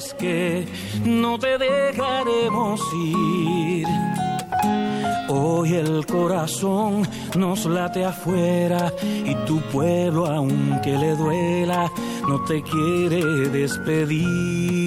[0.00, 0.66] Mujeres que
[1.04, 3.86] no te dejaremos ir.
[5.28, 7.06] Hoy el corazón
[7.36, 11.90] nos late afuera y tu pueblo, aunque le duela,
[12.28, 14.79] no te quiere despedir.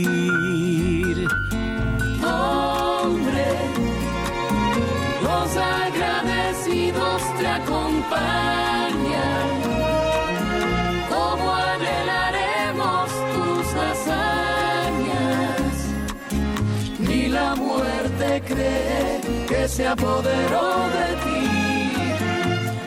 [19.75, 21.45] Se apoderó de ti.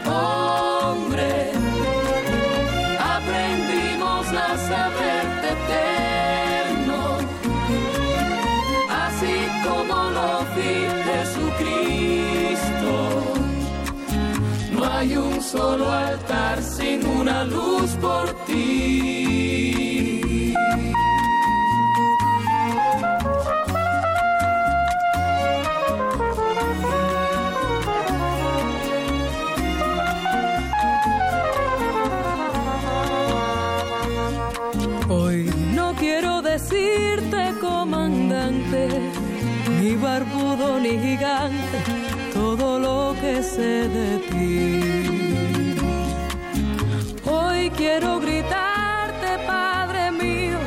[0.09, 1.51] Hombre,
[3.17, 7.01] aprendimos a saberte eterno
[9.05, 9.37] así
[9.67, 10.75] como lo vi
[11.07, 12.93] Jesucristo.
[14.71, 18.36] No hay un solo altar sin una luz por
[40.91, 41.79] gigante,
[42.33, 44.81] todo lo que sé de ti.
[47.29, 50.59] Hoy quiero gritarte, Padre mío,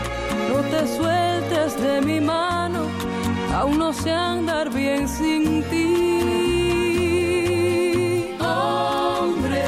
[0.49, 2.81] no te sueltes de mi mano,
[3.55, 5.85] aún no sé andar bien sin ti.
[8.39, 9.63] Hombre,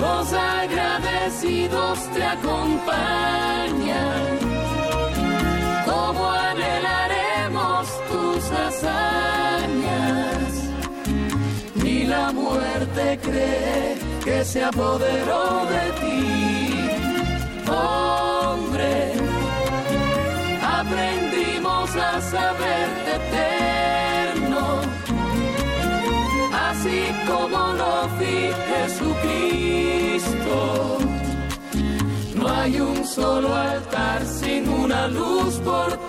[0.00, 3.81] los agradecidos te acompañan.
[13.02, 16.74] Muerte cree que se apoderó de ti.
[17.68, 19.12] Hombre,
[20.62, 24.80] aprendimos a saberte eterno
[26.70, 28.38] así como lo vi
[28.70, 30.56] Jesucristo.
[32.34, 36.01] No hay un solo altar sin una luz por ti.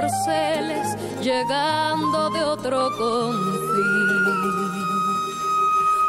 [0.00, 4.30] Corceles llegando de otro confín.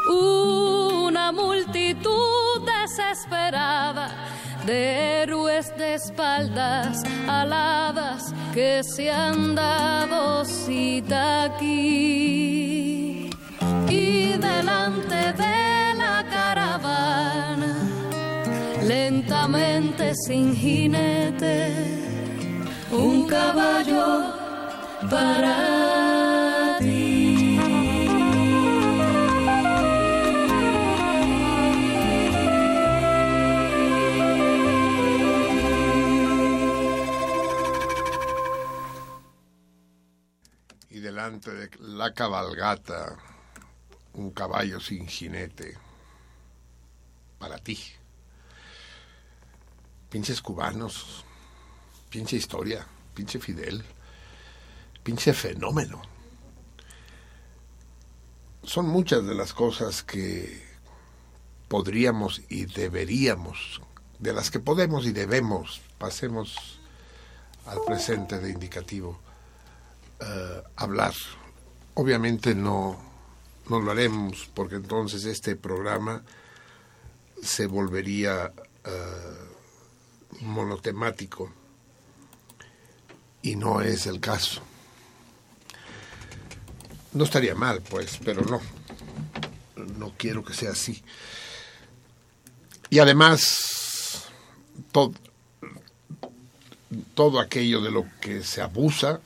[0.08, 4.10] Una multitud desesperada
[4.66, 13.30] de héroes de espaldas aladas que se han dado cita aquí.
[13.88, 17.76] Y delante de la caravana,
[18.82, 22.01] lentamente sin jinete,
[22.92, 24.34] un caballo
[25.08, 27.58] para ti.
[40.90, 43.16] Y delante de la cabalgata,
[44.12, 45.78] un caballo sin jinete,
[47.38, 47.78] para ti.
[50.10, 51.24] Pinches cubanos,
[52.12, 53.82] pinche historia, pinche Fidel,
[55.02, 56.02] pinche fenómeno.
[58.62, 60.62] Son muchas de las cosas que
[61.68, 63.80] podríamos y deberíamos,
[64.18, 66.78] de las que podemos y debemos, pasemos
[67.64, 69.18] al presente de indicativo,
[70.20, 71.14] eh, hablar.
[71.94, 73.00] Obviamente no,
[73.70, 76.22] no lo haremos porque entonces este programa
[77.42, 78.52] se volvería
[78.84, 81.61] eh, monotemático
[83.42, 84.62] y no es el caso.
[87.12, 88.60] No estaría mal, pues, pero no.
[89.98, 91.02] No quiero que sea así.
[92.88, 94.24] Y además,
[94.92, 95.12] todo,
[97.14, 99.20] todo aquello de lo que se abusa,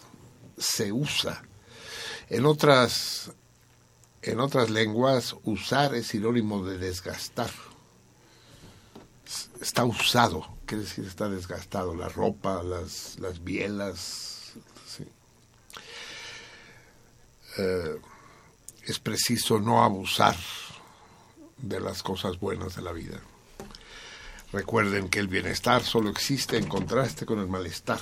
[0.59, 1.43] se usa.
[2.29, 3.31] En otras,
[4.23, 7.51] en otras lenguas, usar es sinónimo de desgastar.
[9.61, 11.95] Está usado, quiere decir está desgastado.
[11.95, 14.53] La ropa, las, las bielas.
[17.59, 18.01] Eh,
[18.85, 20.37] es preciso no abusar
[21.57, 23.21] de las cosas buenas de la vida.
[24.53, 28.01] Recuerden que el bienestar solo existe en contraste con el malestar.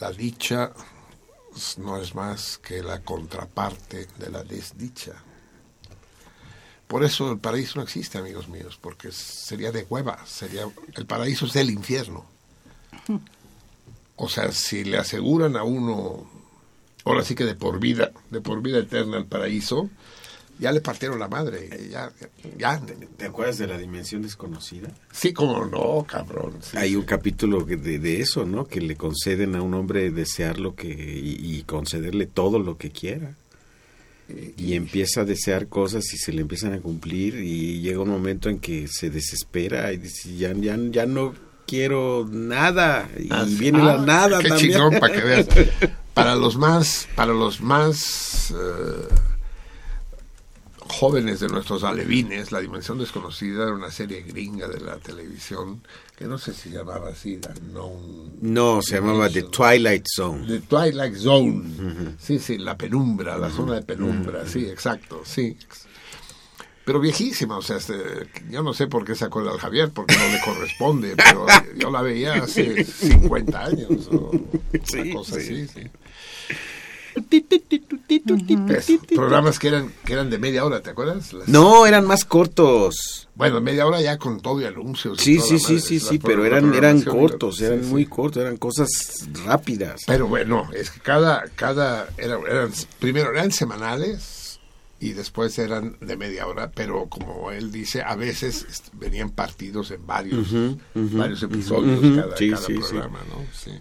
[0.00, 0.72] La dicha
[1.78, 5.14] no es más que la contraparte de la desdicha.
[6.86, 10.66] Por eso el paraíso no existe, amigos míos, porque sería de hueva, sería
[10.96, 12.24] el paraíso es el infierno.
[14.16, 16.24] O sea, si le aseguran a uno,
[17.04, 19.90] ahora sí que de por vida, de por vida eterna el paraíso,
[20.60, 22.12] ya le partieron la madre, ya,
[22.56, 22.80] ya,
[23.16, 24.88] ¿Te acuerdas de la dimensión desconocida?
[25.10, 26.58] sí, como no, cabrón.
[26.62, 26.96] sí, Hay sí.
[26.96, 28.66] un capítulo de, de eso, ¿no?
[28.66, 32.90] Que le conceden a un hombre desear lo que y, y concederle todo lo que
[32.92, 33.34] quiera.
[34.56, 38.48] Y empieza a desear cosas y se le empiezan a cumplir y llega un momento
[38.48, 41.34] en que se desespera y dice, ya, ya, ya no
[41.66, 43.08] quiero nada.
[43.18, 44.72] Y Ah, viene Ah, la nada qué también.
[44.72, 45.46] chingón para que veas.
[46.14, 49.08] Para los más, para los más eh,
[50.78, 55.82] jóvenes de nuestros alevines, La Dimensión Desconocida era una serie gringa de la televisión
[56.16, 60.46] que no sé si llamaba así, Unknown No, se llamaba The Twilight Zone.
[60.46, 62.16] The Twilight Zone.
[62.18, 65.56] Sí, sí, la penumbra, la zona de penumbra, sí, exacto, sí.
[66.84, 67.94] Pero viejísima, o sea, este,
[68.50, 71.90] yo no sé por qué se acuerda al Javier, porque no le corresponde, pero yo
[71.90, 75.90] la veía hace 50 años o una cosa así, sí.
[79.14, 81.32] Programas que eran que eran de media hora, ¿te acuerdas?
[81.32, 83.28] Las- No, eran más cortos.
[83.34, 85.18] Bueno, media hora ya con todo y anuncios.
[85.20, 87.90] Sí, sí, sí, madre, sí, sí, pero eran, eran cortos, eran sí.
[87.90, 88.88] muy cortos, eran cosas
[89.44, 90.02] rápidas.
[90.06, 94.60] Pero bueno, es que cada, cada, era- eran, primero eran semanales
[95.00, 100.06] y después eran de media hora, pero como él dice, a veces venían partidos en
[100.06, 100.48] varios,
[100.94, 102.78] varios episodios ujú, cada, sí, cada sí, sí.
[102.78, 103.44] programa, ¿no?
[103.52, 103.72] Sí.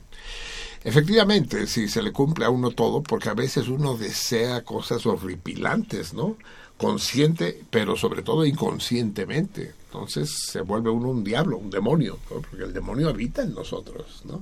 [0.83, 6.13] Efectivamente, sí, se le cumple a uno todo, porque a veces uno desea cosas horripilantes,
[6.13, 6.35] ¿no?
[6.77, 9.73] Consciente, pero sobre todo inconscientemente.
[9.85, 12.41] Entonces se vuelve uno un diablo, un demonio, ¿no?
[12.41, 14.41] porque el demonio habita en nosotros, ¿no?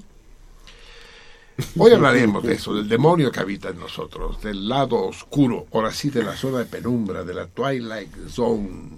[1.77, 6.10] Hoy hablaremos de eso, del demonio que habita en nosotros, del lado oscuro, ahora sí
[6.10, 8.98] de la zona de penumbra, de la twilight zone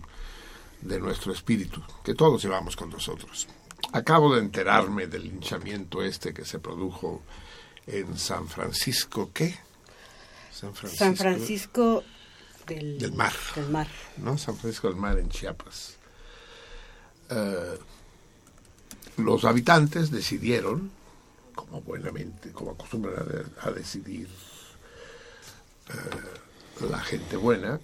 [0.81, 3.47] de nuestro espíritu, que todos llevamos con nosotros.
[3.91, 7.21] Acabo de enterarme del linchamiento este que se produjo
[7.85, 9.55] en San Francisco, ¿qué?
[10.51, 12.03] San Francisco, San Francisco
[12.65, 13.33] del, Del Mar.
[13.55, 13.87] del Mar.
[14.17, 14.37] ¿no?
[14.37, 15.97] San Francisco del Mar en Chiapas.
[17.29, 17.77] Eh,
[19.17, 20.91] los habitantes decidieron
[21.55, 23.15] como buenamente, como acostumbran
[23.61, 24.27] a, a decidir
[25.89, 27.79] eh, la gente buena,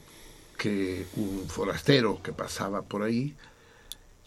[0.57, 3.35] que un forastero que pasaba por ahí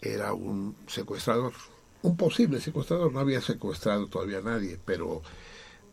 [0.03, 1.53] era un secuestrador,
[2.01, 5.21] un posible secuestrador, no había secuestrado todavía a nadie, pero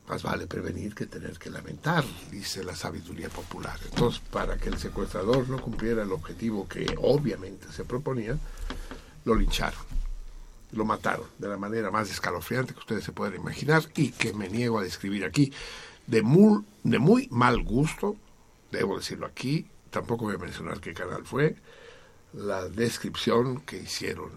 [0.08, 3.78] más vale prevenir que tener que lamentar, dice la sabiduría popular.
[3.84, 8.36] Entonces, para que el secuestrador no cumpliera el objetivo que obviamente se proponía,
[9.24, 9.80] lo lincharon,
[10.72, 14.48] lo mataron de la manera más escalofriante que ustedes se pueden imaginar y que me
[14.48, 15.52] niego a describir aquí,
[16.08, 18.16] de muy, de muy mal gusto,
[18.72, 21.54] debo decirlo aquí, tampoco voy a mencionar qué canal fue,
[22.32, 24.30] la descripción que hicieron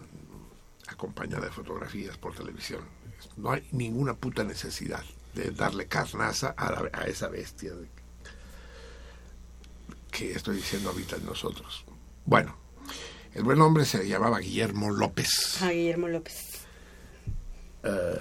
[0.88, 2.82] acompañada de fotografías por televisión.
[3.38, 7.90] No hay ninguna puta necesidad de darle carnaza a, la- a esa bestia de-
[10.12, 11.86] que estoy diciendo habita en nosotros.
[12.26, 12.56] Bueno,
[13.34, 16.60] el buen hombre se llamaba Guillermo López Ah, Guillermo López.
[17.84, 18.20] eh,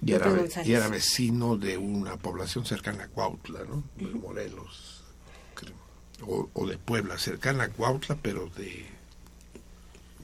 [0.00, 0.30] y, era,
[0.64, 3.82] y vecino de una población cercana a Cuautla, ¿no?
[3.96, 4.97] De Morelos.
[6.26, 8.86] O, de Puebla, cercana a Cuautla, pero de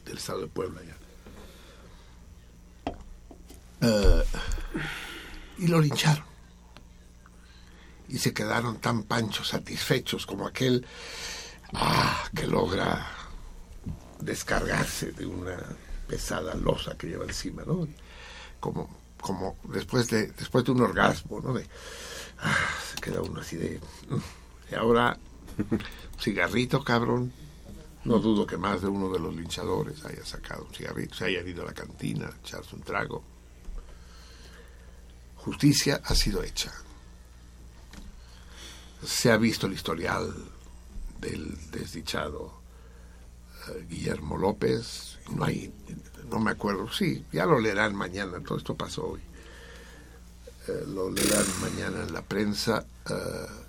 [0.04, 0.96] del estado de Puebla ya.
[3.80, 4.24] Eh,
[5.58, 6.24] y lo lincharon.
[8.08, 10.86] Y se quedaron tan panchos, satisfechos como aquel
[11.72, 13.06] ah, que logra
[14.20, 15.56] descargarse de una
[16.06, 17.88] pesada losa que lleva encima, ¿no?
[18.60, 18.88] Como,
[19.20, 21.54] como después de, después de un orgasmo, ¿no?
[21.54, 21.66] De,
[22.40, 24.16] ah, se queda uno así de, "Mm".
[24.70, 25.18] y ahora,
[26.20, 27.32] cigarrito, cabrón.
[28.04, 31.40] No dudo que más de uno de los linchadores haya sacado un cigarrito, se haya
[31.40, 33.22] ido a la cantina, a echarse un trago.
[35.36, 36.72] Justicia ha sido hecha.
[39.02, 40.34] Se ha visto el historial
[41.20, 42.60] del desdichado
[43.68, 45.18] eh, Guillermo López.
[45.34, 45.72] No hay,
[46.30, 49.20] no me acuerdo, sí, ya lo leerán mañana, todo esto pasó hoy.
[50.66, 52.86] Eh, lo leerán mañana en la prensa.
[53.10, 53.14] eh,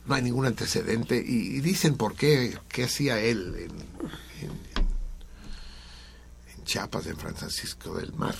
[0.05, 3.71] no hay ningún antecedente y, dicen por qué, qué hacía él en,
[4.49, 4.75] en-
[6.63, 8.35] Chiapas, en San Francisco del Mar.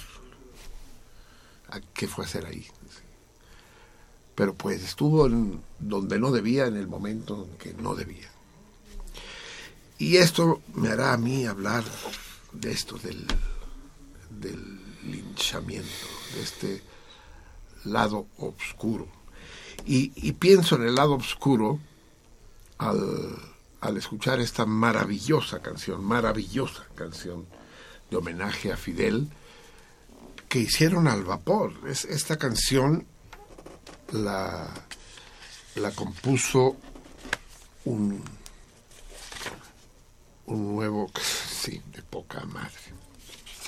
[1.69, 2.65] ¿A ¿Qué fue hacer ahí?
[4.35, 8.29] Pero pues estuvo en donde no debía en el momento en que no debía.
[9.97, 11.83] Y esto me hará a mí hablar
[12.51, 13.25] de esto, del,
[14.29, 15.87] del linchamiento,
[16.35, 16.83] de este
[17.85, 19.07] lado oscuro.
[19.85, 21.79] Y, pienso en el lado oscuro
[22.79, 23.37] al,
[23.81, 27.45] al escuchar esta maravillosa canción, maravillosa canción
[28.09, 29.29] de homenaje a Fidel,
[30.49, 31.73] que hicieron al vapor.
[31.87, 33.05] Es, esta canción
[34.11, 34.67] la,
[35.75, 36.77] la compuso
[37.85, 38.23] un,
[40.47, 41.11] un nuevo,
[41.61, 42.71] sí, de poca madre.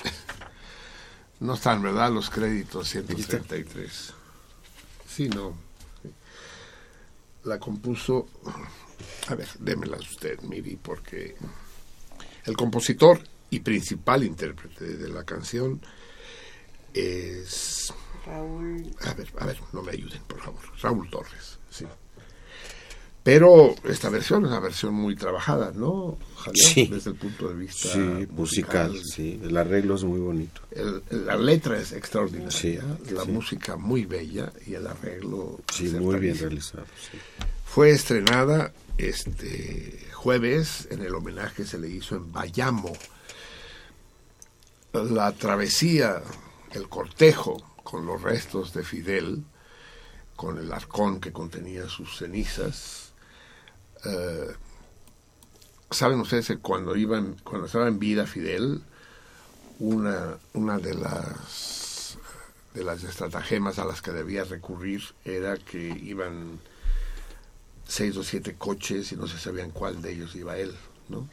[1.40, 2.12] No están, ¿verdad?
[2.12, 4.14] Los créditos 133.
[5.06, 5.54] Sí, no.
[7.44, 8.26] La compuso,
[9.28, 11.36] a ver, démela usted, Miri, porque
[12.44, 15.80] el compositor y principal intérprete de la canción
[16.92, 17.92] es
[18.26, 18.94] Raúl.
[19.00, 20.60] a ver, a ver, no me ayuden, por favor.
[20.82, 21.86] Raúl Torres, sí.
[23.30, 26.64] Pero esta versión es una versión muy trabajada, ¿no, Javier?
[26.66, 26.86] Sí.
[26.86, 27.98] Desde el punto de vista Sí,
[28.30, 29.38] musical, sí.
[29.44, 30.62] El arreglo es muy bonito.
[30.70, 32.78] El- la letra es extraordinaria, Sí,
[33.12, 33.30] la sí.
[33.30, 36.86] música muy bella y el arreglo Sí, muy bien realizado.
[37.66, 42.94] Fue estrenada este jueves, en el homenaje se le hizo en Bayamo.
[44.94, 46.22] La travesía,
[46.72, 49.44] el cortejo con los restos de Fidel,
[50.34, 53.07] con el arcón que contenía sus cenizas.
[54.04, 54.54] Eh,
[55.90, 58.82] Saben ustedes que cuando, iban, cuando estaba en vida Fidel,
[59.78, 62.18] una, una de las
[62.74, 66.60] de las estratagemas a las que debía recurrir era que iban
[67.86, 70.76] seis o siete coches y no se sabían cuál de ellos iba él,
[71.08, 71.28] ¿no?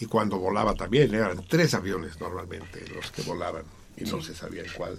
[0.00, 3.64] Y cuando volaba también, eran tres aviones normalmente los que volaban
[3.96, 4.98] y no se sabía en cuál.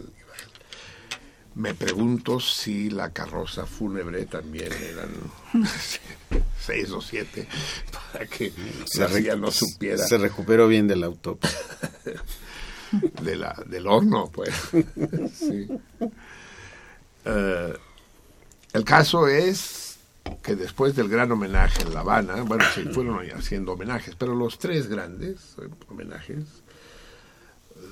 [1.55, 5.09] Me pregunto si la carroza fúnebre también eran
[6.59, 7.47] seis o siete
[8.11, 8.51] para que
[8.97, 11.57] la no supiera se recuperó bien del autopsia.
[13.21, 14.53] de la, del horno, pues.
[15.33, 15.67] Sí.
[17.25, 17.73] Eh,
[18.73, 19.97] el caso es
[20.41, 24.59] que después del gran homenaje en La Habana, bueno, se fueron haciendo homenajes, pero los
[24.59, 25.55] tres grandes
[25.89, 26.43] homenajes,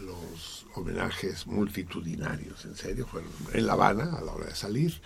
[0.01, 5.01] los homenajes multitudinarios, en serio, fueron en La Habana a la hora de salir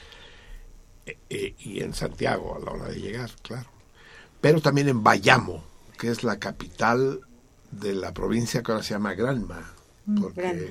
[1.05, 3.69] eh, eh, y en Santiago a la hora de llegar, claro.
[4.41, 5.63] Pero también en Bayamo,
[5.97, 7.21] que es la capital
[7.71, 9.73] de la provincia que ahora se llama Granma.
[10.19, 10.65] Porque, Granma.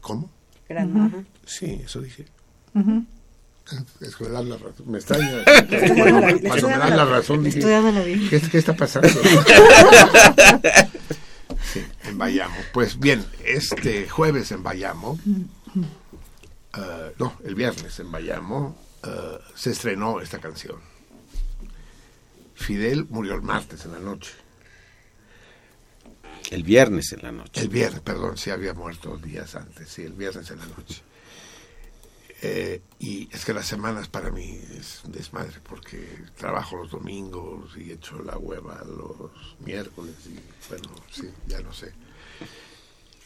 [0.00, 0.30] ¿Cómo?
[0.68, 1.24] Gran, ajá.
[1.44, 2.26] Sí, eso dije.
[4.00, 4.90] Es que me dan la razón.
[4.90, 5.44] Me extraña.
[6.46, 7.60] Cuando, me dan la razón, dije.
[8.30, 9.08] ¿qué, qué está pasando?
[11.74, 12.54] Sí, en Bayamo.
[12.72, 15.18] Pues bien, este jueves en Bayamo,
[16.76, 20.76] eh, no, el viernes en Bayamo, eh, se estrenó esta canción.
[22.54, 24.30] Fidel murió el martes en la noche.
[26.52, 27.60] El viernes en la noche.
[27.60, 31.02] El viernes, perdón, sí había muerto días antes, sí, el viernes en la noche.
[32.42, 37.92] Eh, y es que las semanas para mí es desmadre porque trabajo los domingos y
[37.92, 40.38] echo la hueva los miércoles y
[40.68, 41.92] bueno, sí, ya no sé.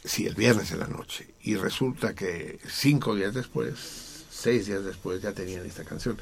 [0.03, 1.27] Sí, el viernes en la noche.
[1.41, 6.17] Y resulta que cinco días después, seis días después ya tenían esta canción.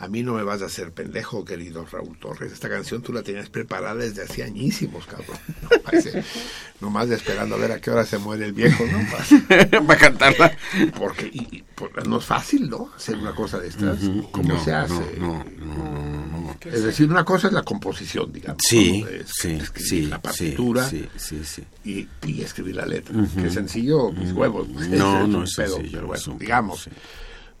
[0.00, 2.52] A mí no me vas a hacer pendejo, querido Raúl Torres.
[2.52, 5.36] Esta canción tú la tenías preparada desde hace añísimos, cabrón.
[5.62, 5.70] No,
[6.80, 8.98] nomás de esperando a ver a qué hora se muere el viejo, ¿no?
[9.48, 10.56] Para, para cantarla.
[10.96, 12.90] porque y- y, por- no es fácil, ¿no?
[12.96, 13.98] Hacer una cosa de estas.
[14.30, 15.16] ¿Cómo No, se hace?
[15.18, 16.56] no, no, no, no, no.
[16.64, 18.62] Es decir, una cosa es la composición, digamos.
[18.68, 19.08] Sí, ¿no?
[19.08, 21.64] Es sí, escribir sí, la partitura sí, sí, sí.
[21.84, 23.16] Y, y escribir la letra.
[23.34, 24.68] Que sencillo, mis huevos.
[24.68, 24.78] No,
[25.22, 26.82] Ese no es pedo, sencillo, pero bueno, es digamos.
[26.84, 26.90] sí.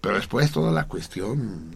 [0.00, 1.70] Pero después toda la cuestión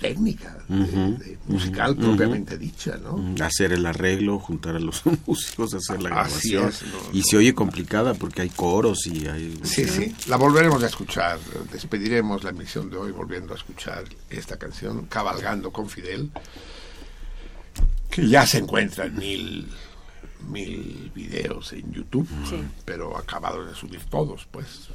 [0.00, 0.76] técnica, de-
[1.12, 3.34] de musical propiamente dicha, ¿no?
[3.44, 6.68] Hacer el arreglo, juntar a los músicos, hacer la Así grabación.
[6.68, 7.24] es, no, y no.
[7.24, 9.58] se oye complicada porque hay coros y hay...
[9.64, 11.38] Sí, sí, la volveremos a escuchar.
[11.72, 16.30] Despediremos la emisión de hoy volviendo a escuchar esta canción, Cabalgando con Fidel,
[18.10, 19.68] que ya se encuentra en mil,
[20.48, 22.28] mil videos en YouTube,
[22.84, 24.88] pero acabado de subir todos, pues.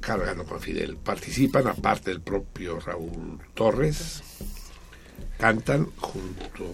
[0.00, 0.96] Cabalgando con Fidel.
[0.96, 4.22] Participan, aparte del propio Raúl Torres,
[5.38, 6.72] cantan junto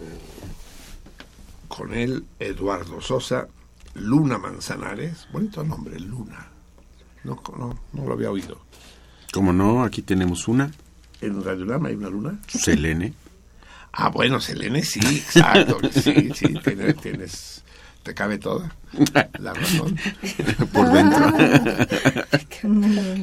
[1.69, 3.49] con él Eduardo Sosa,
[3.95, 6.49] Luna Manzanares, bonito nombre, Luna.
[7.25, 8.61] No, no, no lo había oído.
[9.33, 10.71] Como no, aquí tenemos una,
[11.25, 12.39] ¿En Radio Lama hay una luna?
[12.47, 13.15] Selene.
[13.93, 15.79] Ah, bueno, Selene, sí, exacto.
[15.93, 17.54] Sí, sí, tienes, tienes,
[18.05, 18.71] te cabe toda
[19.41, 19.99] la razón.
[20.73, 21.33] por dentro.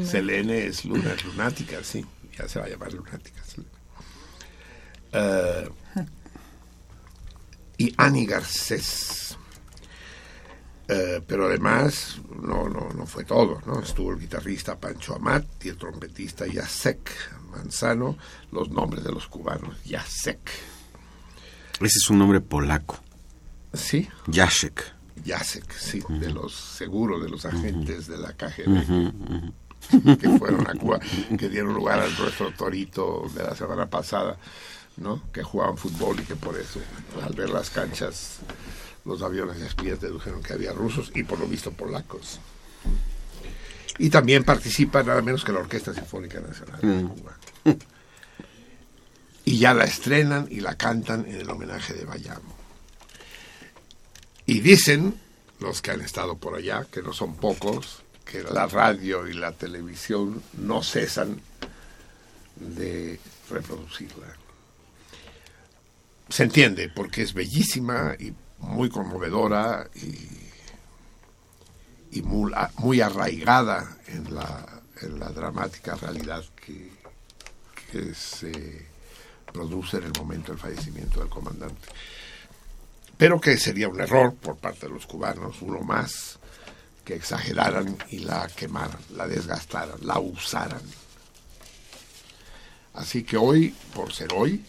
[0.05, 2.05] Selene es luna, es lunática, sí.
[2.37, 3.41] Ya se va a llamar lunática.
[5.13, 5.69] Eh,
[7.77, 9.37] y Ani Garcés.
[10.87, 13.81] Eh, pero además, no, no, no fue todo, ¿no?
[13.81, 17.11] Estuvo el guitarrista Pancho Amat y el trompetista Jacek
[17.51, 18.17] Manzano,
[18.51, 20.49] los nombres de los cubanos, Jacek.
[21.79, 22.99] Ese es un nombre polaco.
[23.73, 24.83] Sí, Jacek.
[25.25, 29.51] Jacek, sí, de los seguros, de los agentes de la KGB
[29.89, 30.99] que fueron a Cuba,
[31.37, 34.37] que dieron lugar al nuestro torito de la semana pasada,
[34.97, 35.21] ¿no?
[35.31, 36.79] Que jugaban fútbol y que por eso,
[37.23, 38.39] al ver las canchas,
[39.05, 42.39] los aviones de espías dedujeron que había rusos y por lo visto polacos.
[43.97, 47.37] Y también participa nada menos que la Orquesta Sinfónica Nacional de Cuba.
[49.43, 52.60] Y ya la estrenan y la cantan en el homenaje de Bayamo.
[54.51, 55.17] Y dicen
[55.61, 59.53] los que han estado por allá, que no son pocos, que la radio y la
[59.53, 61.39] televisión no cesan
[62.57, 63.17] de
[63.49, 64.27] reproducirla.
[66.27, 69.89] Se entiende, porque es bellísima y muy conmovedora
[72.11, 74.81] y, muy, arraigada en la,
[75.33, 78.85] dramática realidad que se
[79.53, 81.87] produce en el momento del fallecimiento del comandante
[83.21, 86.39] pero que sería un error por parte de los cubanos, uno más,
[87.05, 90.81] que exageraran y la quemaran, la desgastaran, la usaran.
[92.95, 94.65] Así que hoy, por ser hoy,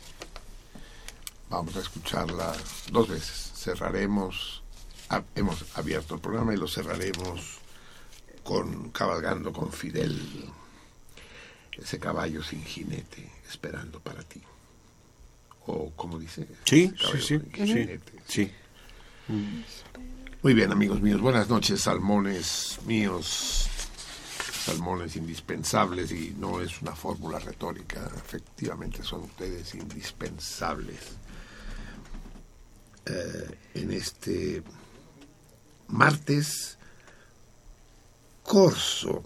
[1.49, 2.53] vamos a escucharla
[2.91, 3.53] dos veces.
[3.57, 4.63] Cerraremos,
[5.35, 7.57] hemos abierto el programa y lo cerraremos
[8.45, 10.21] con Cabalgando con Fidel,
[11.79, 14.43] ese caballo sin jinete, esperando para ti.
[15.67, 18.51] O como dice, Sí, sí, sí, sí.
[20.43, 23.69] Muy bien, amigos míos, buenas noches, salmones míos,
[24.65, 30.99] salmones indispensables, y no es una fórmula retórica, efectivamente son ustedes indispensables
[33.07, 34.63] eh, en este
[35.89, 36.79] martes
[38.43, 39.23] corso,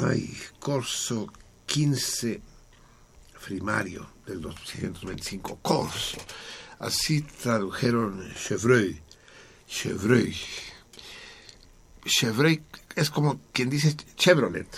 [0.00, 1.32] ay, corso
[1.66, 2.47] 15
[3.48, 6.18] primario del 225, corso.
[6.80, 9.00] Así tradujeron Chevreuil.
[9.66, 10.36] Chevreuil.
[12.04, 12.62] Chevreuil
[12.94, 14.68] es como quien dice Chevrolet.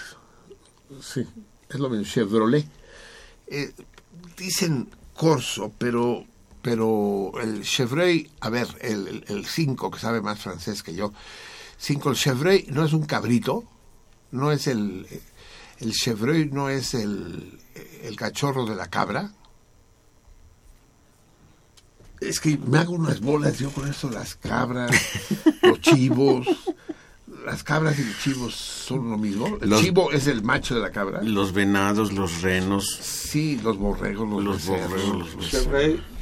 [1.02, 1.26] Sí,
[1.68, 2.64] es lo mismo, Chevrolet.
[3.48, 3.72] Eh,
[4.36, 6.24] dicen Corso, pero,
[6.62, 11.12] pero el Chevreuil, a ver, el 5 que sabe más francés que yo,
[11.76, 13.64] 5, el Chevreuil no es un cabrito,
[14.30, 15.08] no es el
[15.80, 17.58] el chevreuil no es el,
[18.04, 19.32] el cachorro de la cabra.
[22.20, 24.90] Es que me hago unas bolas yo con eso, las cabras,
[25.62, 26.46] los chivos.
[27.46, 29.56] Las cabras y los chivos son lo mismo.
[29.62, 31.22] El Los- chivo es el macho de la cabra.
[31.22, 35.50] Los venados, los renos, Sí, los borregos, los, los becerros, borregos, los.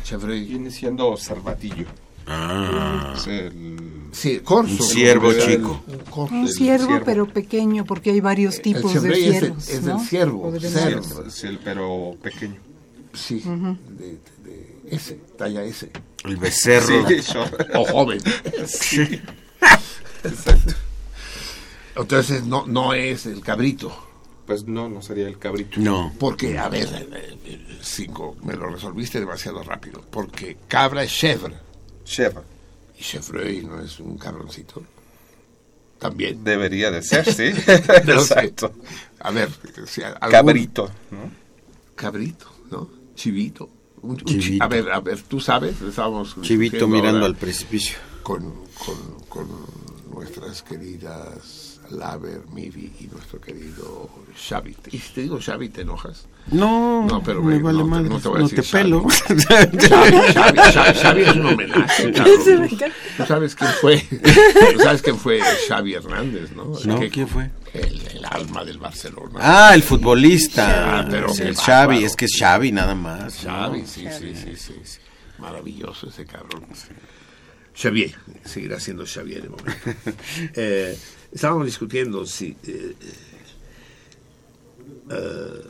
[0.05, 1.87] Chevrolet viene siendo cervatillo.
[2.29, 3.79] Ah, Es el...
[4.13, 4.73] Sí, corzo.
[4.73, 5.83] Un ciervo El- chico.
[6.31, 7.05] un ciervo, ciervo.
[7.05, 9.69] pero pequeño, porque hay varios El tipos de chevreuil es el- ciervos.
[9.69, 10.01] es ¿no?
[10.01, 11.25] el ciervo.
[11.27, 12.57] Es el pero pequeño.
[13.13, 13.43] Sí,
[13.99, 15.91] de, de S, talla S.
[16.25, 17.07] el becerro.
[17.09, 17.45] Sí, yo-
[17.81, 18.21] O joven.
[18.67, 19.21] Sí.
[21.97, 24.05] Entonces no, no es el cabrito.
[24.47, 25.79] Pues no, no sería el cabrito.
[25.81, 30.03] No, Porque, a ver, eh, eh, cinco, me lo resolviste demasiado rápido.
[30.11, 31.55] Porque cabra es chèvre.
[32.09, 32.43] Cheva.
[32.99, 34.83] Y chevreuil no es un cabroncito.
[35.99, 36.43] También.
[36.45, 37.51] Debería de ser, sí.
[38.07, 38.35] No sé.
[38.35, 38.73] Exacto.
[39.21, 39.49] A ver,
[39.87, 41.31] si algún- Cabrito, ¿no?
[41.95, 42.89] Cabrito, ¿no?
[43.15, 43.69] Chivito.
[44.03, 44.65] Un- un chi- Chivito.
[44.65, 47.99] a ver, a ver, tú sabes, estábamos chivito mirando ahora al precipicio.
[48.23, 49.49] con, con, con
[50.15, 54.09] nuestras queridas Laver, Mivi y nuestro querido
[54.49, 54.77] Xavi.
[54.93, 56.27] Y si te digo Xavi, ¿te enojas?
[56.51, 59.07] No, No, pero me vale no madre, no te voy a te, decir pelo.
[59.09, 62.13] Xavi, Xavi, Xavi, es un homenaje.
[63.17, 63.99] ¿Tú sabes quién fue?
[64.01, 66.73] ¿Tú sabes quién fue Xavi Hernández, no?
[66.85, 67.51] No, Que- ¿quién fue?
[67.75, 69.39] El, el alma del Barcelona.
[69.43, 71.01] Ah, el futbolista.
[71.01, 72.07] Ah, pero Sí, el Xavi, bárbaro.
[72.07, 73.35] es que es Xavi nada más.
[73.43, 74.99] Xavi, sí, sí, sí, sí, sí.
[75.39, 76.65] Maravilloso ese cabrón.
[77.81, 79.73] Xavier, seguirá siendo Xavier de momento.
[80.55, 80.99] Eh,
[81.33, 82.57] estábamos discutiendo si...
[82.67, 82.95] eh,
[85.11, 85.63] eh,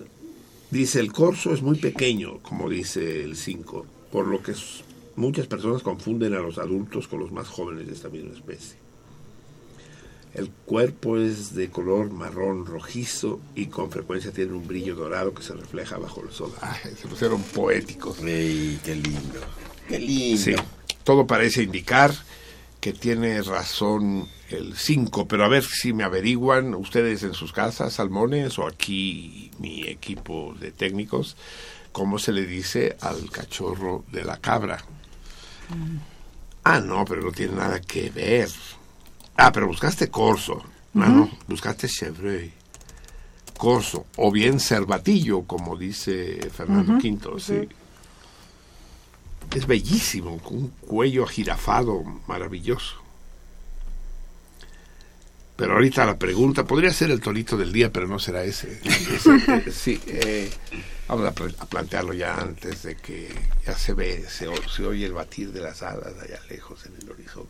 [0.71, 4.55] dice, el corso es muy pequeño, como dice el 5, por lo que
[5.17, 8.77] muchas personas confunden a los adultos con los más jóvenes de esta misma especie.
[10.35, 15.43] El cuerpo es de color marrón rojizo y con frecuencia tiene un brillo dorado que
[15.43, 16.53] se refleja bajo el sol.
[16.61, 18.21] Ay, se pusieron poéticos.
[18.23, 19.41] Ey, qué lindo.
[19.89, 20.41] Qué lindo.
[20.41, 20.55] Sí,
[21.03, 22.13] todo parece indicar
[22.81, 27.95] que tiene razón el 5, pero a ver si me averiguan ustedes en sus casas,
[27.95, 31.37] salmones, o aquí mi equipo de técnicos,
[31.93, 34.85] cómo se le dice al cachorro de la cabra.
[36.65, 38.49] Ah, no, pero no tiene nada que ver.
[39.37, 40.63] Ah, pero buscaste corso.
[40.95, 42.53] Ah, no, buscaste chevreuil.
[43.57, 47.69] Corso, o bien cervatillo, como dice Fernando V, sí.
[49.55, 52.97] Es bellísimo, con un cuello agirafado maravilloso.
[55.57, 58.81] Pero ahorita la pregunta, podría ser el torito del día, pero no será ese.
[58.85, 60.51] Ese, eh, sí, eh,
[61.09, 63.35] vamos a, pla- a plantearlo ya antes de que
[63.67, 67.49] ya se ve, se, oye el batir de las alas allá lejos en el horizonte.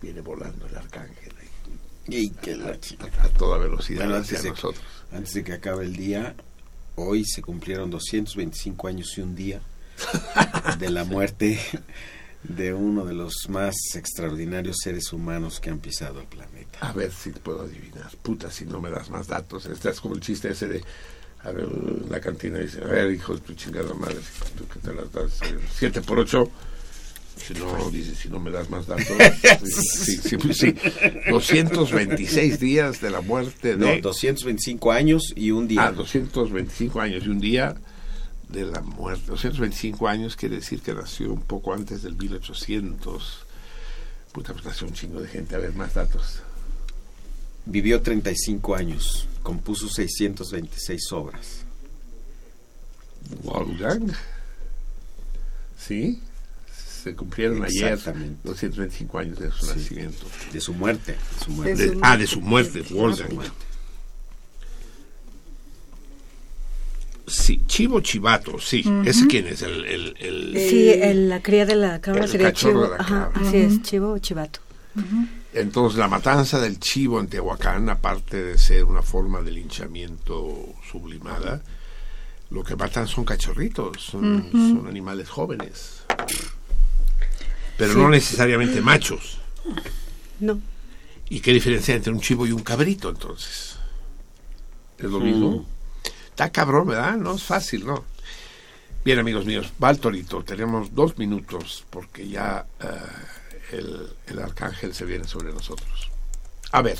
[0.00, 1.32] Viene volando el arcángel
[2.06, 3.08] Ey, qué la chica.
[3.18, 4.84] a, a toda velocidad Bueno, hacia antes de, nosotros.
[5.12, 6.34] antes de que acabe el día,
[6.96, 9.60] hoy se cumplieron 225 años y un día
[10.78, 11.58] de la muerte
[12.42, 16.78] de uno de los más extraordinarios seres humanos que han pisado el planeta.
[16.80, 18.10] A ver si puedo adivinar.
[18.22, 19.66] Puta, si no me das más datos.
[19.66, 20.84] Este es como el chiste ese de.
[21.42, 21.66] A ver,
[22.10, 24.16] la cantina dice: A ver, hijo de tu chingada madre,
[24.58, 25.40] tú que te las das.
[25.42, 26.50] eh, Siete por ocho.
[27.36, 29.06] Si no, dice, si no me das más datos.
[29.64, 30.74] Sí, sí, sí, sí.
[31.30, 34.00] 226 días de la muerte No, de.
[34.00, 35.86] 225 años y un día.
[35.86, 37.74] Ah, 225 años y un día
[38.54, 39.24] de la muerte.
[39.28, 43.38] 225 años quiere decir que nació un poco antes del 1800.
[44.32, 45.54] Puta, pues nació un chingo de gente.
[45.54, 46.40] A ver, más datos.
[47.66, 51.64] Vivió 35 años, compuso 626 obras.
[53.42, 54.12] Wolfgang.
[55.78, 56.20] Sí,
[57.02, 58.40] se cumplieron ayer Exactamente.
[58.44, 59.72] 225 años de su Sí.
[59.76, 60.26] nacimiento.
[60.52, 61.12] De su muerte.
[61.12, 61.74] De su muerte.
[61.76, 63.32] De De- su ah, de su muerte, De su Wolfgang.
[63.34, 63.52] muerte.
[67.26, 68.84] Sí, Chivo Chivato, sí.
[69.04, 69.62] ¿Ese quién es?
[69.62, 72.82] El, el, el- Sí, el- la cría de la cabra El sería chivo.
[72.82, 73.48] de la Ajá, cabra.
[73.48, 74.60] así es, chivo o chivato.
[75.54, 81.62] Entonces, la matanza del chivo en Tehuacán, aparte de ser una forma de linchamiento sublimada,
[82.50, 86.02] lo que matan son cachorritos, son, son animales jóvenes.
[87.76, 87.98] Pero Sí.
[87.98, 89.38] no necesariamente machos.
[90.40, 90.60] No.
[91.30, 93.76] ¿Y qué diferencia hay entre un chivo y un cabrito entonces?
[94.98, 95.66] ¿Es lo mismo?
[96.34, 97.16] Está cabrón, ¿verdad?
[97.16, 98.04] No es fácil, ¿no?
[99.04, 100.42] Bien, amigos míos, va el torito.
[100.42, 106.10] Tenemos dos minutos porque ya eh, el, el arcángel se viene sobre nosotros.
[106.72, 106.98] A ver,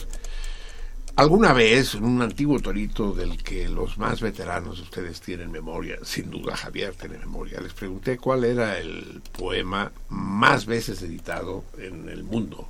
[1.17, 5.99] alguna vez en un antiguo torito del que los más veteranos de ustedes tienen memoria,
[6.05, 12.09] sin duda Javier tiene memoria, les pregunté cuál era el poema más veces editado en
[12.09, 12.69] el mundo,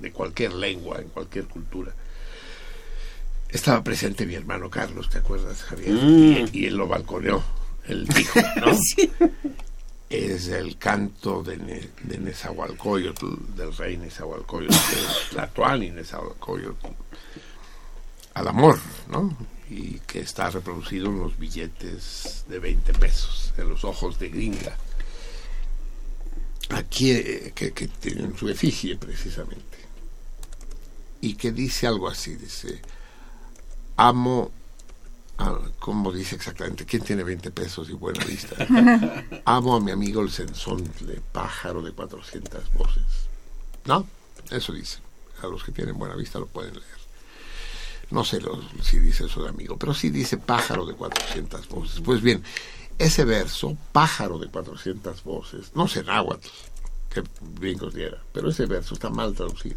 [0.00, 1.92] de cualquier lengua, en cualquier cultura.
[3.50, 5.92] Estaba presente mi hermano Carlos, ¿te acuerdas, Javier?
[5.92, 6.48] Mm.
[6.52, 7.42] Y, y él lo balconeó.
[7.86, 8.76] Él dijo, ¿no?
[10.08, 16.86] Es el canto de, Ne- de Nezahualcóyotl, del rey Nezahualcóyotl, de Tlatuani Nezahualcóyotl,
[18.34, 18.78] al amor,
[19.08, 19.36] ¿no?
[19.68, 24.76] Y que está reproducido en los billetes de 20 pesos, en los ojos de gringa.
[26.70, 29.78] Aquí, eh, que, que tienen su efigie precisamente.
[31.20, 32.80] Y que dice algo así, dice,
[33.96, 34.50] amo,
[35.38, 36.84] a- ¿cómo dice exactamente?
[36.84, 38.56] ¿Quién tiene 20 pesos y buena vista?
[39.44, 43.02] amo a mi amigo el sensontle, pájaro de 400 voces.
[43.84, 44.06] ¿No?
[44.50, 44.98] Eso dice.
[45.42, 46.96] A los que tienen buena vista lo pueden leer.
[48.10, 48.40] No sé
[48.82, 52.00] si dice eso de amigo, pero sí dice pájaro de 400 voces.
[52.00, 52.42] Pues bien,
[52.98, 56.48] ese verso, pájaro de 400 voces, no sé náhuatl,
[57.12, 57.22] que
[57.58, 59.76] gringos diera, pero ese verso está mal traducido.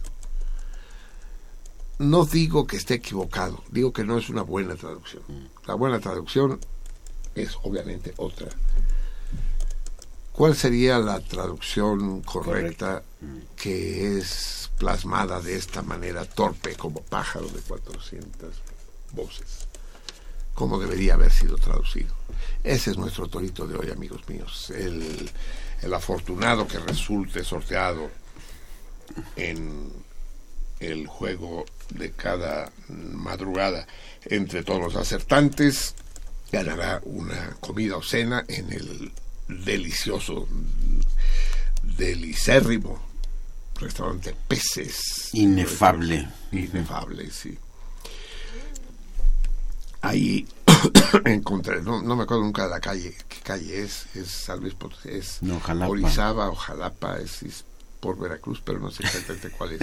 [1.99, 5.21] No digo que esté equivocado, digo que no es una buena traducción.
[5.67, 6.57] La buena traducción
[7.35, 8.47] es obviamente otra.
[10.31, 13.03] ¿Cuál sería la traducción correcta
[13.57, 18.53] que es plasmada de esta manera torpe como pájaro de 400
[19.11, 19.67] voces?
[20.53, 22.15] ¿Cómo debería haber sido traducido?
[22.63, 24.71] Ese es nuestro torito de hoy, amigos míos.
[24.73, 25.29] El,
[25.81, 28.09] el afortunado que resulte sorteado
[29.35, 29.91] en
[30.79, 33.87] el juego de cada madrugada
[34.25, 35.95] entre todos los acertantes
[36.51, 39.11] ganará una comida o cena en el
[39.47, 40.47] delicioso,
[41.83, 43.09] delicérrimo
[43.79, 45.29] restaurante Peces.
[45.33, 46.27] Inefable.
[46.51, 47.57] Inefable, sí.
[50.01, 50.47] Ahí
[51.25, 54.73] encontré, no, no me acuerdo nunca de la calle, qué calle es, es San Luis
[54.73, 55.91] Potosí, es No, Jalapa.
[55.91, 57.65] Orizaba o Jalapa, es, es
[57.99, 59.81] por Veracruz, pero no sé exactamente cuál es.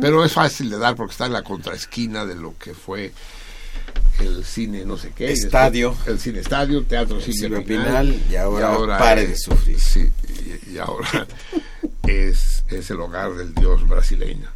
[0.00, 3.12] Pero es fácil de dar porque está en la contraesquina de lo que fue
[4.20, 5.24] el cine no sé qué.
[5.24, 5.96] y después Estadio.
[6.06, 9.78] El cine estadio, teatro El cine, Cine Pinal, Pinal, y ahora pare de sufrir.
[9.78, 11.26] Sí, y, y ahora
[12.06, 14.48] es, es el hogar del dios brasileño.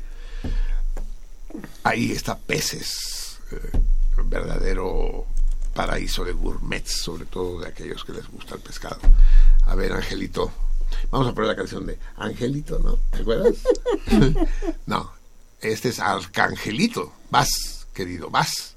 [1.83, 3.79] Ahí está Peces, eh,
[4.25, 5.27] verdadero
[5.75, 9.01] paraíso de gourmets, sobre todo de aquellos que les gusta el pescado.
[9.67, 10.53] A ver, Angelito,
[11.11, 12.99] vamos a poner la canción de Angelito, ¿no?
[13.11, 13.57] ¿Te acuerdas?
[14.87, 15.13] no,
[15.61, 17.13] este es Arcangelito.
[17.31, 18.77] Vas, querido, vas.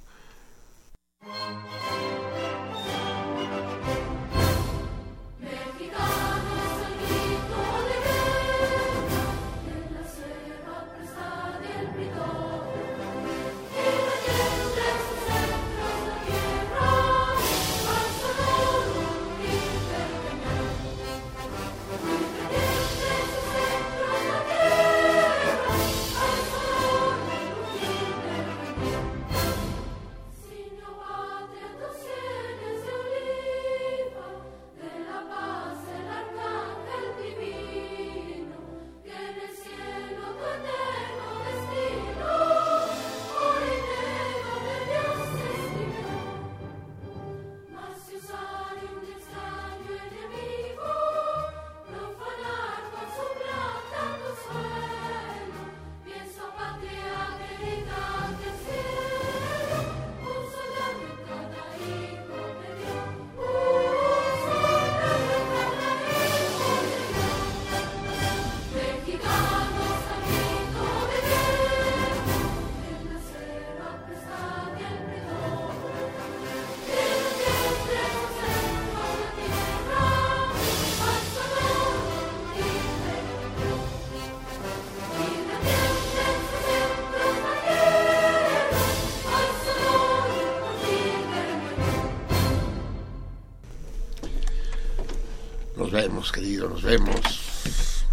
[96.33, 98.05] Nos vemos, querido, nos vemos.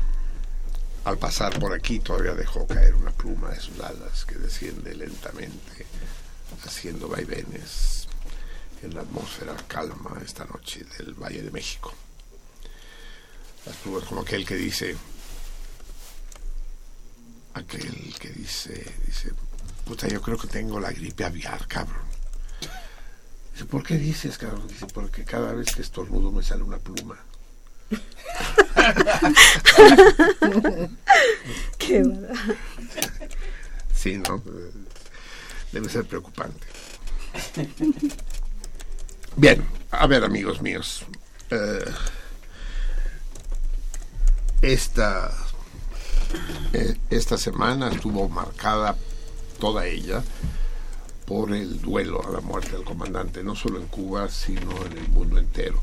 [1.04, 5.86] Al pasar por aquí todavía dejó caer una pluma de sus alas que desciende lentamente,
[6.66, 8.08] haciendo vaivenes
[8.82, 11.94] en la atmósfera calma esta noche del Valle de México.
[13.64, 14.96] Las plumas como aquel que dice,
[17.54, 19.32] aquel que dice, dice,
[19.86, 22.04] puta, yo creo que tengo la gripe aviar, cabrón.
[23.52, 24.68] Dice, ¿por qué dices, cabrón?
[24.68, 27.18] Dice, porque cada vez que estornudo me sale una pluma.
[31.78, 32.54] Qué bárbaro.
[33.94, 34.42] Sí, ¿no?
[35.72, 36.66] Debe ser preocupante.
[39.36, 41.04] Bien, a ver, amigos míos.
[41.50, 41.84] eh,
[44.62, 45.30] esta,
[46.72, 48.96] eh, esta semana estuvo marcada
[49.58, 50.22] toda ella
[51.24, 55.08] por el duelo a la muerte del comandante, no solo en Cuba, sino en el
[55.08, 55.82] mundo entero.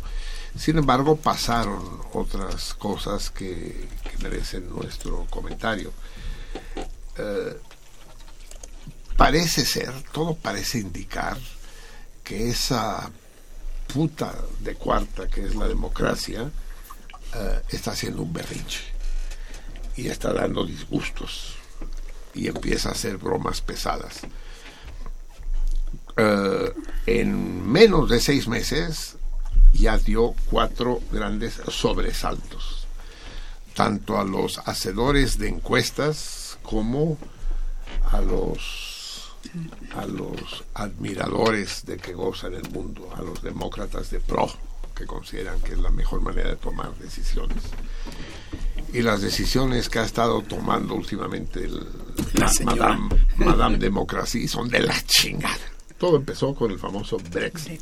[0.55, 3.87] Sin embargo, pasaron otras cosas que,
[4.21, 5.93] merecen nuestro comentario.
[7.17, 7.57] Eh,
[9.15, 11.37] parece ser, todo parece indicar
[12.23, 13.11] que esa
[13.87, 16.51] puta de cuarta que es la democracia
[17.35, 18.83] eh, está haciendo un berrinche
[19.95, 21.55] y está dando disgustos
[22.33, 24.21] y empieza a hacer bromas pesadas.
[26.17, 26.73] Eh,
[27.05, 29.16] en menos de seis meses
[29.77, 32.87] ya dio cuatro grandes sobresaltos,
[33.73, 37.17] tanto a los hacedores de encuestas como
[38.11, 38.95] a los
[39.95, 44.51] a los admiradores de que gozan el mundo, a los demócratas de pro,
[44.93, 47.63] que consideran que es la mejor manera de tomar decisiones.
[48.93, 51.87] Y las decisiones que ha estado tomando últimamente el,
[52.33, 52.99] La
[53.37, 55.55] Madame Democracy son de la chingada.
[55.97, 57.81] Todo empezó con el famoso Brexit.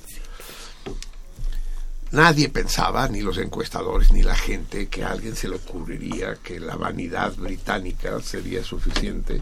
[2.15, 6.59] Nadie pensaba, ni los encuestadores, ni la gente, que a alguien se le ocurriría que
[6.61, 9.41] la vanidad británica sería suficiente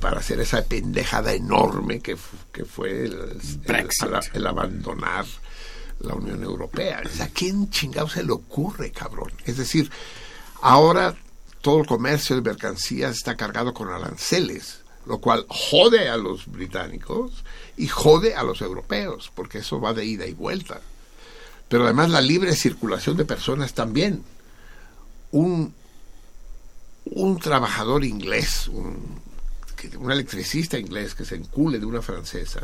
[0.00, 4.08] para hacer esa pendejada enorme que, fu- que fue el, el- Brexit.
[4.08, 5.24] el- el abandonar
[6.00, 7.00] la Unión Europea.
[7.20, 9.32] ¿a quién chingado se le ocurre, cabrón?
[9.46, 9.90] Es decir,
[10.60, 11.14] ahora
[11.62, 17.42] todo el comercio de mercancías está cargado con aranceles, lo cual jode a los británicos
[17.78, 20.82] y jode a los europeos, porque eso va de ida y vuelta.
[21.68, 24.22] Pero además la libre circulación de personas también.
[25.32, 25.74] Un,
[27.06, 29.20] un trabajador inglés, un,
[29.98, 32.60] un electricista inglés que se encule de una francesa,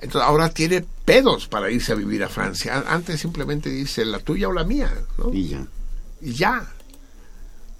[0.00, 2.84] entonces ahora tiene pedos para irse a vivir a Francia.
[2.86, 5.32] Antes simplemente dice la tuya o la mía, ¿no?
[5.32, 5.66] Y ya.
[6.20, 6.70] y ya.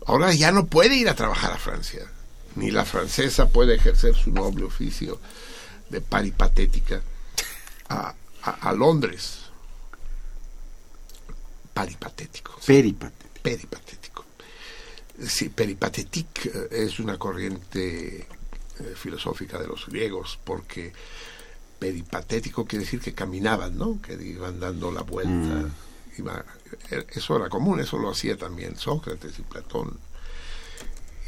[0.06, 2.06] Ahora ya no puede ir a trabajar a Francia.
[2.54, 5.20] Ni la francesa puede ejercer su noble oficio
[5.90, 7.02] de paripatética
[7.88, 9.45] a, a, a Londres.
[11.76, 12.56] Paripatético.
[12.64, 13.26] Peripate.
[13.42, 14.24] Peripatético.
[15.28, 18.26] Sí, peripatétique eh, es una corriente
[18.80, 20.92] eh, filosófica de los griegos, porque
[21.78, 24.00] peripatético quiere decir que caminaban, ¿no?
[24.00, 25.68] Que iban dando la vuelta.
[26.16, 26.44] Iba-
[26.90, 29.98] eh, eso era común, eso lo hacía también Sócrates y Platón.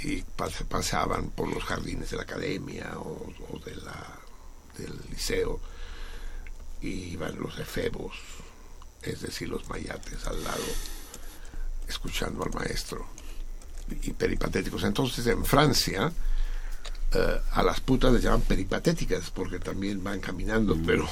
[0.02, 0.22] Y
[0.68, 4.18] paseaban por los jardines de la academia o, o de la,
[4.78, 5.60] del liceo.
[6.80, 8.14] Y iban los efebos,
[9.10, 10.64] es decir, los mayates al lado,
[11.88, 13.06] escuchando al maestro.
[14.02, 14.84] Y peripatéticos.
[14.84, 16.12] Entonces en Francia
[17.14, 21.08] eh, a las putas les llaman peripatéticas porque también van caminando, pero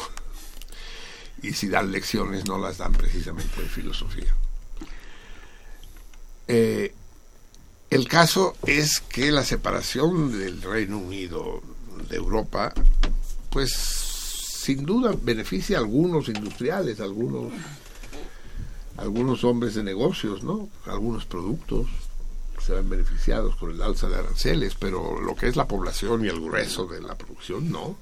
[1.43, 4.35] y si dan lecciones no las dan precisamente de filosofía.
[6.49, 6.95] Eh,
[7.89, 11.63] el caso es que la separación del Reino Unido
[12.11, 12.75] de Europa,
[13.51, 17.53] pues sin duda beneficia a algunos industriales, a algunos,
[18.99, 20.69] algunos hombres de negocios, ¿no?
[20.87, 21.87] Algunos productos
[22.65, 26.29] se ven beneficiados con el alza de aranceles, pero lo que es la población y
[26.29, 27.97] el grueso de la producción, no.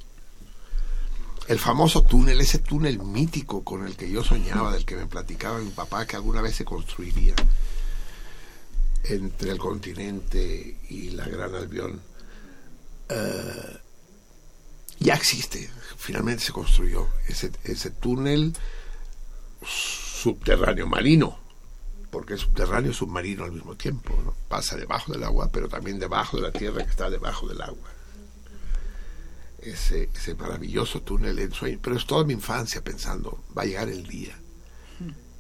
[1.49, 5.59] El famoso túnel, ese túnel mítico con el que yo soñaba, del que me platicaba
[5.59, 7.35] mi papá que alguna vez se construiría
[9.03, 12.01] entre el continente y la Gran Albión,
[13.11, 13.79] eh,
[15.01, 18.55] ya existe, finalmente se construyó ese túnel
[20.25, 21.39] subterráneo marino,
[22.11, 24.35] porque es subterráneo y submarino al mismo tiempo, ¿no?
[24.49, 27.91] pasa debajo del agua, pero también debajo de la tierra que está debajo del agua.
[29.61, 33.89] Ese, ese maravilloso túnel en sueño, pero es toda mi infancia pensando, va a llegar
[33.91, 34.35] el día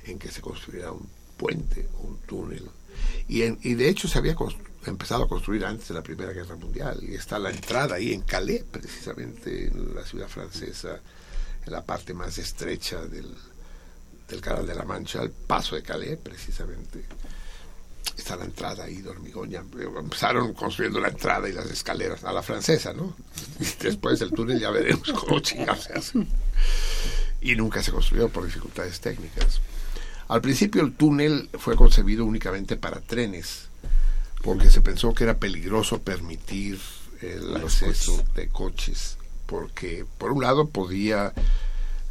[0.04, 2.68] en que se construirá un puente, un túnel.
[3.28, 4.36] Y, en- y de hecho se había
[4.84, 7.00] empezado a construir antes de la Primera Guerra Mundial.
[7.02, 11.00] Y está la entrada ahí en Calais, precisamente en la ciudad francesa,
[11.64, 13.34] en la parte más estrecha del,
[14.28, 17.04] del Canal de la Mancha, el paso de Calais, precisamente.
[18.16, 19.50] Está la entrada ahí de hormigón.
[19.50, 23.16] ya Empezaron construyendo la entrada y las escaleras a la francesa, ¿no?
[23.58, 26.26] Y después el túnel ya veremos cómo chingados se hace.
[27.40, 29.60] Y nunca se construyó por dificultades técnicas.
[30.28, 33.68] Al principio el túnel fue concebido únicamente para trenes,
[34.42, 36.78] porque se pensó que era peligroso permitir
[37.20, 41.32] el acceso de coches, porque por un lado podía,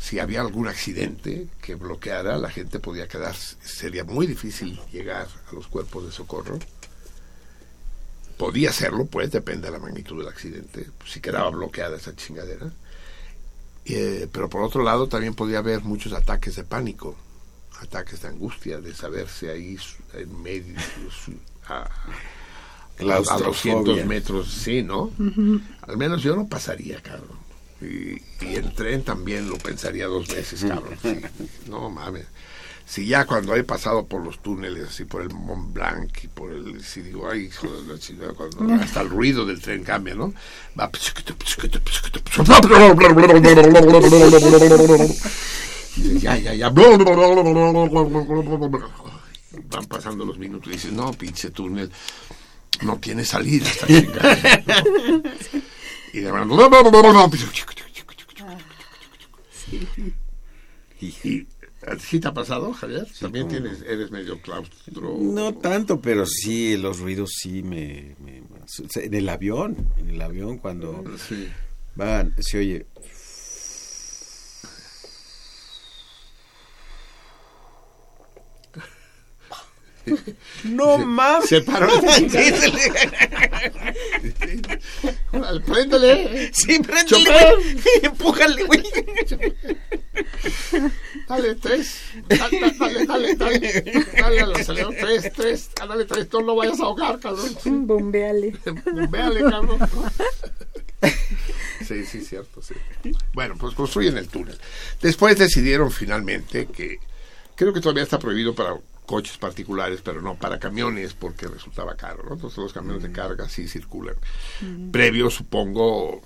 [0.04, 5.56] si había algún accidente que bloqueara, la gente podía quedar, sería muy difícil llegar a
[5.56, 6.60] los cuerpos de socorro.
[8.38, 12.74] Podía hacerlo, pues, depende de la magnitud del accidente, si quedaba bloqueada esa chingadera.
[13.86, 17.16] Eh, pero por otro lado también podía haber muchos ataques de pánico,
[17.80, 19.78] ataques de angustia, de saberse ahí
[20.16, 20.76] en medio,
[21.12, 23.45] su- a, a, a Claustrofobia.
[23.76, 25.12] 200 metros, sí, ¿no?
[25.82, 27.43] Al menos yo no pasaría, cabrón.
[27.84, 30.98] Y, y en tren también lo pensaría dos veces, cabrón.
[31.02, 31.20] Sí.
[31.70, 32.26] No mames.
[32.86, 36.52] Si ya cuando he pasado por los túneles, así por el Mont Blanc y por
[36.52, 36.84] el.
[36.84, 40.34] Si digo, ay, hijo de la chingada, cuando hasta el ruido del tren cambia, ¿no?
[40.80, 40.90] Va.
[46.20, 46.70] Ya, ya, ya.
[46.70, 47.06] Van
[49.88, 51.90] pasando los minutos y dices, no, pinche túnel,
[52.82, 54.84] no tiene salida esta chingada.
[56.14, 56.32] Y de
[61.01, 61.47] y,
[61.99, 63.05] ¿Sí te ha pasado, Javier?
[63.20, 65.18] También tienes, eres medio claustro.
[65.20, 68.43] No tanto, pero sí, los ruidos sí me, me-
[68.95, 71.49] En el avión, en el avión cuando Sí.
[71.95, 72.86] van, se oye...
[80.64, 81.49] No mames.
[81.49, 81.88] Se paró.
[82.11, 82.91] Sí, se le-
[84.22, 84.33] Órale,
[85.66, 86.52] Préndele.
[86.54, 87.76] Sí, préndele, güey.
[88.04, 88.84] Empújale, güey.
[91.28, 92.02] Dale, tres.
[92.28, 94.06] Dale, dale, dale, dale.
[94.18, 94.96] Dale al acelerador.
[95.00, 95.70] Tres, tres.
[95.76, 96.28] Dale, tres.
[96.32, 97.88] No lo vayas a ahogar, cabrón.
[97.88, 98.56] Bombeale.
[99.10, 99.80] Véale, cabrón.
[101.86, 102.76] Sí, sí, cierto, sí.
[103.34, 104.58] Bueno, pues construyen el túnel.
[105.02, 107.00] Después decidieron finalmente que
[107.56, 112.24] creo que todavía está prohibido para coches particulares, pero no para camiones porque resultaba caro,
[112.24, 112.34] ¿no?
[112.34, 114.16] Entonces los camiones de carga sí circulan.
[114.91, 116.22] Previo, supongo,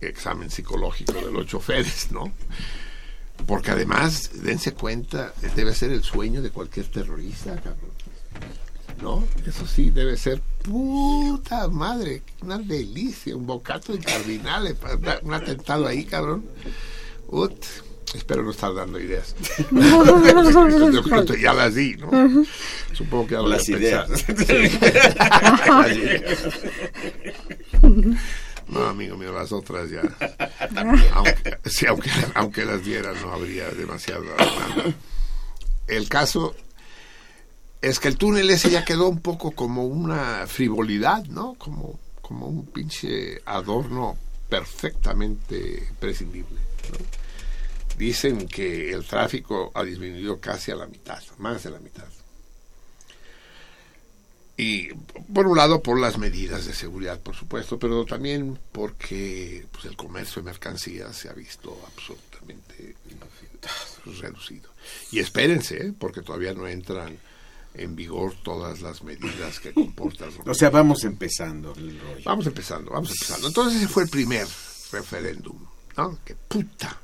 [0.00, 2.32] examen psicológico de los choferes, ¿no?
[3.46, 7.96] Porque además, dense cuenta, debe ser el sueño de cualquier terrorista, cabrón.
[9.02, 9.24] ¿No?
[9.46, 15.86] Eso sí, debe ser puta madre, una delicia, un bocato de cardinales, dar un atentado
[15.86, 16.46] ahí, cabrón.
[17.28, 17.62] Ut,
[18.14, 19.34] espero no estar dando ideas.
[21.40, 22.46] ya las di, ¿no?
[22.92, 24.08] Supongo que ya lo Las ideas.
[28.68, 30.02] No, amigo mío, las otras ya.
[31.14, 34.22] Aunque, sí, aunque, aunque las diera, no habría demasiado.
[34.22, 34.94] demanda.
[35.86, 36.56] El caso
[37.80, 41.54] es que el túnel ese ya quedó un poco como una frivolidad, ¿no?
[41.54, 46.58] Como, como un pinche adorno perfectamente prescindible.
[46.90, 47.25] ¿no?
[47.96, 52.06] Dicen que el tráfico ha disminuido casi a la mitad, más de la mitad.
[54.58, 54.88] Y
[55.34, 59.96] por un lado por las medidas de seguridad, por supuesto, pero también porque pues, el
[59.96, 62.96] comercio de mercancías se ha visto absolutamente
[64.20, 64.70] reducido.
[65.10, 65.92] Y espérense, ¿eh?
[65.98, 67.18] porque todavía no entran
[67.74, 70.30] en vigor todas las medidas que comportan.
[70.46, 72.22] O sea, vamos empezando el rollo.
[72.24, 73.48] Vamos empezando, vamos empezando.
[73.48, 74.46] Entonces ese fue el primer
[74.90, 75.58] referéndum,
[75.98, 76.18] ¿no?
[76.24, 77.00] Que puta.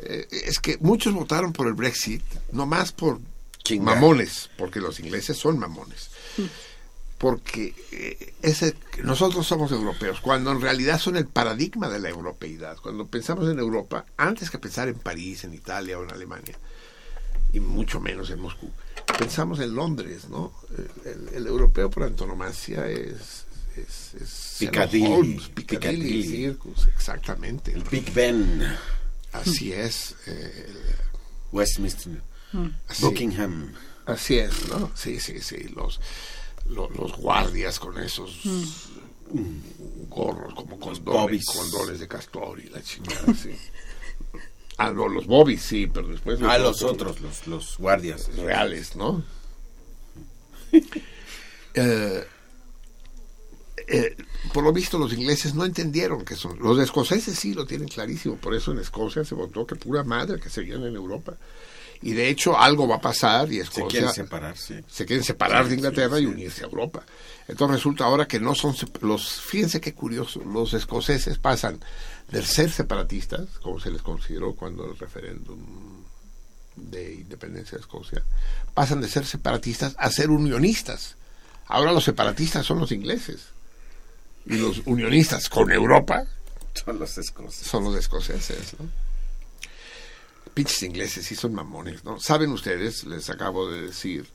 [0.00, 2.22] Eh, es que muchos votaron por el Brexit,
[2.52, 3.20] no más por
[3.64, 3.94] Chingar.
[3.96, 6.10] mamones, porque los ingleses son mamones.
[7.18, 12.76] Porque eh, ese, nosotros somos europeos, cuando en realidad son el paradigma de la europeidad.
[12.76, 16.58] Cuando pensamos en Europa, antes que pensar en París, en Italia o en Alemania,
[17.54, 18.70] y mucho menos en Moscú,
[19.18, 20.52] pensamos en Londres, ¿no?
[21.06, 23.46] El, el- el europeo por antonomasia es...
[23.76, 24.28] es, es.
[25.06, 25.48] Holmes.
[26.28, 27.72] Circus, exactamente.
[27.72, 28.62] El Big Ben.
[29.40, 30.14] Así es.
[30.26, 30.66] eh,
[31.52, 32.20] Westminster.
[32.88, 33.72] así- Buckingham.
[34.06, 34.90] Así es, ¿no?
[34.94, 35.68] Sí, sí, sí.
[35.74, 36.00] Los,
[36.66, 43.34] lo- los, guardias con esos mm, gorros como condones, condones de castor y la chingada,
[43.34, 43.50] sí.
[44.78, 46.38] Ah, no, los bobbies, sí, pero después...
[46.42, 48.28] Ah, los otros, los, los guardias.
[48.36, 49.24] reales, ¿no?
[51.78, 52.26] Eh,
[53.88, 54.16] eh,
[54.52, 58.36] por lo visto los ingleses no entendieron que son los escoceses sí lo tienen clarísimo
[58.36, 61.36] por eso en Escocia se votó que pura madre que seguían en Europa
[62.02, 64.74] y de hecho algo va a pasar y Se Escocia quieren separar, sí.
[64.88, 67.04] se quieren separar Sí, de Inglaterra sí, y unirse a Europa.
[67.48, 71.80] Entonces resulta ahora que no son los, fíjense qué curioso, los escoceses pasan
[72.30, 75.58] de ser separatistas, como se les consideró cuando el referéndum
[76.76, 78.22] de independencia de Escocia,
[78.74, 81.16] pasan de ser separatistas a ser unionistas.
[81.66, 83.55] Ahora los separatistas son los ingleses
[84.46, 86.24] y los unionistas con Europa
[86.74, 87.66] Son los escoceses.
[87.66, 88.88] son los escoceses, ¿no?
[90.54, 92.18] Pinches ingleses, sí son mamones, ¿no?
[92.18, 94.26] Saben ustedes, les acabo de decir,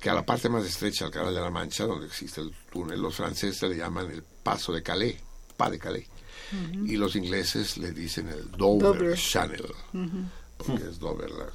[0.00, 3.00] que a la parte más estrecha del Canal de la Mancha, donde existe el túnel,
[3.00, 5.16] los franceses le llaman el Paso de Calais,
[5.56, 6.06] Pas de Calais,
[6.84, 9.18] y los ingleses le dicen el Dover, Dover.
[9.18, 9.64] Channel,
[10.56, 11.46] porque es Dover, la,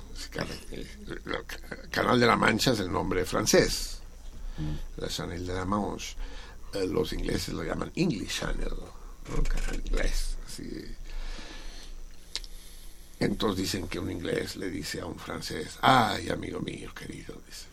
[0.71, 3.99] el- el Canal de la Mancha es el nombre francés,
[4.97, 6.15] la Channel de la Manche.
[6.75, 9.43] Eh, los ingleses lo llaman English Channel, ¿no?
[9.43, 10.69] Canal inglés, así.
[13.19, 17.67] Entonces dicen que un inglés le dice a un francés, ay, amigo mío, querido, dice,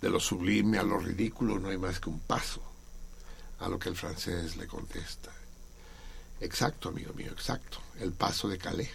[0.00, 2.62] de lo sublime a lo ridículo no hay más que un paso,
[3.60, 5.30] a lo que el francés le contesta,
[6.40, 7.78] Exacto, amigo mío, exacto.
[8.00, 8.90] El paso de Calais.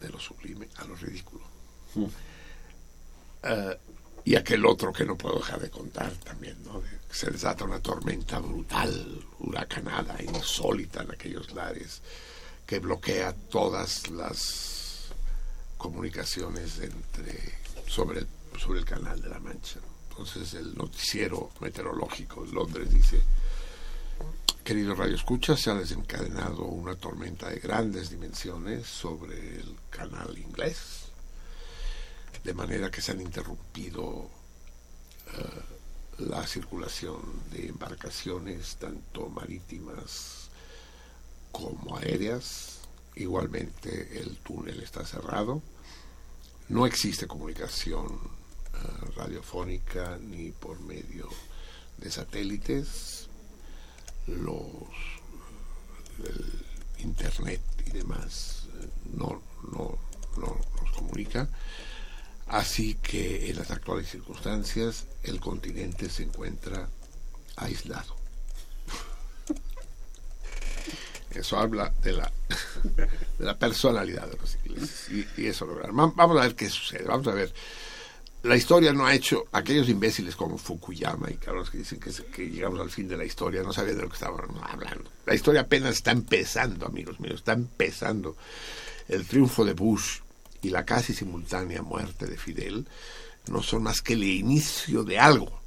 [0.00, 1.44] De lo sublime a lo ridículo.
[3.42, 3.78] Eh,
[4.24, 6.82] y aquel otro que no puedo dejar de contar también, ¿no?
[7.10, 12.02] Se desata una tormenta brutal, huracanada, insólita en aquellos lares,
[12.66, 15.10] que bloquea todas las
[15.76, 17.54] comunicaciones entre
[17.86, 18.26] sobre el,
[18.58, 19.80] sobre el canal de la Mancha.
[20.10, 23.20] Entonces el noticiero meteorológico de Londres dice,
[24.62, 31.03] querido Radio Escucha, se ha desencadenado una tormenta de grandes dimensiones sobre el canal inglés,
[32.44, 34.28] de manera que se han interrumpido
[35.32, 35.62] eh,
[36.18, 37.20] la circulación
[37.50, 40.50] de embarcaciones tanto marítimas
[41.50, 42.80] como aéreas.
[43.16, 45.62] Igualmente el túnel está cerrado.
[46.68, 51.28] No existe comunicación eh, radiofónica ni por medio
[51.98, 53.28] de satélites.
[54.26, 54.64] Los
[56.18, 56.64] el
[56.98, 59.42] internet y demás eh, no,
[59.72, 59.98] no,
[60.36, 61.48] no nos comunica.
[62.54, 66.88] Así que en las actuales circunstancias el continente se encuentra
[67.56, 68.14] aislado.
[71.34, 75.08] Eso habla de la, personalidad de los ingleses.
[75.36, 75.98] Y, eso lo verán.
[75.98, 77.02] Va- Vamos a ver qué sucede.
[77.02, 77.52] Vamos a ver.
[78.44, 82.78] La historia no ha hecho aquellos imbéciles como Fukuyama y cabrones que dicen que, llegamos
[82.78, 85.10] al fin de la historia, no sabían de lo que estaban hablando.
[85.26, 88.36] La historia apenas está empezando, amigos míos, está empezando.
[89.08, 90.20] El triunfo de Bush
[90.64, 92.86] y la casi simultánea muerte de Fidel
[93.48, 95.60] no son más que el inicio de algo.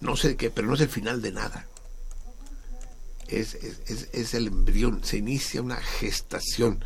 [0.00, 1.66] No sé qué, pero no es el final de nada.
[3.28, 6.84] Es, es, es, es el embrión, se inicia una gestación.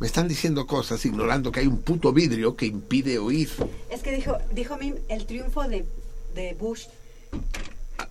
[0.00, 3.50] Me están diciendo cosas ignorando que hay un puto vidrio que impide oír.
[3.88, 5.86] Es que dijo, dijo Mim el triunfo de,
[6.34, 6.86] de Bush.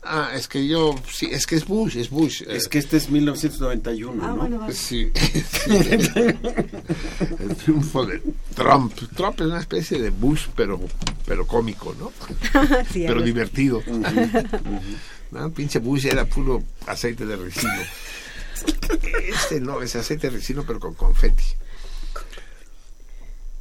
[0.04, 2.44] Ah, es que yo, sí, es que es Bush, es Bush.
[2.48, 4.36] Es que este es 1991, Ah, ¿no?
[4.36, 4.74] bueno, vale.
[4.74, 5.12] Sí.
[7.40, 8.22] el triunfo de
[8.56, 8.94] Trump.
[9.16, 10.80] Trump es una especie de Bush, pero,
[11.26, 12.12] pero cómico, ¿no?
[12.92, 13.82] Sí, pero divertido.
[15.32, 15.52] ¿No?
[15.52, 17.74] Pinche Bush era puro aceite de ricino.
[19.28, 21.44] Este no, es aceite de ricino, pero con confeti.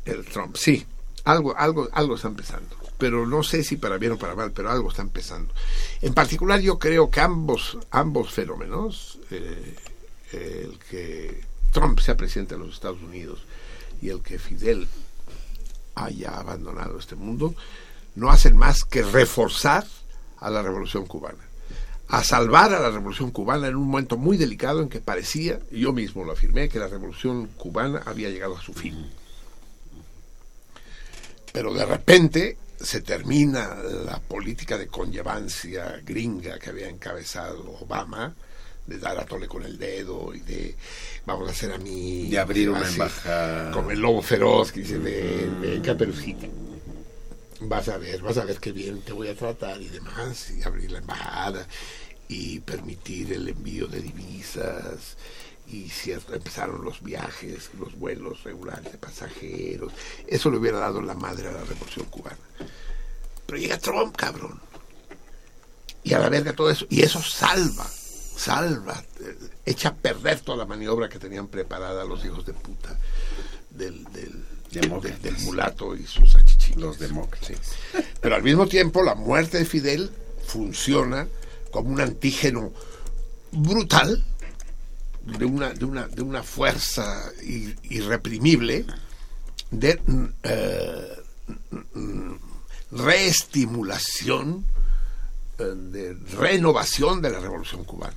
[0.05, 0.85] El Trump, sí.
[1.25, 2.77] Algo, algo, algo está empezando.
[2.99, 5.53] Pero no sé si para bien o para mal, pero algo está empezando.
[6.01, 9.75] En particular, yo creo que ambos, ambos fenómenos, eh,
[10.33, 11.43] el que
[11.73, 13.45] Trump sea presidente de los Estados Unidos
[14.01, 14.87] y el que Fidel
[15.95, 17.55] haya abandonado este mundo,
[18.15, 19.85] no hacen más que reforzar
[20.39, 21.43] a la revolución cubana,
[22.09, 25.93] a salvar a la revolución cubana en un momento muy delicado en que parecía, yo
[25.93, 29.11] mismo lo afirmé, que la revolución cubana había llegado a su fin.
[31.53, 38.35] Pero de repente se termina la política de conllevancia gringa que había encabezado Obama,
[38.87, 40.75] de dar a tole con el dedo y de
[41.25, 43.71] vamos a hacer a mí De abrir una así, embajada.
[43.73, 46.47] como el lobo feroz que dice ven, ven caperucita
[47.61, 50.63] vas a ver vas a ver qué bien te voy a tratar y demás y
[50.63, 51.67] abrir la embajada
[52.29, 55.17] y permitir el envío de divisas
[55.67, 59.93] y cierto empezaron los viajes los vuelos regulares de pasajeros.
[60.27, 62.37] Eso le hubiera dado la madre a la revolución cubana.
[63.47, 64.61] Pero llega Trump cabrón.
[66.03, 66.87] Y a la verga todo eso.
[66.91, 67.87] Y eso salva
[68.37, 72.99] salva eh, echa a perder toda la maniobra que tenían preparada los hijos de puta
[73.71, 75.23] del, del, Demócratas.
[75.23, 77.59] del- del mulato y sus achichitos Los demócratas.
[78.21, 80.11] pero al mismo tiempo la muerte de Fidel
[80.49, 81.29] funciona
[81.71, 82.73] como un antígeno
[83.53, 84.25] brutal
[85.27, 88.85] de una, de una, de una fuerza ir- irreprimible
[89.71, 90.01] de
[90.43, 91.19] eh,
[92.91, 94.65] reestimulación,
[95.59, 98.17] eh, de renovación de la revolución cubana.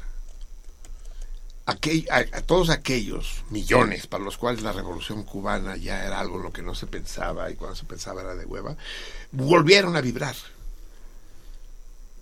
[1.65, 6.53] A todos aquellos millones para los cuales la revolución cubana ya era algo en lo
[6.53, 8.77] que no se pensaba y cuando se pensaba era de hueva,
[9.33, 10.35] volvieron a vibrar.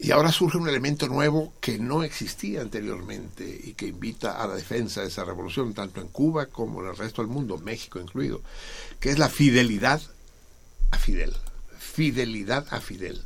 [0.06, 4.54] Y ahora surge un elemento nuevo que no existía anteriormente y que invita a la
[4.56, 8.42] defensa de esa revolución, tanto en Cuba como en el resto del mundo, México incluido,
[9.00, 10.00] que es la fidelidad
[10.92, 11.34] a Fidel.
[11.80, 13.24] Fidelidad a Fidel.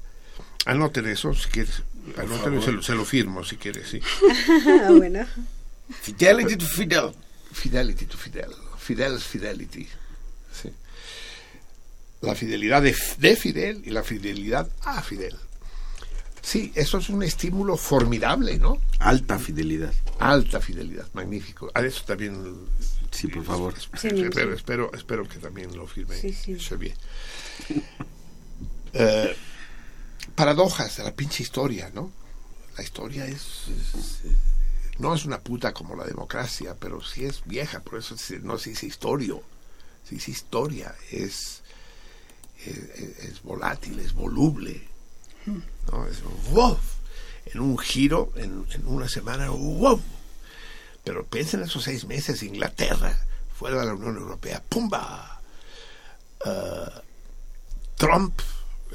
[0.65, 1.83] Anoten eso si quieres.
[2.15, 3.99] Anoten, se, lo- se lo firmo si quieres, sí.
[4.97, 5.25] Bueno.
[6.01, 7.11] Fidelity to Fidel.
[7.51, 8.51] Fidelity to Fidel.
[8.77, 9.85] Fidel's Fidelity.
[10.61, 10.69] Sí.
[12.21, 15.35] La fidelidad de, de Fidel y la fidelidad a Fidel.
[16.41, 18.79] Sí, eso es un estímulo formidable, ¿no?
[18.99, 19.93] Alta fidelidad.
[20.19, 21.69] Alta fidelidad, magnífico.
[21.73, 22.55] A eso también.
[23.11, 23.73] Sí, por favor.
[23.79, 24.57] Sí, espero, sí.
[24.57, 26.15] espero, espero que también lo firme.
[26.19, 26.57] Sí, sí.
[26.59, 26.95] Xavier.
[28.93, 29.35] Eh,
[30.35, 32.11] paradojas de la pinche historia, ¿no?
[32.77, 34.21] La historia es, es-
[34.99, 38.71] no es una puta como la democracia, pero sí es vieja, por eso no se
[38.71, 39.35] dice historia.
[40.07, 41.61] Se dice historia, es,
[42.65, 42.77] es,
[43.19, 44.87] es volátil, es voluble.
[45.45, 46.07] ¿No?
[46.07, 46.21] Es
[46.51, 46.77] wow,
[47.45, 50.01] en un giro, en, en una semana, wow.
[51.03, 53.17] Pero piensen en esos seis meses, Inglaterra,
[53.55, 55.41] fuera de la Unión Europea, ¡pumba!
[56.45, 56.99] Uh,
[57.97, 58.39] Trump,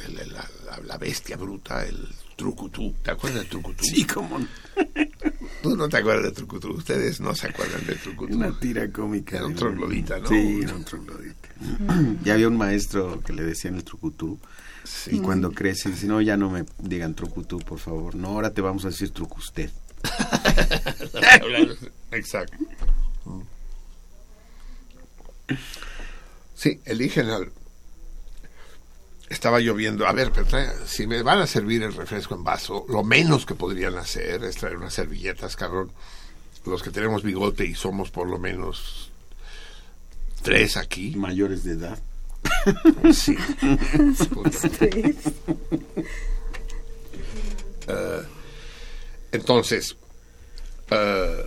[0.02, 2.94] el, la, la, la, bestia bruta, el trucutú.
[3.02, 3.84] ¿Te acuerdas del trucutú?
[3.84, 4.46] Sí, cómo no.
[5.62, 6.72] Tú no te acuerdas del trucutú.
[6.72, 8.34] Ustedes no se acuerdan del trucutú.
[8.34, 9.36] Una tira cómica.
[9.36, 10.28] Era un troglodita, ¿no?
[10.28, 11.48] Sí, era un troglodita.
[12.24, 14.38] ya había un maestro que le decían el trucutú.
[14.84, 15.16] Sí.
[15.16, 18.14] Y cuando crece, dice, no, ya no me digan trucutú, por favor.
[18.14, 19.70] No, ahora te vamos a decir trucusted.
[22.10, 22.56] Exacto.
[26.54, 27.50] Sí, eligen al...
[29.28, 30.06] Estaba lloviendo.
[30.06, 33.46] A ver, pero trae, si me van a servir el refresco en vaso, lo menos
[33.46, 35.90] que podrían hacer es traer unas servilletas, cabrón.
[36.66, 39.10] Los que tenemos bigote y somos por lo menos
[40.42, 41.14] tres aquí.
[41.16, 41.98] Mayores de edad.
[43.12, 43.36] Sí.
[47.88, 48.22] uh,
[49.32, 49.96] entonces,
[50.90, 51.46] uh,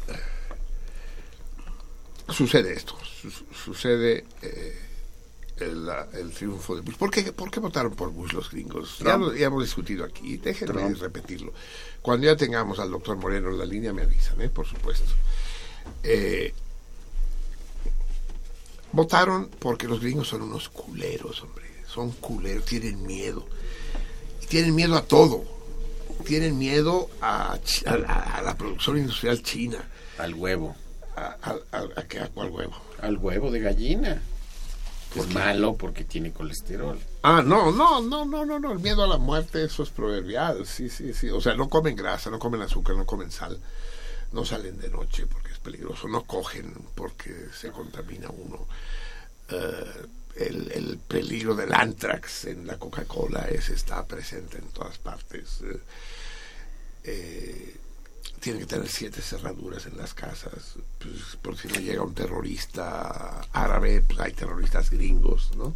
[2.32, 2.96] sucede esto.
[3.04, 4.80] Su sucede eh,
[5.60, 6.96] el, el, triunfo de Bush.
[6.96, 9.00] ¿Por qué, ¿Por qué votaron por Bush los gringos?
[9.00, 10.38] Ya, lo, ya, hemos discutido aquí.
[10.38, 11.02] Déjenme Trump.
[11.02, 11.54] repetirlo.
[12.02, 14.50] Cuando ya tengamos al doctor Moreno en la línea, me avisan, ¿eh?
[14.50, 15.12] por supuesto.
[16.04, 16.54] Eh,
[18.92, 21.66] votaron porque los gringos son unos culeros, hombre.
[21.88, 23.46] Son culeros, tienen miedo.
[24.50, 25.44] Tienen miedo a todo.
[26.26, 29.88] Tienen miedo a, a, a la producción industrial china.
[30.18, 30.76] Al huevo.
[31.16, 32.20] ¿A, qué?
[32.20, 32.74] ¿A cuál huevo?
[33.02, 34.22] Al huevo de gallina.
[35.14, 37.00] Que es malo porque tiene colesterol.
[37.24, 38.72] Ah, no, no, no, no, no, no.
[38.72, 40.68] El miedo a la muerte, eso es proverbial.
[40.68, 41.30] Sí, sí, sí.
[41.30, 43.60] O sea, no comen grasa, no comen azúcar, no comen sal.
[44.34, 46.08] No salen de noche porque peligroso.
[46.08, 48.68] No cogen porque se contamina uno.
[49.52, 55.62] Uh, el, el, peligro del antrax en la Coca-Cola ese está presente en todas partes.
[55.64, 55.80] Eh,
[57.06, 57.76] eh,
[58.40, 63.42] tienen que tener siete cerraduras en las casas, pues, por si no llega un terrorista
[63.52, 65.74] árabe, pues hay terroristas gringos, ¿no?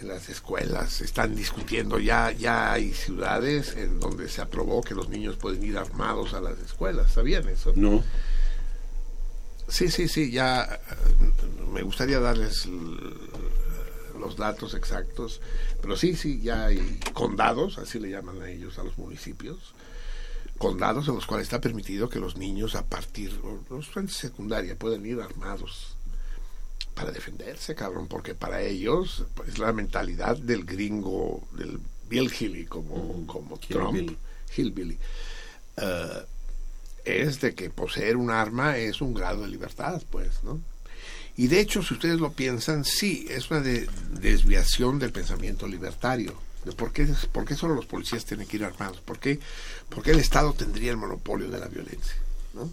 [0.00, 5.10] En las escuelas están discutiendo, ya, ya hay ciudades en donde se aprobó que los
[5.10, 7.74] niños pueden ir armados a las escuelas, ¿sabían eso?
[7.76, 8.02] No.
[9.70, 10.80] Sí, sí, sí, ya
[11.72, 12.66] me gustaría darles
[14.18, 15.40] los datos exactos,
[15.80, 19.74] pero sí, sí, ya hay condados, así le llaman a ellos, a los municipios,
[20.58, 23.32] condados en los cuales está permitido que los niños a partir,
[23.70, 25.96] los estudiantes de secundaria pueden ir armados
[26.94, 33.26] para defenderse, cabrón, porque para ellos es la mentalidad del gringo, del Hillbilly como, mm,
[33.26, 34.18] como Trump, Hillbilly.
[34.56, 34.98] Hillbilly.
[35.78, 36.39] Uh,
[37.04, 40.60] es de que poseer un arma es un grado de libertad, pues, ¿no?
[41.36, 46.34] Y de hecho, si ustedes lo piensan, sí, es una de, desviación del pensamiento libertario.
[46.64, 49.00] De por, qué, ¿Por qué solo los policías tienen que ir armados?
[49.00, 49.40] ¿Por qué,
[49.88, 52.16] por qué el Estado tendría el monopolio de la violencia?
[52.52, 52.70] ¿no?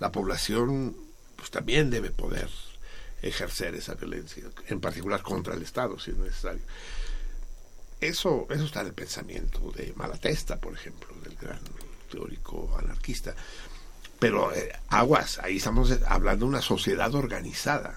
[0.00, 0.96] La población
[1.36, 2.48] pues, también debe poder
[3.20, 6.62] ejercer esa violencia, en particular contra el Estado, si es necesario.
[8.00, 11.60] Eso, eso está en el pensamiento de Malatesta, por ejemplo, del gran
[12.08, 13.34] teórico anarquista.
[14.18, 17.96] Pero eh, aguas, ahí estamos hablando de una sociedad organizada.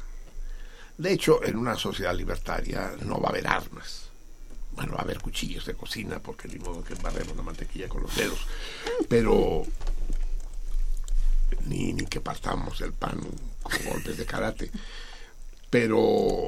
[0.97, 4.09] De hecho, en una sociedad libertaria no va a haber armas.
[4.73, 8.03] Bueno, va a haber cuchillos de cocina, porque ni modo que barremos la mantequilla con
[8.03, 8.45] los dedos.
[9.09, 9.65] Pero
[11.65, 13.19] ni, ni que partamos el pan
[13.63, 14.71] con golpes de karate.
[15.69, 16.45] Pero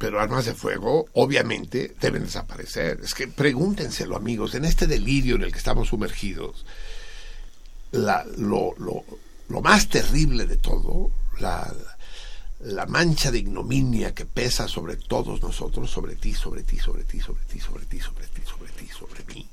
[0.00, 3.00] pero armas de fuego obviamente deben desaparecer.
[3.04, 6.64] Es que pregúntenselo, amigos, en este delirio en el que estamos sumergidos,
[7.92, 8.74] lo,
[9.60, 11.70] más terrible de todo, la,
[12.60, 17.20] la mancha de ignominia que pesa sobre todos nosotros, sobre ti, sobre ti, sobre ti,
[17.20, 19.46] sobre ti, sobre ti, sobre ti, sobre ti, sobre mí,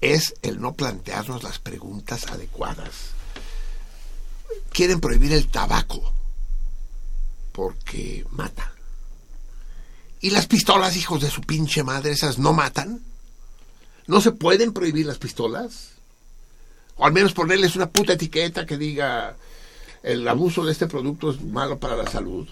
[0.00, 3.10] es el no plantearnos las preguntas adecuadas.
[4.70, 6.14] Quieren prohibir el tabaco
[7.52, 8.72] porque mata.
[10.20, 13.00] ¿Y las pistolas, hijos de su pinche madre, esas no matan?
[14.06, 15.92] ¿No se pueden prohibir las pistolas?
[16.96, 19.36] O al menos ponerles una puta etiqueta que diga
[20.02, 22.48] el abuso de este producto es malo para la salud.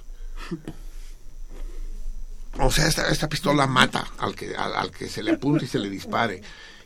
[2.58, 5.68] O sea, esta, esta pistola mata al que, al, al, que se le apunte y
[5.68, 6.40] se le dispare.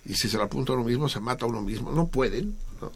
[0.06, 1.92] Y si se le apunta a uno mismo, se mata a uno mismo.
[1.92, 2.56] No pueden.
[2.80, 2.90] ¿no?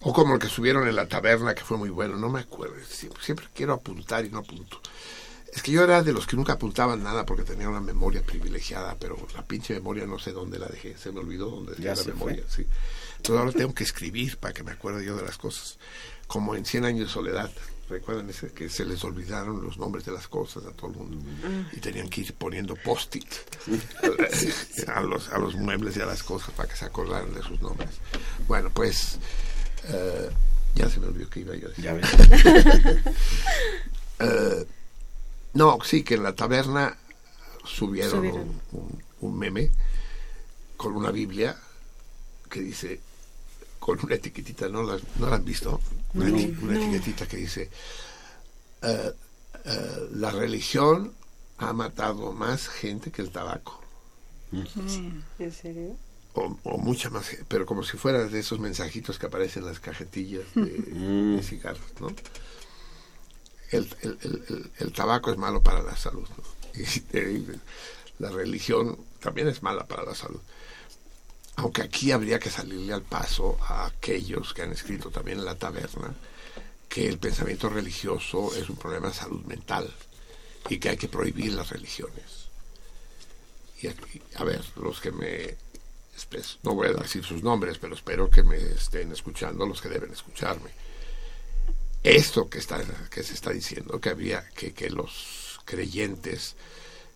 [0.00, 2.16] O como el que subieron en la taberna, que fue muy bueno.
[2.16, 2.74] No me acuerdo.
[2.86, 4.80] Siempre, siempre quiero apuntar y no apunto
[5.52, 8.96] Es que yo era de los que nunca apuntaban nada porque tenía una memoria privilegiada,
[8.98, 11.94] pero la pinche memoria no sé dónde la dejé, se me olvidó dónde dejé Ya
[11.94, 12.44] la memoria.
[12.48, 12.66] Sí.
[13.16, 15.78] Entonces ahora tengo que escribir para que me acuerde yo de las cosas.
[16.26, 17.50] Como en Cien años de soledad,
[17.88, 21.18] recuerdan ese que se les olvidaron los nombres de las cosas a todo el mundo
[21.72, 23.32] y tenían que ir poniendo post-it
[24.88, 27.60] a los, a los muebles y a las cosas para que se acordaran de sus
[27.60, 27.90] nombres.
[28.46, 29.18] Bueno, pues
[29.88, 30.30] eh,
[30.74, 31.84] ya se me olvidó que iba yo a decir.
[31.84, 32.06] Ya ves.
[34.18, 34.66] Eh,
[35.56, 36.96] no, sí, que en la taberna
[37.64, 38.40] subieron, Subieron.
[38.40, 39.70] Un, un- un meme
[40.76, 41.56] con una Biblia
[42.50, 43.00] que dice,
[43.78, 45.80] con una etiquetita, ¿no la, no la han visto?
[46.14, 46.36] Una, No.
[46.36, 46.78] eti- una No.
[46.80, 47.70] etiquetita que dice,
[48.82, 49.12] eh,
[50.14, 51.12] la religión
[51.58, 53.80] ha matado más gente que el tabaco.
[54.52, 55.96] ¿En serio?
[56.34, 59.80] O, o mucha más, pero como si fuera de esos mensajitos que aparecen en las
[59.80, 60.64] cajetillas de,
[61.36, 62.08] de cigarros, ¿no?
[63.70, 66.28] El, tabaco es malo para la salud.
[66.76, 70.40] Y la religión también es mala para la salud.
[71.56, 75.54] Aunque aquí habría que salirle al paso a aquellos que han escrito también en la
[75.54, 76.14] taberna
[76.88, 79.92] que el pensamiento religioso es un problema de salud mental
[80.68, 82.48] y que hay que prohibir las religiones.
[83.80, 85.56] Y aquí, a ver, los que me
[86.62, 90.12] no voy a decir sus nombres, pero espero que me estén escuchando los que deben
[90.12, 90.70] escucharme.
[92.02, 92.80] Esto que está
[93.10, 96.54] que se está diciendo que había que, que los creyentes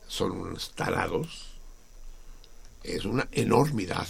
[0.08, 1.46] son unos tarados
[2.82, 4.08] es una enormidad.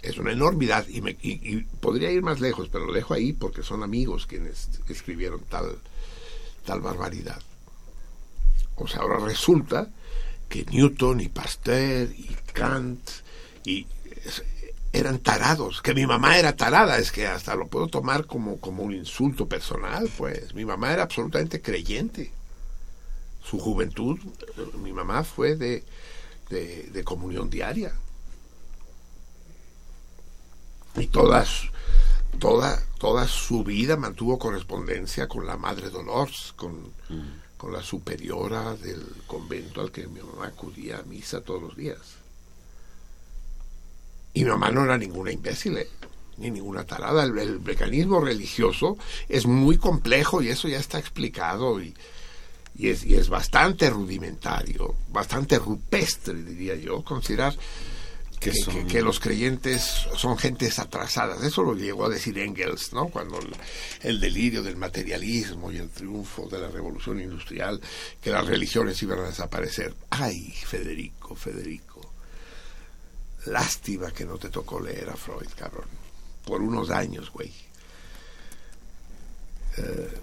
[0.00, 3.64] Es una enormidad y, me- y- podría ir más lejos, pero lo dejo ahí porque
[3.64, 5.80] son amigos quienes escribieron tal,
[6.64, 7.42] tal barbaridad.
[8.76, 9.90] O sea, ahora resulta
[10.48, 13.00] que Newton y Pasteur y Kant
[13.64, 13.86] y
[14.98, 18.82] eran tarados, que mi mamá era tarada, es que hasta lo puedo tomar como, como
[18.82, 22.32] un insulto personal, pues mi mamá era absolutamente creyente.
[23.42, 24.18] Su juventud,
[24.56, 25.84] eh, mi mamá fue de,
[26.50, 27.92] de, de comunión diaria.
[30.96, 31.62] Y todas,
[32.38, 36.92] toda, toda su vida mantuvo correspondencia con la Madre Dolores, con,
[37.56, 42.17] con la superiora del convento al que mi mamá acudía a misa todos los días.
[44.38, 45.88] Y mi mamá no era ninguna imbécil, ¿eh?
[46.36, 47.24] ni ninguna tarada.
[47.24, 48.96] El, el mecanismo religioso
[49.28, 51.94] es muy complejo y eso ya está explicado y,
[52.76, 57.56] y, es, y es bastante rudimentario, bastante rupestre, diría yo, considerar
[58.38, 58.72] que, son?
[58.74, 59.82] que- que los creyentes
[60.16, 61.42] son gentes atrasadas.
[61.42, 63.08] Eso lo llegó a decir Engels, ¿no?
[63.08, 63.48] Cuando el,
[64.02, 67.80] el delirio del materialismo y el triunfo de la revolución industrial,
[68.22, 69.96] que las religiones iban a desaparecer.
[70.10, 71.87] Ay, Federico, Federico.
[73.50, 75.86] Lástima que no te tocó leer a Freud, cabrón.
[76.44, 77.52] Por unos años, güey.
[79.76, 80.18] Eh,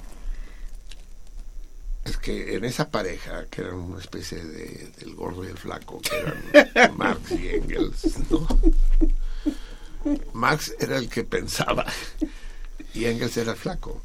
[2.05, 5.99] es que en esa pareja, que eran una especie de, del gordo y el flaco,
[6.01, 8.47] que eran Marx y Engels, ¿no?
[10.33, 11.85] Marx era el que pensaba
[12.93, 14.03] y Engels era el flaco.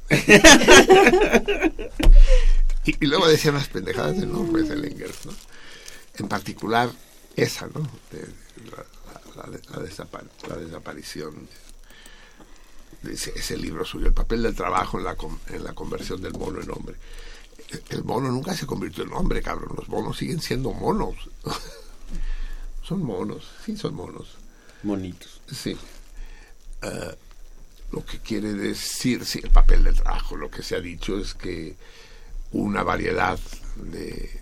[2.84, 5.32] y, y luego decía unas pendejadas enormes el Engels, ¿no?
[6.16, 6.90] En particular
[7.36, 7.82] esa, ¿no?
[8.10, 8.26] De
[8.70, 8.84] la-
[9.46, 11.48] la- la desapa- la desaparición
[13.02, 15.16] de ese, ese libro suyo, el papel del trabajo en la,
[15.48, 16.96] en la conversión del mono en hombre.
[17.68, 19.74] El- El mono nunca se convirtió en hombre, cabrón.
[19.76, 21.14] Los monos siguen siendo monos.
[22.82, 24.36] son monos, sí, son monos.
[24.82, 25.40] Monitos.
[25.50, 25.76] Sí.
[26.82, 27.16] Eh,
[27.92, 31.34] lo que quiere decir, sí, el papel del trabajo, lo que se ha dicho es
[31.34, 31.76] que
[32.52, 33.38] una variedad
[33.76, 34.40] de,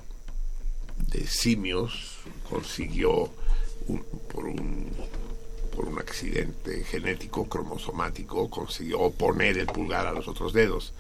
[1.09, 2.19] de simios
[2.49, 3.31] consiguió
[4.32, 4.91] por un
[5.74, 10.93] por un accidente genético cromosomático consiguió poner el pulgar a los otros dedos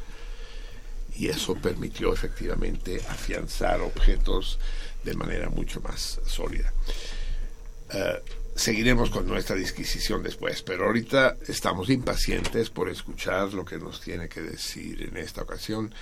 [1.16, 4.60] y eso permitió efectivamente afianzar objetos
[5.02, 6.72] de manera mucho más sólida.
[7.92, 8.22] Eh,
[8.54, 14.28] seguiremos con nuestra disquisición después, pero ahorita estamos impacientes por escuchar lo que nos tiene
[14.28, 15.92] que decir en esta ocasión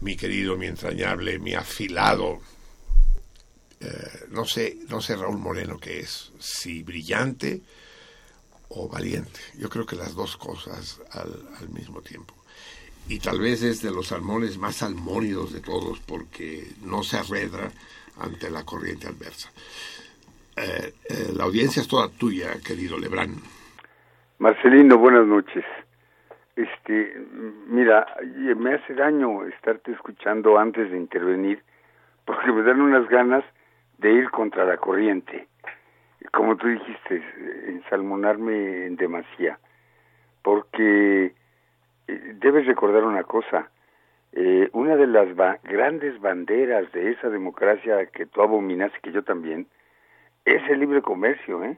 [0.00, 2.40] mi querido, mi entrañable, mi afilado,
[3.80, 7.62] eh, no sé, no sé Raúl Moreno qué es, si brillante
[8.68, 9.40] o valiente.
[9.58, 12.34] Yo creo que las dos cosas al, al mismo tiempo.
[13.08, 17.70] Y tal vez es de los salmones más salmónidos de todos porque no se arredra
[18.20, 19.50] ante la corriente adversa.
[20.56, 23.36] Eh, eh, la audiencia es toda tuya, querido Lebrán.
[24.38, 25.64] Marcelino, buenas noches.
[26.54, 27.16] Este,
[27.66, 28.06] mira,
[28.56, 31.62] me hace daño estarte escuchando antes de intervenir,
[32.26, 33.44] porque me dan unas ganas
[34.00, 35.46] de ir contra la corriente.
[36.32, 37.22] Como tú dijiste,
[37.66, 39.58] ensalmonarme en demasía.
[40.42, 41.34] Porque
[42.08, 43.70] eh, debes recordar una cosa,
[44.32, 49.12] eh, una de las ba- grandes banderas de esa democracia que tú abominas y que
[49.12, 49.66] yo también,
[50.44, 51.76] es el libre comercio, ¿eh?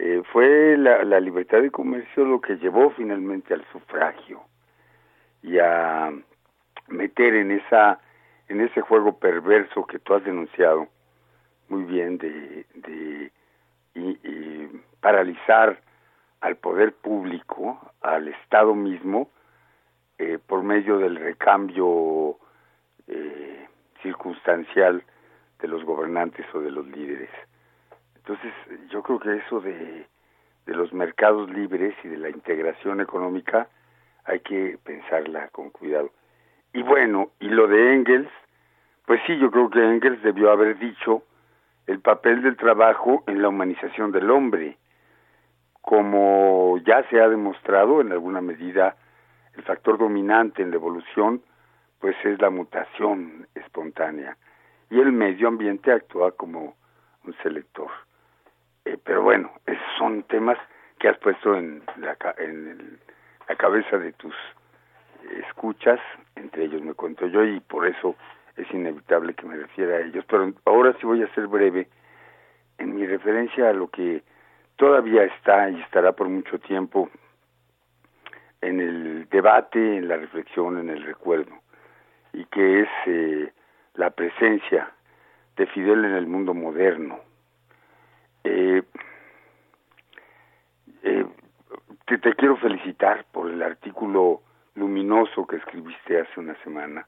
[0.00, 4.42] Eh, fue la, la libertad de comercio lo que llevó finalmente al sufragio
[5.42, 6.12] y a
[6.86, 7.98] meter en esa
[8.48, 10.86] en ese juego perverso que tú has denunciado
[11.68, 13.32] muy bien de, de
[13.94, 14.68] y,
[15.00, 15.80] paralizar
[16.40, 19.30] al poder público, al Estado mismo,
[20.18, 22.36] eh, por medio del recambio
[23.06, 23.66] eh,
[24.02, 25.02] circunstancial
[25.60, 27.30] de los gobernantes o de los líderes.
[28.16, 28.52] Entonces,
[28.90, 30.06] yo creo que eso de,
[30.66, 33.68] de los mercados libres y de la integración económica
[34.24, 36.10] hay que pensarla con cuidado.
[36.72, 38.30] Y bueno, y lo de Engels,
[39.06, 41.22] pues sí, yo creo que Engels debió haber dicho
[41.88, 44.76] el papel del trabajo en la humanización del hombre,
[45.80, 48.94] como ya se ha demostrado en alguna medida
[49.54, 51.42] el factor dominante en la evolución,
[51.98, 54.36] pues es la mutación espontánea
[54.90, 56.76] y el medio ambiente actúa como
[57.24, 57.88] un selector.
[58.84, 60.58] Eh, pero bueno, esos son temas
[60.98, 62.98] que has puesto en la, en el-
[63.48, 64.34] la cabeza de tus
[65.48, 66.00] escuchas,
[66.36, 68.14] entre ellos me cuento yo y por eso
[68.58, 70.24] es inevitable que me refiera a ellos.
[70.28, 71.88] Pero ahora sí voy a ser breve
[72.78, 74.22] en mi referencia a lo que
[74.76, 77.08] todavía está y estará por mucho tiempo
[78.60, 81.52] en el debate, en la reflexión, en el recuerdo,
[82.32, 83.52] y que es eh,
[83.94, 84.90] la presencia
[85.56, 87.20] de Fidel en el mundo moderno.
[88.44, 88.82] Eh,
[91.02, 91.26] eh,
[92.06, 94.42] te, te quiero felicitar por el artículo
[94.74, 97.06] luminoso que escribiste hace una semana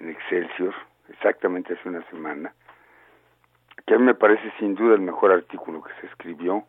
[0.00, 0.74] en Excelsior,
[1.08, 2.52] exactamente hace una semana,
[3.86, 6.64] que a mí me parece sin duda el mejor artículo que se escribió.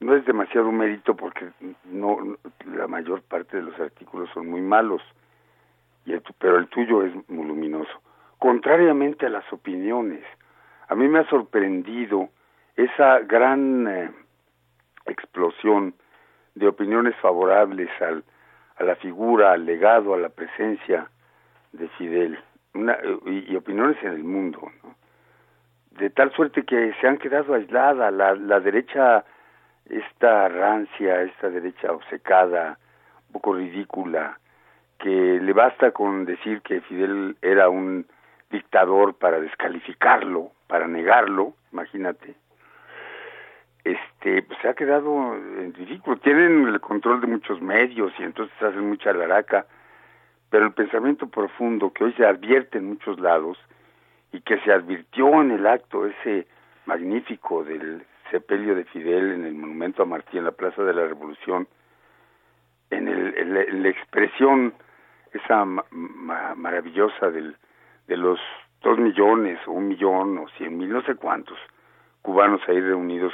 [0.00, 1.50] No es demasiado mérito porque
[1.84, 2.36] no
[2.66, 5.02] la mayor parte de los artículos son muy malos,
[6.04, 8.02] y el pero el tuyo es muy luminoso.
[8.38, 10.22] Contrariamente a las opiniones,
[10.88, 12.28] a mí me ha sorprendido
[12.76, 14.10] esa gran eh,
[15.06, 15.94] explosión
[16.54, 18.24] de opiniones favorables al,
[18.76, 21.08] a la figura, al legado, a la presencia
[21.72, 22.38] de Fidel,
[22.74, 24.70] una, y, y opiniones en el mundo,
[25.92, 29.24] de tal suerte que se han quedado aisladas, la, la derecha,
[29.88, 32.78] esta rancia, esta derecha obcecada,
[33.28, 34.38] un poco ridícula,
[34.98, 38.06] que le basta con decir que Fidel era un
[38.50, 42.34] dictador para descalificarlo, para negarlo, imagínate,
[43.84, 46.16] este, pues se ha quedado en ridículo.
[46.16, 49.66] Tienen el control de muchos medios y entonces hacen mucha laraca,
[50.54, 53.58] pero el pensamiento profundo que hoy se advierte en muchos lados
[54.30, 56.46] y que se advirtió en el acto ese
[56.86, 61.08] magnífico del sepelio de Fidel en el monumento a Martí en la Plaza de la
[61.08, 61.66] Revolución,
[62.90, 64.74] en, el, la, expresión
[65.32, 67.56] esa ma- maravillosa del,
[68.06, 68.38] de los
[68.80, 71.58] dos millones o un millón o cien mil, no sé cuántos
[72.22, 73.32] cubanos ahí reunidos.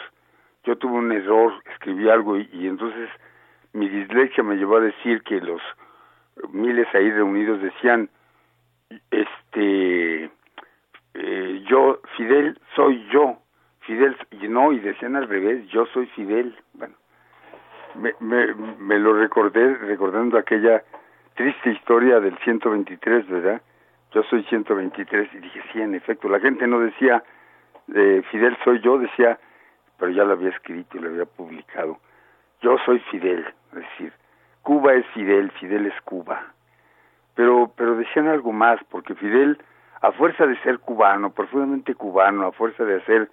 [0.65, 3.11] Yo tuve un error, escribí algo y, y entonces
[3.75, 5.61] mi dislexia me llevó a decir que los
[6.53, 8.09] miles ahí reunidos decían,
[9.11, 10.31] este,
[11.15, 13.39] eh, yo, Fidel soy yo,
[13.81, 16.57] Fidel, y no, y decían al revés, yo soy Fidel.
[16.75, 16.95] Bueno,
[17.95, 20.83] me, me, me lo recordé recordando aquella
[21.35, 23.63] triste historia del 123, ¿verdad?
[24.13, 27.23] Yo soy 123 y dije, sí, en efecto, la gente no decía,
[27.95, 29.39] eh, Fidel soy yo, decía,
[29.99, 31.99] pero ya lo había escrito y lo había publicado,
[32.61, 34.13] yo soy Fidel, es decir,
[34.63, 36.53] Cuba es Fidel, Fidel es Cuba.
[37.35, 39.59] Pero, pero decían algo más, porque Fidel,
[40.03, 43.31] a fuerza de ser cubano, profundamente cubano, a fuerza de hacer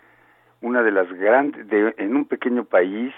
[0.62, 3.14] una de las grandes, de, en un pequeño país,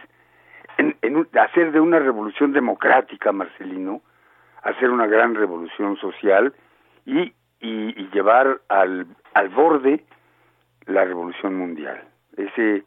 [0.77, 4.01] en, en un- hacer de una revolución democrática, Marcelino,
[4.63, 6.53] hacer una gran revolución social
[7.05, 10.03] y, y, y llevar al, al borde
[10.85, 12.03] la revolución mundial.
[12.35, 12.83] Ese,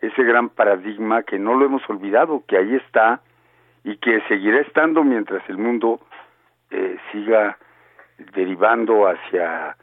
[0.00, 3.20] ese gran paradigma que no lo hemos olvidado, que ahí está
[3.86, 6.00] y que seguirá estando mientras el mundo
[6.70, 7.56] eh, siga
[8.34, 9.76] derivando hacia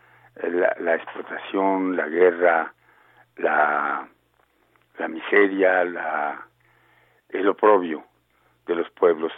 [0.43, 2.73] la, la explotación, la guerra,
[3.37, 4.05] la,
[4.99, 6.45] la miseria, la,
[7.29, 8.03] el oprobio
[8.67, 9.31] de los pueblos.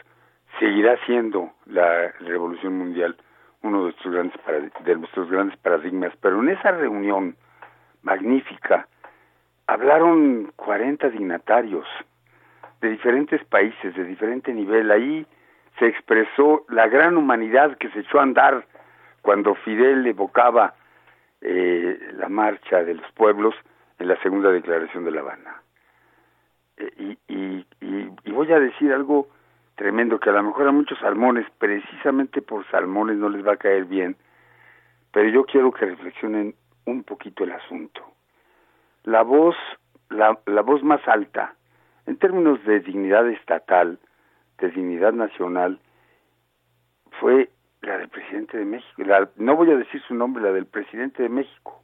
[0.57, 3.15] Seguirá siendo la revolución mundial
[3.61, 4.41] uno de nuestros grandes,
[4.83, 7.35] de nuestros grandes paradigmas, pero en esa reunión
[8.01, 8.87] magnífica
[9.67, 11.85] hablaron 40 dignatarios
[12.81, 14.91] de diferentes países, de diferente nivel.
[14.91, 15.25] Ahí
[15.79, 18.65] se expresó la gran humanidad que se echó a andar
[19.21, 20.75] cuando Fidel evocaba
[21.41, 23.55] eh, la marcha de los pueblos
[23.99, 25.61] en la segunda declaración de La Habana.
[26.77, 29.27] Eh, y, y, y, y voy a decir algo
[29.75, 33.57] tremendo que a lo mejor a muchos salmones, precisamente por salmones, no les va a
[33.57, 34.15] caer bien,
[35.11, 36.55] pero yo quiero que reflexionen
[36.85, 38.01] un poquito el asunto.
[39.03, 39.55] La voz,
[40.09, 41.55] la, la voz más alta,
[42.07, 43.99] en términos de dignidad estatal,
[44.59, 45.79] de dignidad nacional,
[47.19, 47.49] fue
[47.81, 49.03] la del presidente de México.
[49.03, 51.81] La, no voy a decir su nombre, la del presidente de México.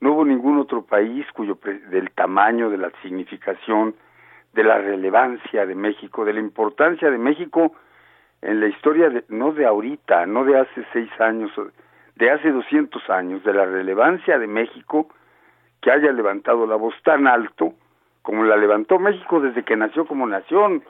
[0.00, 1.58] No hubo ningún otro país cuyo
[1.90, 3.94] del tamaño, de la significación,
[4.52, 7.74] de la relevancia de México, de la importancia de México
[8.42, 11.52] en la historia, de, no de ahorita, no de hace seis años,
[12.16, 15.08] de hace 200 años, de la relevancia de México
[15.80, 17.74] que haya levantado la voz tan alto
[18.22, 20.82] como la levantó México desde que nació como nación.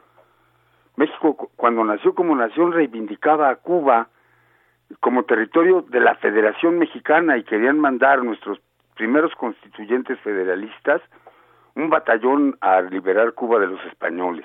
[0.97, 4.09] México cuando nació como nación reivindicaba a Cuba
[5.01, 8.61] como territorio de la Federación Mexicana y querían mandar nuestros
[8.95, 11.01] primeros constituyentes federalistas
[11.75, 14.45] un batallón a liberar Cuba de los españoles.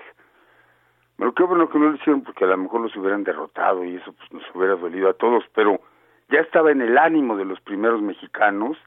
[1.17, 3.95] Pero qué bueno que no lo hicieron porque a lo mejor los hubieran derrotado y
[3.95, 5.81] eso pues, nos hubiera dolido a todos, pero
[6.29, 8.77] ya estaba en el ánimo de los primeros mexicanos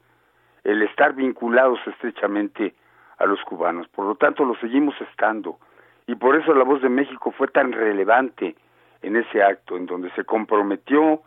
[0.63, 2.73] el estar vinculados estrechamente
[3.21, 3.87] a los cubanos.
[3.89, 5.59] Por lo tanto, lo seguimos estando.
[6.07, 8.55] Y por eso la voz de México fue tan relevante
[9.01, 11.21] en ese acto, en donde se comprometió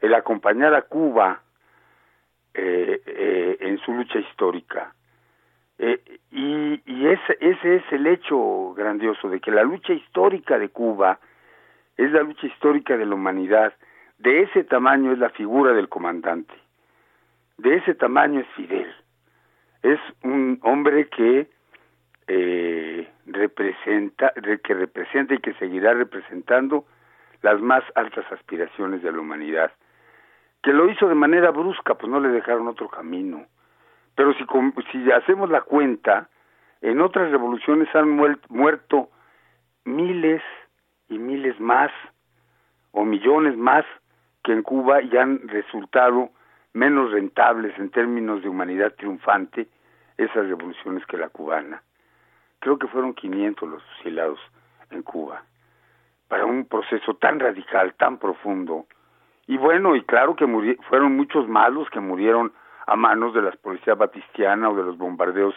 [0.00, 1.42] el acompañar a Cuba
[2.54, 4.94] eh, eh, en su lucha histórica.
[5.78, 10.68] Eh, y, y ese, ese es el hecho grandioso de que la lucha histórica de
[10.70, 11.18] Cuba
[11.96, 13.74] es la lucha histórica de la humanidad.
[14.18, 16.54] De ese tamaño es la figura del comandante.
[17.58, 18.92] De ese tamaño es Fidel.
[19.82, 21.48] Es un hombre que
[22.26, 26.84] eh, representa, que representa y que seguirá representando
[27.42, 29.72] las más altas aspiraciones de la humanidad.
[30.62, 33.46] Que lo hizo de manera brusca, pues no le dejaron otro camino.
[34.14, 34.44] Pero si,
[34.90, 36.28] si hacemos la cuenta,
[36.80, 39.10] en otras revoluciones han muerto
[39.84, 40.42] miles
[41.08, 41.90] y miles más,
[42.92, 43.84] o millones más,
[44.42, 46.30] que en Cuba y han resultado
[46.78, 49.66] menos rentables en términos de humanidad triunfante
[50.16, 51.82] esas revoluciones que la cubana.
[52.60, 54.38] Creo que fueron 500 los fusilados
[54.90, 55.42] en Cuba,
[56.28, 58.86] para un proceso tan radical, tan profundo.
[59.46, 60.46] Y bueno, y claro que
[60.88, 62.52] fueron muchos malos que murieron
[62.86, 65.54] a manos de la policía batistiana o de los bombardeos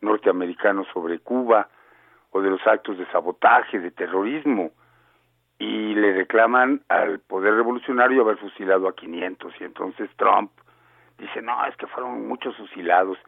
[0.00, 1.68] norteamericanos sobre Cuba
[2.30, 4.70] o de los actos de sabotaje, de terrorismo,
[5.58, 10.52] y le reclaman al poder revolucionario haber fusilado a 500 y entonces Trump
[11.18, 13.18] dice, no, es que fueron muchos fusilados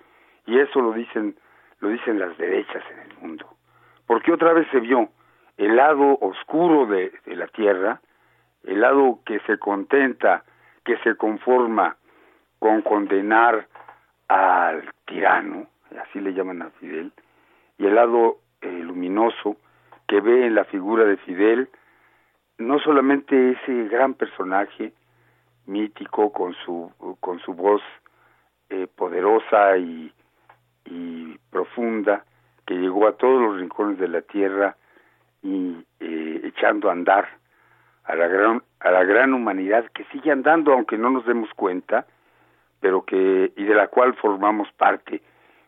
[0.46, 1.36] y eso lo dicen
[1.80, 3.46] lo dicen las derechas en el mundo.
[4.06, 5.08] Porque otra vez se vio
[5.56, 8.00] el lado oscuro de, de la tierra,
[8.64, 10.44] el lado que se contenta,
[10.84, 11.96] que se conforma
[12.58, 13.66] con condenar
[14.28, 15.66] al tirano,
[15.98, 17.12] así le llaman a Fidel,
[17.78, 19.56] y el lado eh, luminoso
[20.06, 21.68] que ve en la figura de Fidel
[22.60, 24.92] no solamente ese gran personaje
[25.66, 27.82] mítico con su con su voz
[28.68, 30.12] eh, poderosa y,
[30.84, 32.24] y profunda
[32.66, 34.76] que llegó a todos los rincones de la tierra
[35.42, 37.28] y eh, echando a andar
[38.04, 42.06] a la gran a la gran humanidad que sigue andando aunque no nos demos cuenta
[42.80, 45.22] pero que y de la cual formamos parte.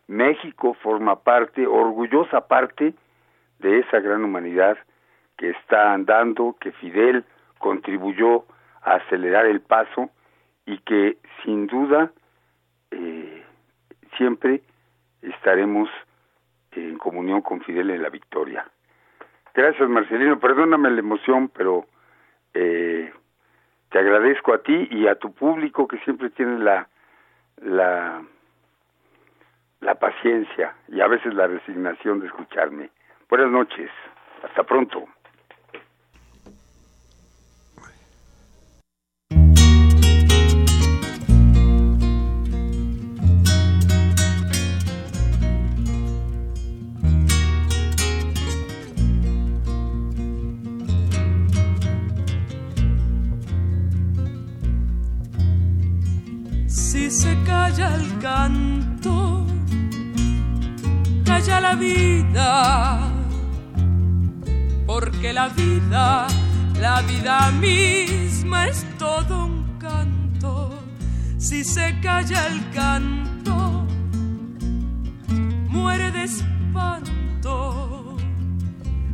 [0.07, 2.93] México forma parte, orgullosa parte
[3.59, 4.77] de esa gran humanidad
[5.37, 7.25] que está andando, que Fidel
[7.59, 8.45] contribuyó
[8.81, 10.09] a acelerar el paso
[10.65, 12.11] y que sin duda
[12.91, 13.43] eh,
[14.17, 14.61] siempre
[15.21, 15.89] estaremos
[16.71, 18.67] en comunión con Fidel en la victoria.
[19.53, 21.85] Gracias Marcelino, perdóname la emoción, pero
[22.53, 23.11] eh,
[23.89, 26.87] te agradezco a ti y a tu público que siempre tiene la
[27.61, 28.21] la,
[29.81, 32.89] la paciencia y a veces la resignación de escucharme.
[33.29, 33.89] Buenas noches,
[34.43, 35.05] hasta pronto.
[58.23, 59.45] Canto,
[61.25, 63.11] calla la vida,
[64.87, 66.27] porque la vida,
[66.79, 70.79] la vida misma es todo un canto.
[71.37, 73.85] Si se calla el canto,
[75.67, 78.15] muere de espanto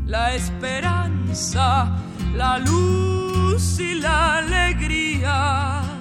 [0.06, 1.98] la esperanza,
[2.36, 5.99] la luz y la alegría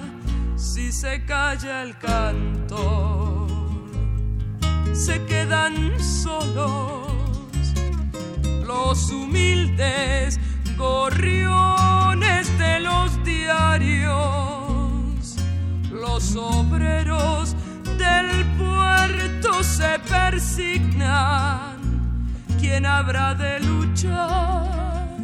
[0.92, 3.46] se calla el canto,
[4.92, 7.08] se quedan solos
[8.66, 10.38] los humildes
[10.76, 14.16] gorriones de los diarios,
[15.90, 17.54] los obreros
[17.98, 21.76] del puerto se persignan.
[22.60, 25.16] ¿Quién habrá de luchar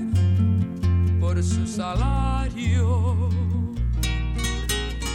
[1.21, 3.44] por su salario?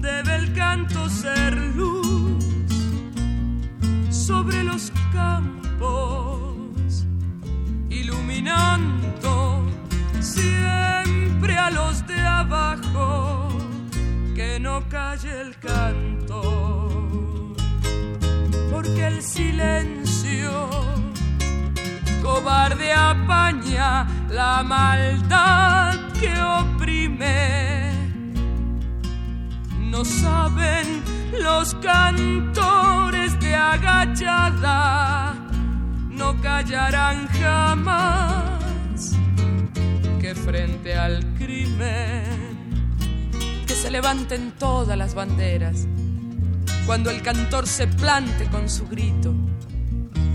[0.00, 2.42] Debe el canto ser luz
[4.08, 7.04] sobre los campos,
[7.90, 9.66] iluminando
[10.20, 13.48] siempre a los de abajo,
[14.34, 17.54] que no calle el canto,
[18.70, 20.70] porque el silencio
[22.22, 27.89] cobarde apaña la maldad que oprime.
[29.90, 31.02] No saben
[31.42, 35.34] los cantores de agachada,
[36.08, 39.16] no callarán jamás
[40.20, 42.22] que frente al crimen,
[43.66, 45.88] que se levanten todas las banderas,
[46.86, 49.34] cuando el cantor se plante con su grito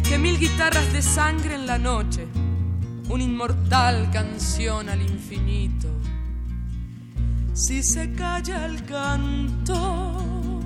[0.03, 2.28] que mil guitarras de sangre en la noche,
[3.10, 5.95] una inmortal canción al infinito.
[7.56, 10.62] Si se calla el canto,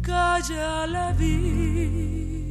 [0.00, 2.48] calla la vida.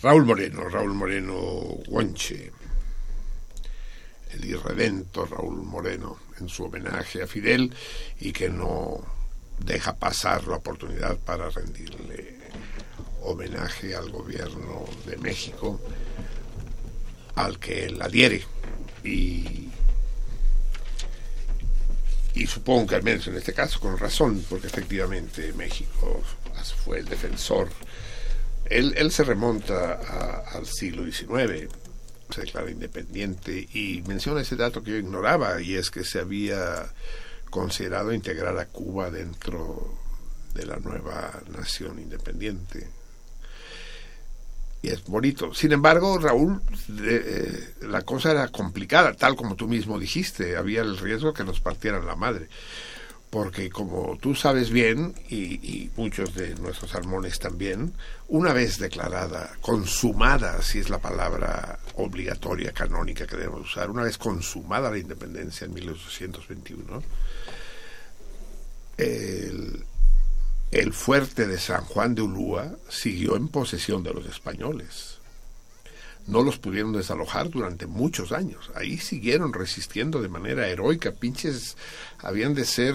[0.00, 1.34] Raúl Moreno, Raúl Moreno
[1.88, 2.52] Guanche,
[4.30, 7.74] el irredento Raúl Moreno, en su homenaje a Fidel
[8.20, 9.00] y que no
[9.58, 12.38] deja pasar la oportunidad para rendirle
[13.22, 15.80] homenaje al gobierno de México,
[17.34, 18.44] al que él adhiere.
[19.02, 19.68] Y,
[22.34, 26.22] y supongo que al menos en este caso con razón, porque efectivamente México
[26.84, 27.68] fue el defensor
[28.70, 31.68] él, él se remonta al siglo XIX,
[32.30, 36.92] se declara independiente y menciona ese dato que yo ignoraba y es que se había
[37.50, 39.94] considerado integrar a Cuba dentro
[40.54, 42.88] de la nueva nación independiente.
[44.80, 45.54] Y es bonito.
[45.54, 46.62] Sin embargo, Raúl,
[47.02, 51.60] eh, la cosa era complicada, tal como tú mismo dijiste, había el riesgo que nos
[51.60, 52.48] partieran la madre
[53.30, 57.92] porque como tú sabes bien, y, muchos de nuestros salmones también,
[58.28, 64.16] una vez declarada, consumada, si es la palabra obligatoria, canónica que debemos usar, una vez
[64.16, 67.02] consumada la independencia en 1821,
[68.96, 69.84] el,
[70.70, 75.17] el fuerte de San Juan de Ulúa siguió en posesión de los españoles
[76.28, 78.70] no los pudieron desalojar durante muchos años.
[78.74, 81.10] Ahí siguieron resistiendo de manera heroica.
[81.10, 81.76] Pinches
[82.18, 82.94] habían de ser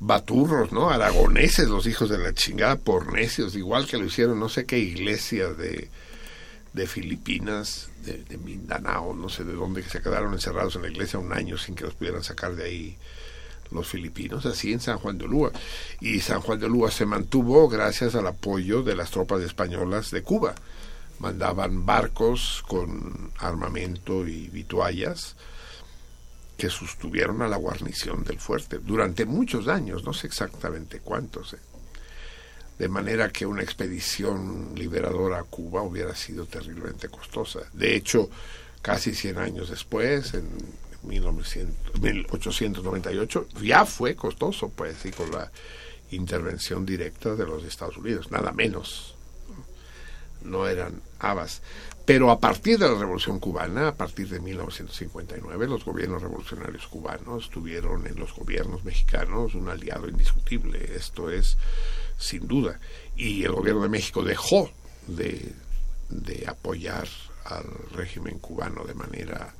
[0.00, 0.88] baturros, ¿no?
[0.88, 4.78] Aragoneses, los hijos de la chingada, por necios, igual que lo hicieron no sé qué
[4.78, 5.90] iglesia de,
[6.72, 10.88] de Filipinas, de, de, Mindanao, no sé de dónde, que se quedaron encerrados en la
[10.88, 12.96] iglesia un año sin que los pudieran sacar de ahí
[13.70, 15.52] los filipinos, así en San Juan de Ulúa.
[16.00, 20.22] Y San Juan de Ulúa se mantuvo gracias al apoyo de las tropas españolas de
[20.22, 20.54] Cuba
[21.18, 25.36] mandaban barcos con armamento y vituallas
[26.56, 31.54] que sostuvieron a la guarnición del fuerte durante muchos años, no sé exactamente cuántos.
[31.54, 31.58] ¿eh?
[32.78, 37.60] De manera que una expedición liberadora a Cuba hubiera sido terriblemente costosa.
[37.72, 38.28] De hecho,
[38.82, 40.48] casi 100 años después, en
[41.04, 45.50] 1900, 1898, ya fue costoso, pues, y con la
[46.10, 49.14] intervención directa de los Estados Unidos, nada menos
[50.42, 51.62] no eran habas.
[52.04, 57.50] Pero a partir de la Revolución Cubana, a partir de 1959, los gobiernos revolucionarios cubanos
[57.50, 61.58] tuvieron en los gobiernos mexicanos un aliado indiscutible, esto es
[62.18, 62.80] sin duda.
[63.14, 64.70] Y el gobierno de México dejó
[65.06, 65.52] de,
[66.08, 67.06] de apoyar
[67.44, 69.54] al régimen cubano de manera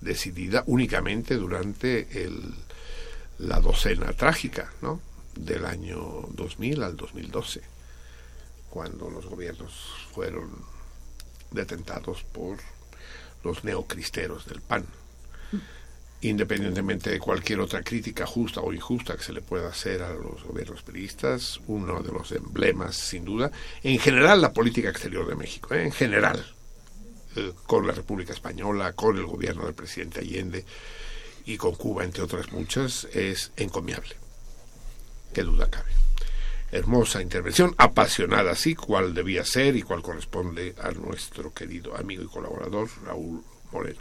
[0.00, 2.54] decidida únicamente durante el,
[3.38, 5.00] la docena trágica, ¿no?
[5.36, 7.62] Del año 2000 al 2012,
[8.72, 9.74] cuando los gobiernos
[10.14, 10.50] fueron
[11.50, 12.56] detentados por
[13.44, 14.86] los neocristeros del PAN.
[16.22, 20.42] Independientemente de cualquier otra crítica justa o injusta que se le pueda hacer a los
[20.44, 23.50] gobiernos periodistas, uno de los emblemas, sin duda,
[23.82, 25.82] en general la política exterior de México, ¿eh?
[25.82, 26.42] en general,
[27.36, 30.64] eh, con la República Española, con el gobierno del presidente Allende
[31.44, 34.16] y con Cuba, entre otras muchas, es encomiable.
[35.34, 35.92] Qué duda cabe
[36.72, 42.26] hermosa intervención, apasionada así, cual debía ser y cual corresponde a nuestro querido amigo y
[42.26, 44.00] colaborador Raúl Moreno.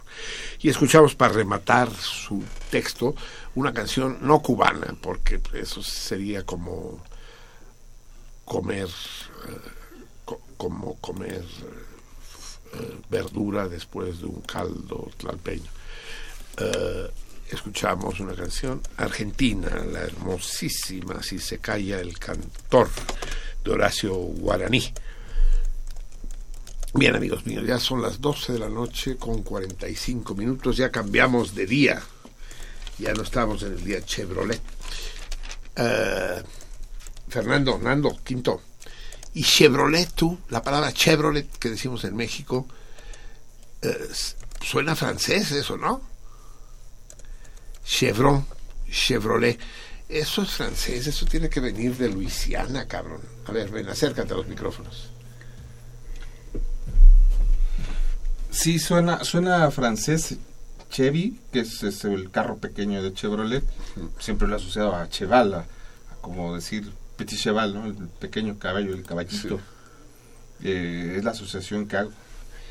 [0.62, 3.14] Y escuchamos para rematar su texto
[3.56, 7.04] una canción no cubana, porque eso sería como
[8.46, 11.44] comer, eh, como comer
[12.74, 15.70] eh, verdura después de un caldo tlalpeño.
[16.58, 17.10] Eh,
[17.56, 22.90] escuchamos una canción argentina, la hermosísima Si se calla el cantor
[23.64, 24.94] de Horacio Guaraní.
[26.94, 31.56] Bien amigos míos, ya son las 12 de la noche con 45 minutos, ya cambiamos
[31.56, 32.02] de día,
[33.00, 34.62] ya no estamos en el día Chevrolet.
[35.78, 36.44] Uh,
[37.30, 38.62] Fernando, Nando, Quinto.
[39.34, 42.68] Y Chevrolet, tú, la palabra Chevrolet que decimos en México,
[43.84, 46.11] uh, suena francés eso, ¿no?
[47.92, 48.46] Chevron,
[48.90, 49.60] Chevrolet.
[50.08, 53.20] Eso es francés, eso tiene que venir de Luisiana, cabrón.
[53.46, 55.10] A ver, ven, acércate a los micrófonos.
[58.50, 60.38] Sí, suena, suena francés.
[60.90, 63.64] Chevy, que es, es el carro pequeño de Chevrolet,
[64.20, 65.66] siempre lo he asociado a Cheval, a,
[66.20, 67.86] como decir Petit Cheval, ¿no?
[67.86, 69.60] El pequeño caballo, el caballito.
[70.64, 72.12] Eh, es la asociación que hago.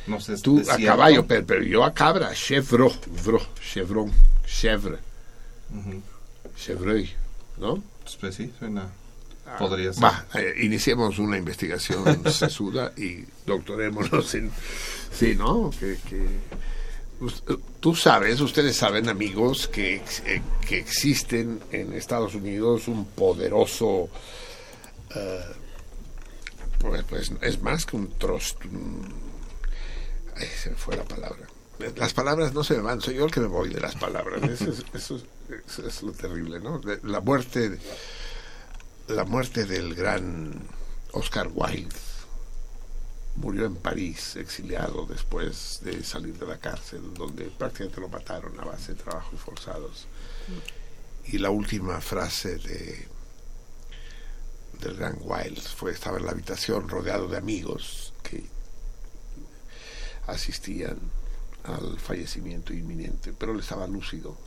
[0.06, 2.92] No sé, Tú a caballo, pero, pero, yo a cabra, chevro,
[3.62, 4.12] chevron,
[4.47, 5.10] chevre.
[6.56, 7.10] Chevreuil,
[7.59, 7.82] ¿no?
[8.20, 8.88] Pues sí, suena.
[9.59, 10.05] Podría ser.
[10.05, 14.51] Va, eh, iniciemos una investigación sesuda y doctorémonos en.
[15.12, 15.70] Sí, ¿no?
[15.70, 16.26] Que, que,
[17.80, 24.09] tú sabes, ustedes saben, amigos, que, eh, que existen en Estados Unidos un poderoso.
[25.12, 25.52] Uh,
[26.78, 28.64] pues, pues, es más que un trust.
[28.66, 29.12] Un,
[30.36, 31.47] ay, se me fue la palabra
[31.97, 34.42] las palabras no se me van, soy yo el que me voy de las palabras.
[34.42, 35.24] Eso es, eso es,
[35.86, 36.81] es lo terrible, ¿no?
[37.02, 37.78] La muerte,
[39.09, 40.52] la muerte del gran
[41.12, 41.97] Oscar Wilde
[43.36, 48.64] murió en París, exiliado después de salir de la cárcel, donde prácticamente lo mataron a
[48.64, 50.06] base de trabajos forzados.
[51.27, 53.09] Y la última frase de
[54.81, 58.44] del gran Wilde fue estaba en la habitación rodeado de amigos que
[60.27, 60.98] asistían
[61.64, 64.39] al fallecimiento inminente, pero él estaba lúcido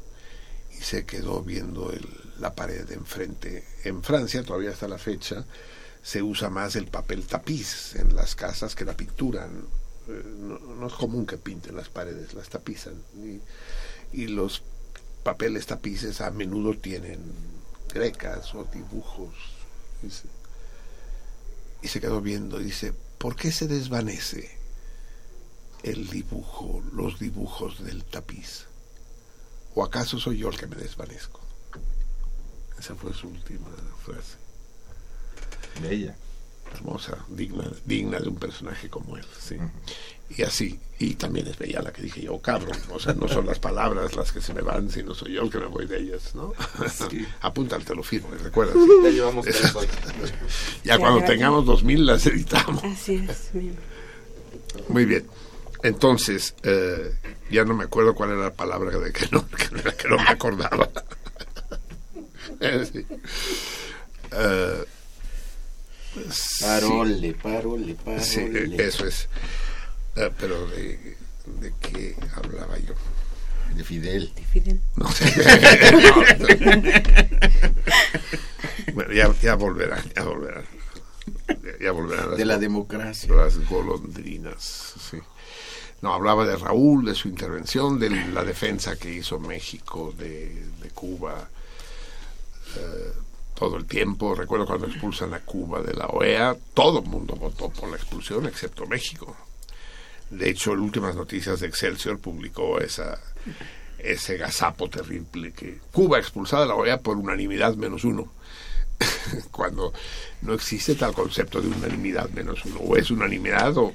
[0.78, 1.94] y se quedó viendo
[2.40, 3.64] la pared de enfrente.
[3.84, 5.46] En Francia, todavía hasta la fecha,
[6.02, 9.48] se usa más el papel tapiz en las casas que la pintura.
[10.08, 13.02] No, no es común que pinten las paredes, las tapizan.
[14.12, 14.62] Y, los
[15.24, 17.20] papeles tapices a menudo tienen
[17.94, 19.34] grecas o dibujos.
[20.04, 20.28] Y se,
[21.82, 24.64] y se quedó viendo dice, ¿por qué se desvanece?
[25.84, 28.66] el dibujo, los dibujos del tapiz?
[29.76, 31.40] ¿O acaso soy yo el que me desvanezco?
[32.78, 33.70] Esa fue su última
[34.06, 34.38] frase.
[35.82, 36.16] Bella.
[36.74, 39.56] Hermosa, digna, digna de un personaje como él, sí.
[39.56, 39.70] Uh -huh.
[40.36, 42.78] Y así, y también es bella la que dije yo, cabrón.
[42.90, 45.52] O sea, no son las palabras las que se me van, sino soy yo el
[45.52, 46.54] que me voy de ellas, ¿no?
[47.10, 47.26] Sí.
[47.42, 48.76] Apúntate, lo firmo, ¿recuerdas?
[49.04, 49.74] Ya llevamos tres
[50.84, 52.84] ya cuando tengamos dos mil las editamos.
[52.84, 53.78] Así es, bien.
[54.88, 55.28] Muy bien.
[55.84, 57.14] Entonces, eh,
[57.52, 60.30] ya no me acuerdo cuál era la palabra de que no, que, que no me
[60.30, 60.90] acordaba.
[62.92, 63.06] sí.
[64.32, 64.86] uh,
[66.62, 67.34] parole, sí.
[67.34, 68.24] parole, parole.
[68.24, 69.28] Sí, eso es.
[70.16, 71.18] Uh, pero de,
[71.60, 72.94] de qué hablaba yo.
[73.76, 74.34] De Fidel.
[74.36, 74.80] De Fidel.
[74.96, 75.26] No sé.
[78.94, 80.66] bueno, ya, ya volverán, ya volverán.
[81.82, 82.30] Ya volverán.
[82.30, 83.34] Las, de la democracia.
[83.34, 85.18] Las golondrinas, sí.
[86.04, 91.48] No, hablaba de Raúl, de su intervención, de la defensa que hizo México de, Cuba.
[92.76, 93.14] Eh,
[93.56, 94.36] todo el tiempo.
[94.36, 98.46] Recuerdo cuando expulsan a Cuba de la OEA, todo el mundo votó por la expulsión,
[98.48, 99.34] excepto México.
[100.30, 103.18] De hecho, en últimas noticias de Excelsior publicó esa,
[103.98, 108.34] ese gazapo terrible que Cuba expulsada de la OEA por unanimidad menos uno.
[109.52, 109.94] Cuando
[110.42, 112.80] no existe tal concepto de unanimidad menos uno.
[112.80, 113.94] O es unanimidad o,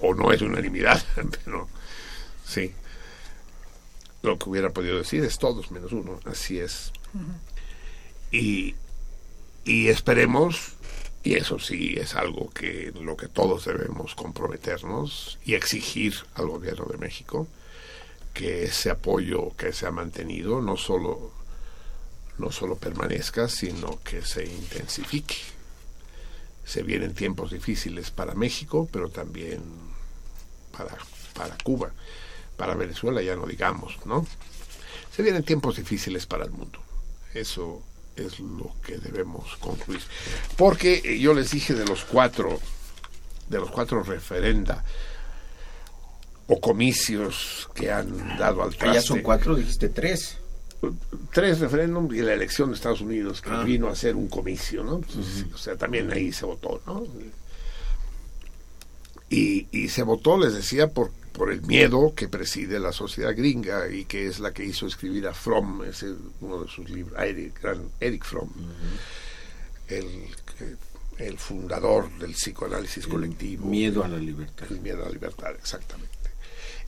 [0.00, 1.02] o no es unanimidad.
[1.44, 1.68] Pero
[2.44, 2.72] sí.
[4.22, 6.20] Lo que hubiera podido decir es todos menos uno.
[6.24, 6.92] Así es.
[8.32, 8.74] Y,
[9.64, 10.72] y esperemos,
[11.22, 16.86] y eso sí es algo que lo que todos debemos comprometernos y exigir al gobierno
[16.86, 17.46] de México,
[18.34, 21.30] que ese apoyo que se ha mantenido no solo,
[22.38, 25.36] no solo permanezca, sino que se intensifique.
[26.64, 29.62] Se vienen tiempos difíciles para México, pero también
[30.76, 30.96] para,
[31.34, 31.92] para Cuba,
[32.56, 34.26] para Venezuela ya no digamos, ¿no?
[35.14, 36.78] Se vienen tiempos difíciles para el mundo.
[37.34, 37.82] Eso
[38.16, 40.02] es lo que debemos concluir.
[40.56, 42.60] Porque yo les dije de los cuatro,
[43.48, 44.84] de los cuatro referenda
[46.48, 48.88] o comicios que han dado al traste.
[48.88, 50.38] Ah, ya son cuatro, dijiste tres.
[51.32, 55.00] Tres referéndums y la elección de Estados Unidos, que vino a ser un comicio, ¿no?
[55.52, 57.04] O sea, también ahí se votó, ¿no?
[59.28, 63.88] Y, y se votó, les decía, por, por el miedo que preside la sociedad gringa
[63.88, 67.26] y que es la que hizo escribir a Fromm, ese uno de sus libros, a
[67.26, 68.50] Eric, gran Eric Fromm,
[69.88, 70.28] el,
[71.18, 73.66] el fundador del psicoanálisis colectivo.
[73.66, 74.66] Miedo a la libertad.
[74.70, 76.14] El miedo a la libertad, exactamente.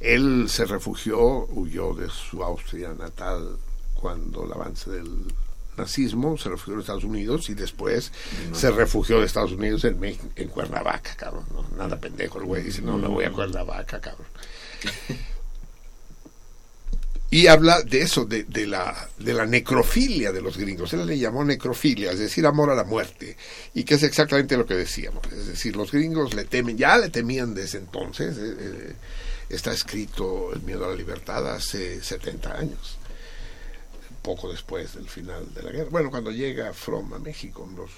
[0.01, 3.59] Él se refugió, huyó de su Austria natal
[3.95, 5.27] cuando el avance del
[5.79, 8.13] nazismo, se refugió en Estados Unidos y después
[8.51, 8.57] No.
[8.57, 9.99] se refugió de Estados Unidos en,
[10.37, 11.45] en Cuernavaca, cabrón.
[11.55, 11.67] ¿no?
[11.77, 14.27] Nada pendejo el güey, dice, no, me voy a Cuernavaca, cabrón.
[17.31, 20.95] Y habla de eso, de, de la, de la necrofilia de los gringos.
[20.95, 23.37] Él le llamó necrofilia, es decir, amor a la muerte.
[23.75, 25.23] Y que es exactamente lo que decíamos.
[25.31, 28.35] Es decir, los gringos le temen, ya le temían desde entonces.
[28.39, 28.93] eh, eh,
[29.51, 32.98] está escrito El miedo a la libertad hace 70 años,
[34.29, 35.89] poco después del final de la guerra.
[35.91, 37.91] Bueno, cuando llega Fromm a México en los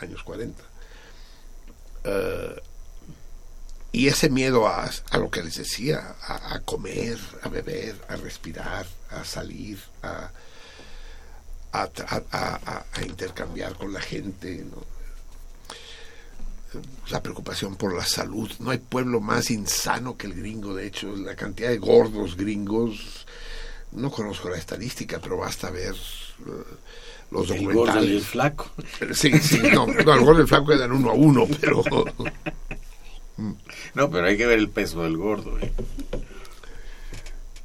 [0.00, 0.60] años 40.
[2.02, 2.62] Eh,
[3.92, 9.22] y ese miedo a, lo que les decía, a, comer, a beber, a respirar, a
[9.22, 10.32] salir, a,
[13.06, 14.66] intercambiar con la gente,
[17.10, 18.50] la preocupación por la salud.
[18.58, 23.24] No hay pueblo más insano que el gringo, de hecho, la cantidad de gordos gringos,
[23.94, 26.50] no conozco la estadística, pero basta ver eh,
[27.30, 27.74] los El documentales.
[27.94, 28.70] gordo y el flaco.
[29.14, 31.82] Sí, sí, no, no, el gordo y el flaco quedan uno a uno, pero...
[33.94, 35.58] No, pero hay que ver el peso del gordo.
[35.58, 35.72] ¿eh?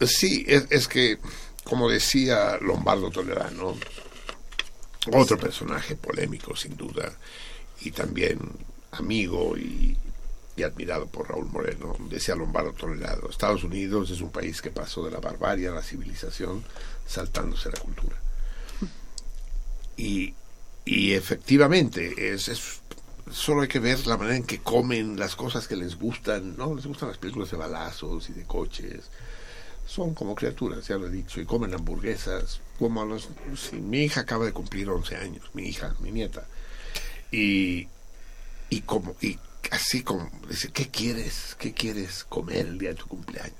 [0.07, 1.19] Sí, es, es que,
[1.63, 3.75] como decía Lombardo Toledano,
[5.13, 7.13] otro personaje polémico sin duda,
[7.81, 8.39] y también
[8.91, 9.95] amigo y,
[10.67, 15.11] admirado por Raúl Moreno, decía Lombardo Toledano, Estados Unidos es un país que pasó de
[15.11, 16.63] la barbarie a la civilización
[17.07, 18.15] saltándose la cultura.
[19.97, 20.33] Y,
[21.13, 22.81] efectivamente, es, es-
[23.31, 26.73] solo hay que ver la manera en que comen las cosas que les gustan, ¿no?
[26.75, 29.09] Les gustan las películas de balazos y de coches.
[29.85, 32.61] Son como criaturas, ya lo he dicho, y comen hamburguesas.
[32.77, 33.29] Como a los,
[33.73, 36.45] mi hija acaba de cumplir 11 años, mi hija, mi nieta.
[37.31, 37.87] Y,
[38.69, 39.39] y como, y
[39.71, 41.55] así como, dice, ¿qué quieres?
[41.59, 43.55] ¿Qué quieres comer el día de tu cumpleaños?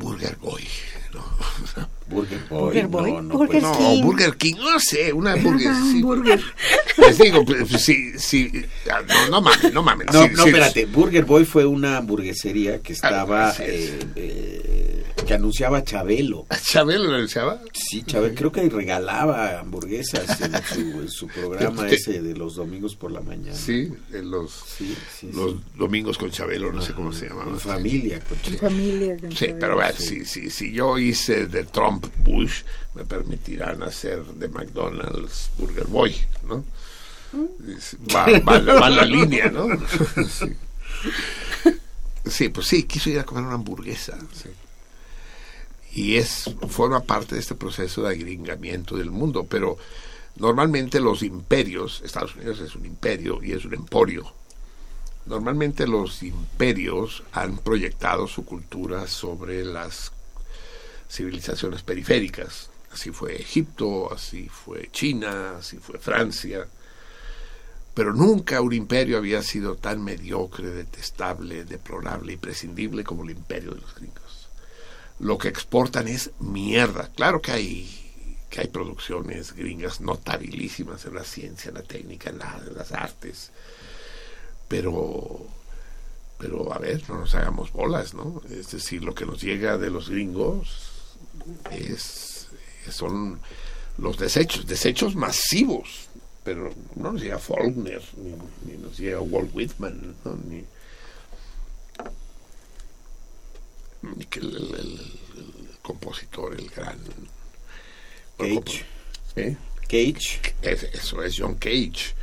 [0.00, 0.64] Burger Boy,
[1.12, 1.24] ¿no?
[2.08, 4.00] Burger Boy, Burger Boy, no, no, Burger pues, King.
[4.00, 5.82] no, Burger King, no sé, una hamburguesa.
[5.82, 6.02] sí.
[6.02, 6.40] Burger.
[6.98, 8.52] Les digo, pues, sí, sí,
[8.92, 10.06] ah, no, no mames, no mames.
[10.12, 10.86] No, sí, no, sí, espérate.
[10.86, 13.48] Burger Boy fue una hamburguesería que estaba.
[13.48, 13.70] así es.
[13.70, 16.44] eh, eh, que anunciaba a Chabelo.
[16.62, 17.58] ¿Chabelo lo anunciaba?
[17.72, 18.34] Sí, Chabelo.
[18.34, 21.94] Creo que regalaba hamburguesas en su, en su programa ¿Qué?
[21.94, 23.54] ese de los domingos por la mañana.
[23.56, 25.30] Sí, en los, sí, sí.
[25.32, 27.50] los domingos con Chabelo, no sé cómo se llamaba.
[27.52, 28.20] En familia.
[28.20, 29.16] con Tu familia.
[29.18, 29.58] con Sí, Chabelo.
[29.60, 32.62] pero si, si, si yo hice de Trump Bush,
[32.94, 36.16] me permitirán hacer de McDonald's Burger Boy,
[36.48, 36.64] ¿no?
[38.14, 39.66] Va, va, va la línea, ¿no?
[40.28, 40.56] Sí.
[42.26, 44.18] Sí, pues sí, quiso ir a comer una hamburguesa.
[44.32, 44.50] sí.
[45.92, 49.78] Y es forma parte de este proceso de agringamiento del mundo, pero
[50.36, 54.32] normalmente los imperios, Estados Unidos es un imperio y es un emporio,
[55.26, 60.12] Normalmente los imperios han proyectado su cultura sobre las
[61.10, 62.70] civilizaciones periféricas.
[62.92, 66.66] Así fue Egipto, así fue China, así fue Francia.
[67.94, 73.72] Pero nunca un imperio había sido tan mediocre, detestable, deplorable y prescindible como el imperio
[73.72, 74.48] de los gringos.
[75.20, 77.08] Lo que exportan es mierda.
[77.14, 78.00] Claro que hay
[78.50, 82.92] que hay producciones gringas notabilísimas en la ciencia, en la técnica, en, la- en las
[82.92, 83.50] artes,
[84.74, 85.46] pero
[86.36, 88.42] pero a ver, no nos hagamos bolas, ¿no?
[88.50, 90.66] Es decir, lo que nos llega de los gringos
[91.70, 92.48] es
[92.90, 93.40] son
[93.98, 96.08] los desechos, desechos masivos,
[96.42, 98.32] pero no nos llega Faulkner, ni,
[98.72, 100.34] ni nos llega Walt Whitman, ¿no?
[100.48, 100.64] ni,
[104.02, 106.98] ni que el, el- el- el compositor, el gran
[108.36, 108.84] Cage.
[109.36, 109.56] ¿Eh?
[109.82, 110.54] Cage.
[110.62, 112.14] Es- eso es John Cage.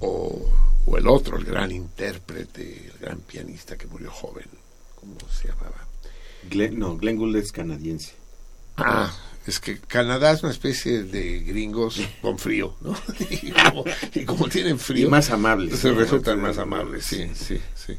[0.00, 0.48] O,
[0.86, 4.46] o el otro, el gran intérprete, el gran pianista que murió joven.
[4.94, 5.86] ¿Cómo se llamaba?
[6.50, 8.14] Glenn, no, Glenn Gould es canadiense.
[8.76, 9.14] Ah,
[9.46, 12.96] es que Canadá es una especie de gringos con frío, ¿no?
[13.30, 13.84] Y como,
[14.14, 15.06] y como tienen frío.
[15.06, 17.96] Y más amables, Se resultan más amables, sí, sí, sí.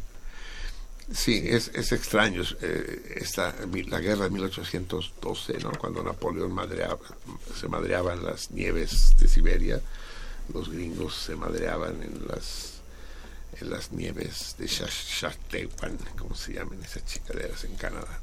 [1.13, 2.41] Sí, es, es extraño.
[2.61, 3.53] eh, esta,
[3.89, 5.71] la guerra de 1812, ¿no?
[5.73, 6.97] Cuando Napoleón madreaba,
[7.55, 9.81] se madreaba en las nieves de Siberia,
[10.51, 12.74] los gringos se madreaban en las
[13.59, 18.19] en las nieves de Saskatchewan, como se llaman esas chicaderas en Canadá,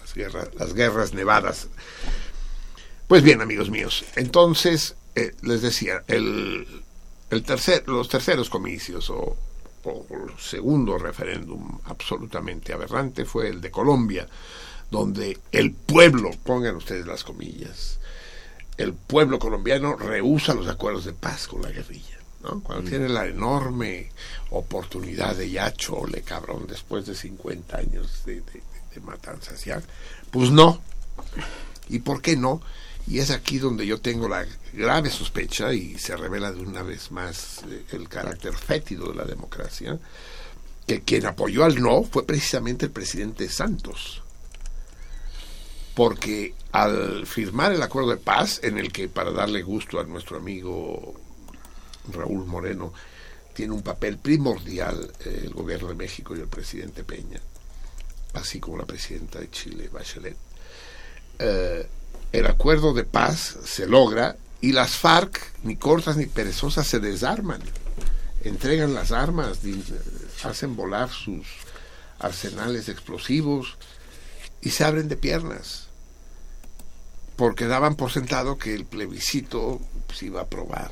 [0.00, 1.68] las guerras, las guerras nevadas.
[3.06, 6.66] Pues bien, amigos míos, entonces eh, les decía, el,
[7.30, 9.36] el tercer, los terceros comicios o,
[9.84, 14.28] o el segundo referéndum absolutamente aberrante fue el de Colombia,
[14.90, 17.98] donde el pueblo, pongan ustedes las comillas,
[18.76, 22.17] el pueblo colombiano rehúsa los acuerdos de paz con la guerrilla.
[22.42, 22.60] ¿No?
[22.62, 24.10] Cuando tiene la enorme
[24.50, 28.62] oportunidad de ya chole, cabrón, después de 50 años de, de-
[28.94, 29.82] de matanzas ya,
[30.30, 30.80] pues no.
[31.88, 32.60] ¿Y por qué no?
[33.06, 37.10] Y es aquí donde yo tengo la grave sospecha y se revela de una vez
[37.10, 39.98] más eh, el carácter fétido de la democracia,
[40.86, 44.22] que quien apoyó al no fue precisamente el presidente Santos
[45.94, 50.36] porque al firmar el acuerdo de paz, en el que para darle gusto a nuestro
[50.36, 51.18] amigo
[52.12, 52.92] Raúl Moreno
[53.54, 57.40] tiene un papel primordial eh, el gobierno de México y el presidente Peña,
[58.34, 60.36] así como la presidenta de Chile, Bachelet,
[61.40, 61.88] eh,
[62.32, 67.60] el acuerdo de paz se logra y las FARC, ni cortas ni perezosas, se desarman,
[68.44, 69.84] entregan las armas, di-
[70.44, 71.46] hacen volar sus
[72.18, 73.76] arsenales explosivos
[74.60, 75.86] y se abren de piernas.
[77.36, 79.80] Porque daban por sentado que el plebiscito
[80.12, 80.90] se iba a aprobar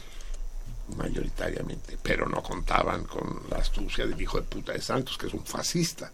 [0.97, 5.35] mayoritariamente, pero no contaban con la astucia del hijo de puta de Santos, que es
[5.35, 6.13] un fascista,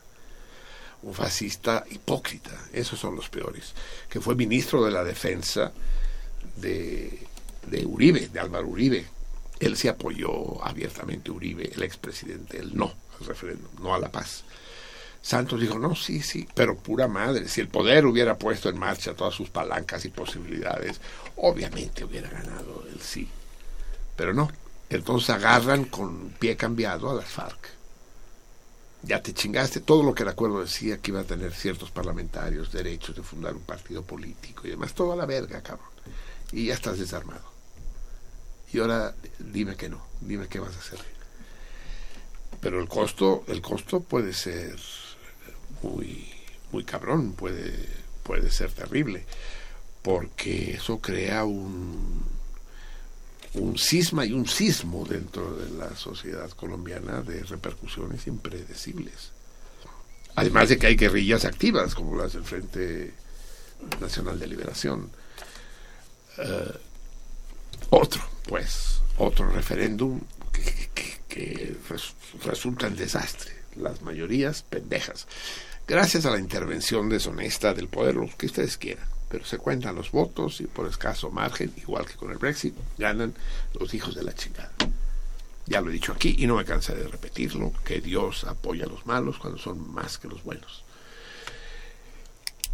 [1.03, 3.75] un fascista hipócrita, esos son los peores,
[4.09, 5.73] que fue ministro de la defensa
[6.57, 7.27] de,
[7.67, 9.07] de Uribe, de Álvaro Uribe.
[9.61, 14.11] Él se apoyó abiertamente a Uribe, el expresidente, el no al referéndum, no a la
[14.11, 14.45] paz.
[15.21, 19.15] Santos dijo, no, sí, sí, pero pura madre, si el poder hubiera puesto en marcha
[19.15, 21.01] todas sus palancas y posibilidades,
[21.37, 23.29] obviamente hubiera ganado el sí.
[24.17, 24.51] Pero no,
[24.95, 27.71] entonces agarran con pie cambiado a las FARC.
[29.03, 32.71] Ya te chingaste todo lo que el acuerdo decía que iba a tener ciertos parlamentarios
[32.71, 35.89] derechos de fundar un partido político y demás, todo a la verga, cabrón.
[36.53, 37.43] Y ya estás desarmado.
[38.73, 41.01] Y ahora dime que no, dime qué vas a hacer.
[42.61, 44.79] Pero el costo, el costo puede ser
[45.83, 46.29] muy,
[46.71, 47.89] muy cabrón, puede,
[48.23, 49.25] puede ser terrible,
[50.03, 52.25] porque eso crea un,
[53.55, 59.31] un cisma y un sismo dentro de la sociedad colombiana de repercusiones impredecibles.
[60.35, 63.13] Además de que hay guerrillas activas, como las del Frente
[64.01, 65.11] Nacional de Liberación.
[66.39, 66.73] Eh,
[67.91, 70.21] otro, pues, otro referéndum
[70.51, 72.15] que, que- que res-
[72.45, 73.53] resulta en desastre.
[73.77, 75.27] Las mayorías pendejas.
[75.87, 79.07] Gracias a la intervención deshonesta del poder, lo que ustedes quieran.
[79.33, 83.33] Pero se cuentan los votos y por escaso margen, igual que con el Brexit, ganan
[83.81, 84.71] los hijos de la chingada.
[85.65, 88.89] Ya lo he dicho aquí y no me cansaré de repetirlo, que Dios apoya a
[88.89, 90.85] los malos cuando son más que los buenos.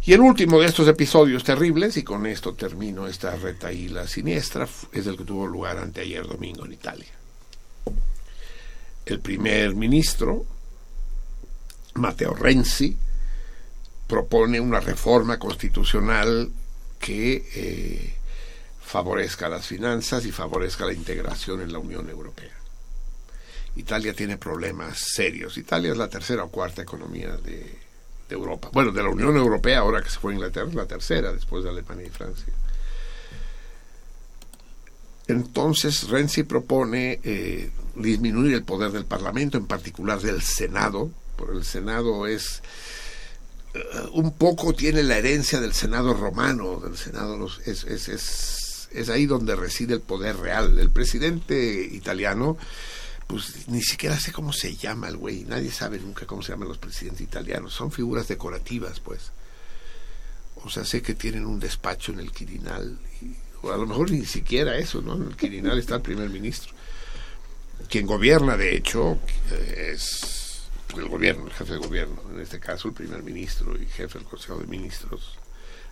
[0.03, 5.07] Y el último de estos episodios terribles, y con esto termino esta retaíla siniestra, es
[5.07, 7.13] el que tuvo lugar anteayer domingo en Italia.
[9.05, 10.45] El primer ministro,
[11.93, 12.97] Matteo Renzi,
[14.09, 16.51] propone una reforma constitucional
[16.99, 18.15] que eh,
[18.81, 22.49] favorezca las finanzas y favorezca la integración en la Unión Europea.
[23.75, 25.59] Italia tiene problemas serios.
[25.59, 27.77] Italia es la tercera o cuarta economía de,
[28.31, 28.69] Europa.
[28.73, 31.63] Bueno, de la Unión Europea, ahora que se fue a Inglaterra, es la tercera después
[31.63, 32.53] de Alemania y Francia.
[35.27, 41.63] Entonces, Renzi propone eh, disminuir el poder del Parlamento, en particular del Senado, porque el
[41.63, 42.61] Senado es
[44.13, 49.09] un poco tiene la herencia del Senado romano, del Senado los- es, es, es, Es
[49.09, 50.79] ahí donde reside el poder real.
[50.79, 52.57] El presidente italiano,
[53.27, 55.43] pues ni siquiera sé cómo se llama el güey.
[55.43, 57.71] Nadie sabe nunca cómo se llaman los presidentes italianos.
[57.73, 59.31] Son figuras decorativas, pues.
[60.63, 62.97] O sea, sé que tienen un despacho en el Quirinal.
[63.61, 65.15] o a lo mejor ni siquiera eso, ¿no?
[65.17, 66.73] En el Quirinal está el primer ministro.
[67.89, 69.19] Quien gobierna, de hecho,
[69.51, 69.95] eh,
[70.97, 72.21] el gobierno, el jefe de gobierno.
[72.31, 75.37] En este caso, el primer ministro y jefe del Consejo de Ministros,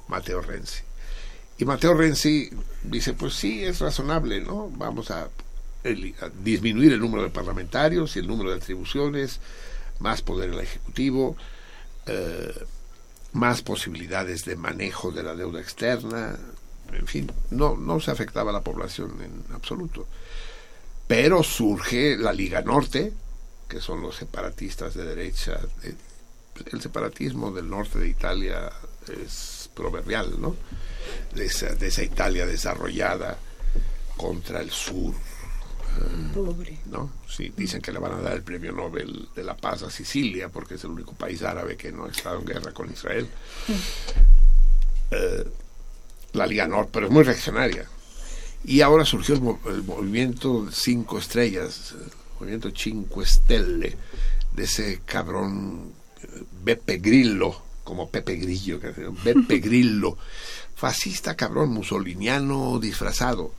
[0.07, 0.83] Matteo Renzi.
[1.57, 2.49] Y Matteo Renzi
[2.83, 4.69] dice, pues sí, es razonable, ¿no?
[4.69, 5.29] Vamos a
[6.43, 9.39] disminuir el número de parlamentarios y el número de atribuciones,
[9.99, 11.37] más poder en el Ejecutivo,
[12.05, 12.53] eh,
[13.33, 16.37] más posibilidades de manejo de la deuda externa,
[16.91, 20.07] en fin, no, no se afectaba a la población en absoluto.
[21.07, 23.13] Pero surge la Liga Norte,
[23.67, 25.59] que son los separatistas de derecha.
[25.83, 25.95] Eh,
[26.71, 28.71] El separatismo del norte de Italia
[29.23, 30.55] es proverbial, ¿no?
[31.35, 33.37] De esa, de esa Italia desarrollada
[34.15, 35.13] contra el sur.
[35.13, 36.79] eh, Pobre.
[36.87, 37.11] ¿no?
[37.29, 40.49] Sí, dicen que le van a dar el premio Nobel de la Paz a Sicilia
[40.49, 43.29] porque es el único país árabe que no ha estado en guerra con Israel.
[45.11, 45.47] Eh,
[46.33, 47.87] la Liga Norte, pero es muy reaccionaria.
[48.65, 53.97] Y ahora surgió el, el movimiento Cinco Estrellas, el movimiento Cinque Stelle,
[54.53, 58.79] de ese cabrón eh, Beppe Grillo, como Pepe Grillo,
[59.23, 60.17] Beppe Grillo,
[60.75, 63.53] fascista cabrón musoliniano disfrazado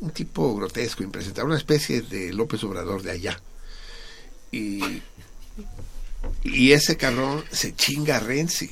[0.00, 3.40] un tipo grotesco, impresentable, una especie de López Obrador de allá.
[4.50, 5.02] Y,
[6.42, 8.70] y ese cabrón se chinga a Renzi.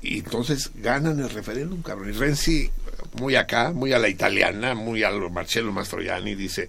[0.00, 2.08] Y entonces ganan el referéndum, cabrón.
[2.08, 2.70] Y Renzi,
[3.14, 6.68] muy acá, muy a la italiana, muy a lo Marcello Mastroianni, dice,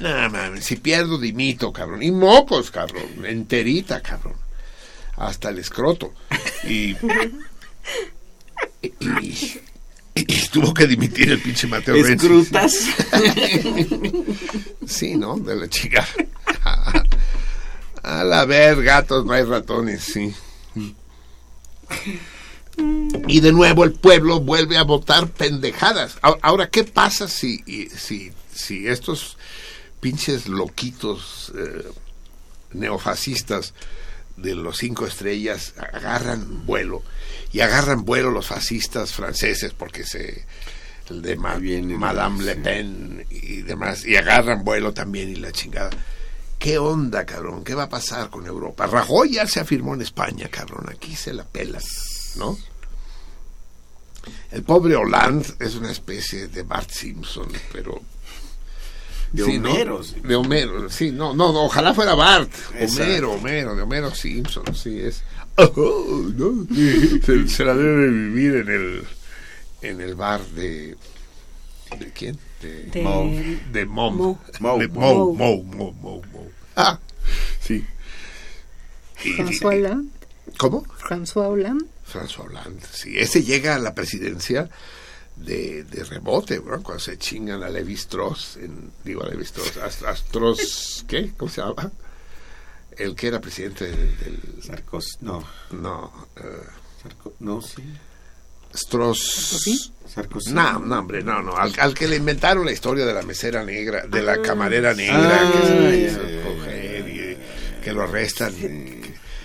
[0.00, 2.02] no mames, si pierdo dimito, cabrón.
[2.02, 4.34] Y mocos, cabrón, enterita, cabrón.
[5.16, 6.12] Hasta el escroto.
[6.64, 6.96] Y,
[8.82, 8.92] y,
[9.22, 9.60] y-
[10.16, 12.12] y tuvo que dimitir el pinche Mateo Renzi.
[12.12, 12.72] Escrutas.
[14.86, 15.36] sí, ¿no?
[15.38, 16.06] De la chica.
[18.02, 20.32] A la ver, gatos, no hay ratones, sí.
[23.26, 26.16] Y de nuevo el pueblo vuelve a votar pendejadas.
[26.20, 27.58] Ahora, ¿qué pasa si,
[27.96, 29.36] si, si estos
[30.00, 31.84] pinches loquitos eh,
[32.72, 33.74] neofascistas
[34.36, 37.02] de los cinco estrellas agarran vuelo?
[37.52, 40.44] Y agarran vuelo los fascistas franceses porque se...
[41.08, 41.58] el de Ma-
[41.98, 45.90] Madame Le Pen y demás, y agarran vuelo también y la chingada.
[46.58, 47.62] ¿Qué onda, cabrón?
[47.62, 48.86] ¿Qué va a pasar con Europa?
[48.86, 50.86] Rajoy ya se afirmó en España, cabrón.
[50.88, 51.84] Aquí se la pelas,
[52.36, 52.58] ¿no?
[54.50, 58.00] El pobre Hollande es una especie de Bart Simpson, pero...
[59.32, 59.70] De Sí, ¿no?
[59.70, 60.14] Homero, sí.
[60.20, 62.50] De Homero, sí, no, no, no, ojalá fuera Bart.
[62.78, 63.02] Exacto.
[63.04, 65.22] Homero, Homero, de Homero Simpson, sí, es...
[65.56, 66.66] Oh, ¿no?
[67.24, 69.04] se, se la debe vivir en el,
[69.82, 70.96] en el bar de...
[71.98, 72.38] ¿De quién?
[72.62, 73.30] De, De- Mo.
[73.72, 74.16] De Mom.
[74.16, 74.40] Mo.
[74.60, 74.88] Mo, Mo.
[74.88, 76.46] Mo, Mo, Mo, Mo, Mo.
[76.76, 76.98] Ah,
[77.60, 77.84] sí.
[79.16, 80.10] François Hollande.
[80.58, 80.84] ¿Cómo?
[80.98, 81.84] François Hollande.
[82.06, 83.18] François Hollande, sí.
[83.18, 84.68] Ese llega a la presidencia
[85.36, 86.82] de, de rebote, ¿no?
[86.82, 91.32] Cuando se chingan a Levi Strauss, en, digo a Levi Strauss, a, a Strauss, ¿qué?
[91.36, 91.90] ¿Cómo se llama?
[92.96, 94.16] El que era presidente del...
[94.18, 95.44] del Sarkozy, no.
[95.72, 96.42] No, eh,
[97.02, 97.82] Sarko- no, sí.
[98.72, 99.62] Strauss...
[100.12, 100.52] Sarkozy.
[100.52, 101.56] No, no, hombre, no, no.
[101.56, 105.40] Al, al que le inventaron la historia de la mesera negra, de la camarera negra,
[105.42, 108.54] Ah, que se ya, coger y que lo arrestan,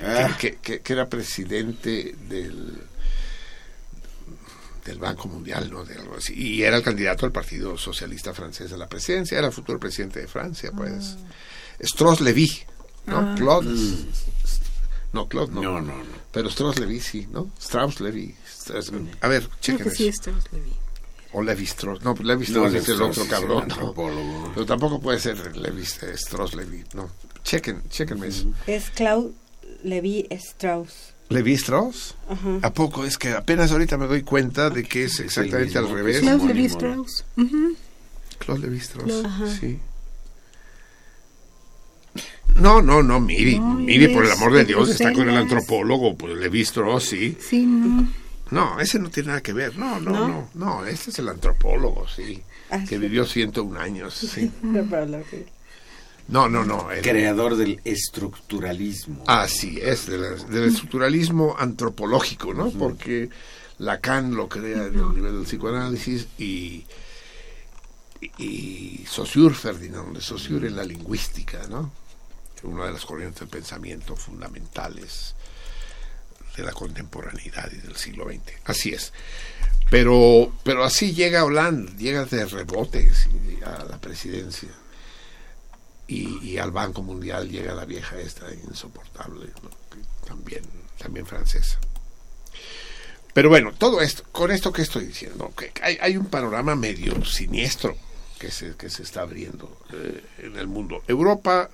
[0.01, 0.35] Ah.
[0.39, 2.81] que- que- que era presidente del
[4.85, 5.85] del Banco Mundial, ¿no?
[5.85, 6.33] De algo así.
[6.33, 10.19] Y era el candidato al Partido Socialista Francés a la presidencia, era el futuro presidente
[10.19, 11.15] de Francia, pues.
[11.79, 12.49] Strauss Levy,
[13.05, 13.17] ¿no?
[13.19, 13.35] Ah.
[13.37, 13.69] Claude.
[15.13, 15.61] No, Claude no.
[15.61, 16.03] No, no, no.
[16.31, 17.51] Pero Strauss Levy sí, ¿no?
[17.59, 18.35] Strauss Levy.
[18.47, 20.21] Strauss- A ver, Creo chequen que sí, eso.
[20.21, 20.73] Strauss Levy.
[21.33, 22.01] O Levi Strauss.
[22.03, 23.67] No, Levi No, Strauss Levi es el otro cabrón.
[23.67, 24.51] ¿no?
[24.55, 26.83] Pero tampoco puede ser Levi eh, Strauss Levi.
[26.95, 27.11] No.
[27.43, 28.51] Chequen, chequenme eso.
[28.65, 29.33] Es Claude
[29.83, 31.13] Levi Strauss.
[31.29, 32.15] ¿Levi Strauss?
[32.27, 32.59] Ajá.
[32.63, 33.05] ¿A poco?
[33.05, 36.19] Es que apenas ahorita me doy cuenta de que es exactamente al mismo, revés.
[36.21, 36.65] Claude Levi.
[36.65, 37.25] Strauss.
[38.39, 39.05] Claude Levi Strauss.
[39.05, 39.27] Claude.
[39.27, 39.47] Ajá.
[39.59, 39.79] Sí.
[42.55, 43.59] No, no, no, Miri.
[43.59, 47.37] No, Miri, por el amor de Dios, está con el antropólogo, pues Levi Strauss, sí.
[47.39, 48.09] Sí, no.
[48.51, 49.77] No, ese no tiene nada que ver.
[49.77, 50.27] No, no, ¿No?
[50.27, 50.49] no.
[50.55, 52.41] No, este es el antropólogo, sí.
[52.71, 52.97] Ah, Que sí.
[52.97, 54.51] vivió 101 años, sí.
[56.29, 56.91] No, no, no.
[56.91, 59.23] el- Creador del estructuralismo.
[59.27, 62.69] Así es, del estructuralismo antropológico, ¿no?
[62.71, 63.29] Porque
[63.79, 66.85] Lacan lo crea en el nivel del psicoanálisis y,
[69.07, 71.91] Saussure, Ferdinand de Saussure en la lingüística, ¿no?
[72.63, 75.33] Una de las corrientes de pensamiento fundamentales
[76.57, 78.41] de la contemporaneidad y del siglo XX.
[78.65, 79.13] Así es.
[79.89, 83.09] Pero, pero así llega Hollande, llega de rebote
[83.65, 84.69] a la presidencia.
[86.11, 89.51] Y, al Banco Mundial llega la vieja esta insoportable,
[90.25, 90.63] también,
[90.97, 91.79] también francesa.
[93.31, 97.95] Pero bueno, todo esto, con esto que estoy diciendo, que hay, un panorama medio siniestro
[98.39, 101.03] que se, que se está abriendo eh, en el mundo.
[101.07, 101.69] Europa,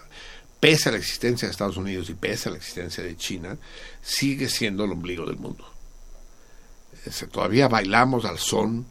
[0.59, 3.57] pese a la existencia de Estados Unidos y pese a la existencia de China,
[4.01, 5.65] sigue siendo el ombligo del mundo.
[7.05, 8.85] Es- todavía bailamos al son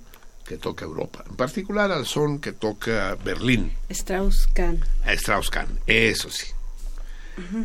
[0.44, 4.84] que toca Europa, en particular al son que toca Berlín, Strauss-Kahn.
[5.04, 6.46] a Strauss-Kahn, eso sí.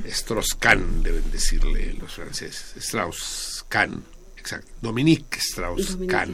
[0.05, 4.03] Strauss-Kahn deben decirle los franceses, Strauss-Kahn,
[4.37, 6.33] exacto, Dominique Strauss-Kahn.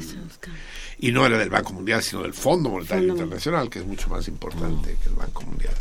[0.99, 4.09] Y no era del Banco Mundial, sino del Fondo Monetario Fondo Internacional, que es mucho
[4.09, 5.73] más importante que el Banco Mundial.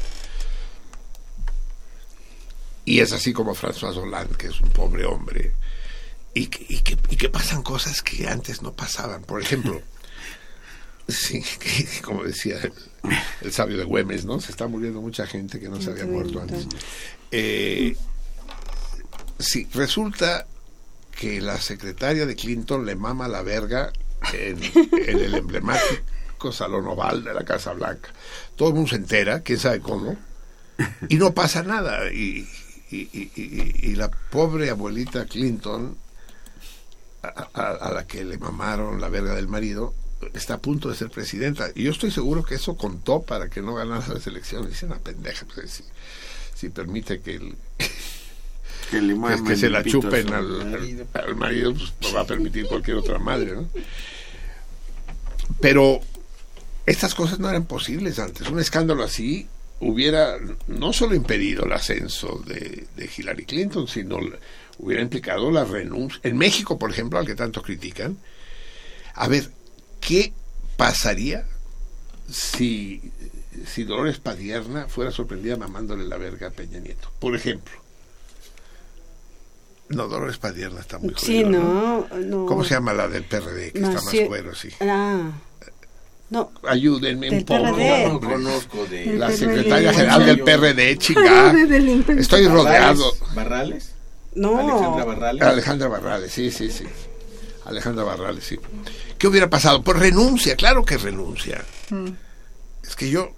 [2.87, 5.53] Y es así como François Hollande, que es un pobre hombre,
[6.35, 9.23] y que, y que, y que pasan cosas que antes no pasaban.
[9.23, 9.81] Por ejemplo,
[11.09, 12.73] sí, que, como decía el,
[13.43, 14.41] el sabio de Güemes, ¿no?
[14.41, 16.67] Se está muriendo mucha gente que no se había muerto antes.
[17.31, 17.97] Eh,
[19.39, 20.47] sí, resulta
[21.19, 23.93] que la secretaria de Clinton le mama la verga
[24.33, 28.11] en, en el emblemático Salón Oval de la Casa Blanca.
[28.57, 30.17] Todo el mundo se entera, quién sabe cómo,
[31.09, 32.11] y no pasa nada.
[32.13, 32.49] Y,
[32.91, 35.97] y- y- la pobre abuelita Clinton,
[37.23, 39.95] a, a- a la que le mamaron la verga del marido,
[40.33, 41.71] está a punto de ser presidenta.
[41.75, 44.71] Y yo estoy seguro que eso contó para que no ganara las elecciones.
[44.71, 45.85] Dice una pendeja, pues, si,
[46.55, 47.55] si permite que el,
[48.91, 49.01] Que
[49.47, 51.07] que, se la chupen al, marido.
[51.15, 53.69] al marido, pues lo va a permitir cualquier otra madre, ¿no?
[55.61, 56.01] Pero
[56.87, 58.49] estas cosas no eran posibles antes.
[58.49, 59.49] Un escándalo así
[59.81, 60.37] hubiera
[60.67, 64.19] no solo impedido el ascenso de, de Hillary Clinton, sino
[64.79, 66.21] hubiera implicado la renuncia.
[66.23, 68.19] En México, por ejemplo, al que tanto critican,
[69.15, 69.51] a ver,
[70.07, 70.33] ¿qué
[70.77, 71.45] pasaría
[72.31, 73.11] si,
[73.67, 77.11] si Dolores Padierna fuera sorprendida mamándole la verga a Peña Nieto?
[77.19, 77.73] Por ejemplo.
[79.89, 82.47] No, Dolores Padierna está muy Sí, jodido, no, no.
[82.47, 84.69] ¿Cómo se llama la del PRD, que está más cuero, sí?
[84.81, 85.31] Ah.
[86.31, 86.51] No.
[86.67, 87.63] Ayúdenme un poco.
[87.63, 89.07] No conozco de...
[89.19, 89.97] La El secretaria PRD.
[89.97, 91.55] general del PRD, chingada.
[92.19, 93.13] Estoy rodeado.
[93.35, 93.93] ¿Barrales?
[94.35, 94.59] No.
[94.59, 95.43] Alejandra Barrales.
[95.43, 96.85] Alejandra Barrales, sí, sí, sí.
[97.65, 98.59] Alejandra Barrales, sí.
[99.19, 99.83] ¿Qué hubiera pasado?
[99.83, 101.65] Pues renuncia, claro que renuncia.
[102.83, 103.31] Es que yo.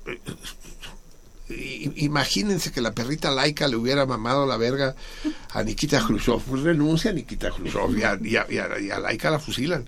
[1.48, 4.96] eh, Imagínense que la perrita laica le hubiera mamado la verga
[5.50, 6.40] a Nikita Khrushchev.
[6.42, 9.38] Pues renuncia a Nikita Khrushchev y a, y a- y a- y a laica la
[9.38, 9.86] fusilan.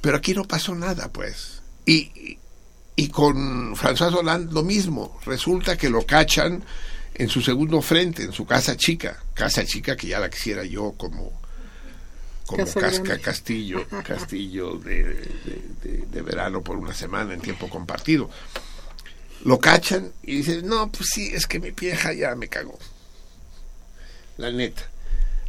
[0.00, 1.62] Pero aquí no pasó nada, pues.
[1.86, 2.38] Y,
[2.96, 5.20] y con François Hollande lo mismo.
[5.24, 6.64] Resulta que lo cachan
[7.14, 9.22] en su segundo frente, en su casa chica.
[9.34, 11.40] Casa chica que ya la quisiera yo como,
[12.52, 18.30] como casca castillo, castillo de, de- de- de verano por una semana en tiempo compartido.
[19.44, 22.78] Lo cachan y dicen, no, pues sí, es que mi vieja ya me cagó.
[24.36, 24.82] La neta.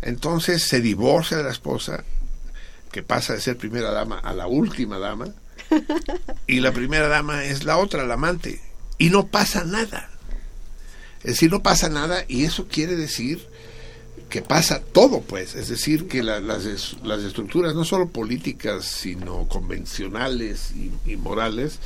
[0.02, 2.04] Entonces se divorcia de la esposa,
[2.92, 5.28] que pasa de ser primera dama a la última dama,
[6.48, 8.62] y la primera dama es la otra, la amante,
[8.98, 10.10] y no pasa nada.
[11.20, 13.48] Es decir, no pasa nada y eso quiere decir
[14.30, 15.56] que pasa todo, pues.
[15.56, 20.72] Es decir, que la- las, es- las estructuras, no solo políticas, sino convencionales
[21.06, 21.80] y, morales,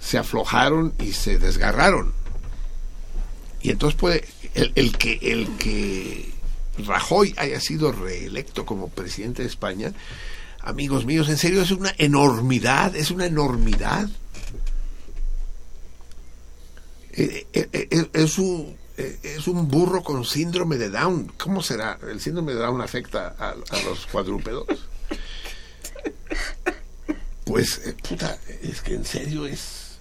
[0.00, 2.12] se aflojaron y se desgarraron.
[3.62, 4.24] Y entonces puede,
[4.54, 6.30] el, que, el que
[6.86, 9.92] Rajoy haya sido reelecto como presidente de España,
[10.60, 14.08] amigos míos, en serio es una enormidad, es una enormidad.
[17.12, 21.32] Eh, eh, eh, eh, es un eh, es un burro con síndrome de Down.
[21.38, 21.98] ¿Cómo será?
[22.08, 24.66] ¿El síndrome de Down afecta a, a los cuadrúpedos?
[27.44, 29.98] Pues, eh, puta, es que en serio es...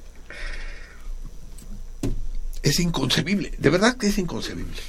[2.63, 4.81] Es inconcebible, de verdad que es inconcebible.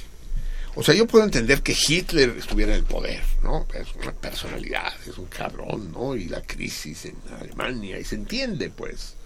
[0.73, 3.67] O sea, yo puedo entender que Hitler estuviera en el poder, ¿no?
[3.73, 6.15] Es una personalidad, es un cabrón, ¿no?
[6.15, 9.16] Y la crisis en Alemania, y se entiende, pues.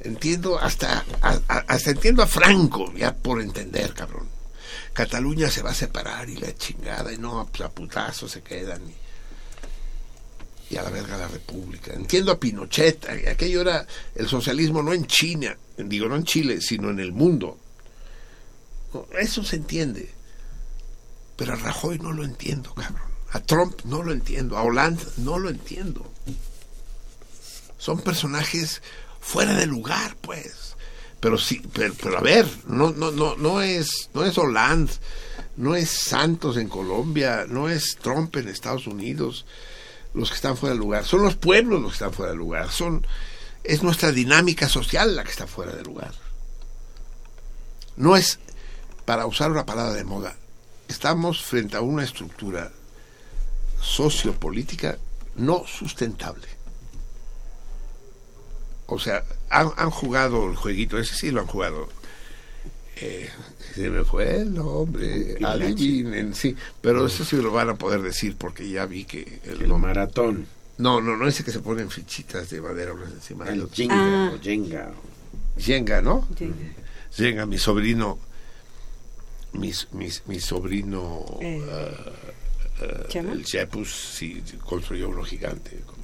[0.00, 1.04] Entiendo hasta,
[1.46, 4.28] hasta entiendo a Franco, ya por entender, cabrón.
[4.92, 8.82] Cataluña se va a separar y la chingada, y no, pues a putazo se quedan.
[8.88, 11.92] Y, y a la verga la república.
[11.92, 16.90] Entiendo a Pinochet, aquello era el socialismo no en China, digo no en Chile, sino
[16.90, 17.58] en el mundo.
[19.18, 20.10] Eso se entiende.
[21.36, 23.10] Pero a Rajoy no lo entiendo, cabrón.
[23.32, 24.56] A Trump no lo entiendo.
[24.56, 26.10] A Hollande no lo entiendo.
[27.78, 28.82] Son personajes
[29.20, 30.76] fuera de lugar, pues.
[31.20, 34.92] Pero sí, pero, pero a ver, no, no, no, no es, no es Hollande,
[35.56, 39.44] no es Santos en Colombia, no es Trump en Estados Unidos,
[40.14, 42.70] los que están fuera de lugar, son los pueblos los que están fuera de lugar,
[42.70, 43.06] son
[43.62, 46.14] es nuestra dinámica social la que está fuera de lugar.
[47.96, 48.38] No es,
[49.04, 50.36] para usar una palabra de moda,
[50.88, 52.72] estamos frente a una estructura
[53.80, 54.98] sociopolítica
[55.36, 56.48] no sustentable.
[58.90, 61.88] O sea, han, han jugado el jueguito, ese sí lo han jugado.
[62.96, 63.30] Eh,
[63.74, 68.36] se me fue el nombre, adivinen, sí, pero eso sí lo van a poder decir
[68.36, 70.46] porque ya vi que el, maratón.
[70.76, 73.74] No, no, no ese que se ponen fichitas de madera unas encima el del otro.
[73.76, 74.32] Jenga, Ah.
[74.34, 74.92] o Jenga.
[75.58, 76.28] Jenga, ¿no?
[76.36, 76.54] Jenga.
[77.12, 78.18] Jenga, mi sobrino,
[79.52, 81.94] mi, mi, mi sobrino, Eh,
[83.08, 83.32] ¿Chema?
[83.32, 85.96] el Chepus, sí, construyó uno gigante, con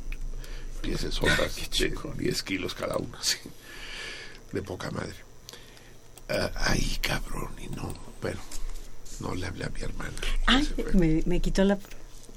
[0.76, 3.38] piezas sombras de 10 kilos cada uno, sí,
[4.52, 5.14] de poca madre.
[6.28, 8.40] Ah, ay, cabrón, y no, bueno,
[9.20, 10.14] no le hablé a mi hermana.
[10.46, 11.78] Ay, me, me quitó la...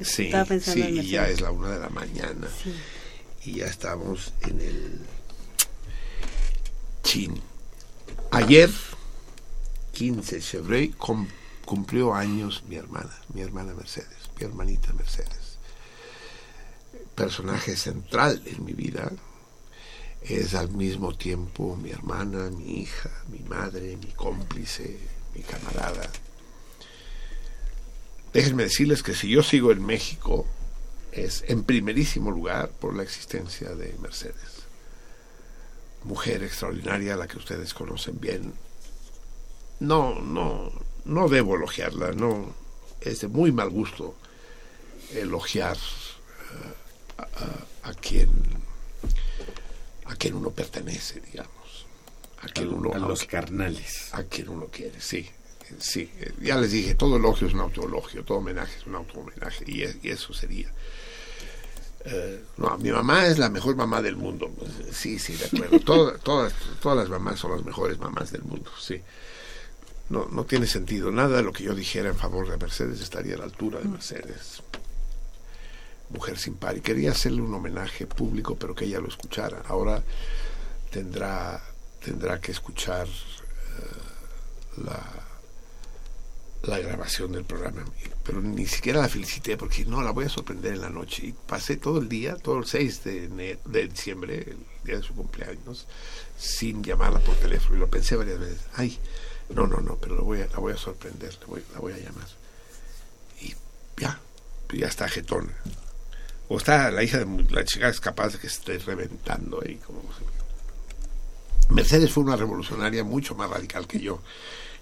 [0.02, 2.48] Sí, Estaba pensando sí, en y ya es la una de la mañana.
[2.64, 2.74] Sí.
[3.50, 5.00] Y ya estamos en el
[7.04, 7.42] chin.
[8.32, 8.70] Ayer,
[9.94, 11.28] 15 de febrero, cum-
[11.66, 14.08] cumplió años mi hermana, mi hermana Mercedes,
[14.40, 15.39] mi hermanita Mercedes.
[17.20, 19.12] Personaje central en mi vida.
[20.22, 24.98] Es al mismo tiempo mi hermana, mi hija, mi madre, mi cómplice,
[25.36, 26.10] mi camarada.
[28.32, 30.46] Déjenme decirles que si yo sigo en México
[31.12, 34.64] es en primerísimo lugar por la existencia de Mercedes.
[36.06, 38.54] Mujer extraordinaria, la que ustedes conocen bien.
[39.82, 40.72] No, no,
[41.04, 42.56] no debo elogiarla, no.
[43.02, 44.16] Es de muy mal gusto
[45.14, 45.78] elogiar
[47.84, 48.30] a, quien
[50.06, 51.86] a quien uno pertenece, digamos.
[52.42, 54.10] A quien A- uno a los carnales.
[54.14, 55.30] A quien uno quiere, sí.
[55.78, 56.10] Sí,
[56.42, 59.98] ya les dije, todo elogio es un autoelogio, todo homenaje es un autohomenaje, y, es-
[60.02, 60.72] y eso sería.
[62.06, 64.50] Eh, no, mi mamá es la mejor mamá del mundo.
[64.50, 65.80] Pues, Sí, sí, de acuerdo.
[65.86, 69.00] Todas- todas, todas las mamás son las mejores mamás del mundo, sí.
[70.10, 71.12] No, no tiene sentido.
[71.12, 73.86] Nada de lo que yo dijera en favor de Mercedes estaría a la altura de
[73.86, 74.64] Mercedes.
[76.10, 76.78] Mujer sin par.
[76.78, 79.62] Y quería hacerle un homenaje público, pero que ella lo escuchara.
[79.68, 80.04] Ahora
[80.92, 81.62] tendrá,
[82.04, 85.04] tendrá que escuchar eh, la,
[86.64, 87.86] la grabación del programa.
[88.24, 91.28] Pero ni siquiera la felicité porque no, la voy a sorprender en la noche.
[91.28, 95.14] Y pasé todo el día, todo el 6 de, de diciembre, el día de su
[95.14, 95.88] cumpleaños,
[96.38, 97.76] sin llamarla por teléfono.
[97.76, 98.62] Y lo pensé varias veces.
[98.76, 99.00] Ay,
[99.50, 101.38] no, no, no, pero la voy a, la voy a sorprender,
[101.74, 102.28] la voy, a llamar.
[103.42, 103.56] Y
[103.98, 104.20] ya,
[104.72, 105.54] ya está jetona.
[106.50, 109.76] O está la hija de la chica es capaz de que esté reventando ahí.
[109.76, 110.02] Como
[111.70, 114.20] Mercedes fue una revolucionaria mucho más radical que yo.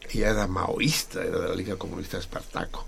[0.09, 2.85] Ella era maoísta, era de la Liga Comunista Espartaco.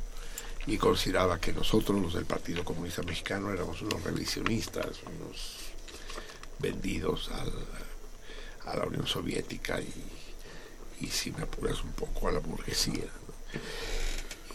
[0.66, 5.58] Y consideraba que nosotros, los del Partido Comunista Mexicano, éramos unos revisionistas, unos
[6.60, 7.30] vendidos
[8.66, 9.94] a la Unión Soviética y,
[11.02, 13.08] y si me apuras un poco a la burguesía.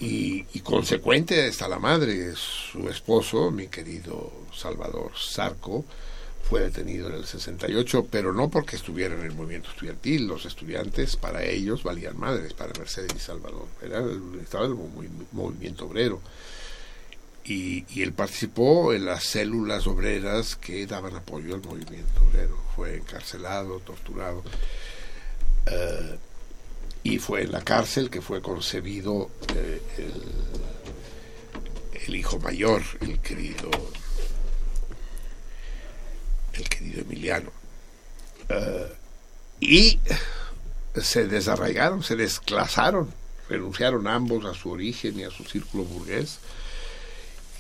[0.00, 5.84] Y, consecuente está la madre, su esposo, mi querido Salvador Sarco,
[6.48, 10.26] fue detenido en el 68, pero no porque estuviera en el movimiento estudiantil.
[10.26, 13.66] Los estudiantes, para ellos, valían madres, para Mercedes y Salvador.
[13.82, 16.20] Era el- estaba el movi- movimiento obrero.
[17.46, 22.58] Y, y él participó en las células obreras que daban apoyo al movimiento obrero.
[22.74, 24.42] Fue encarcelado, torturado.
[25.66, 26.16] Eh,
[27.04, 29.80] y fue en la cárcel que fue concebido eh,
[32.06, 33.70] el, hijo mayor, el querido
[36.54, 37.50] el querido Emiliano.
[38.48, 38.92] Eh,
[39.60, 40.00] y
[40.96, 43.12] se desarraigaron, se desclasaron,
[43.50, 46.38] renunciaron ambos a su origen y a su círculo burgués.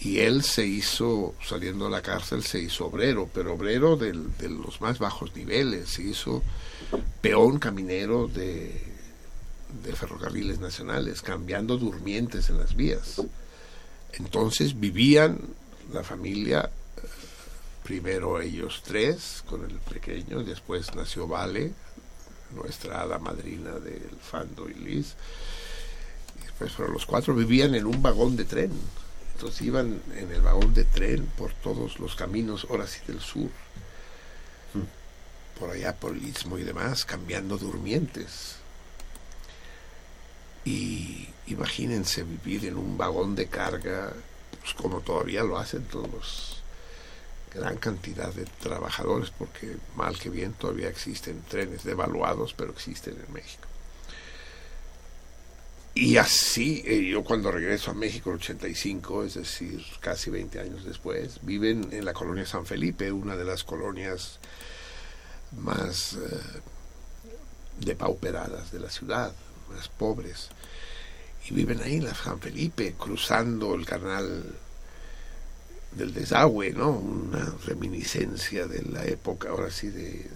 [0.00, 4.14] Y él se hizo, saliendo de la cárcel, se hizo obrero, pero obrero de
[4.48, 6.42] los más bajos niveles, se hizo
[7.20, 8.93] peón caminero de,
[9.82, 13.20] de ferrocarriles nacionales, cambiando durmientes en las vías.
[14.12, 15.40] Entonces vivían
[15.92, 16.70] la familia,
[17.82, 21.72] primero ellos tres con el pequeño, después nació Vale,
[22.54, 25.14] nuestra hada madrina del Fando y Liz.
[26.42, 28.70] Después fueron los cuatro, vivían en un vagón de tren.
[29.34, 33.50] Entonces iban en el vagón de tren por todos los caminos, ahora sí del sur,
[35.58, 38.63] por allá por el Istmo y demás, cambiando durmientes.
[40.64, 44.12] Y imagínense vivir en un vagón de carga,
[44.60, 46.62] pues como todavía lo hacen todos,
[47.52, 53.32] gran cantidad de trabajadores, porque mal que bien todavía existen trenes devaluados, pero existen en
[53.32, 53.68] México.
[55.96, 60.84] Y así, eh, yo cuando regreso a México en 85, es decir, casi 20 años
[60.84, 64.40] después, viven en la colonia San Felipe, una de las colonias
[65.52, 66.40] más eh,
[67.78, 69.32] depauperadas de la ciudad,
[69.74, 70.48] más pobres.
[71.48, 74.44] Y viven ahí en la San Felipe, cruzando el canal
[75.92, 76.90] del desagüe, ¿no?
[76.90, 80.26] Una reminiscencia de la época, ahora sí, de,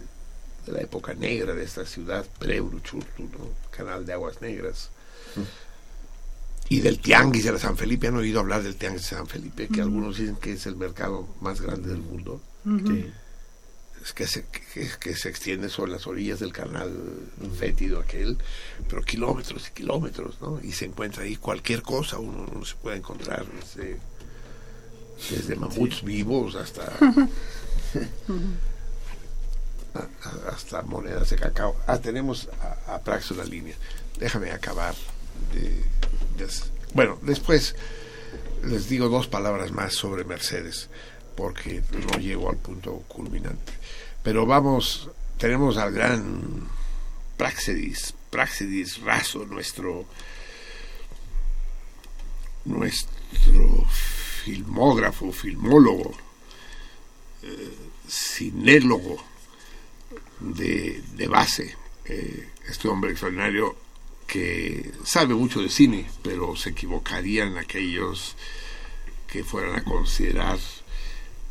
[0.67, 3.51] de la época negra de esta ciudad, Preuruchurtu, ¿no?
[3.71, 4.91] Canal de Aguas Negras.
[6.69, 9.69] Y del Tianguis de la San Felipe, han oído hablar del Tianguis de San Felipe,
[9.69, 9.85] que Mm.
[9.85, 12.41] algunos dicen que es el mercado más grande del mundo.
[14.15, 16.91] Que se, que, que se extiende sobre las orillas del canal
[17.59, 18.39] fétido aquel,
[18.89, 20.61] pero kilómetros y kilómetros, ¿no?
[20.63, 23.99] Y se encuentra ahí cualquier cosa, uno, uno se puede encontrar desde,
[25.31, 26.85] desde mamuts vivos hasta
[29.95, 31.77] a- hasta monedas de cacao.
[31.87, 33.77] Ah, tenemos a, a Praxo la línea.
[34.19, 34.95] Déjame acabar
[35.55, 35.83] de,
[36.95, 37.75] bueno, después
[38.65, 40.89] les digo dos palabras más sobre Mercedes,
[41.37, 43.73] porque no llego al punto culminante.
[44.23, 46.69] Pero vamos, tenemos al gran
[47.37, 50.07] Praxedis, Praxedis Razo, nuestro
[52.65, 53.87] nuestro
[54.45, 56.15] filmógrafo, filmólogo,
[57.43, 57.77] eh,
[58.09, 59.17] cinélogo
[60.41, 63.77] de, de base, eh, este hombre extraordinario
[64.27, 68.37] que sabe mucho de cine, pero se equivocarían aquellos
[69.27, 70.59] que fueran a considerar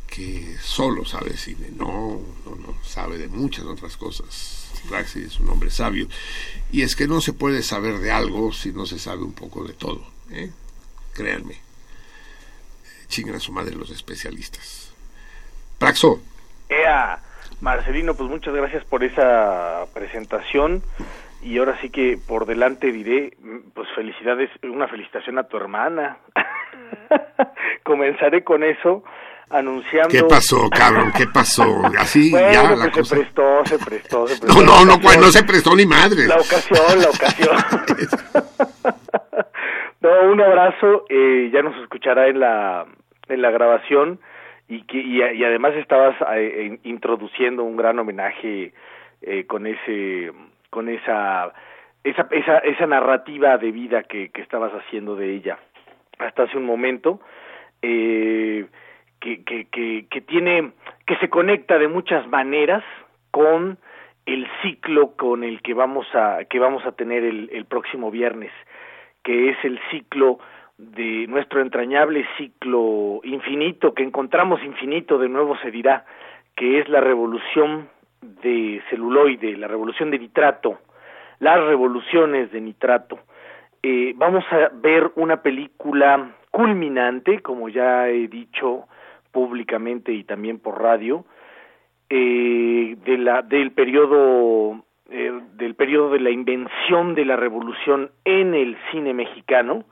[0.08, 1.68] que solo sabe cine.
[1.76, 4.82] No, no, no, sabe de muchas otras cosas.
[4.88, 6.08] Praxis es un hombre sabio.
[6.72, 9.64] Y es que no se puede saber de algo si no se sabe un poco
[9.64, 10.02] de todo.
[10.30, 10.50] ¿eh?
[11.14, 11.56] Créanme.
[13.08, 14.94] Chingan a su madre los especialistas.
[15.78, 16.20] Praxo.
[16.68, 17.20] Ea,
[17.60, 20.82] Marcelino, pues muchas gracias por esa presentación
[21.42, 26.18] y ahora sí que por delante diré, mm, pues felicidades, una felicitación a tu hermana.
[27.84, 29.04] Comenzaré con eso
[29.50, 30.08] anunciando...
[30.08, 31.12] ¿Qué pasó, cabrón?
[31.16, 31.82] ¿Qué pasó?
[31.98, 33.16] Así bueno, ya pues la se cosa.
[33.16, 34.60] prestó, se prestó, se prestó.
[34.60, 35.00] No, no, no, ocasión.
[35.02, 36.26] pues, no se prestó ni madre.
[36.26, 37.56] La ocasión, la ocasión.
[40.00, 42.86] no, un abrazo, eh, ya nos escuchará en la,
[43.28, 44.20] en la grabación
[44.68, 48.72] y, que, y, y además estabas eh, in- introduciendo un gran homenaje
[49.22, 50.30] eh, con ese
[50.70, 51.52] con esa
[52.04, 55.58] esa, esa esa narrativa de vida que, que estabas haciendo de ella
[56.18, 57.20] hasta hace un momento
[57.82, 58.66] eh,
[59.20, 59.66] que, que,
[60.08, 60.72] que, tiene
[61.06, 62.84] que se conecta de muchas maneras
[63.30, 63.78] con
[64.26, 68.52] el ciclo con el que vamos a que vamos a tener el, el próximo viernes
[69.22, 70.38] que es el ciclo
[70.76, 76.04] de nuestro entrañable ciclo infinito que encontramos infinito de nuevo se dirá
[76.54, 77.88] que es la revolución
[78.20, 80.78] de celuloide la revolución de nitrato
[81.40, 83.18] las revoluciones de nitrato.
[83.82, 88.86] Eh, vamos a ver una película culminante como ya he dicho
[89.38, 91.24] públicamente y también por radio
[92.10, 98.54] eh, de la del periodo eh, del periodo de la invención de la revolución en
[98.54, 99.84] el cine mexicano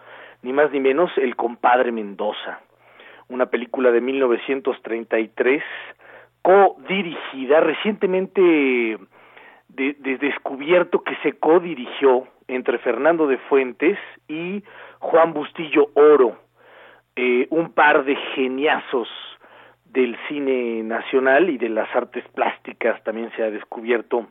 [0.43, 2.59] ni más ni menos el compadre Mendoza
[3.28, 5.62] una película de 1933
[6.43, 8.98] co-dirigida recientemente de,
[10.01, 13.97] de- descubierto que se co-dirigió entre Fernando de Fuentes
[14.27, 14.64] y
[14.98, 16.36] Juan Bustillo Oro
[17.14, 19.09] eh, un par de geniazos
[19.90, 24.26] del cine nacional y de las artes plásticas también se ha descubierto.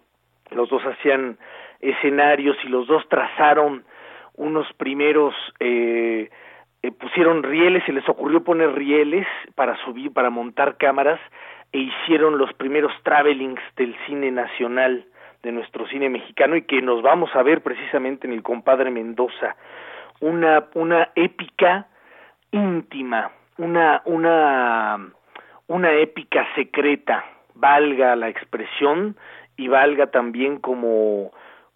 [0.52, 1.38] Los dos hacían
[1.80, 3.84] escenarios y los dos trazaron
[4.36, 6.30] unos primeros, eh,
[6.84, 9.26] eh, pusieron rieles, se les ocurrió poner rieles
[9.56, 11.20] para subir, para montar cámaras
[11.72, 15.06] e hicieron los primeros travelings del cine nacional,
[15.44, 19.56] de nuestro cine mexicano y que nos vamos a ver precisamente en el compadre Mendoza.
[20.20, 21.88] Una, una épica
[22.52, 25.12] íntima, una, una,
[25.68, 27.26] una épica secreta,
[27.56, 29.16] valga la expresión
[29.58, 31.32] y valga también como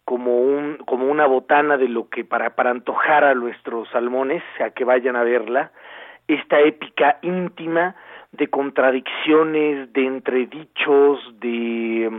[0.05, 4.71] como un como una botana de lo que para para antojar a nuestros salmones a
[4.71, 5.71] que vayan a verla
[6.27, 7.95] esta épica íntima
[8.31, 12.11] de contradicciones de entredichos de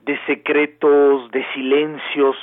[0.00, 2.36] de secretos de silencios.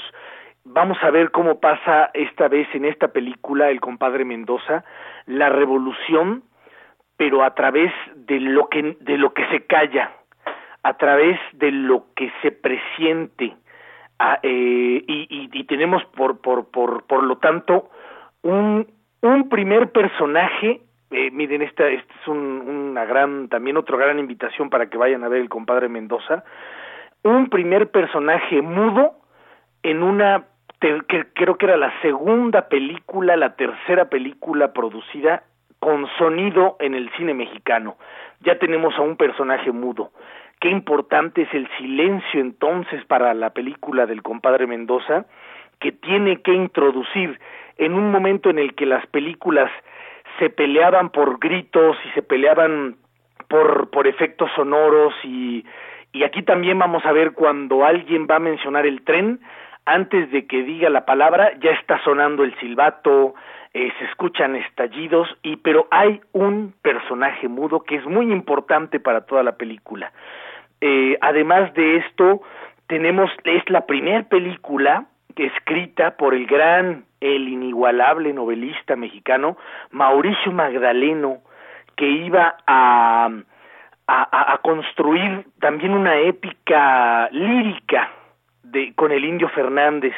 [0.64, 4.84] Vamos a ver cómo pasa esta vez en esta película el compadre Mendoza
[5.26, 6.44] la revolución
[7.20, 10.12] pero a través de lo que de lo que se calla
[10.84, 13.54] a través de lo que se presiente
[14.44, 17.90] eh, y tenemos por por por por lo tanto
[18.42, 18.88] un
[19.22, 20.82] un primer personaje
[21.12, 25.24] eh, miren esta, esta es un- una gran también otra gran invitación para que vayan
[25.26, 26.44] a ver el compadre Mendoza
[27.24, 29.16] un primer personaje mudo
[29.84, 30.46] en una
[30.80, 35.44] que creo que era la segunda película, la tercera película producida
[35.80, 37.98] con sonido en el cine mexicano.
[38.42, 40.12] Ya tenemos a un personaje mudo.
[40.60, 45.26] Qué importante es el silencio entonces para la película del compadre Mendoza,
[45.80, 47.40] que tiene que introducir
[47.78, 49.72] en un momento en el que las películas
[50.38, 52.98] se peleaban por gritos y se peleaban
[53.48, 55.66] por, por efectos sonoros y,
[56.12, 59.40] y aquí también vamos a ver cuando alguien va a mencionar el tren,
[59.86, 63.34] antes de que diga la palabra ya está sonando el silbato,
[63.74, 69.22] eh, se escuchan estallidos y pero hay un personaje mudo que es muy importante para
[69.22, 70.12] toda la película.
[70.82, 72.42] Eh, además de esto
[72.88, 79.58] tenemos es la primera película escrita por el gran, el inigualable novelista mexicano
[79.92, 81.38] Mauricio Magdaleno
[81.96, 83.30] que iba a
[84.12, 88.10] a, a, construir también una épica lírica
[88.72, 90.14] de, con el Indio Fernández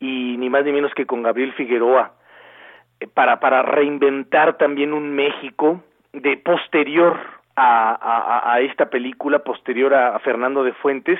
[0.00, 2.12] y ni más ni menos que con Gabriel Figueroa
[3.00, 7.18] eh, para, para reinventar también un México de posterior
[7.56, 11.18] a, a, a esta película, posterior a, Fernando de Fuentes,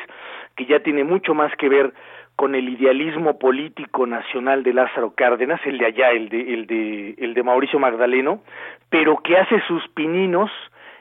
[0.56, 1.92] que ya tiene mucho más que ver
[2.36, 7.14] con el idealismo político nacional de Lázaro Cárdenas, el de allá, el de, el de,
[7.18, 8.42] el de Mauricio Magdaleno,
[8.88, 10.50] pero que hace sus pininos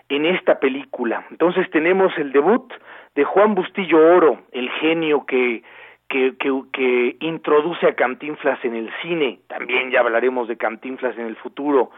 [0.10, 1.26] en esta película.
[1.30, 2.74] Entonces tenemos el debut
[3.18, 5.64] de Juan Bustillo Oro, el genio que,
[6.08, 6.36] que,
[6.72, 11.90] que, introduce a Cantinflas en el cine, también ya hablaremos de Cantinflas en el futuro.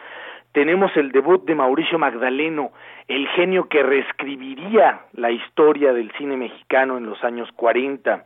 [0.54, 2.72] Tenemos el debut de Mauricio Magdaleno,
[3.10, 8.24] el genio que reescribiría la historia del cine mexicano en los años 40.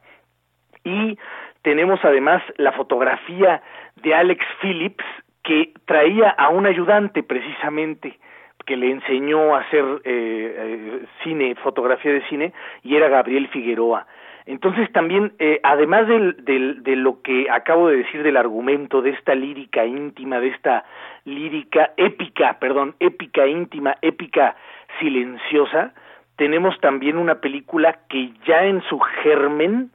[0.83, 1.17] Y
[1.63, 3.63] tenemos además la fotografía
[4.03, 5.03] de Alex Phillips,
[5.43, 8.19] que traía a un ayudante precisamente,
[8.65, 12.53] que le enseñó a hacer eh, eh, cine, fotografía de cine,
[12.83, 14.05] y era Gabriel Figueroa.
[14.45, 19.11] Entonces también, eh, además del, del, de lo que acabo de decir del argumento, de
[19.11, 20.83] esta lírica íntima, de esta
[21.23, 24.55] lírica épica, perdón, épica íntima, épica
[24.99, 25.93] silenciosa,
[26.35, 29.91] tenemos también una película que ya en su germen,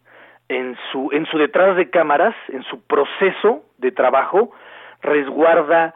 [0.48, 4.50] en su, en su detrás de cámaras, en su proceso de trabajo,
[5.02, 5.94] resguarda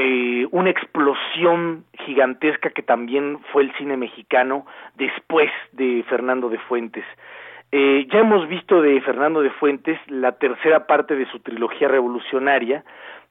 [0.00, 4.64] eh, una explosión gigantesca que también fue el cine mexicano
[4.94, 7.04] después de Fernando de Fuentes.
[7.72, 12.84] Eh, ya hemos visto de Fernando de Fuentes la tercera parte de su trilogía revolucionaria,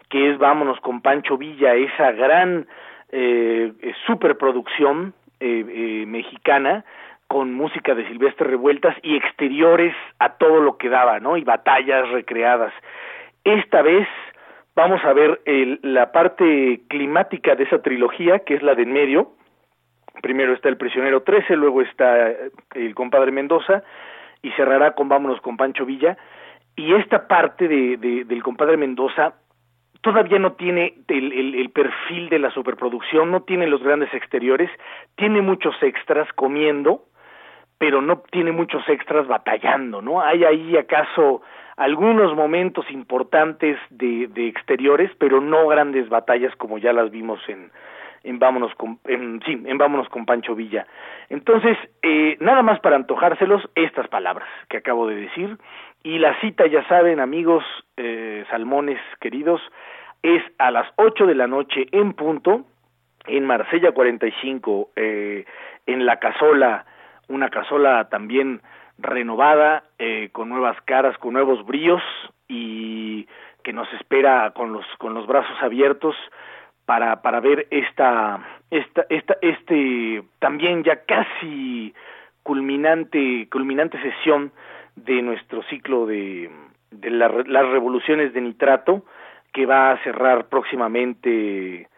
[0.09, 2.67] que es Vámonos con Pancho Villa, esa gran
[3.13, 3.71] eh,
[4.05, 6.83] superproducción eh, eh, mexicana
[7.27, 11.37] con música de Silvestre Revueltas y exteriores a todo lo que daba, ¿no?
[11.37, 12.73] Y batallas recreadas.
[13.45, 14.05] Esta vez
[14.77, 18.93] vamos a ver el, la parte climática de esa trilogía, que es la de en
[18.93, 19.31] medio.
[20.21, 22.29] Primero está El Prisionero 13, luego está
[22.75, 23.83] El Compadre Mendoza,
[24.43, 26.15] y cerrará con Vámonos con Pancho Villa.
[26.75, 29.33] Y esta parte de, de, del Compadre Mendoza
[30.01, 34.69] todavía no tiene el, perfil de la superproducción, no tiene los grandes exteriores,
[35.15, 37.05] tiene muchos extras comiendo,
[37.79, 40.21] pero no tiene muchos extras batallando, ¿no?
[40.21, 41.41] Hay ahí acaso
[41.77, 47.71] algunos momentos importantes de, de exteriores, pero no grandes batallas como ya las vimos en,
[48.23, 50.87] en vámonos con en, sí, en vámonos con Pancho Villa.
[51.29, 55.57] Entonces, eh, nada más para antojárselos estas palabras que acabo de decir
[56.03, 57.63] y la cita ya saben amigos
[57.95, 59.61] eh, salmones queridos
[60.23, 62.65] es a las ocho de la noche en punto
[63.27, 65.45] en Marsella 45 eh,
[65.85, 66.85] en la casola
[67.27, 68.61] una casola también
[68.97, 72.01] renovada, eh, con nuevas caras, con nuevos bríos
[72.47, 73.27] y
[73.63, 76.15] que nos espera con los, con los brazos abiertos
[76.85, 78.39] para, para ver esta,
[78.71, 81.93] esta, esta, este también ya casi
[82.43, 84.51] culminante, culminante sesión
[84.95, 86.49] de nuestro ciclo de,
[86.91, 89.03] de la, las revoluciones de nitrato
[89.51, 91.89] que va a cerrar próximamente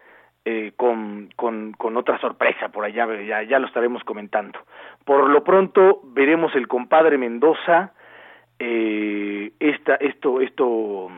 [0.44, 4.58] eh, con, con, con, otra sorpresa por allá, ya, ya lo estaremos comentando.
[5.04, 7.92] Por lo pronto veremos el compadre Mendoza,
[8.58, 11.10] eh, esta, esto, esto,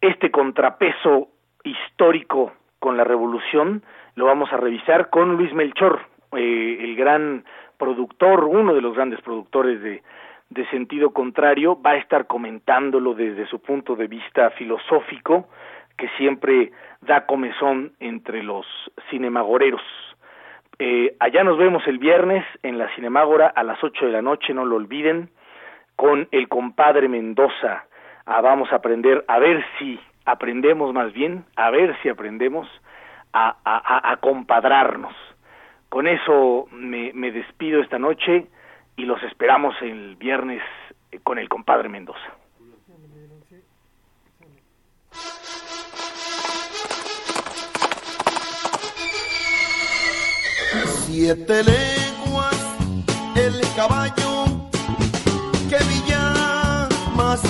[0.00, 1.28] este contrapeso
[1.64, 3.82] histórico con la revolución
[4.14, 6.00] lo vamos a revisar con Luis Melchor,
[6.36, 7.44] eh, el gran
[7.76, 10.02] productor, uno de los grandes productores de,
[10.50, 15.48] de sentido contrario, va a estar comentándolo desde su punto de vista filosófico,
[15.96, 18.66] que siempre da comezón entre los
[19.10, 19.82] cinemagoreros.
[20.78, 24.52] Eh, allá nos vemos el viernes en la Cinemágora a las ocho de la noche,
[24.52, 25.30] no lo olviden,
[25.96, 27.84] con el compadre Mendoza.
[28.26, 32.68] Ah, vamos a aprender, a ver si aprendemos más bien, a ver si aprendemos
[33.32, 35.14] a, a, a compadrarnos.
[35.88, 38.46] Con eso me, me despido esta noche
[38.96, 40.62] y los esperamos el viernes
[41.22, 42.34] con el compadre Mendoza.
[51.06, 52.56] Siete leguas
[53.36, 54.46] el caballo
[55.68, 57.40] que Villa más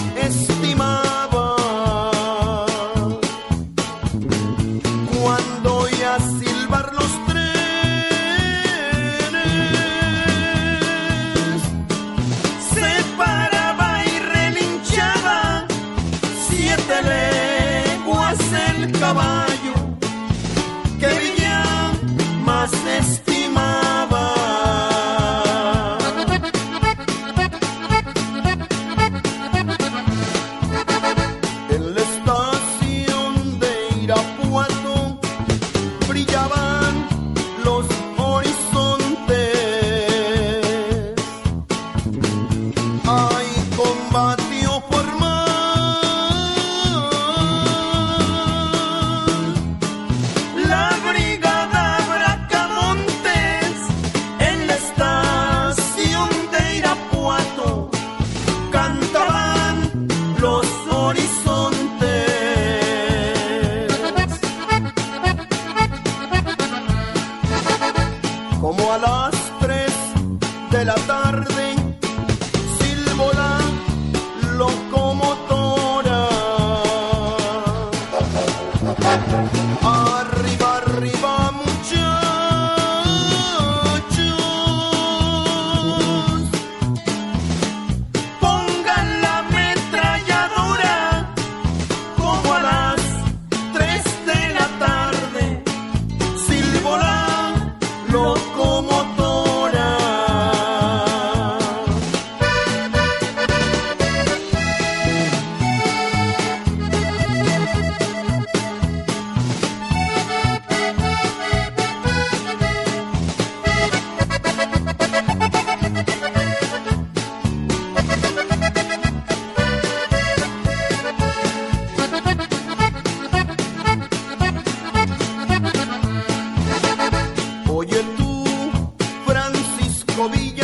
[130.17, 130.56] Francisco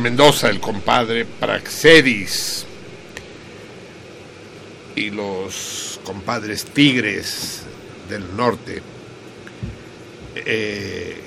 [0.00, 2.66] Mendoza, el compadre Praxedis
[4.96, 7.62] y los compadres Tigres
[8.08, 8.82] del Norte.
[10.36, 11.20] Eh,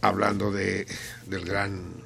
[0.00, 0.86] hablando de,
[1.26, 2.02] del gran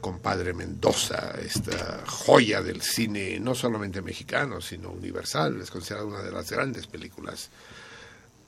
[0.00, 6.30] compadre Mendoza, esta joya del cine no solamente mexicano, sino universal, es considerada una de
[6.30, 7.48] las grandes películas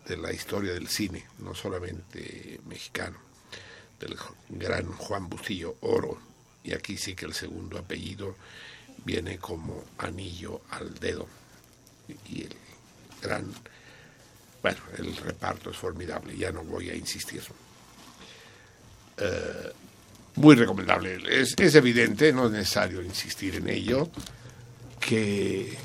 [0.07, 3.17] de la historia del cine, no solamente mexicano,
[4.01, 4.17] del
[4.49, 6.19] gran Juan Bustillo Oro,
[6.65, 8.37] y aquí sí que el segundo apellido
[9.05, 11.27] viene como anillo al dedo,
[12.29, 12.57] y el
[13.23, 13.53] gran,
[14.63, 17.43] bueno, el reparto es formidable, ya no voy a insistir.
[19.19, 19.73] Eh,
[20.37, 24.11] muy recomendable, es, es evidente, no es necesario insistir en ello,
[25.01, 25.79] que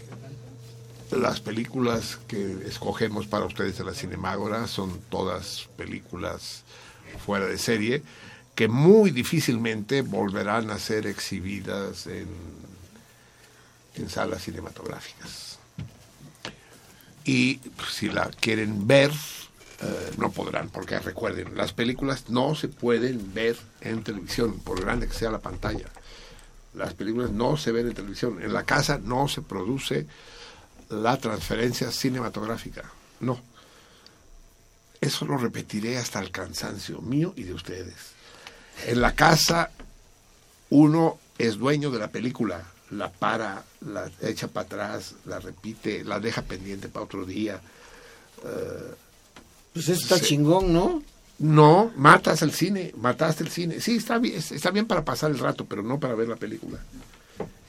[1.12, 6.64] las películas que escogemos para ustedes en la Cinemágora son todas películas
[7.18, 8.04] fuera de serie
[8.56, 12.28] que muy difícilmente volverán a ser exhibidas en,
[13.96, 15.60] en salas cinematográficas.
[17.24, 17.60] Y
[17.90, 19.12] si la quieren ver,
[19.82, 25.08] eh, no podrán, porque recuerden, las películas no se pueden ver en televisión, por grande
[25.08, 25.88] que sea la pantalla.
[26.74, 28.42] Las películas no se ven en televisión.
[28.42, 30.08] En la casa no se produce
[30.90, 32.84] la transferencia cinematográfica.
[33.20, 33.42] No.
[35.02, 37.96] Eso lo repetiré hasta el cansancio mío y de ustedes.
[38.86, 39.72] En la casa
[40.70, 46.20] uno es dueño de la película, la para, la echa para atrás, la repite, la
[46.20, 47.60] deja pendiente para otro día.
[48.44, 48.94] Eh,
[49.74, 51.04] Pues eso está chingón, ¿no?
[51.40, 53.82] no, matas el cine, mataste el cine.
[53.82, 56.80] Sí, está bien, está bien para pasar el rato, pero no para ver la película.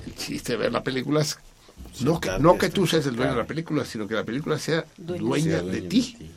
[0.07, 1.39] El chiste de ver la película es
[2.01, 4.59] no que, no que tú seas el dueño de la película, sino que la película
[4.59, 6.31] sea dueña, Sea de ti.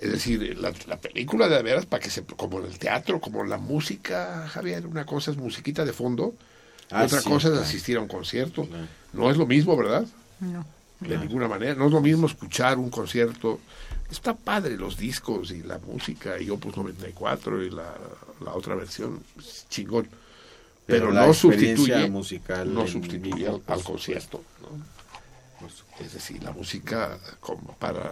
[0.00, 3.44] Es decir, la, la película de veras, para que se, como en el teatro, como
[3.44, 6.34] la música, Javier, una cosa es musiquita de fondo,
[6.92, 7.66] Ah, otra sí, cosa es claro.
[7.66, 8.66] asistir a un concierto.
[9.12, 10.04] No es lo mismo, ¿verdad?
[10.40, 10.66] No.
[10.98, 11.74] De ninguna manera.
[11.74, 13.60] No es lo mismo escuchar un concierto.
[14.10, 17.94] Está padre los discos y la música y Opus 94 y la,
[18.44, 20.08] la otra versión, es chingón.
[20.84, 24.42] Pero, Pero la no sustituye, musical no sustituye vivo, al, concierto.
[24.60, 25.64] ¿no?
[26.04, 28.10] Es decir, la música, como para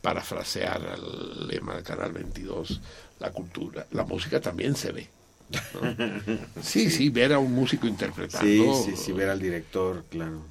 [0.00, 2.80] parafrasear al lema del Canal 22,
[3.18, 5.08] la cultura, la música también se ve.
[5.74, 5.96] ¿no?
[6.62, 8.46] Sí, sí, ver a un músico interpretando.
[8.46, 10.42] Sí, sí, sí, ver al director, claro.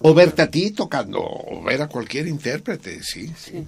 [0.00, 3.66] O verte a ti tocando, o ver a cualquier intérprete, sí, sí.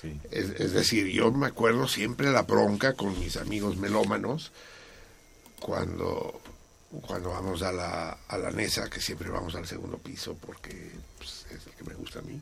[0.00, 0.18] Sí.
[0.30, 4.50] Es, es decir, yo me acuerdo siempre la bronca con mis amigos melómanos
[5.60, 6.40] cuando,
[7.06, 11.46] cuando vamos a la, a la Nesa, que siempre vamos al segundo piso porque pues,
[11.50, 12.40] es el que me gusta a mí,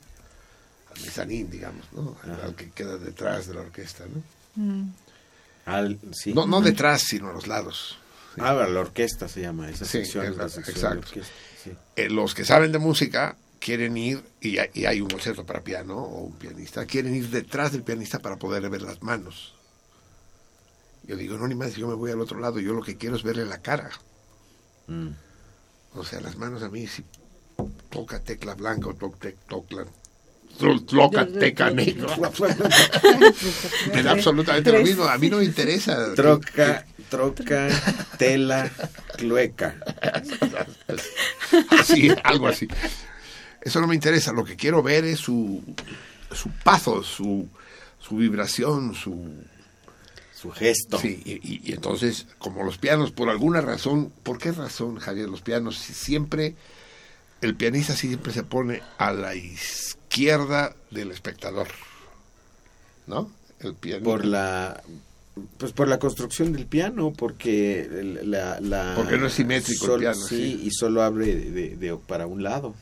[1.04, 2.16] mezanín, digamos, ¿no?
[2.24, 4.62] Al, al que queda detrás de la orquesta, ¿no?
[4.62, 4.92] Mm.
[5.66, 6.32] Al, sí.
[6.34, 7.98] No, no detrás, sino a los lados.
[8.38, 11.20] Ah, la orquesta se llama, esa Sí, sección es la sección de exacto.
[11.64, 11.72] sí.
[11.96, 15.60] Eh, los que saben de música quieren ir, y hay, y hay un concierto para
[15.62, 19.54] piano o un pianista, quieren ir detrás del pianista para poder ver las manos.
[21.02, 23.16] Yo digo, no, ni más, yo me voy al otro lado, yo lo que quiero
[23.16, 23.90] es verle la cara.
[24.86, 25.08] Mm.
[25.94, 27.04] O sea, las manos a mí, si
[27.90, 29.84] toca tecla blanca o toca, toca,
[31.38, 32.16] tecla negra,
[33.94, 36.14] me da absolutamente lo mismo, a mí no me interesa.
[36.14, 37.68] Troca, troca,
[38.18, 38.70] tela,
[39.16, 39.76] clueca.
[41.78, 42.68] así, algo así.
[43.62, 44.32] Eso no me interesa.
[44.32, 45.62] Lo que quiero ver es su,
[46.32, 47.48] su paso, su,
[47.98, 49.28] su vibración, su...
[50.34, 50.98] Su gesto.
[50.98, 55.28] Sí, y, y- y entonces, como los pianos, por alguna razón, ¿por qué razón, Javier?
[55.28, 56.54] Los pianos si- siempre,
[57.42, 59.99] el pianista siempre se pone a la izquierda
[60.90, 61.68] del espectador,
[63.06, 63.30] ¿no?
[63.60, 64.04] El piano.
[64.04, 64.82] Por la
[65.56, 67.88] pues por la construcción del piano, porque
[68.24, 70.60] la, la Porque no es simétrico el piano, sí, sí.
[70.66, 72.74] y solo abre de, de- para un lado.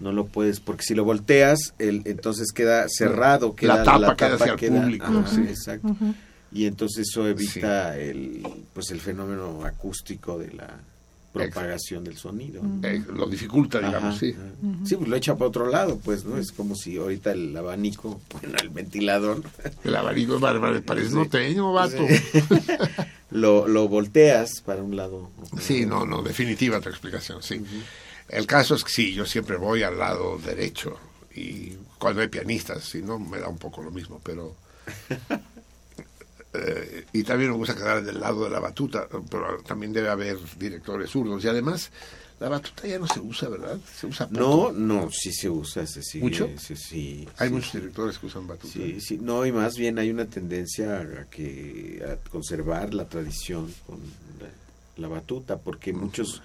[0.00, 4.34] No lo puedes, porque si lo volteas, el, entonces queda cerrado, La queda tapa queda
[4.34, 5.40] hacia el público, ajá, sí.
[5.42, 5.94] exacto.
[6.52, 10.80] Y entonces eso evita el pues el fenómeno acústico de la
[11.44, 12.62] propagación del sonido.
[12.82, 14.34] Eh, lo dificulta, digamos, Ajá, sí.
[14.84, 16.36] Sí, pues lo echa para otro lado, pues, ¿no?
[16.38, 19.42] Es como si ahorita el abanico, bueno, el ventilador.
[19.84, 21.14] El abanico es bárbaro, parece Sí.
[21.14, 22.04] norteño, vato.
[22.08, 22.38] Sí.
[23.30, 25.30] lo, lo volteas para un lado.
[25.60, 27.62] Sí, no, no, definitiva tu explicación, sí.
[28.28, 30.96] El caso es que sí, yo siempre voy al lado derecho
[31.34, 34.54] y cuando hay pianistas, si no, me da un poco lo mismo, pero...
[36.58, 40.38] eh, y también me gusta quedar del lado de la batuta, pero también debe haber
[40.58, 41.90] directores zurdos y además
[42.38, 43.78] la batuta ya no se usa, ¿verdad?
[43.98, 44.72] Se usa No, poco.
[44.72, 46.50] no, sí se usa, se sigue, ¿Mucho?
[46.58, 48.72] Sí, sí, Hay sí, muchos directores que usan batuta.
[48.74, 53.72] Sí, sí, no, y más bien hay una tendencia a que a conservar la tradición
[53.86, 53.98] con
[54.40, 54.48] la,
[55.02, 56.42] la batuta, porque muchos,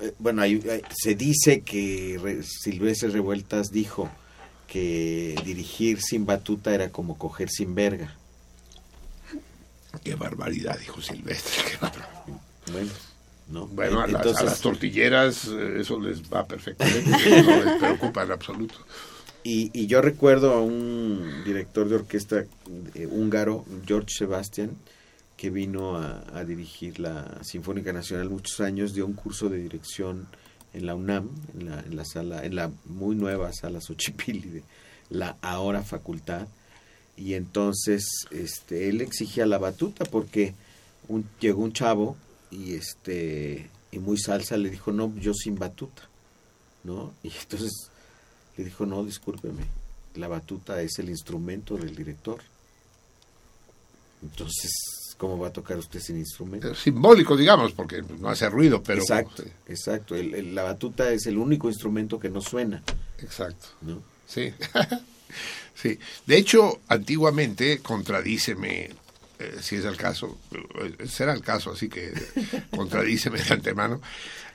[0.00, 4.08] eh, bueno, hay- hay- se dice que Re- Silvestre Revueltas dijo
[4.68, 8.14] que dirigir sin batuta era como coger sin verga.
[10.02, 11.64] Qué barbaridad, dijo Silvestre.
[11.70, 12.24] qué barbaridad.
[12.72, 12.90] Bueno,
[13.50, 13.66] no.
[13.68, 17.10] Bueno, a, las- a Entonces- las tortilleras eh, eso les va perfectamente,
[17.42, 18.74] no les preocupa en absoluto.
[19.44, 22.44] Y, y yo recuerdo a un director de orquesta
[22.94, 24.76] eh, húngaro, George Sebastian,
[25.36, 30.26] que vino a, a dirigir la Sinfónica Nacional muchos años, dio un curso de dirección
[30.74, 34.62] en la UNAM, en la, en la sala, en la muy nueva sala Xochipilli de
[35.10, 36.46] la ahora facultad,
[37.18, 40.54] y entonces este él exigía la batuta porque
[41.08, 42.16] un, llegó un chavo
[42.50, 46.02] y este y muy salsa le dijo no yo sin batuta
[46.84, 47.90] no y entonces
[48.56, 49.62] le dijo, no, discúlpeme,
[50.16, 52.40] la batuta es el instrumento del director.
[54.20, 54.72] Entonces,
[55.16, 56.74] ¿cómo va a tocar usted sin instrumento?
[56.74, 59.00] Simbólico, digamos, porque no hace ruido, pero...
[59.00, 60.16] Exacto, exacto.
[60.16, 62.82] El- el- la batuta es el único instrumento que no suena.
[63.20, 63.68] Exacto.
[63.82, 64.02] ¿no?
[64.26, 64.52] Sí.
[65.74, 65.98] sí.
[66.26, 68.90] De hecho, antiguamente, contradíceme,
[69.38, 72.12] eh, si es el caso, eh, será el caso, así que
[72.70, 74.00] contradíceme de antemano.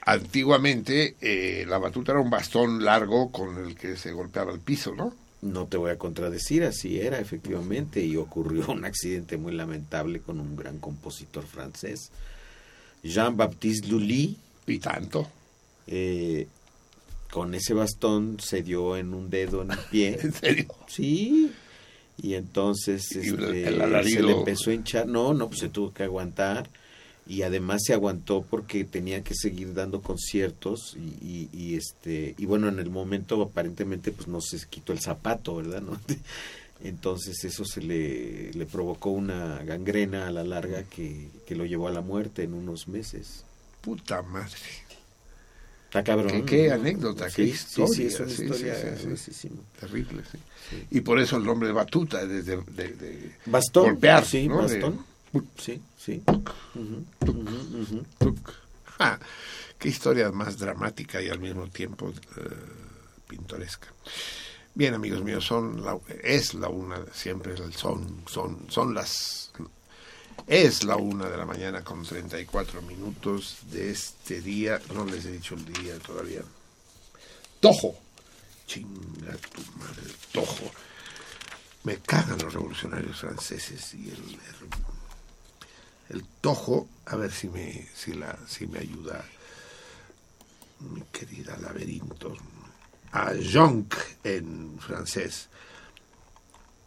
[0.06, 4.94] Antiguamente, eh, la batuta era un bastón largo con el que se golpeaba el piso,
[4.94, 5.14] ¿no?
[5.42, 10.40] No te voy a contradecir, así era efectivamente, y ocurrió un accidente muy lamentable con
[10.40, 12.12] un gran compositor francés,
[13.04, 14.38] Jean-Baptiste Lully.
[14.66, 15.28] Y tanto.
[15.88, 16.48] Eh,
[17.34, 20.20] con ese bastón se dio en un dedo en el pie.
[20.22, 20.68] ¿En serio?
[20.86, 21.52] Sí.
[22.22, 25.08] Y entonces Y este, el se le empezó a hinchar.
[25.08, 26.70] No, no, pues se tuvo que aguantar.
[27.26, 30.96] Y además se aguantó porque tenía que seguir dando conciertos.
[30.96, 35.00] Y, y, y, este y bueno, en el momento aparentemente pues no se quitó el
[35.00, 35.82] zapato, ¿verdad?
[35.82, 36.00] ¿No?
[36.84, 41.88] Entonces eso se le, le provocó una gangrena a la larga que, que lo llevó
[41.88, 43.44] a la muerte en unos meses.
[43.82, 44.83] Puta madre.
[45.94, 46.32] Está cabrón.
[46.32, 47.94] ¿Qué, qué anécdota, Sí, qué historia.
[47.94, 48.96] sí, es una sí, historia.
[49.80, 50.38] Terrible, sí.
[50.90, 53.84] Y por eso el nombre de batuta, de, de, de- de Bastón.
[53.84, 55.06] golpear, Sí, bastón.
[55.60, 56.24] Sí, sí.
[56.28, 58.06] Ujú, ujú, ujú.
[58.18, 58.54] Tuc.
[58.98, 59.20] Ah,
[59.78, 62.42] qué historia más dramática y al mismo tiempo eh,
[63.28, 63.90] pintoresca.
[64.74, 69.43] Bien, amigos míos, son la, es la una, siempre el son, son, son las,
[70.48, 75.32] es la una de la mañana con 34 minutos de este día, no les he
[75.32, 76.42] dicho el día todavía.
[77.60, 77.96] Tojo,
[78.68, 80.72] chinga tu madre, Tojo.
[81.84, 84.40] Me cagan los revolucionarios franceses y el,
[86.10, 89.26] el Tojo, a ver si me, si la, si me ayuda
[90.80, 92.36] mi querida laberinto,
[93.12, 93.94] a Jonc
[94.24, 95.50] en francés.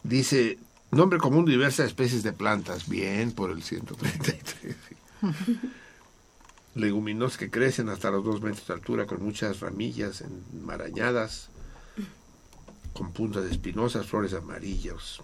[0.03, 0.57] Dice,
[0.91, 4.75] nombre común de diversas especies de plantas, bien, por el 133.
[4.89, 4.95] sí.
[6.75, 10.21] Leguminosas que crecen hasta los dos metros de altura con muchas ramillas
[10.53, 11.49] enmarañadas,
[12.93, 15.19] con puntas espinosas, flores amarillas.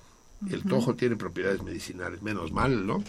[0.49, 3.03] El tojo tiene propiedades medicinales, menos mal, ¿no?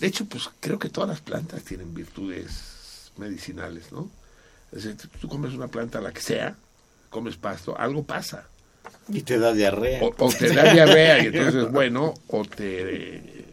[0.00, 4.10] De hecho, pues creo que todas las plantas tienen virtudes medicinales, ¿no?
[4.72, 6.56] Es decir, tú- tú comes una planta, la que sea,
[7.10, 8.48] comes pasto, algo pasa.
[9.08, 10.02] Y te da diarrea.
[10.02, 13.44] O, o te da diarrea y entonces es bueno, o te eh,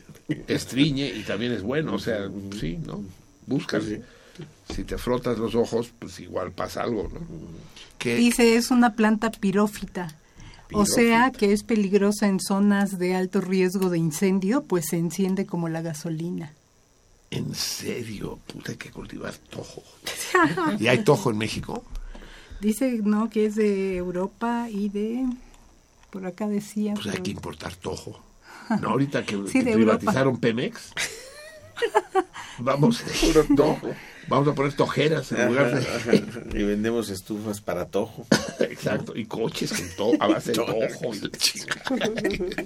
[0.47, 1.95] estriñe y también es bueno.
[1.95, 2.29] O sea,
[2.59, 3.03] sí, ¿no?
[3.45, 3.83] Buscas.
[4.73, 7.19] Si te frotas los ojos, pues igual pasa algo, ¿no?
[7.97, 10.15] Que, Dice, es una planta pirófita.
[10.73, 15.45] O sea, que es peligrosa en zonas de alto riesgo de incendio, pues se enciende
[15.45, 16.53] como la gasolina.
[17.29, 19.83] en serio, puta, hay que cultivar tojo.
[20.79, 21.83] ¿Y hay tojo en México?
[22.61, 25.25] Dice, no, que es de Europa y de...
[26.11, 26.93] Por acá decía...
[26.93, 28.21] Pues hay que importar tojo.
[28.79, 30.93] No, ahorita que, Sí, que de privatizaron Pemex,
[32.59, 33.03] vamos,
[33.49, 33.79] no,
[34.27, 36.17] vamos a poner tojeras en lugar de...
[36.59, 38.27] y vendemos estufas para tojo.
[38.59, 42.65] Exacto, y coches con todo, a base de tojo y la chingada.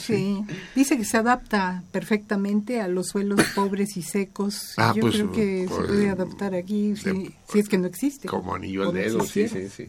[0.00, 0.44] Sí,
[0.74, 4.74] dice que se adapta perfectamente a los suelos pobres y secos.
[4.76, 7.86] Ah, Yo pues, creo que pues, se puede adaptar aquí si, si es que no
[7.86, 8.26] existe.
[8.28, 9.88] Como anillo al dedo, sí, sí, sí.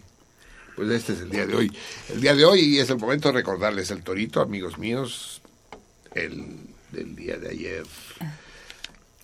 [0.76, 1.72] Pues este es el día de hoy.
[2.08, 5.42] El día de hoy es el momento de recordarles el torito, amigos míos,
[6.14, 6.56] el
[6.92, 7.86] del día de ayer,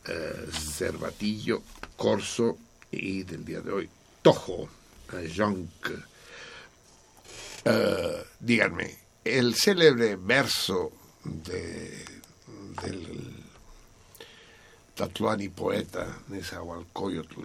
[0.08, 1.62] eh, Cervatillo,
[1.96, 2.58] Corso
[2.92, 3.90] y del día de hoy,
[4.22, 4.68] Tojo,
[5.36, 5.70] Jonc.
[7.64, 10.92] Eh, díganme, el célebre verso
[11.24, 12.06] de,
[12.84, 13.44] del
[14.94, 17.42] Tatuani poeta Nezahualcóyotl.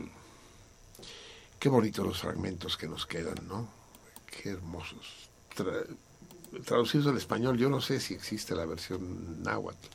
[1.58, 3.68] Qué bonitos los fragmentos que nos quedan, ¿no?
[4.26, 5.28] Qué hermosos.
[5.56, 5.86] Tra-
[6.64, 9.88] traducidos al español, yo no sé si existe la versión náhuatl.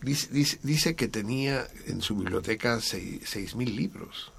[0.00, 4.32] Dice, que tenía en su biblioteca seis seis mil libros,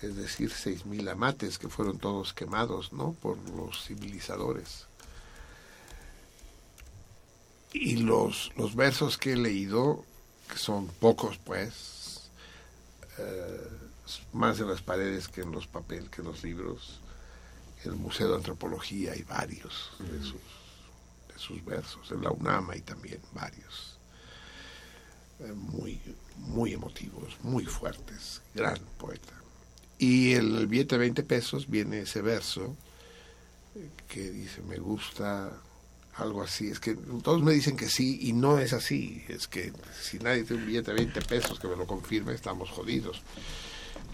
[0.00, 3.12] es decir, seis mil amates que fueron todos quemados, ¿no?
[3.12, 4.86] Por los civilizadores.
[7.72, 10.04] Y los, los versos que he leído,
[10.50, 12.30] que son pocos, pues,
[13.18, 13.68] eh,
[14.32, 17.00] más en las paredes que en los papeles, que en los libros.
[17.84, 20.40] En el Museo de Antropología hay varios de sus,
[21.32, 23.98] de sus versos, en la UNAM hay también varios.
[25.40, 26.00] Eh, muy,
[26.36, 29.32] muy emotivos, muy fuertes, gran poeta.
[29.98, 32.76] Y en el billete de 20 pesos viene ese verso
[33.74, 35.50] eh, que dice, me gusta
[36.14, 36.68] algo así.
[36.68, 39.24] Es que todos me dicen que sí y no es así.
[39.28, 42.70] Es que si nadie tiene un billete de 20 pesos que me lo confirme, estamos
[42.70, 43.22] jodidos.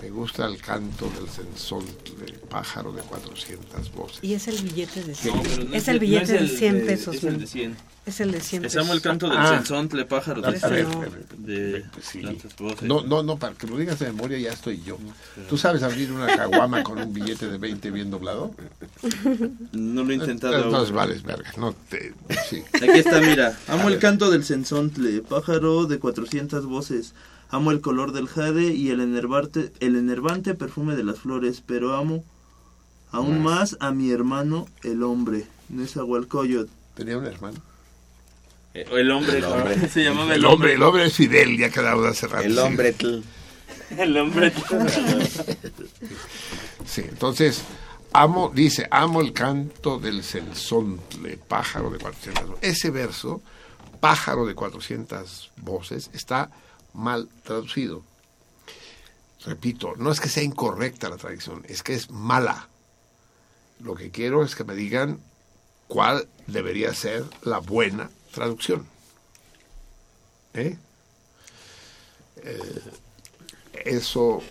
[0.00, 4.18] Me gusta el canto del sensontle, pájaro de 400 voces.
[4.22, 5.34] Y es el billete de 100.
[5.36, 7.16] No, pero no es es el billete no es de el 100 de- pesos.
[7.16, 7.76] es el de 100.
[8.06, 8.74] Es el de 100 pesos.
[8.76, 9.48] Empezamos el canto del Ah.
[9.56, 10.86] sensontle, pájaro A de, de, a ver,
[11.36, 12.22] de Sí.
[12.58, 12.82] voces.
[12.82, 14.98] No, no, no, para que lo digas de memoria ya estoy yo.
[15.48, 18.54] ¿Tú sabes abrir una caguama con un billete de 20 bien doblado?
[19.72, 20.62] No lo he intentado.
[20.64, 22.14] Entonces vales verga, no te...
[22.48, 22.62] Sí.
[22.74, 23.58] Aquí está, mira.
[23.66, 23.98] A Amo el ver.
[23.98, 27.14] canto del sensontle, pájaro de 400 voces.
[27.50, 31.94] Amo el color del jade y el enervante, el enervante perfume de las flores, pero
[31.96, 32.24] amo
[33.10, 36.70] Aún más a mi hermano, el hombre, Nezahualcóyotl.
[36.94, 37.58] Tenía un hermano.
[38.74, 39.88] Eh, El hombre, El hombre.
[39.92, 42.44] se llamaba El hombre, el hombre es Fidel, ya quedamos hace rato.
[42.44, 42.92] El hombre.
[42.92, 43.22] tl.
[43.96, 44.52] El hombre.
[46.86, 47.64] Sí, entonces,
[48.14, 52.62] amo, dice, amo el canto del censontle, pájaro de 400 voces.
[52.62, 53.42] Ese verso,
[54.00, 56.50] pájaro de 400 voces, está
[56.98, 58.02] mal traducido.
[59.44, 62.68] Repito, no es que sea incorrecta la traducción, es que es mala.
[63.80, 65.20] Lo que quiero es que me digan
[65.86, 68.86] cuál debería ser la buena traducción.
[70.54, 70.76] ¿Eh?
[72.42, 72.82] Eh,
[73.84, 74.42] eso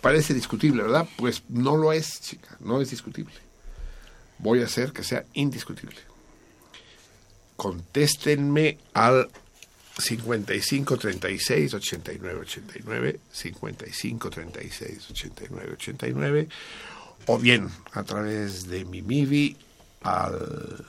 [0.00, 1.08] parece discutible, ¿verdad?
[1.16, 3.34] Pues no lo es, chica, no es discutible.
[4.38, 5.98] Voy a hacer que sea indiscutible.
[7.56, 9.28] Contéstenme al
[9.98, 16.48] 55 36 89 89 55 36 89 89
[17.26, 19.56] o bien a través de mi MIBI
[20.02, 20.86] al,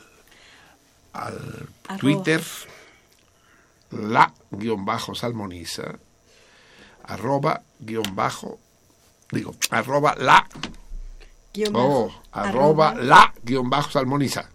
[1.13, 1.67] al.
[1.99, 2.41] Twitter
[3.91, 5.97] la guion bajo salmoniza
[7.03, 8.59] arroba guion bajo
[9.31, 10.47] digo arroba la
[11.51, 13.03] Guión oh, bajo, arroba arroba.
[13.03, 14.49] la guion bajo salmoniza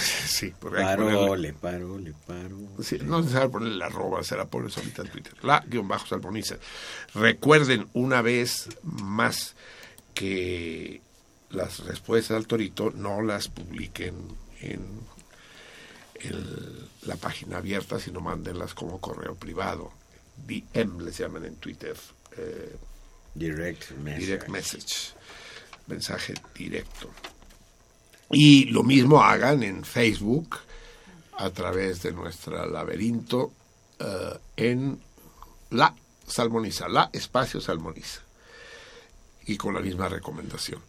[0.26, 2.66] sí porque que ponerle- Parole, parole, parole.
[2.82, 5.34] Sí, no es necesario ponerle la arroba, se la pone solita en Twitter.
[5.42, 6.56] La guion bajo salmoniza.
[7.14, 9.54] Recuerden una vez más
[10.14, 11.00] que
[11.50, 14.14] las respuestas al torito no las publiquen
[14.60, 14.84] en
[16.20, 19.92] el- la página abierta, sino mándenlas como correo privado.
[20.46, 21.96] DM les llaman en Twitter.
[22.36, 22.76] eh,
[23.34, 24.20] Direct message.
[24.26, 24.94] direct message.
[25.86, 27.10] Mensaje directo.
[28.30, 30.58] Y lo mismo hagan en Facebook
[31.38, 33.52] a través de nuestra laberinto
[33.98, 35.00] eh, en
[35.70, 35.94] la
[36.26, 38.22] salmoniza, la espacio salmoniza.
[39.46, 40.82] Y con la misma recomendación.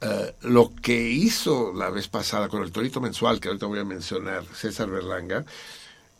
[0.00, 3.84] Eh, lo que hizo la vez pasada con el torito mensual, que ahorita voy a
[3.84, 5.46] mencionar, César Berlanga,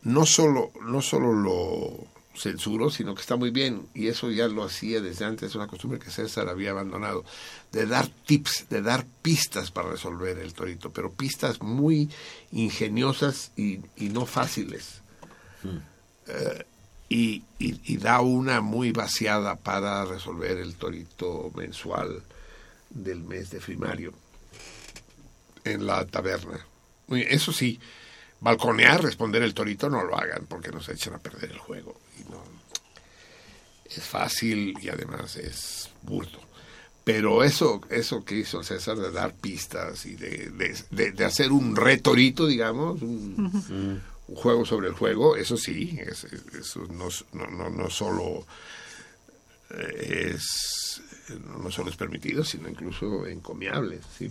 [0.03, 4.63] no solo, no solo lo censuró, sino que está muy bien, y eso ya lo
[4.65, 7.25] hacía desde antes, una costumbre que César había abandonado,
[7.73, 12.11] de dar tips, de dar pistas para resolver el torito, pero pistas muy
[12.53, 15.01] ingeniosas y, y no fáciles.
[16.29, 16.65] Eh,
[17.09, 22.23] y, y- y da una muy vaciada para resolver el torito mensual
[22.91, 24.13] del mes de primario
[25.65, 26.65] en la taberna.
[27.09, 27.79] Eso sí,
[28.41, 31.97] balconear, responder el torito, no lo hagan porque nos echan a perder el juego.
[32.19, 32.43] Y no,
[33.89, 36.41] es fácil y además es burdo.
[37.05, 41.53] Pero eso, eso que hizo César de dar pistas y de, de- de- de hacer
[41.53, 47.09] un retorito, digamos, un, un juego sobre el juego, eso sí, es- es- eso no,
[47.49, 48.45] no, no, solo
[49.71, 51.01] eh, es
[51.63, 54.01] no solo es permitido, sino incluso encomiable.
[54.19, 54.31] ¿sí?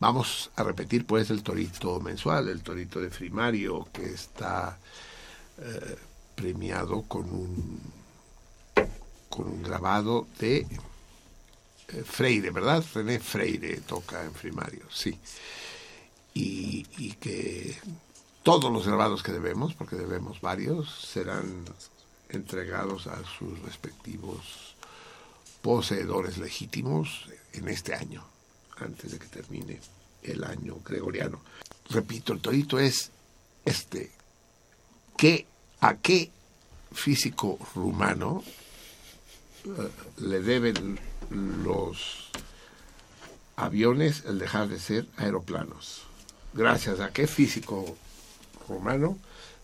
[0.00, 4.78] Vamos a repetir pues el torito mensual, el torito de Frimario, que está
[5.58, 5.96] eh,
[6.34, 7.80] premiado con un
[9.28, 10.66] con un grabado de
[11.88, 12.84] eh, Freire, ¿verdad?
[12.94, 15.18] René Freire toca en Frimario, sí.
[16.34, 17.78] Y, y que
[18.42, 21.64] todos los grabados que debemos, porque debemos varios, serán
[22.28, 24.76] entregados a sus respectivos
[25.62, 28.24] poseedores legítimos en este año,
[28.78, 29.80] antes de que termine
[30.22, 31.40] el año gregoriano.
[31.90, 33.10] Repito, el torito es
[33.64, 34.10] este.
[35.16, 35.46] ¿Qué,
[35.82, 36.30] ¿A qué
[36.92, 38.42] físico rumano
[39.64, 42.30] eh, le deben los
[43.56, 46.04] aviones el dejar de ser aeroplanos?
[46.54, 47.96] Gracias a qué físico
[48.68, 49.18] rumano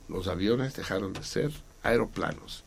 [0.08, 1.52] los aviones dejaron de ser
[1.84, 2.64] aeroplanos.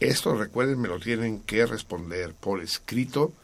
[0.00, 3.34] Esto, recuerden, me lo tienen que responder por escrito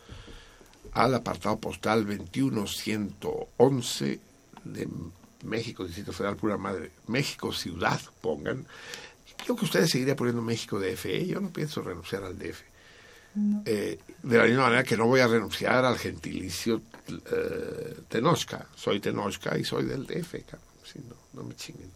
[0.92, 4.20] al apartado postal 21111
[4.64, 4.88] de
[5.42, 6.92] México, Distrito Federal, pura madre.
[7.08, 8.64] México Ciudad, pongan.
[9.42, 11.06] Creo que ustedes seguirían poniendo México DF.
[11.06, 11.26] ¿eh?
[11.26, 12.62] Yo no pienso renunciar al DF.
[13.66, 18.66] Eh, de la misma manera que no voy a renunciar al gentilicio eh, Tenochca.
[18.76, 20.34] Soy Tenochca y soy del DF.
[20.84, 21.90] Sí, no, no me chinguen.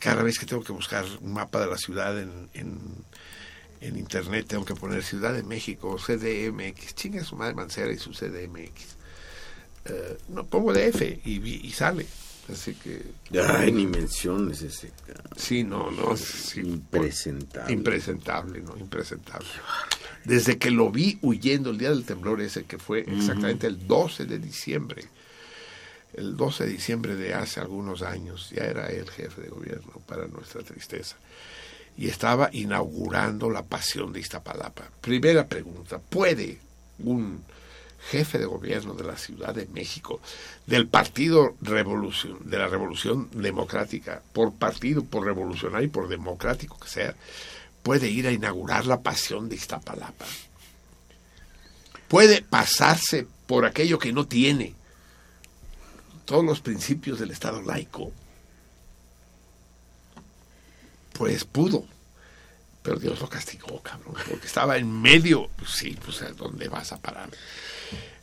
[0.00, 2.78] Cada vez que tengo que buscar un mapa de la ciudad en, en,
[3.80, 6.94] en internet, tengo que poner Ciudad de México, CDMX.
[6.94, 8.96] Chinga su madre Mancera y su CDMX.
[9.86, 12.06] Eh, no, pongo DF y, y sale.
[12.50, 13.02] Así que.
[13.40, 14.90] Ay, ni menciones ese.
[15.36, 16.16] Sí, no, no.
[16.16, 17.72] sí, Impresentable.
[17.72, 18.76] Impresentable, ¿no?
[18.76, 19.48] Impresentable.
[20.24, 24.26] Desde que lo vi huyendo el día del temblor ese, que fue exactamente el 12
[24.26, 25.04] de diciembre.
[26.14, 30.26] El 12 de diciembre de hace algunos años, ya era el jefe de gobierno, para
[30.26, 31.16] nuestra tristeza.
[31.96, 34.90] Y estaba inaugurando la pasión de Iztapalapa.
[35.00, 36.58] Primera pregunta, ¿puede?
[37.04, 37.42] un
[38.10, 40.20] jefe de gobierno de la Ciudad de México,
[40.66, 46.88] del Partido Revolución, de la Revolución Democrática, por partido, por revolucionario y por democrático que
[46.88, 47.14] sea,
[47.82, 50.26] puede ir a inaugurar la pasión de Iztapalapa.
[52.08, 54.74] Puede pasarse por aquello que no tiene
[56.24, 58.12] todos los principios del Estado laico.
[61.12, 61.84] Pues pudo.
[62.82, 66.92] Pero Dios lo castigó, cabrón, porque estaba en medio, pues sí, pues ¿a dónde vas
[66.92, 67.30] a parar?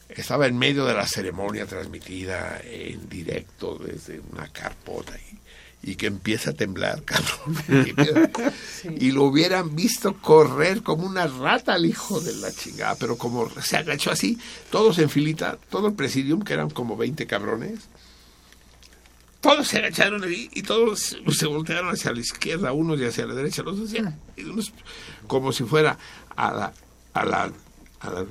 [0.09, 5.13] Estaba en medio de la ceremonia transmitida en directo desde una carpota
[5.83, 7.55] y, y que empieza a temblar, cabrón.
[7.85, 8.29] Y, empieza-
[8.97, 13.49] y lo hubieran visto correr como una rata al hijo de la chingada, pero como
[13.61, 14.37] se agachó así,
[14.71, 17.79] todos en filita, todo el presidium, que eran como 20 cabrones,
[19.41, 23.33] todos se agacharon ahí y todos se voltearon hacia la izquierda, unos y hacia la
[23.35, 24.73] derecha, los dos
[25.27, 25.97] como si fuera
[26.35, 26.73] a la
[27.13, 27.51] a la
[28.01, 28.25] a la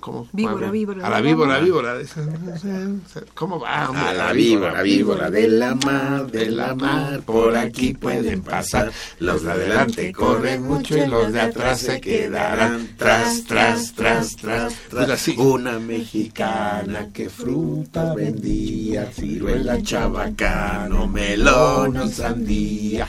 [0.00, 0.28] ¿cómo?
[0.32, 1.06] Víbora, víbora.
[1.06, 1.94] a la víbora, víbora.
[3.34, 3.90] ¿Cómo va?
[3.90, 4.08] hombre?
[4.08, 8.90] A la víbora, víbora de la mar, de la mar, por aquí pueden pasar.
[9.20, 12.88] Los de adelante corren mucho y los de atrás se quedarán.
[12.96, 15.28] Tras, tras, tras, tras, tras.
[15.36, 23.06] Una mexicana que fruta vendía, ciruela, chabacano, melón sandía.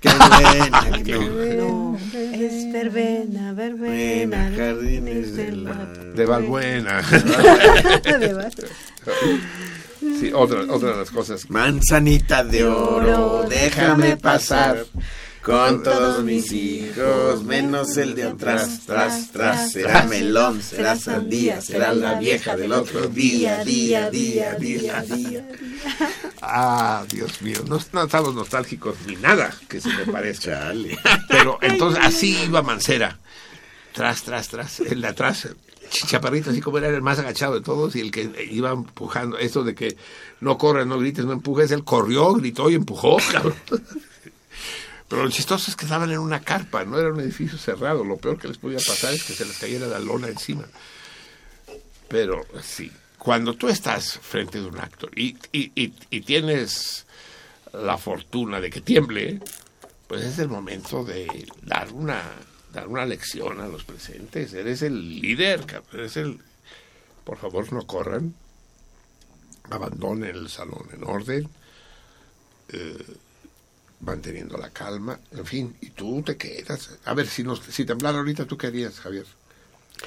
[0.00, 1.98] Qué buena, qué No,
[2.32, 4.48] es verbena, verbena.
[4.48, 5.74] buena, jardines de la...
[6.14, 7.02] De Valbuena.
[8.04, 8.52] De Val-
[10.18, 11.48] sí, otra, otra de las cosas.
[11.50, 14.84] Manzanita de oro, déjame pasar
[15.42, 19.72] con todos mis hijos, menos el de atrás, tras, tras.
[19.72, 25.48] Será melón, será sandía, será la vieja del otro día, día, día, día, día.
[26.42, 30.72] Ah, Dios mío, no, no estamos nostálgicos ni nada que se me parezca.
[31.28, 33.18] Pero entonces así iba Mancera.
[33.92, 34.80] Tras, tras, tras.
[34.80, 35.48] El de atrás,
[35.90, 39.36] ch- chaparrito, así como era el más agachado de todos y el que iba empujando.
[39.36, 39.96] Esto de que
[40.40, 41.70] no corres, no grites, no empujes.
[41.72, 43.54] Él corrió, gritó y empujó, cabrón.
[45.10, 48.04] Pero lo chistoso es que estaban en una carpa, no era un edificio cerrado.
[48.04, 50.64] Lo peor que les podía pasar es que se les cayera la lona encima.
[52.06, 57.06] Pero sí, cuando tú estás frente de un actor y, y, y, tienes
[57.72, 59.40] la fortuna de que tiemble,
[60.06, 62.22] pues es el momento de dar una,
[62.72, 64.52] dar una lección a los presentes.
[64.52, 66.38] Eres el líder, eres el...
[67.24, 68.32] Por favor, no corran,
[69.70, 71.48] abandonen el salón en orden,
[72.68, 73.16] eh,
[74.00, 76.90] manteniendo la calma, en fin, y tú te quedas.
[77.04, 79.26] A ver, si, nos, si temblara ahorita, ¿tú qué harías, Javier?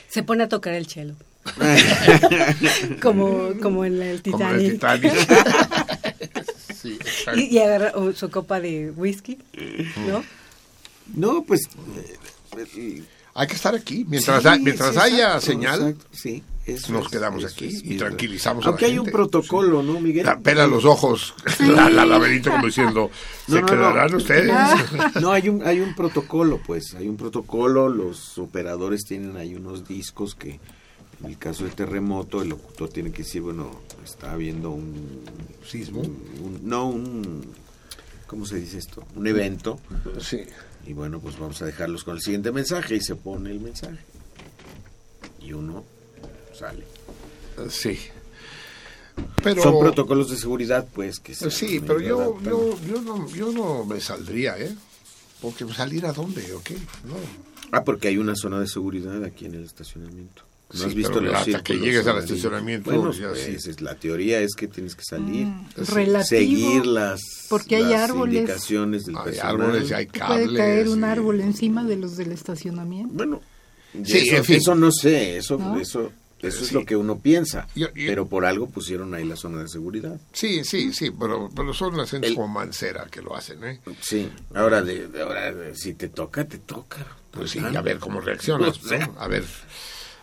[0.09, 1.15] Se pone a tocar el chelo.
[3.01, 5.11] como, como en el Como en el Titanic.
[5.11, 5.13] Titanic.
[6.83, 6.99] Sí,
[7.37, 9.39] y, y agarra su copa de whisky,
[10.05, 10.21] ¿no?
[11.15, 11.61] No, pues...
[13.33, 14.03] Hay que estar aquí.
[14.05, 17.65] Mientras, Sí, ha- mientras sí, haya exacto, señal, exacto, sí, eso nos es, quedamos aquí
[17.65, 20.25] es, y tranquilizamos Aunque a la hay un protocolo, ¿no, Miguel?
[20.25, 23.09] La pela los ojos, la, la laberinto como diciendo,
[23.47, 24.17] No, ¿se no, quedarán no.
[24.17, 24.53] ustedes?
[25.21, 29.87] No, hay un, hay un protocolo, pues, hay un protocolo, los operadores tienen ahí unos
[29.87, 30.59] discos que,
[31.21, 35.21] en el caso del terremoto, el locutor tiene que decir, bueno, está habiendo un...
[35.67, 36.01] ¿Sismo?
[36.01, 37.45] un- no, un...
[38.27, 39.03] ¿Cómo se dice esto?
[39.15, 39.79] Un evento.
[40.19, 40.39] Sí.
[40.87, 43.99] Y bueno, pues vamos a dejarlos con el siguiente mensaje y se pone el mensaje.
[45.39, 45.83] Y uno
[46.53, 46.83] sale.
[47.69, 47.97] Sí.
[49.43, 53.51] Pero, Son protocolos de seguridad, pues, que se Sí, pero yo, yo, yo, no, yo
[53.51, 54.73] no me saldría, ¿eh?
[55.41, 56.73] Porque salir a dónde, ¿o qué?
[57.03, 57.15] No.
[57.71, 60.43] Ah, porque hay una zona de seguridad aquí en el estacionamiento.
[60.73, 63.71] ¿No Sí, has visto pero los hasta que llegues al estacionamiento, Bueno, ya pues, sí,
[63.81, 68.09] la teoría es que tienes que salir, Mm, sí, relativo, seguir las, porque hay las
[68.09, 68.35] árboles.
[68.39, 69.61] indicaciones del Hay personal.
[69.61, 73.13] árboles y hay Puede caer un y- árbol encima de los del estacionamiento.
[73.13, 73.41] Bueno,
[74.03, 74.55] Sí, eso, en fin.
[74.55, 75.77] eso no sé, eso, ¿No?
[75.79, 76.11] eso,
[76.43, 77.67] eso es lo que uno piensa.
[77.75, 80.19] Yo- yo- pero por algo pusieron ahí la zona de seguridad.
[80.33, 83.79] Sí, sí, sí, pero, pero son las gentes como Mancera que lo hacen, ¿eh?
[84.01, 87.05] Sí, ahora, de, ahora si te toca, te toca.
[87.31, 89.07] Pues sí, a ver cómo reaccionas, o sea.
[89.07, 89.15] ¿no?
[89.19, 89.43] A ver,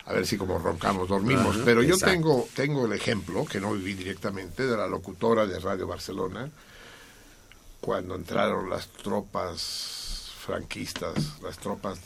[0.05, 1.55] a ver si como roncamos, dormimos.
[1.55, 2.13] Ajá, Pero yo exacto.
[2.13, 6.49] tengo, tengo el ejemplo, que no viví directamente, de la locutora de Radio Barcelona,
[7.81, 11.99] cuando entraron las tropas franquistas, las tropas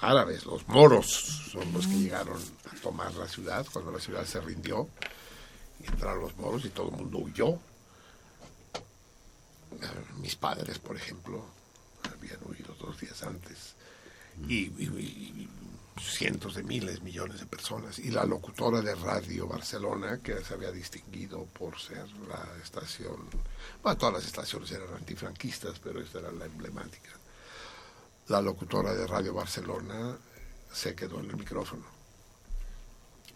[0.00, 1.06] árabes, los moros,
[1.52, 4.88] son los que llegaron a tomar la ciudad, cuando la ciudad se rindió,
[5.82, 7.58] y entraron los moros y todo el mundo huyó.
[10.20, 11.44] Mis padres, por ejemplo,
[12.12, 13.74] habían huido dos días antes
[14.48, 14.70] y
[16.00, 17.98] cientos de miles, millones de personas.
[17.98, 23.16] Y la locutora de Radio Barcelona, que se había distinguido por ser la estación,
[23.82, 27.10] bueno, todas las estaciones eran antifranquistas, pero esta era la emblemática.
[28.30, 30.16] La locutora de Radio Barcelona
[30.72, 31.84] se quedó en el micrófono,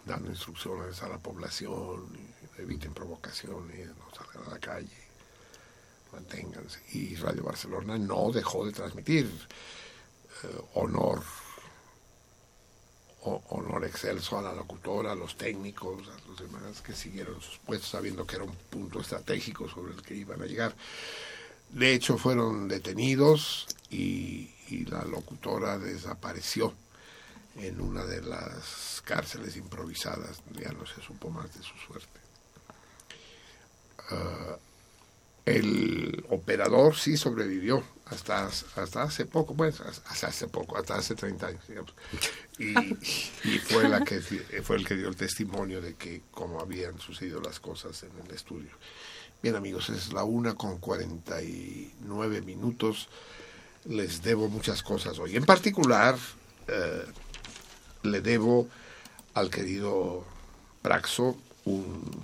[0.05, 2.07] dando instrucciones a la población,
[2.57, 4.97] eviten provocaciones, no salgan a la calle,
[6.13, 6.79] manténganse.
[6.93, 9.25] Y Radio Barcelona no dejó de transmitir
[10.43, 11.21] eh, honor,
[13.23, 17.57] o- honor excelso a la locutora, a los técnicos, a los demás que siguieron sus
[17.57, 20.73] puestos, sabiendo que era un punto estratégico sobre el que iban a llegar.
[21.71, 26.73] De hecho, fueron detenidos y, y la locutora desapareció
[27.57, 30.41] en una de las cárceles improvisadas.
[30.53, 32.19] Ya no se supo más de su suerte.
[34.09, 34.57] Ah,
[35.45, 41.47] el operador sí sobrevivió hasta, hasta hace poco, pues hasta hace poco, hasta hace 30
[41.47, 41.93] años.
[42.57, 42.73] Y,
[43.47, 47.41] y fue, la que, fue el que dio el testimonio de que cómo habían sucedido
[47.41, 48.71] las cosas en el estudio.
[49.43, 53.09] Bien amigos, es la una con 49 minutos.
[53.85, 55.35] Les debo muchas cosas hoy.
[55.35, 56.17] En particular,
[56.67, 57.05] eh,
[58.03, 58.67] le debo
[59.35, 60.25] al querido
[60.81, 62.23] Praxo un,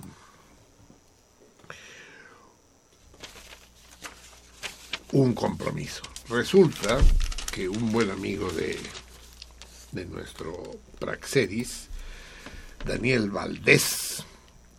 [5.34, 6.02] compromiso.
[6.28, 6.98] Resulta
[7.52, 8.78] que un buen amigo de,
[9.92, 11.88] de nuestro Praxeris,
[12.86, 14.24] Daniel Valdés,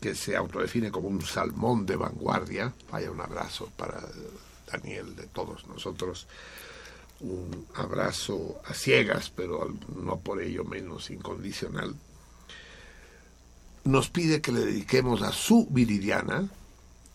[0.01, 4.01] que se autodefine como un salmón de vanguardia, vaya un abrazo para
[4.72, 6.27] Daniel de todos nosotros,
[7.19, 11.95] un abrazo a ciegas, pero no por ello menos incondicional,
[13.84, 16.48] nos pide que le dediquemos a su Viridiana,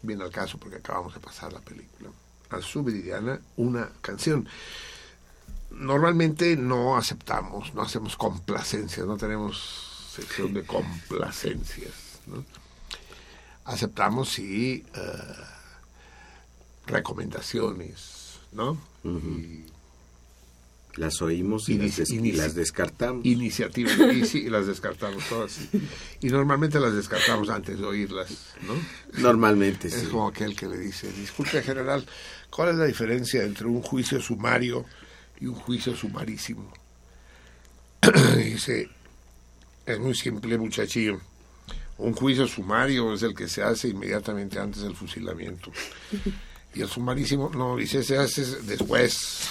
[0.03, 2.11] viene al caso porque acabamos de pasar la película,
[2.51, 4.49] a su Viridiana una canción.
[5.71, 11.93] Normalmente no aceptamos, no hacemos complacencias, no tenemos sección de complacencias.
[12.27, 12.45] ¿no?
[13.65, 15.35] Aceptamos sí eh,
[16.87, 18.79] recomendaciones, ¿no?
[19.05, 19.67] Y
[20.99, 23.25] las oímos y, las, des- y las descartamos.
[23.25, 25.59] Iniciativas, y sí, las descartamos todas.
[26.21, 28.29] Y normalmente las descartamos antes de oírlas,
[28.67, 28.75] ¿no?
[29.21, 30.07] Normalmente, Es sí.
[30.07, 32.05] como aquel que le dice, disculpe general,
[32.51, 34.85] ¿cuál es la diferencia entre un juicio sumario
[35.41, 36.73] y un juicio sumarísimo?
[38.37, 38.89] dice,
[39.87, 41.21] es muy simple muchachillo.
[41.99, 45.73] Un juicio sumario es el que se hace inmediatamente antes del fusilamiento.
[46.75, 49.49] Y el sumarísimo, no, dice, se hace después.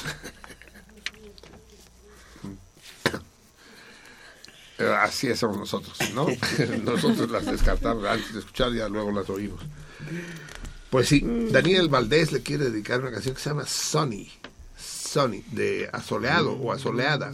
[5.02, 6.28] Así somos nosotros, ¿no?
[6.84, 9.60] nosotros las descartamos antes de escuchar y ya luego las oímos.
[10.90, 14.32] Pues sí, Daniel Valdés le quiere dedicar una canción que se llama Sunny,
[14.78, 17.32] Sunny, de asoleado o asoleada.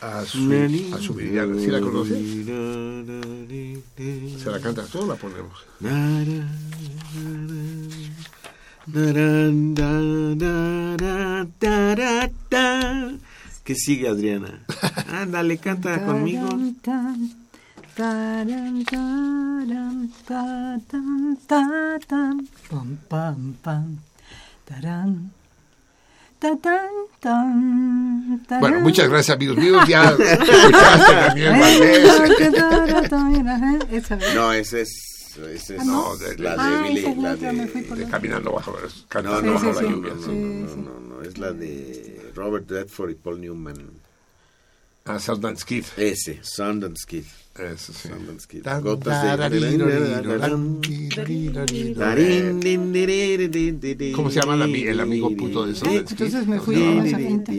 [0.00, 0.52] A su,
[0.94, 1.56] a su viridiana.
[1.60, 2.18] ¿Sí la conoces?
[4.42, 5.64] ¿Se la cantas tú o la ponemos?
[13.64, 14.60] ¿Qué sigue, Adriana?
[15.12, 16.48] Ándale, canta conmigo.
[28.60, 29.82] Bueno, muchas gracias amigos míos.
[29.88, 32.30] Ya escuchaste Valdés.
[34.18, 34.34] Vez.
[34.34, 35.08] No, ese es.
[35.54, 36.14] Ese es Ah, ¿no?
[36.16, 37.14] de- la de Ah, Billy.
[37.16, 38.76] la de, Caminando bajo,
[39.40, 40.12] no, bajo no, la no, lluvia.
[40.14, 43.90] no, no, no, no, es la de Robert Redford y Paul Newman.
[45.04, 45.84] Ah, Sundance Kid.
[45.96, 47.24] Ese, Sundance Kid.
[47.58, 48.08] Eso sí.
[48.08, 48.62] Sundance Kid.
[48.82, 49.60] Gotas de...
[54.14, 56.24] ¿Cómo se llama el, ami- el amigo puto de Sundance Kid?
[56.24, 57.52] Entonces me fui con esa pinta.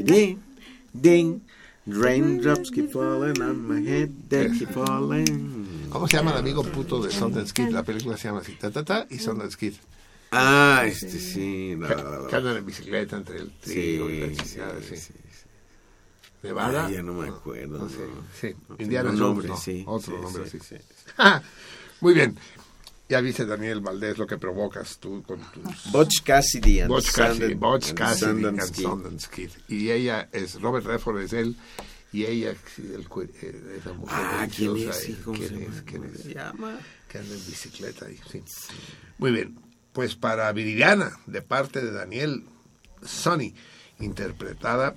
[0.94, 1.40] Ding,
[1.88, 5.88] raindrops keep falling on my head, they keep falling.
[5.90, 7.70] ¿Cómo se llama el amigo puto de Sundance Kid?
[7.70, 9.74] La película se llama así, ta, ta, ta, y Sundance Kid.
[10.36, 11.76] Ah, este sí.
[11.78, 15.14] no, andan en bicicleta entre el trigo y la chingada, sí,
[16.42, 16.88] Nevada.
[16.88, 17.78] Ah, ya no me acuerdo.
[17.78, 17.90] No no.
[17.90, 18.06] sé,
[18.40, 18.56] sí.
[18.68, 19.84] No, Indiana Jones, nombre, no, sí.
[19.88, 20.76] otro sí, nombre sí, sí.
[22.02, 22.38] Muy bien.
[23.08, 25.92] Ya viste, Daniel Valdés, lo que provocas tú con tus...
[25.92, 28.62] Butch Cassidy and Butch Cassidy, Butch Cassidy and.
[28.62, 29.52] Sundance Kid.
[29.68, 31.56] Y ella es, Robert Redford es él,
[32.12, 33.08] y ella, el,
[33.42, 35.10] eh, esa mujer Ah, ¿quién es?
[35.10, 35.76] Eh, ¿cómo ¿quién se llama?
[35.76, 35.82] es?
[35.82, 36.02] ¿Quién
[36.52, 36.78] ¿Cómo es?
[37.08, 38.44] Que anda en bicicleta ahí, sí.
[39.18, 39.60] Muy bien,
[39.94, 42.44] pues para Viridiana, de parte de Daniel
[43.04, 43.54] Sonny,
[44.00, 44.96] interpretada,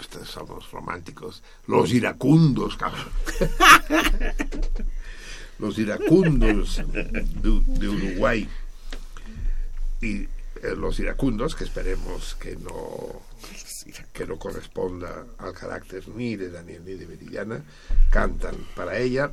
[0.00, 3.08] ustedes somos románticos, los iracundos, cabrón.
[5.58, 8.48] los iracundos de, de Uruguay.
[10.00, 10.28] Y eh,
[10.76, 13.22] los iracundos, que esperemos que no
[14.12, 17.62] que no corresponda al carácter ni de Daniel ni de Viridiana,
[18.10, 19.30] cantan para ella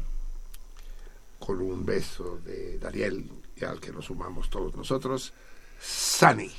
[1.39, 5.33] con un beso de Daniel y al que nos sumamos todos nosotros,
[5.79, 6.51] Sunny.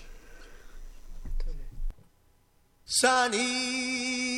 [2.84, 4.36] Sunny,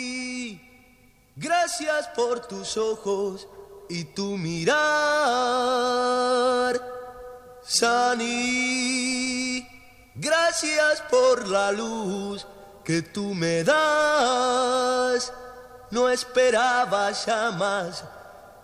[1.40, 3.46] Gracias por tus ojos
[3.88, 4.74] y tu mirar.
[7.62, 9.64] Sani,
[10.16, 12.44] gracias por la luz
[12.84, 15.32] que tú me das.
[15.92, 18.02] No esperaba jamás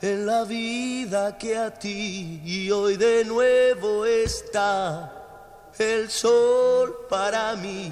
[0.05, 7.91] en la vida que a ti y hoy de nuevo está el sol para mí.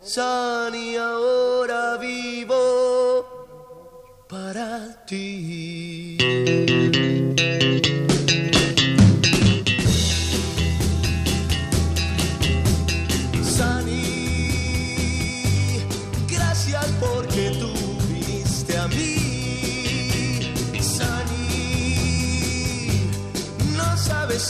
[0.00, 3.26] Sani, ahora vivo
[4.28, 6.75] para ti.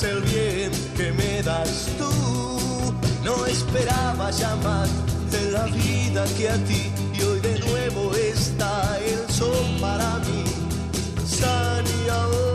[0.02, 2.94] El bien que me das tú.
[3.24, 4.88] No esperaba llamar
[5.30, 10.44] de la vida que a ti y hoy de nuevo está el sol para mí.
[12.08, 12.45] Ahora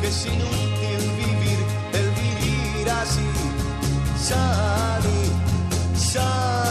[0.00, 1.58] que es inútil vivir,
[1.94, 3.24] el vivir así.
[4.22, 5.32] Sani,
[5.96, 6.67] Sani,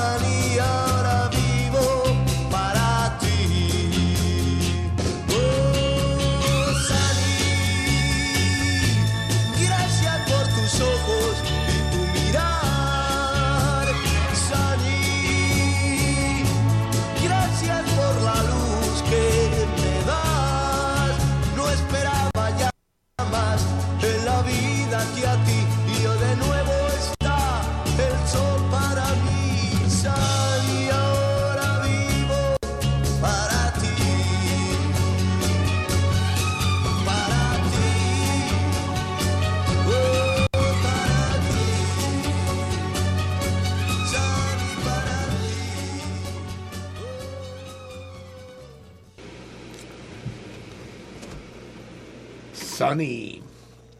[52.89, 53.41] Sunny,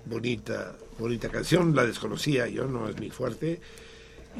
[0.06, 3.60] bonita, bonita canción, la desconocía yo, no es mi fuerte.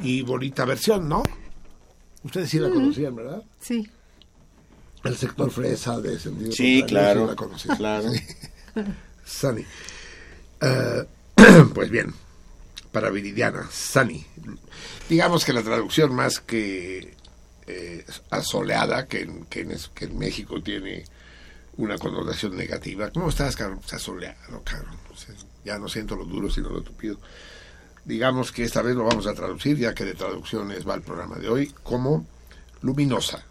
[0.02, 1.22] Y bonita versión, ¿no?
[2.22, 2.76] Ustedes sí la Ujú.
[2.80, 3.42] conocían, ¿verdad?
[3.60, 3.88] Sí.
[5.04, 7.76] El sector fresa de sentido Sí, claro, la conocían.
[7.78, 8.10] claro.
[9.24, 9.64] Sunny.
[11.72, 12.12] Pues bien,
[12.90, 14.26] para Viridiana, Sunny.
[15.08, 17.14] Digamos que la traducción más que
[17.68, 21.04] eh, asoleada, que en, que, en, que en México tiene
[21.78, 23.10] una connotación negativa.
[23.10, 23.80] ¿Cómo estás, Carlos?
[23.80, 24.62] Estás soleado,
[25.14, 25.34] sea,
[25.64, 27.18] ya no siento lo duro, sino lo tupido.
[28.04, 31.36] Digamos que esta vez lo vamos a traducir, ya que de traducciones va el programa
[31.36, 32.26] de hoy, como
[32.82, 33.44] luminosa.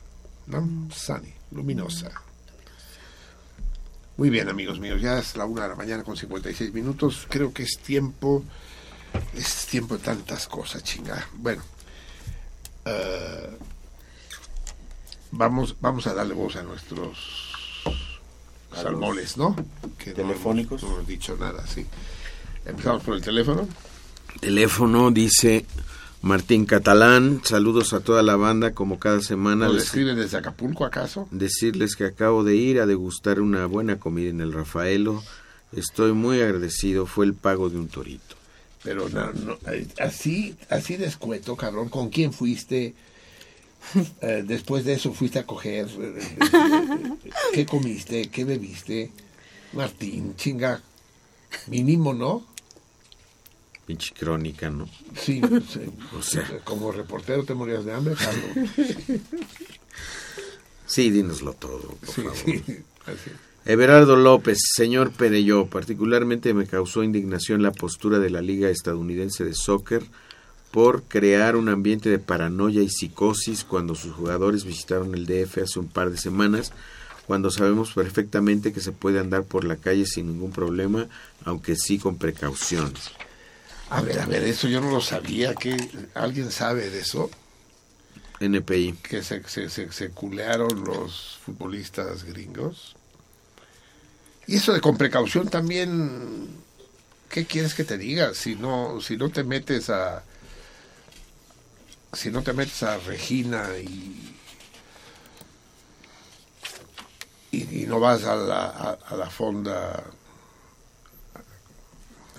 [0.48, 0.90] ¿No?
[0.94, 2.12] Sunny, luminosa.
[4.18, 7.28] Muy bien, amigos míos, ya es la una de la mañana con 56 minutos.
[7.30, 8.44] Creo que es tiempo,
[9.34, 11.30] es tiempo de tantas cosas, chinga.
[11.36, 11.62] Bueno,
[12.84, 13.58] eh,
[15.32, 17.47] vamos, vamos a darle voz a nuestros
[18.84, 19.56] salmones, ¿no?
[19.98, 20.84] Que no hemos- telefónicos.
[20.84, 21.86] No hemos dicho nada, sí.
[22.66, 23.68] Empezamos por el teléfono.
[24.40, 25.66] Teléfono dice
[26.22, 29.66] Martín Catalán, saludos a toda la banda como cada semana.
[29.68, 31.28] ¿Nos Les- escriben desde Acapulco, acaso?
[31.32, 35.24] decirles que acabo de ir a degustar una buena comida en el Rafaelo.
[35.72, 38.36] Estoy muy agradecido, fue el pago de un torito.
[38.84, 39.58] Pero no, no,
[40.00, 41.90] así, así de escueto, cabrón.
[41.90, 42.94] ¿Con quién fuiste?
[44.22, 45.88] Eh, después de eso fuiste a coger.
[45.88, 48.30] eh, eh, ¿Qué comiste?
[48.30, 49.12] ¿Qué bebiste?
[49.74, 50.82] Martín, chinga.
[51.68, 52.46] Mínimo, ¿no?
[53.86, 54.90] Pinche crónica, ¿no?
[55.16, 55.40] Sí,
[55.70, 55.80] sí.
[56.18, 56.46] O sea.
[56.66, 58.70] Como reportero te morías de hambre, Carlos.
[60.86, 62.36] Sí, dínoslo todo, por Sí, favor.
[62.38, 62.64] sí,
[63.06, 63.32] así.
[63.66, 69.54] Everardo López, señor Pereyó, particularmente me causó indignación la postura de la Liga Estadounidense de
[69.54, 70.04] Soccer
[70.72, 75.80] por crear un ambiente de paranoia y psicosis cuando sus jugadores visitaron el DF hace
[75.80, 76.72] un par de semanas,
[77.26, 81.08] cuando sabemos perfectamente que se puede andar por la calle sin ningún problema,
[81.46, 82.94] aunque sí con precaución.
[83.90, 85.56] A ver, a ver, eso yo no lo sabía.
[85.56, 85.78] que
[86.14, 87.30] ¿Alguien sabe de eso?
[88.40, 88.94] NPI.
[89.02, 92.96] Que se, se, se, se culearon los futbolistas gringos.
[94.46, 96.48] Y eso de con precaución también,
[97.30, 98.34] ¿qué quieres que te diga?
[98.34, 100.24] Si no, si no te metes a,
[102.18, 104.36] si no te metes a Regina y,
[107.52, 110.04] y, y no vas a la, a, a la fonda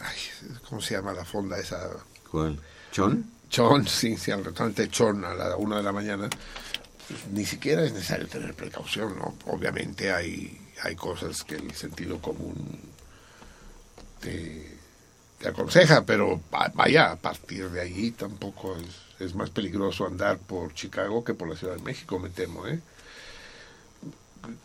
[0.03, 0.17] ay,
[0.69, 1.91] ¿cómo se llama la fonda esa?
[2.31, 2.59] ¿Cuál?
[2.93, 3.25] ¿Chon?
[3.51, 6.29] Chon, sí, sí, al restaurante Chon a la una de la mañana,
[7.09, 9.35] pues, ni siquiera es necesario tener precaución, ¿no?
[9.47, 12.79] Obviamente hay, hay cosas que el sentido común
[14.21, 14.77] te,
[15.39, 20.39] te aconseja, pero va- vaya, a partir de ahí tampoco es, es más peligroso andar
[20.39, 22.81] por Chicago que por la Ciudad de México, me temo, ¿eh?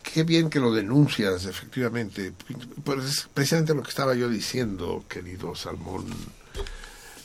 [0.02, 2.32] Qué bien que lo denuncias, efectivamente.
[2.84, 6.06] Pues es precisamente lo que estaba yo diciendo, querido Salmón.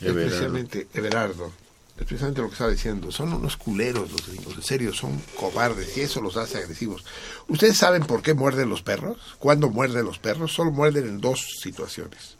[0.00, 0.28] Everardo.
[0.28, 1.52] precisamente, Everardo,
[1.98, 3.12] es precisamente lo que estaba diciendo.
[3.12, 7.04] Son unos culeros los gringos, en serio, son cobardes y eso los hace agresivos.
[7.48, 9.18] ¿Ustedes saben por qué muerden los perros?
[9.38, 10.52] ¿Cuándo muerden los perros?
[10.52, 12.36] Solo muerden en dos situaciones.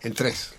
[0.00, 0.55] En tres.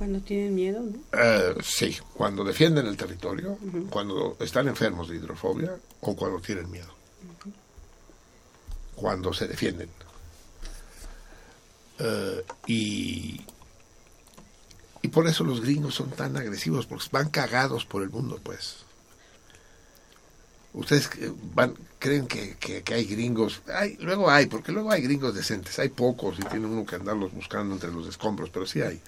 [0.00, 0.98] Cuando tienen miedo, ¿no?
[1.12, 3.58] Eh, sí, cuando defienden el territorio,
[3.90, 6.88] cuando están enfermos de hidrofobia o cuando tienen miedo.
[8.94, 9.90] Cuando se defienden.
[11.98, 13.42] Eh, y,
[15.02, 18.76] y por eso los gringos son tan agresivos, porque van cagados por el mundo, pues.
[20.72, 25.02] Ustedes eh, van, creen que, que- que hay gringos, hay, luego hay, porque luego hay
[25.02, 28.80] gringos decentes, hay pocos y tiene uno que andarlos buscando entre los escombros, pero sí
[28.80, 29.02] hay.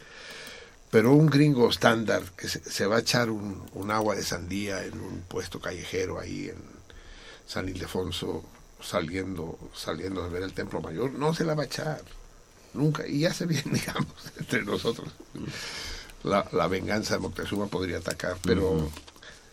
[0.92, 4.84] Pero un gringo estándar que se, se va a echar un, un agua de sandía
[4.84, 6.58] en un puesto callejero ahí en
[7.46, 8.44] San Ildefonso,
[8.78, 12.02] saliendo, saliendo de ver el Templo Mayor, no se la va a echar.
[12.74, 13.06] Nunca.
[13.06, 15.08] Y ya se bien, digamos, entre nosotros.
[16.24, 18.90] La, la venganza de Moctezuma podría atacar, pero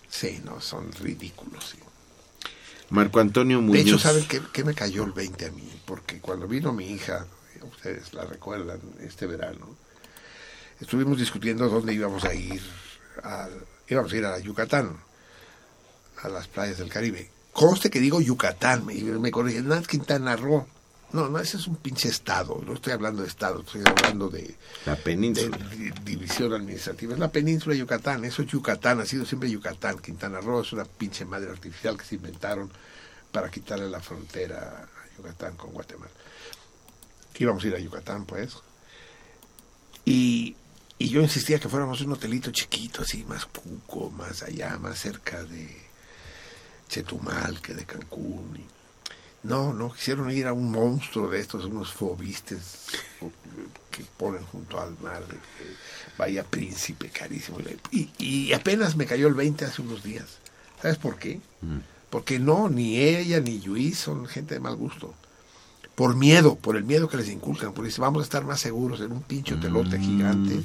[0.09, 1.69] sí, no, son ridículos.
[1.69, 1.79] sí.
[2.89, 3.73] Marco Antonio Muñoz.
[3.73, 5.71] De hecho, ¿saben qué, qué me cayó el 20 a mí?
[5.85, 7.25] Porque cuando vino mi hija,
[7.63, 9.77] ustedes la recuerdan, este verano,
[10.79, 12.61] estuvimos discutiendo dónde íbamos a ir.
[13.23, 14.97] al- íbamos a ir a Yucatán,
[16.21, 17.29] a las playas del Caribe.
[17.51, 20.65] Conste que digo Yucatán, me, me corrigen, no es Quintana Roo.
[21.11, 22.61] No, no, ese es un pinche estado.
[22.65, 25.57] No estoy hablando de estado, estoy hablando de, La península.
[25.57, 27.13] de di- división administrativa.
[27.13, 29.97] Es la península de Yucatán, eso es Yucatán, ha sido siempre Yucatán.
[29.97, 32.71] Quintana Roo es una pinche madre artificial que se inventaron
[33.31, 36.11] para quitarle la frontera a Yucatán con Guatemala.
[37.39, 38.53] Íbamos a ir a Yucatán, pues.
[40.05, 40.55] Y,
[40.99, 45.43] y yo insistía que fuéramos un hotelito chiquito, así, más cuco, más allá, más cerca
[45.43, 45.75] de
[46.87, 48.57] Chetumal que de Cancún.
[48.57, 48.65] y-
[49.41, 52.87] no, no, quisieron ir a un monstruo de estos, unos fobistes
[53.89, 55.37] que ponen junto al mar, de
[56.17, 57.57] Bahía Príncipe, carísimo.
[57.91, 60.25] Y, y apenas me cayó el 20 hace unos días.
[60.81, 61.39] ¿Sabes por qué?
[62.09, 65.13] Porque no, ni ella ni Luis son gente de mal gusto.
[65.95, 67.71] Por miedo, por el miedo que les inculcan.
[67.73, 70.61] Porque dicen, vamos a estar más seguros en un pinche hotelote gigante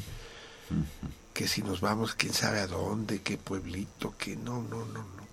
[1.33, 5.25] que si nos vamos, quién sabe a dónde, qué pueblito, que no, no, no, no.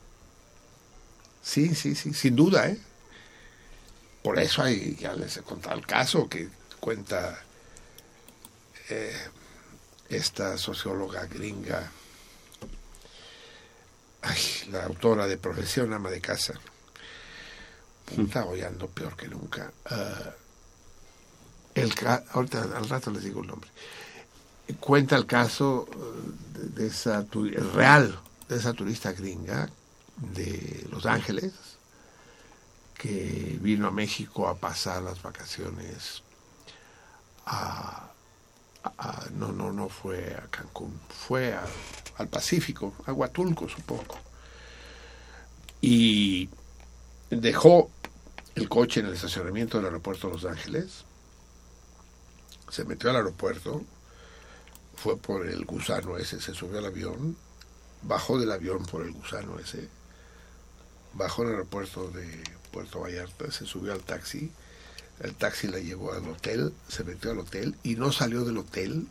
[1.43, 2.79] Sí, sí, sí, sin duda, ¿eh?
[4.23, 7.41] Por eso hay, ya les he contado el caso que cuenta
[8.89, 9.15] eh,
[10.09, 11.91] esta socióloga gringa,
[14.21, 16.53] ay, la autora de Profesión Ama de Casa.
[18.05, 18.61] Puta, hoy
[18.93, 19.71] peor que nunca.
[19.85, 20.33] Ah,
[21.73, 21.93] el
[22.31, 23.69] ahorita al rato les digo el nombre.
[24.79, 27.25] Cuenta el caso eh, de, esa
[27.73, 29.69] real, de esa turista gringa
[30.17, 31.53] de Los Ángeles
[32.93, 36.21] que vino a México a pasar las vacaciones
[37.47, 38.11] a,
[39.33, 41.55] no no no fue a Cancún fue
[42.17, 44.19] al Pacífico a Huatulco supongo.
[45.81, 46.49] Y
[47.31, 47.89] dejó
[48.53, 51.05] el coche en el estacionamiento del aeropuerto de Los Ángeles
[52.69, 53.81] se metió al aeropuerto
[55.01, 57.35] fue por el gusano ese se subió al avión
[58.03, 59.87] bajó del avión por el gusano ese
[61.13, 64.49] bajó en el aeropuerto de Puerto Vallarta, se subió al taxi,
[65.19, 69.07] el taxi la llevó al hotel, se metió al hotel y no salió del hotel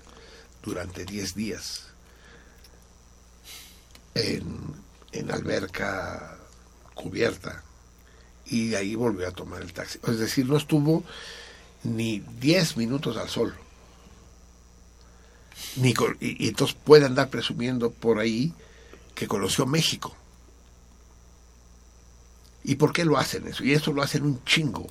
[0.63, 1.87] durante 10 días
[4.15, 4.75] en,
[5.13, 6.37] en alberca
[6.95, 7.63] cubierta
[8.47, 10.01] y de ahí volvió a tomar el taxi.
[10.07, 11.05] Es decir, no estuvo
[11.85, 13.55] ni 10 minutos al sol.
[15.77, 18.53] Ni y, entonces puede andar presumiendo por ahí
[19.15, 20.15] que conoció México.
[22.65, 23.65] ¿Y por qué lo hacen eso?
[23.65, 24.87] Y eso lo hacen un chingo.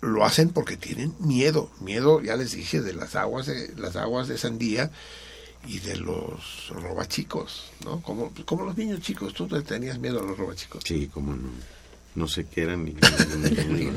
[0.00, 1.70] Lo hacen porque tienen miedo.
[1.80, 4.90] Miedo, ya les dije, de las aguas de, las aguas de sandía
[5.66, 8.00] y de los robachicos, ¿no?
[8.02, 9.34] Como, como los niños chicos.
[9.34, 10.84] ¿Tú te tenías miedo a los robachicos?
[10.84, 11.50] Sí, como no.
[12.16, 12.94] No sé qué eran ni,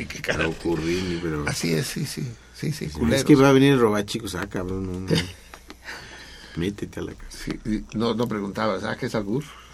[0.06, 0.48] qué cara.
[0.48, 1.48] ocurrir, ni pero...
[1.48, 2.24] Así es, sí, sí.
[2.54, 3.24] Sí, sí, Es culeros.
[3.24, 5.08] que va a venir el robachicos, ah, cabrón, no, no.
[6.58, 7.38] Métete a la casa.
[7.46, 9.44] Sí, no, no preguntabas, ¿ah, qué es albur?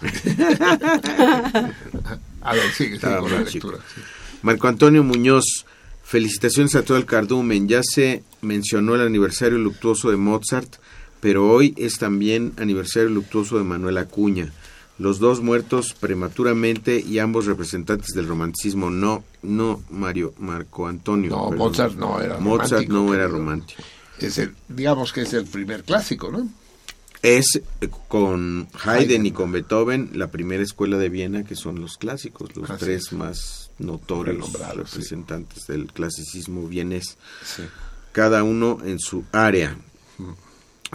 [2.40, 3.78] a ver, sigue, sigue Estaba con la lectura.
[3.94, 4.00] sí.
[4.42, 5.66] Marco Antonio Muñoz,
[6.06, 7.66] Felicitaciones a todo el cardumen.
[7.66, 10.76] Ya se mencionó el aniversario luctuoso de Mozart,
[11.18, 14.52] pero hoy es también aniversario luctuoso de Manuel Acuña.
[14.98, 18.90] Los dos muertos prematuramente y ambos representantes del romanticismo.
[18.90, 21.30] No, no, Mario, Marco Antonio.
[21.30, 21.58] No, perdón.
[21.68, 23.82] Mozart no era Mozart romántico, no era romántico.
[24.18, 26.48] Es el, digamos que es el primer clásico, ¿no?
[27.22, 31.98] Es eh, con Haydn y con Beethoven la primera escuela de Viena, que son los
[31.98, 33.12] clásicos, los Así tres es.
[33.12, 34.58] más notorios sí.
[34.74, 37.18] representantes del clasicismo vienés,
[38.12, 39.76] cada uno en su área.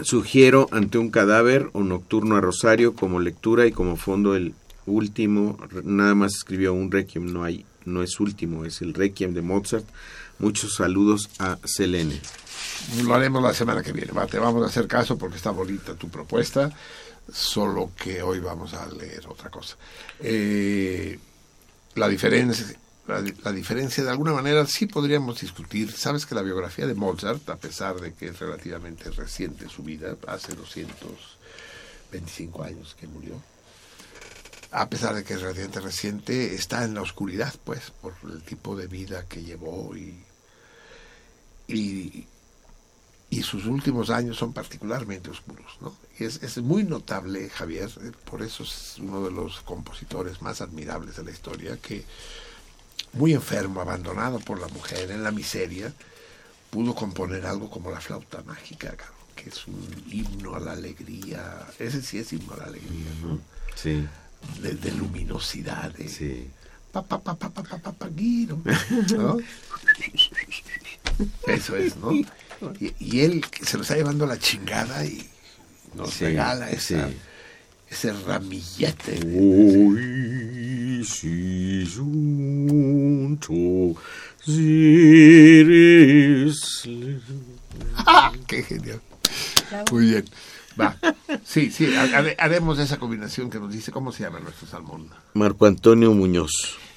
[0.00, 4.54] Sugiero ante un cadáver o nocturno a Rosario como lectura y como fondo el
[4.86, 9.42] último, nada más escribió un requiem, no hay, no es último, es el requiem de
[9.42, 9.84] Mozart.
[10.38, 12.20] Muchos saludos a Selene.
[13.04, 14.12] Lo haremos la semana que viene.
[14.28, 16.72] Te vamos a hacer caso porque está bonita tu propuesta,
[17.30, 19.76] solo que hoy vamos a leer otra cosa.
[20.20, 21.18] Eh,
[21.94, 22.66] la diferencia,
[23.20, 25.92] la, la diferencia de alguna manera sí podríamos discutir.
[25.92, 30.16] Sabes que la biografía de Mozart, a pesar de que es relativamente reciente su vida,
[30.26, 33.34] hace 225 años que murió,
[34.72, 38.74] a pesar de que es relativamente reciente, está en la oscuridad, pues, por el tipo
[38.74, 40.18] de vida que llevó y,
[41.68, 42.26] y,
[43.28, 45.94] y sus últimos años son particularmente oscuros, ¿no?
[46.18, 50.62] Y es, es muy notable, Javier, eh, por eso es uno de los compositores más
[50.62, 52.04] admirables de la historia, que
[53.12, 55.92] muy enfermo, abandonado por la mujer, en la miseria,
[56.70, 58.94] pudo componer algo como la flauta mágica,
[59.34, 61.66] que es un himno a la alegría.
[61.78, 63.38] Ese sí es himno a la alegría, ¿no?
[63.74, 64.06] Sí.
[64.60, 65.92] De, de luminosidad.
[65.92, 66.50] De, sí.
[66.90, 69.38] Pa, pa, pa, pa, pa, pa, pa, pa ¿no?
[71.46, 72.12] Eso es, ¿no?
[72.12, 72.26] Y,
[72.98, 75.28] y, él se lo está llevando la chingada y
[75.94, 77.08] nos sí, regala esa...
[77.08, 77.16] Sí
[77.92, 79.20] ese ramillete.
[79.38, 83.52] Hoy si junto
[87.96, 88.32] ¡Ah!
[88.46, 89.00] ¡Qué genial!
[89.90, 90.24] Muy bien.
[90.80, 90.96] Va.
[91.44, 95.08] Sí, sí, ha- hare- haremos esa combinación que nos dice cómo se llama nuestro salmón.
[95.34, 96.50] Marco Antonio Muñoz.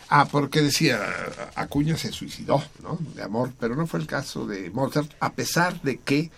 [0.08, 1.00] Ah, porque decía,
[1.56, 2.98] Acuña se suicidó, ¿no?
[3.16, 6.30] De amor, pero no fue el caso de Mozart, a pesar de que,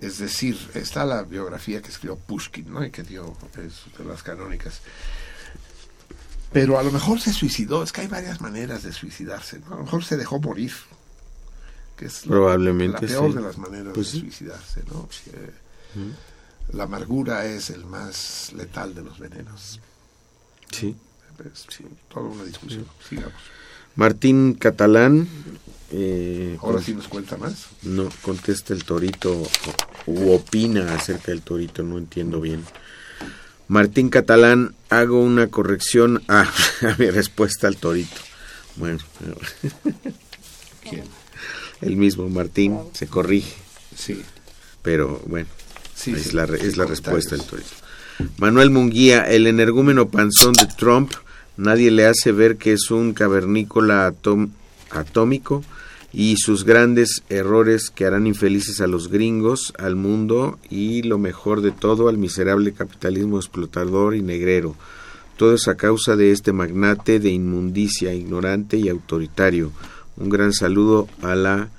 [0.00, 2.84] es decir, está la biografía que escribió Pushkin, ¿no?
[2.84, 4.80] Y que dio, es de las canónicas.
[6.52, 9.74] Pero a lo mejor se suicidó, es que hay varias maneras de suicidarse, ¿no?
[9.74, 10.72] A lo mejor se dejó morir,
[11.96, 13.36] que es la- Probablemente, la peor sí.
[13.36, 14.20] de las maneras Pues de sí.
[14.20, 15.08] suicidarse, ¿no?
[15.32, 15.52] Eh,
[16.72, 19.80] La amargura es el más letal de los venenos.
[20.70, 20.96] Sí.
[21.52, 21.66] Es
[22.08, 22.86] toda una discusión.
[23.08, 23.32] Sigamos.
[23.96, 25.26] Martín Catalán.
[25.92, 27.66] Eh, Ahora con- sí nos cuenta más.
[27.82, 29.50] No, contesta el torito o-
[30.06, 32.64] u opina acerca del torito, no entiendo bien.
[33.68, 36.42] Martín Catalán, hago una corrección a,
[36.82, 38.16] a mi respuesta al torito.
[38.76, 38.98] Bueno,
[40.88, 41.04] ¿Quién?
[41.80, 43.52] el mismo Martín se corrige.
[43.96, 44.22] Sí.
[44.82, 45.48] Pero bueno,
[45.94, 47.68] Sí, es, sí, la, es la respuesta del torito.
[48.38, 51.12] Manuel Munguía, el energúmeno panzón de Trump,
[51.56, 54.12] nadie le hace ver que es un cavernícola
[54.90, 55.62] atómico
[56.12, 61.60] y sus grandes errores que harán infelices a los gringos, al mundo y lo mejor
[61.60, 64.74] de todo al miserable capitalismo explotador y negrero.
[65.36, 69.72] Todo es a causa de este magnate de inmundicia, ignorante y autoritario.
[70.16, 71.70] Un gran saludo a la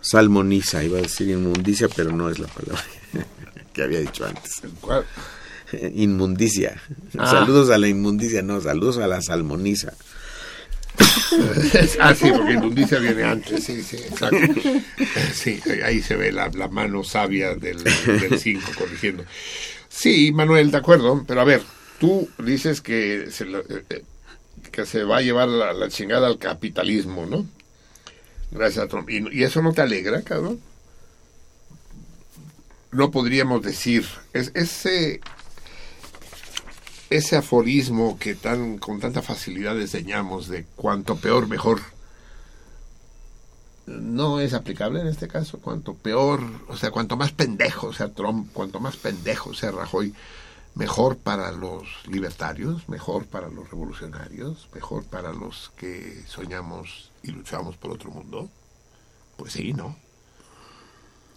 [0.00, 2.84] salmoniza, iba a decir inmundicia, pero no es la palabra
[3.72, 4.62] que había dicho antes.
[4.80, 5.04] ¿Cuál?
[5.94, 6.80] Inmundicia.
[7.18, 7.30] Ah.
[7.30, 9.94] Saludos a la inmundicia, no, saludos a la salmoniza.
[12.00, 14.60] ah, sí, porque inmundicia viene antes, sí, sí, exacto.
[15.32, 17.82] Sí, ahí se ve la, la mano sabia del
[18.38, 19.24] 5 corrigiendo.
[19.88, 21.62] Sí, Manuel, de acuerdo, pero a ver,
[21.98, 24.04] tú dices que se, eh, eh,
[24.70, 27.46] que se va a llevar la, chingada al capitalismo, ¿no?
[28.50, 29.08] Gracias a Trump.
[29.10, 30.60] ¿Y, y eso no te alegra, cabrón?
[32.92, 35.20] No podríamos decir, es, ese,
[37.10, 41.80] ese aforismo que tan con tanta facilidad desdeñamos de cuanto peor mejor
[43.86, 45.58] no es aplicable en este caso.
[45.58, 50.14] Cuanto peor o sea cuanto más pendejo sea Trump cuanto más pendejo sea Rajoy
[50.74, 57.76] mejor para los libertarios mejor para los revolucionarios mejor para los que soñamos y luchamos
[57.76, 58.48] por otro mundo.
[59.36, 59.96] Pues sí no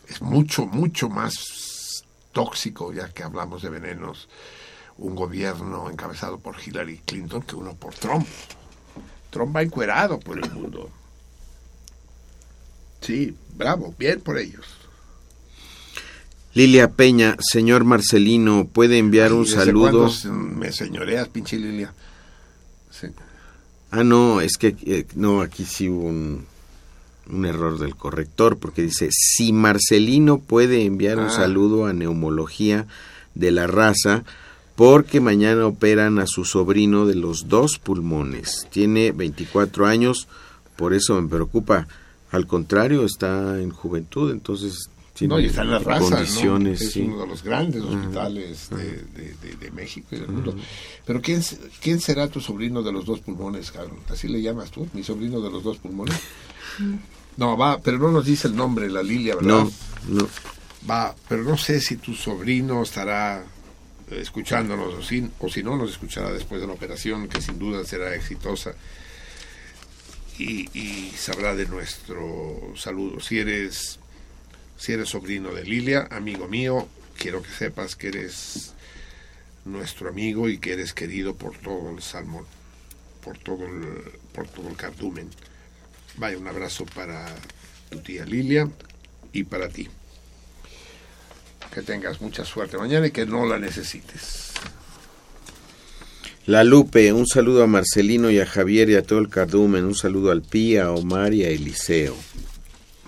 [0.07, 1.33] es mucho mucho más
[2.31, 4.29] tóxico ya que hablamos de venenos
[4.99, 8.25] un gobierno encabezado por Hillary Clinton que uno por Trump.
[9.29, 10.89] Trump va encuerado por el mundo.
[13.01, 14.65] Sí, bravo, bien por ellos.
[16.53, 20.09] Lilia Peña, señor Marcelino, ¿puede enviar un ¿Desde saludo?
[20.31, 21.93] me señoreas, pinche Lilia?
[22.89, 23.07] Sí.
[23.91, 26.45] Ah, no, es que eh, no, aquí sí hubo un
[27.29, 31.29] un error del corrector, porque dice, si Marcelino puede enviar un Ah.
[31.29, 32.87] saludo a Neumología
[33.35, 34.23] de la Raza,
[34.77, 38.67] porque mañana operan a su sobrino de los dos pulmones.
[38.71, 40.27] Tiene 24 años,
[40.77, 41.87] por eso me preocupa.
[42.31, 46.21] Al contrario, está en juventud, entonces tiene No, y está en la raza.
[46.21, 46.47] Es sí.
[47.01, 48.77] uno de los grandes hospitales de,
[49.15, 50.55] de- de- de México y del mundo.
[51.07, 53.97] Pero ¿quién, se- ¿quién será tu sobrino de los dos pulmones, cabrón?
[54.09, 54.87] ¿Así le llamas tú?
[54.93, 56.15] ¿Mi sobrino de los dos pulmones?
[57.37, 59.49] No, va, pero no nos dice el nombre, la Lilia, ¿verdad?
[59.49, 59.71] No,
[60.09, 60.27] no.
[60.89, 63.45] Va, pero no sé si tu sobrino estará
[64.09, 65.03] escuchándonos o
[65.49, 68.73] si, no nos escuchará después de la operación, que sin duda será exitosa.
[70.39, 73.19] Y, y sabrá de nuestro saludo.
[73.19, 73.99] Si eres,
[74.77, 76.87] si eres sobrino de Lilia, amigo mío,
[77.17, 78.73] quiero que sepas que eres
[79.65, 82.45] nuestro amigo y que eres querido por todo el salmón,
[83.23, 85.29] por todo el, por todo el cardumen.
[86.17, 87.35] Vaya, un abrazo para
[87.89, 88.69] tu tía Lilia
[89.33, 89.87] y para ti.
[91.77, 94.51] Que tengas mucha suerte mañana y que no la necesites.
[96.47, 99.93] La Lupe, un saludo a Marcelino y a Javier y a todo el cardumen, un
[99.93, 102.15] saludo al Pía, a Omar y a Eliseo.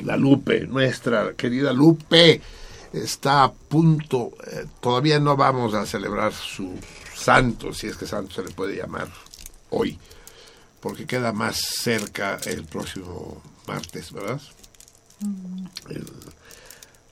[0.04, 2.42] La Lupe, nuestra querida Lupe,
[2.94, 6.72] está a punto, eh, todavía no vamos a celebrar su
[7.16, 9.08] santo, si es que santo se le puede llamar
[9.72, 9.98] hoy,
[10.80, 14.40] porque queda más cerca el próximo martes, ¿verdad?
[15.90, 16.06] El-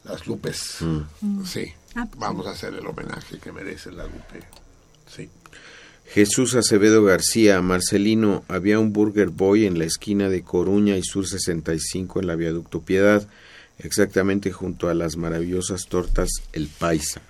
[0.08, 1.44] las Lupes, Mm.
[1.46, 4.42] sí, Ah, pues vamos a hacer el homenaje que merece la Lupe,
[5.14, 5.30] sí.
[6.14, 11.28] Jesús Acevedo García, Marcelino, había un Burger Boy en la esquina de Coruña y Sur
[11.28, 13.28] 65 en la Viaducto Piedad,
[13.80, 17.22] exactamente junto a las maravillosas tortas El Paisa.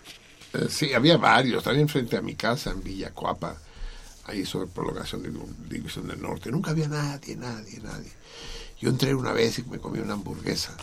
[0.54, 3.58] Eh, sí, había varios, también frente a mi casa en Villa Coapa,
[4.26, 5.32] ahí sobre prolongación de
[5.76, 6.52] División del Norte.
[6.52, 8.12] Nunca había nadie, nadie, nadie.
[8.80, 10.76] Yo entré una vez y me comí una hamburguesa,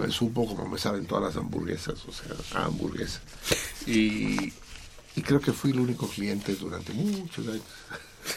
[0.00, 3.20] que me supo como me saben todas las hamburguesas, o sea, a hamburguesa.
[3.86, 4.52] Y,
[5.16, 7.62] y creo que fui el único cliente durante muchos años.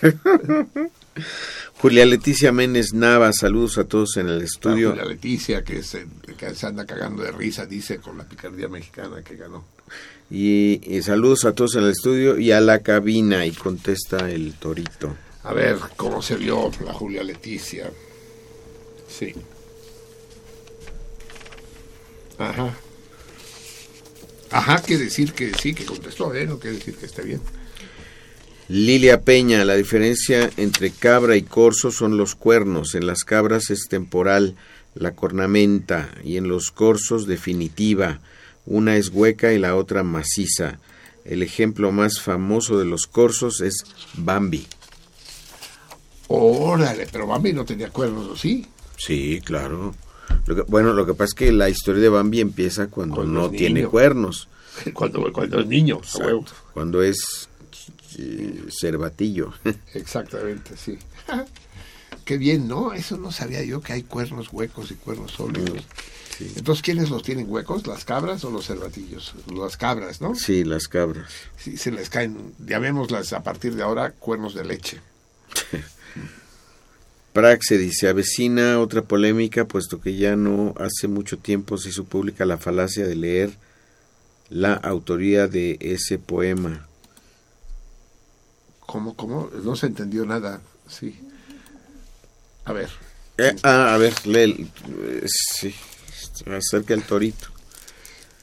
[1.81, 4.91] Julia Leticia Méndez Nava, saludos a todos en el La estudio.
[4.91, 6.07] Julia Leticia, que se,
[6.38, 9.65] que se anda cagando de risa, dice con la picardía mexicana que ganó.
[10.30, 14.53] Y, y saludos a todos en el estudio y a la cabina y contesta el
[14.53, 15.15] torito.
[15.43, 17.91] A ver cómo se vio la Julia Leticia.
[19.09, 19.33] Sí.
[22.49, 22.73] Ajá.
[24.51, 26.45] Ajá, quiere decir que sí, que contestó, ¿eh?
[26.45, 27.41] No quiere decir que esté bien.
[28.67, 32.95] Lilia Peña, la diferencia entre cabra y corzo son los cuernos.
[32.95, 34.55] En las cabras es temporal,
[34.95, 38.19] la cornamenta, y en los corzos definitiva.
[38.65, 40.79] Una es hueca y la otra maciza.
[41.25, 43.83] El ejemplo más famoso de los corzos es
[44.15, 44.67] Bambi.
[46.27, 48.65] Órale, pero Bambi no tenía cuernos, ¿o sí?
[48.97, 49.93] Sí, claro.
[50.45, 53.41] Lo que- bueno, lo que pasa es que la historia de Bambi empieza cuando Cuando
[53.41, 54.47] no tiene cuernos.
[54.93, 56.25] Cuando, cuando es niño, a Exacto.
[56.25, 56.45] huevo.
[56.73, 57.49] Cuando es
[58.17, 59.53] eh, cervatillo.
[59.93, 60.97] Exactamente, sí.
[62.25, 62.93] Qué bien, ¿no?
[62.93, 65.83] Eso no sabía yo que hay cuernos huecos y cuernos sólidos.
[66.55, 67.85] Entonces, ¿quiénes los tienen huecos?
[67.85, 69.33] ¿Las cabras o los cervatillos?
[69.53, 70.33] Las cabras, ¿no?
[70.35, 71.31] Sí, las cabras.
[71.57, 74.99] Sí, se les caen, llamémoslas a partir de ahora cuernos de leche.
[77.34, 82.45] Praxe dice, avecina otra polémica, puesto que ya no hace mucho tiempo se hizo pública
[82.45, 83.51] la falacia de leer
[84.50, 86.88] la autoría de ese poema.
[88.82, 89.50] ¿Cómo, cómo?
[89.64, 91.18] No se entendió nada, sí.
[92.66, 92.90] A ver.
[93.38, 94.69] Eh, ah, a ver, lee,
[95.03, 95.74] eh, sí,
[96.45, 97.48] acerca del torito.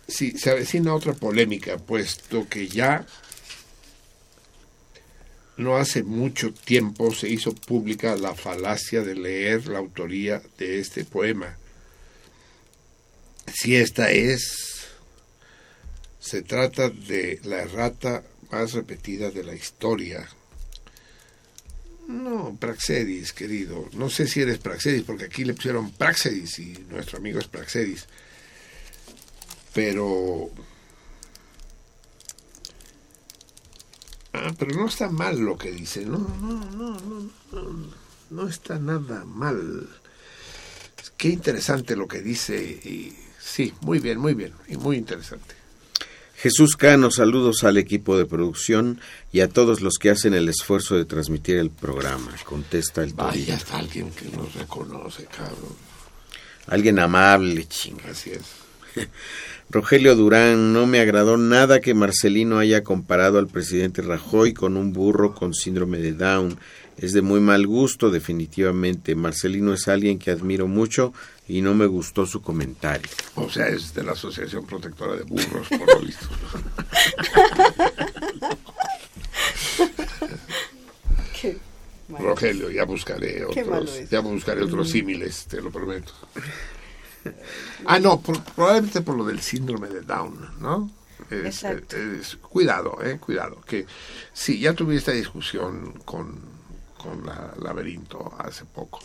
[0.09, 3.05] Sí, se avecina otra polémica, puesto que ya
[5.59, 11.05] no hace mucho tiempo se hizo pública la falacia de leer la autoría de este
[11.05, 11.59] poema.
[13.53, 14.87] Si esta es,
[16.21, 18.23] se trata de la errata
[18.53, 20.29] más repetida de la historia.
[22.07, 23.89] No, Praxedis, querido.
[23.95, 28.07] No sé si eres Praxedis, porque aquí le pusieron Praxedis y nuestro amigo es Praxedis.
[29.75, 30.51] Pero...
[34.41, 36.05] Ah, pero no está mal lo que dice.
[36.05, 37.87] No, no, no, no, no,
[38.31, 39.89] no está nada mal.
[41.17, 42.63] Qué interesante lo que dice.
[42.63, 44.53] Y sí, muy bien, muy bien.
[44.69, 45.57] Y muy interesante.
[46.37, 49.01] Jesús Cano, saludos al equipo de producción
[49.33, 52.33] y a todos los que hacen el esfuerzo de transmitir el programa.
[52.45, 53.13] Contesta el.
[53.15, 55.75] Vaya, está alguien que nos reconoce, cabrón.
[56.69, 58.11] Alguien amable, chinga.
[58.11, 58.43] Así es.
[59.71, 64.95] Rogelio Durán, no me agradó nada que Marcelino haya comparado al presidente Rajoy con un
[64.95, 66.59] burro con síndrome de Down.
[66.97, 69.15] Es de muy mal gusto, definitivamente.
[69.15, 71.13] Marcelino es alguien que admiro mucho
[71.47, 73.11] y no me gustó su comentario.
[73.35, 76.27] O sea, es de la Asociación Protectora de Burros, por lo visto.
[81.41, 81.59] Qué.
[82.09, 86.15] Rogelio, ya buscaré otros, ya buscaré otros símiles, te lo prometo.
[87.87, 90.91] Ah, no, por- probablemente por lo del síndrome de Down, ¿no?
[91.31, 91.97] Es- Exacto.
[91.97, 93.61] es- cuidado, eh, cuidado.
[93.67, 93.87] Que
[94.33, 96.41] sí, ya tuve esta discusión con,
[96.97, 99.01] con la laberinto hace poco.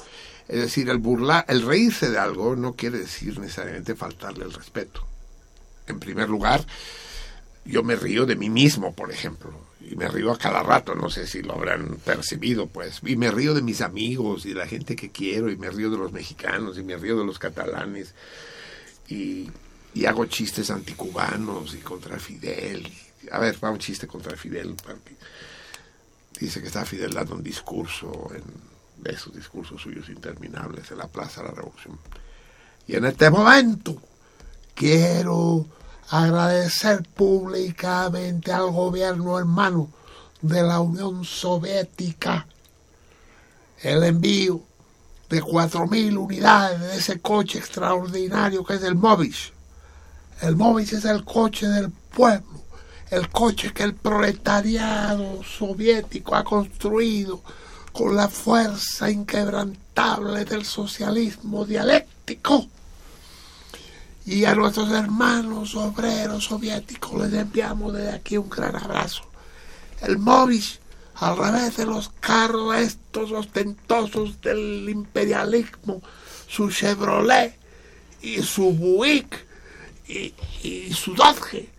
[0.47, 5.05] Es decir, el burlar, el reírse de algo no quiere decir necesariamente faltarle el respeto.
[5.87, 6.65] En primer lugar,
[7.65, 9.51] yo me río de mí mismo, por ejemplo,
[9.89, 13.31] y me río a cada rato, no sé si lo habrán percibido, pues, y me
[13.31, 16.11] río de mis amigos y de la gente que quiero, y me río de los
[16.11, 18.13] mexicanos, y me río de los catalanes,
[19.09, 19.49] y,
[19.93, 22.91] y hago chistes anticubanos y contra Fidel.
[23.31, 24.75] A ver, va un chiste contra Fidel,
[26.39, 28.43] dice que está Fidel dando un discurso, en,
[29.03, 31.99] de esos discursos suyos interminables en la Plaza de la Revolución.
[32.87, 34.01] Y en este momento
[34.73, 35.65] quiero
[36.09, 39.89] agradecer públicamente al gobierno hermano
[40.41, 42.45] de la Unión Soviética
[43.81, 44.61] el envío
[45.29, 49.53] de 4.000 unidades de ese coche extraordinario que es el Movich.
[50.41, 52.61] El Movich es el coche del pueblo,
[53.09, 57.41] el coche que el proletariado soviético ha construido
[57.91, 62.67] con la fuerza inquebrantable del socialismo dialéctico
[64.25, 69.23] y a nuestros hermanos obreros soviéticos les enviamos desde aquí un gran abrazo.
[70.01, 70.79] El Movish,
[71.15, 76.01] al revés de los carros estos ostentosos del imperialismo,
[76.47, 77.57] su Chevrolet
[78.21, 79.45] y su Buick
[80.07, 81.69] y, su Dodge,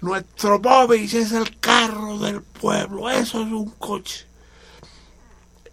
[0.00, 4.26] nuestro Movish es el carro del pueblo, eso es un coche.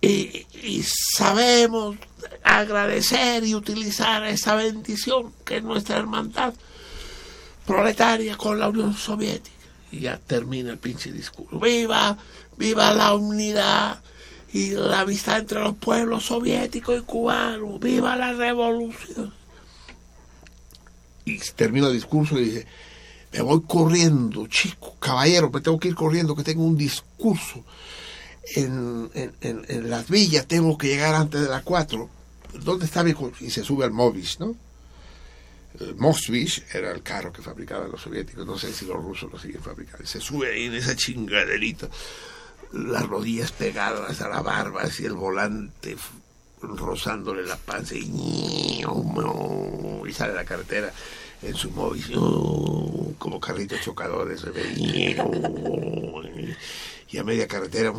[0.01, 1.95] Y, sabemos
[2.43, 6.55] agradecer y utilizar esa bendición que es nuestra hermandad
[7.67, 9.55] proletaria con la Unión Soviética.
[9.91, 11.59] Y ya termina el pinche discurso.
[11.59, 12.17] ¡Viva!
[12.57, 14.01] ¡Viva la unidad!
[14.53, 17.79] Y la amistad entre los pueblos soviéticos y cubanos.
[17.79, 19.33] ¡Viva la revolución!
[21.25, 22.67] Y termina el discurso y dice,
[23.31, 27.63] me voy corriendo, chico, caballero, me tengo que ir corriendo, que tengo un discurso
[28.55, 32.09] en, en, en- las villas, tengo que llegar antes de las 4.
[32.63, 33.45] ¿Dónde está mi coche?
[33.45, 34.55] Y se sube al Movish, ¿no?
[35.79, 39.39] El Moskvich era el carro que fabricaban los soviéticos, no sé si los rusos lo
[39.39, 40.05] siguen fabricando.
[40.05, 41.87] Se sube ahí en esa chingaderita,
[42.73, 45.95] las rodillas pegadas a la barba, así el volante
[46.61, 48.83] rozándole la panza y,
[50.13, 50.91] sale la carretera
[51.41, 52.03] en su móvil
[53.17, 54.43] como carritos chocadores
[57.11, 57.93] y a media carretera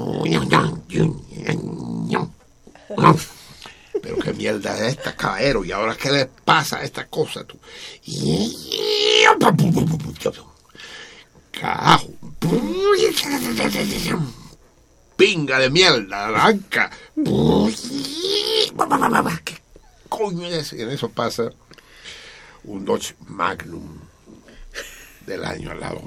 [4.02, 7.58] pero qué mierda es esta caballero y ahora qué le pasa a esta cosa tú
[11.52, 12.10] carajo
[15.16, 16.91] pinga de mierda arranca
[19.44, 19.60] qué
[20.08, 21.52] coño es y en eso pasa
[22.65, 23.99] un Dodge Magnum
[25.26, 26.00] del año al lado.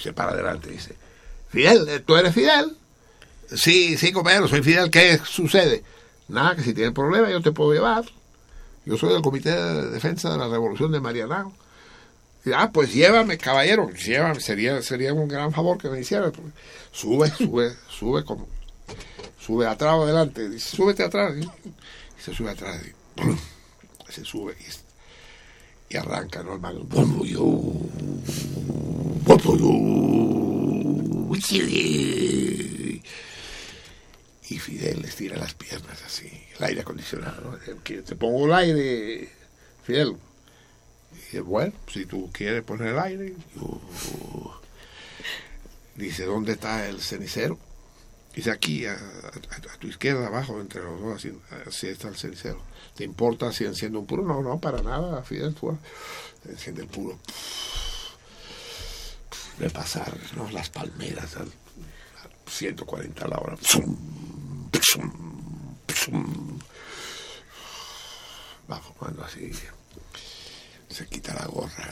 [0.00, 1.01] Se para adelante y dice
[1.52, 2.76] Fidel, ¿tú eres Fidel?
[3.54, 4.90] Sí, sí, compañero, soy Fidel.
[4.90, 5.84] ¿Qué sucede?
[6.28, 8.04] Nada, que si tienes problema yo te puedo llevar.
[8.86, 11.52] Yo soy del Comité de Defensa de la Revolución de Marianao.
[12.54, 14.40] Ah, pues llévame, caballero, llévame.
[14.40, 16.32] Sería, sería un gran favor que me hiciera.
[16.90, 18.48] Sube, sube, sube como...
[19.38, 20.48] Sube atrás o adelante.
[20.48, 21.34] Dice, súbete atrás.
[21.36, 21.46] Y
[22.20, 22.80] se sube atrás.
[22.82, 22.92] Y,
[24.12, 26.54] se sube y, y arranca, ¿no?
[26.54, 26.60] El
[31.50, 33.02] Y
[34.58, 37.52] Fidel les tira las piernas así, el aire acondicionado.
[37.52, 37.58] ¿no?
[37.82, 39.28] Te pongo el aire,
[39.82, 40.16] Fidel.
[41.32, 43.34] Y bueno, si tú quieres poner el aire.
[45.94, 47.58] Dice, ¿dónde está el cenicero?
[48.34, 48.96] Dice, aquí, a,
[49.78, 51.26] tu izquierda, abajo, entre los dos,
[51.66, 52.62] así, está el cenicero.
[52.96, 54.22] ¿Te importa si enciende un puro?
[54.22, 55.54] No, no, para nada, Fidel.
[55.54, 55.76] Tú,
[56.48, 57.18] enciende el puro.
[59.62, 60.50] De pasar ¿no?
[60.50, 63.56] las palmeras al, a 140 a la hora.
[68.68, 69.52] Va fumando así.
[70.88, 71.88] Se quita la gorra,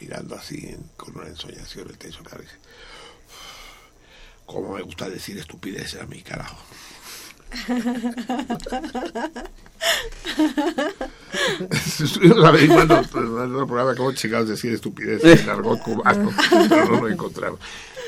[0.00, 2.58] mirando así con una ensoñación el techo dice,
[4.44, 6.58] ¿Cómo me gusta decir estupideces a mí, carajo?
[12.02, 16.30] Estuvimos averiguando en el programa cómo chingados decir estupidez en argot cubano,
[16.68, 17.60] pero no lo encontramos.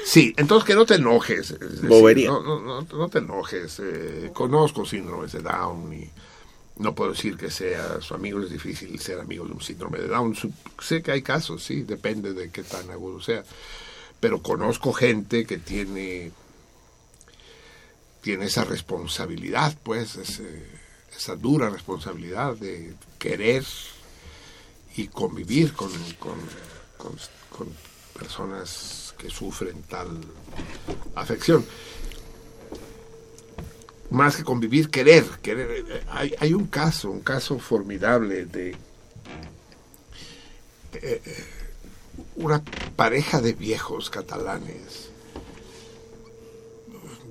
[0.04, 1.52] Sí, entonces que no te enojes.
[1.52, 2.28] es decir, Bobería.
[2.28, 3.80] No, no, no, te enojes.
[3.82, 6.10] eh, conozco síndromes de Down y
[6.76, 8.40] no puedo decir que sea su amigo.
[8.42, 10.36] Es difícil ser amigo de un síndrome de Down.
[10.80, 13.42] Sé que hay casos, sí, depende de qué tan agudo sea.
[14.20, 16.32] Pero conozco gente que tiene,
[18.24, 20.64] tiene esa responsabilidad, pues, ese-
[21.14, 23.62] esa dura responsabilidad de querer
[24.96, 25.90] y convivir con,
[28.18, 30.08] personas que sufren tal
[31.14, 31.66] afección.
[34.10, 35.24] Más que convivir, querer.
[35.42, 36.06] querer.
[36.08, 38.76] Hay, hay un caso, un caso formidable de eh,
[40.94, 41.44] eh,
[42.36, 42.62] una
[42.96, 45.10] pareja de viejos catalanes.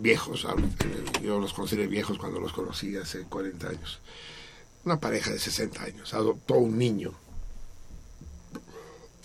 [0.03, 0.45] Viejos,
[1.22, 4.01] yo los consideré viejos cuando los conocí hace 40 años.
[4.83, 7.14] Una pareja de 60 años adoptó un niño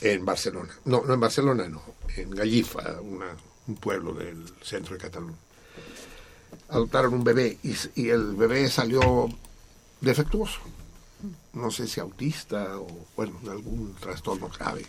[0.00, 0.72] en Barcelona.
[0.84, 1.82] No, no en Barcelona, no.
[2.16, 5.36] En Gallifa, una- un pueblo del centro de Cataluña.
[6.68, 7.58] Adoptaron un bebé
[7.96, 9.28] y, el bebé salió
[10.00, 10.60] defectuoso.
[11.54, 14.86] No sé si autista o, bueno, algún trastorno grave.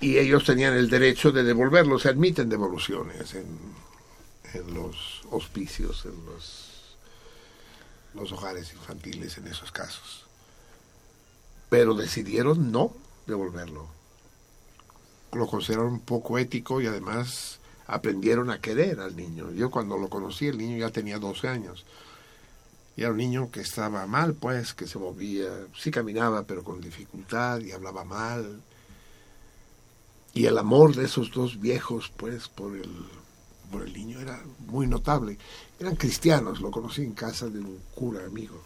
[0.00, 1.98] Y ellos tenían el derecho de devolverlo.
[1.98, 3.46] Se admiten devoluciones en,
[4.54, 6.96] en los hospicios, en los,
[8.14, 10.30] los hogares infantiles, en esos casos
[11.70, 12.92] pero decidieron no
[13.26, 13.86] devolverlo.
[15.32, 19.52] Lo consideraron poco ético y además aprendieron a querer al niño.
[19.52, 21.86] Yo cuando lo conocí, el niño ya tenía 12 años.
[22.96, 25.48] Y era un niño que estaba mal, pues, que se movía,
[25.78, 28.60] sí caminaba, pero con dificultad y hablaba mal.
[30.34, 32.90] Y el amor de esos dos viejos, pues, por el,
[33.70, 35.38] por el niño era muy notable.
[35.78, 38.62] Eran cristianos, lo conocí en casa de un cura amigo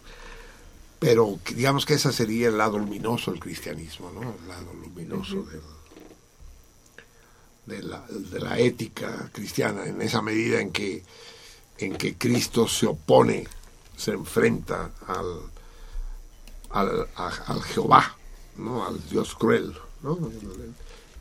[0.97, 4.23] pero digamos que ese sería el lado luminoso del cristianismo, ¿no?
[4.41, 5.61] El lado luminoso del-
[7.67, 11.03] de, la, de la ética cristiana, en esa medida en que,
[11.77, 13.47] en que Cristo se opone,
[13.99, 15.41] se enfrenta al,
[16.71, 18.17] al, a- al Jehová,
[18.57, 18.87] ¿no?
[18.87, 20.17] Al Dios cruel, ¿no?
[20.17, 20.75] El,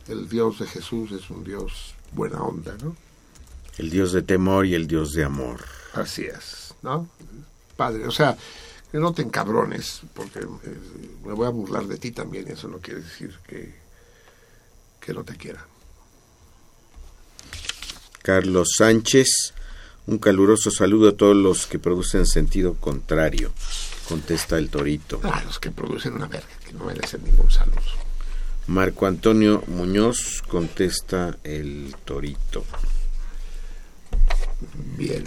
[0.08, 2.96] el Dios de Jesús es un Dios buena onda, ¿no?
[3.78, 5.64] El Dios de temor y el Dios de amor.
[5.94, 7.08] Así es, ¿no?
[7.76, 8.36] Padre, o sea,
[8.92, 10.78] que no te encabrones, porque eh,
[11.24, 13.74] me voy a burlar de ti también, y eso no quiere decir que,
[15.00, 15.66] que no te quiera.
[18.22, 19.54] Carlos Sánchez,
[20.06, 23.52] un caluroso saludo a todos los que producen sentido contrario,
[24.08, 25.20] contesta el Torito.
[25.24, 28.03] Ah, los que producen una verga, que no merecen ningún saludo.
[28.66, 32.64] Marco Antonio Muñoz contesta el Torito.
[34.96, 35.24] Bien.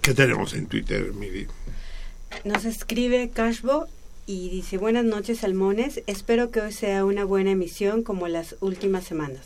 [0.00, 1.46] ¿Qué tenemos en Twitter, Miri?
[2.44, 3.88] Nos escribe Cashbo
[4.26, 6.02] y dice, buenas noches, Salmones.
[6.06, 9.44] Espero que hoy sea una buena emisión como las últimas semanas.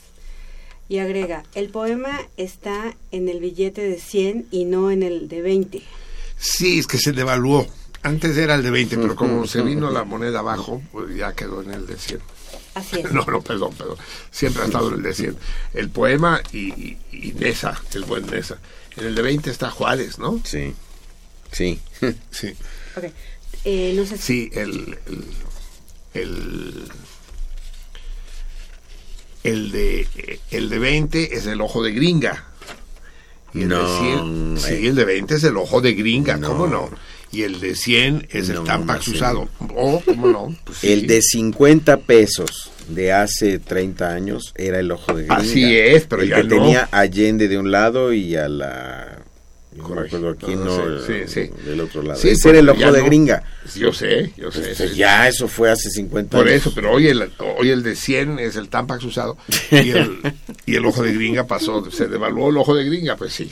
[0.89, 5.43] Y agrega, el poema está en el billete de 100 y no en el de
[5.43, 5.83] 20.
[6.37, 7.67] Sí, es que se devaluó.
[8.05, 11.63] Antes era el de 20, pero como se vino la moneda abajo, pues ya quedó
[11.63, 12.21] en el de 100.
[12.75, 13.11] Así es.
[13.13, 13.97] No, no, perdón, perdón.
[14.31, 15.37] Siempre ha estado en el de 100.
[15.75, 18.59] El poema y, y, y Nesa, el buen Nesa.
[18.97, 20.41] En el de 20 está Juárez, ¿no?
[20.45, 20.75] Sí.
[21.51, 21.81] Sí.
[22.31, 22.55] sí.
[22.97, 23.05] Ok.
[23.65, 25.25] Eh, nos es- Sí, el, el,
[26.15, 26.85] el,
[29.45, 32.45] el de, el de 20 es el ojo de gringa.
[33.53, 34.61] Y el No, de 100, eh.
[34.61, 36.91] sí, el de 20 es el ojo de gringa, ¿cómo no?
[37.35, 39.17] Y el de 100 es el No, Tampax Marcelo.
[39.17, 39.49] usado.
[39.75, 40.57] Oh, ¿cómo no?
[40.65, 40.93] Pues sí.
[40.93, 45.37] El de 50 pesos de hace 30 años era el ojo de gringa.
[45.37, 46.49] Así es, pero el ya que no.
[46.57, 49.19] tenía Allende de un lado y a la...
[49.75, 50.19] No Correcto.
[50.19, 51.51] acuerdo quién, No, no, sí, sí, sí.
[51.69, 52.21] del otro lado.
[52.21, 53.07] Sí, Ese era el ojo de no.
[53.07, 53.43] gringa.
[53.75, 54.61] Yo sé, yo sé.
[54.61, 56.61] Pues ese- ya, eso fue hace 50 Por años.
[56.61, 59.37] eso, pero hoy el, hoy el de 100 es el Tampax usado
[59.73, 60.21] y el,
[60.67, 63.51] y el ojo de gringa pasó, se devaluó el ojo de gringa, pues sí.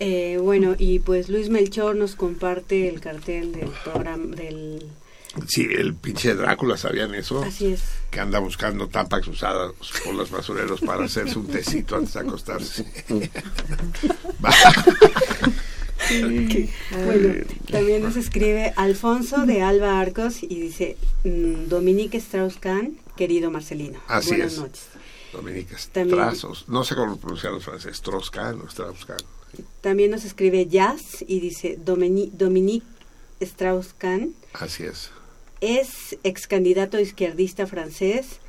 [0.00, 4.86] Eh, bueno, y pues Luis Melchor nos comparte el cartel del programa del...
[5.48, 7.42] Sí, el pinche Drácula, ¿sabían eso?
[7.42, 7.82] Así es.
[8.10, 12.86] Que anda buscando Tampax usados por los basureros para hacerse un tecito antes de acostarse.
[16.08, 16.68] Que-
[17.04, 23.98] Bueno, también nos escribe Alfonso de Alba Arcos y dice mm, Dominique Strauss-Kahn, querido Marcelino.
[24.06, 24.58] Así Buenas es.
[24.58, 24.86] noches.
[25.32, 26.64] También- Strazos.
[26.68, 27.96] No sé cómo pronunciar los franceses.
[27.96, 29.18] Strauss-Kahn o Strauss-Kahn.
[29.80, 32.86] También nos escribe Jazz y dice Domini- Dominique
[33.40, 35.10] Strauss-Kahn Así es.
[35.60, 38.40] es ex candidato izquierdista francés.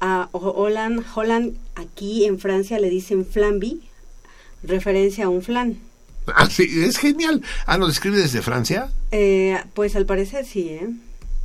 [0.00, 3.82] A Ho- Holland, Holland aquí en Francia le dicen Flamby.
[4.62, 5.78] referencia a un flan.
[6.26, 7.42] Ah, sí, es genial.
[7.66, 8.90] Ah, ¿nos escribe desde Francia?
[9.10, 10.88] Eh, pues al parecer sí, ¿eh?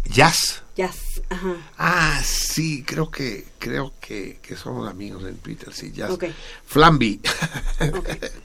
[0.10, 0.64] Jazz.
[0.80, 1.58] Jazz, ajá.
[1.78, 6.10] Ah, sí, creo que creo que, que somos amigos en Twitter, sí, Jazz.
[6.12, 6.24] Ok.
[6.66, 7.20] Flamby.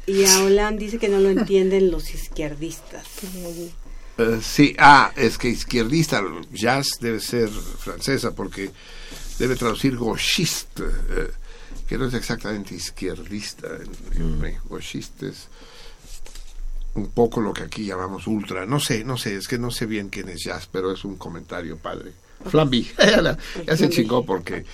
[0.08, 3.06] Y a dice que no lo entienden los izquierdistas.
[4.18, 8.72] Eh, sí, ah, es que izquierdista, jazz debe ser francesa porque
[9.38, 11.30] debe traducir gauchiste, eh,
[11.86, 13.68] que no es exactamente izquierdista.
[14.16, 15.46] En, en- gauchiste es
[16.94, 18.66] un poco lo que aquí llamamos ultra.
[18.66, 21.16] No sé, no sé, es que no sé bien quién es jazz, pero es un
[21.16, 22.23] comentario padre.
[22.50, 22.86] Flamby,
[23.66, 24.64] ya, se chingó porque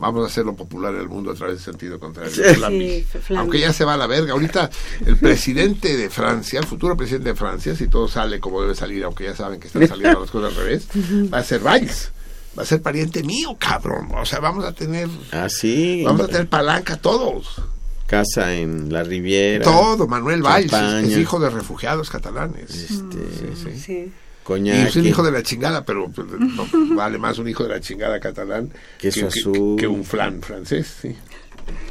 [0.00, 2.32] vamos a hacerlo popular en el mundo a través del sentido contrario.
[2.32, 3.06] Sí, Flamby.
[3.36, 4.32] Aunque ya se va a la verga.
[4.32, 4.68] Ahorita
[5.06, 9.04] el presidente de Francia, el futuro presidente de Francia, si todo sale como debe salir,
[9.04, 10.88] aunque ya saben que están saliendo las cosas al revés,
[11.32, 12.10] va a ser Valls.
[12.58, 14.08] Va a ser pariente mío, cabrón.
[14.16, 16.02] O sea, vamos a tener, Ah, sí.
[16.04, 17.62] vamos a tener palanca todos.
[18.08, 19.62] Casa en la Riviera.
[19.64, 22.70] Todo, Manuel Valls, es- hijo de refugiados catalanes.
[22.74, 24.12] Este, Sí.
[24.44, 24.76] Coñac.
[24.76, 27.70] Y es un hijo de la chingada, pero pues, no, vale más un hijo de
[27.70, 29.76] la chingada catalán Queso que, azul.
[29.78, 30.96] que un flan francés.
[31.02, 31.14] Sí.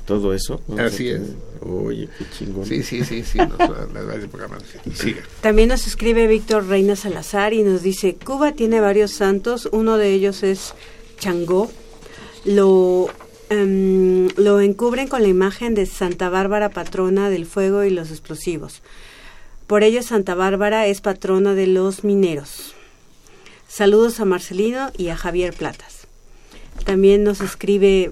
[0.06, 0.62] Todo eso.
[0.78, 1.22] Así es.
[1.62, 2.66] Oye, qué chingón.
[2.66, 3.38] Sí, sí, sí, sí.
[3.38, 3.60] nos-.
[5.42, 10.12] También nos escribe Víctor Reina Salazar y nos dice, Cuba tiene varios santos, uno de
[10.14, 10.74] ellos es
[11.20, 11.70] Changó.
[12.46, 13.10] Lo,
[13.50, 18.82] em, lo encubren con la imagen de Santa Bárbara, patrona del fuego y los explosivos.
[19.70, 22.74] Por ello Santa Bárbara es patrona de los mineros.
[23.68, 26.08] Saludos a Marcelino y a Javier Platas.
[26.86, 28.12] También nos escribe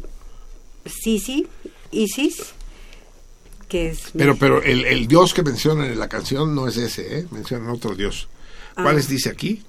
[0.86, 1.48] Sisi,
[1.90, 2.53] Isis,
[3.69, 4.11] que es...
[4.16, 7.26] Pero, pero el, el dios que mencionan en la canción no es ese, ¿eh?
[7.32, 8.27] Mencionan otro dios.
[8.76, 9.10] ¿Cuáles Ah.
[9.10, 9.64] dice aquí?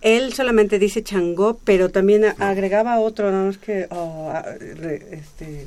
[0.00, 4.46] Él solamente dice Changó, pero también a- agregaba otro, nada más que, oh, ah,
[5.10, 5.66] este,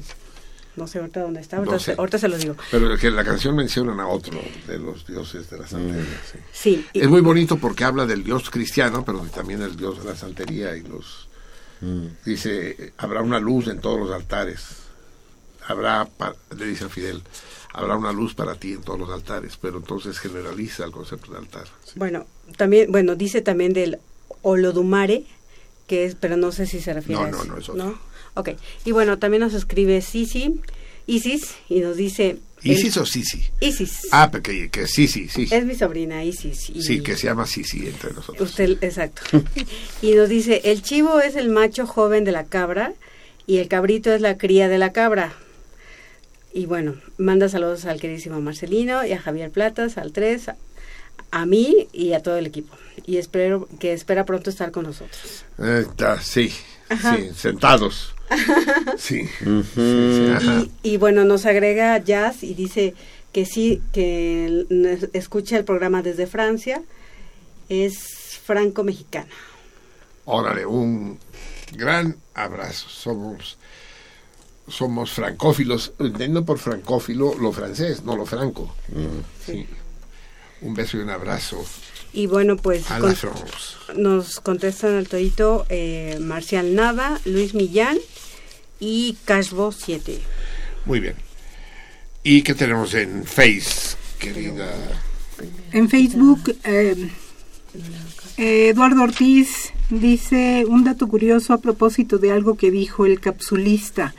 [0.78, 1.96] no sé ahorita dónde está, ahorita, No se, sé.
[2.00, 2.56] ahorita se los digo.
[2.72, 6.06] Pero que la canción mencionan a otro de los dioses de la santería.
[6.54, 6.86] sí.
[6.94, 10.76] Es muy bonito porque habla del dios cristiano, pero también del dios de la santería
[10.78, 11.28] y los...
[12.26, 14.66] Dice, habrá una luz en todos los altares.
[15.68, 16.08] Habrá,
[16.58, 17.22] le dice a Fidel,
[17.74, 21.40] habrá una luz para ti en todos los altares, pero entonces generaliza el concepto de
[21.40, 21.66] altar.
[21.96, 22.26] bueno,
[22.56, 24.00] también, bueno, dice también del
[24.44, 25.26] Olodumare,
[25.86, 28.00] que es, pero no sé si se refiere No, a no, eso, no, es otro.
[28.38, 28.50] Ok,
[28.86, 30.62] y bueno, también nos escribe Sisi,
[31.08, 32.38] Isis, y nos dice...
[32.64, 33.44] ¿Isis el- o Sisi?
[33.62, 34.08] Isis.
[34.12, 35.48] Ah, porque que Sisi, sí.
[35.50, 36.70] Es mi sobrina Isis.
[36.70, 38.50] Y Sí, que se llama Sisi entre nosotros.
[38.50, 39.22] Usted, exacto.
[40.02, 42.94] y nos dice, el chivo es el macho joven de la cabra
[43.48, 45.34] y el cabrito es la cría de la cabra.
[46.54, 50.52] Y bueno, manda saludos al queridísimo Marcelino y a Javier Platas, al 3,
[51.32, 52.76] a, mí y a todo el equipo.
[53.06, 55.46] Y espero que espera pronto estar con nosotros.
[55.60, 56.50] Eh, está, sí,
[56.90, 58.16] sí, sentados.
[58.98, 59.28] Sí.
[59.28, 60.64] Sí, sí, ajá.
[60.84, 62.94] Y, y bueno, nos agrega Jazz y dice
[63.32, 64.66] que sí, que
[65.14, 66.82] escucha el programa desde Francia.
[67.70, 69.28] Es franco-mexicana.
[70.26, 71.20] Órale, un
[71.74, 72.88] gran abrazo.
[72.90, 73.58] Somos
[74.68, 75.94] somos francófilos.
[76.00, 78.74] Entiendo por francófilo lo francés, no lo franco.
[79.46, 79.66] Sí.
[80.62, 81.64] Un beso y un abrazo.
[82.18, 83.16] Y bueno, pues A con-
[83.96, 87.96] nos contestan al todito eh, Marcial Nava, Luis Millán
[88.80, 90.20] y Cashbo 7.
[90.86, 91.14] Muy bien.
[92.24, 94.68] ¿Y qué tenemos en Face, querida?
[95.72, 97.08] En Facebook, eh,
[98.38, 104.16] Eduardo Ortiz dice un dato curioso a propósito de algo que dijo el capsulista.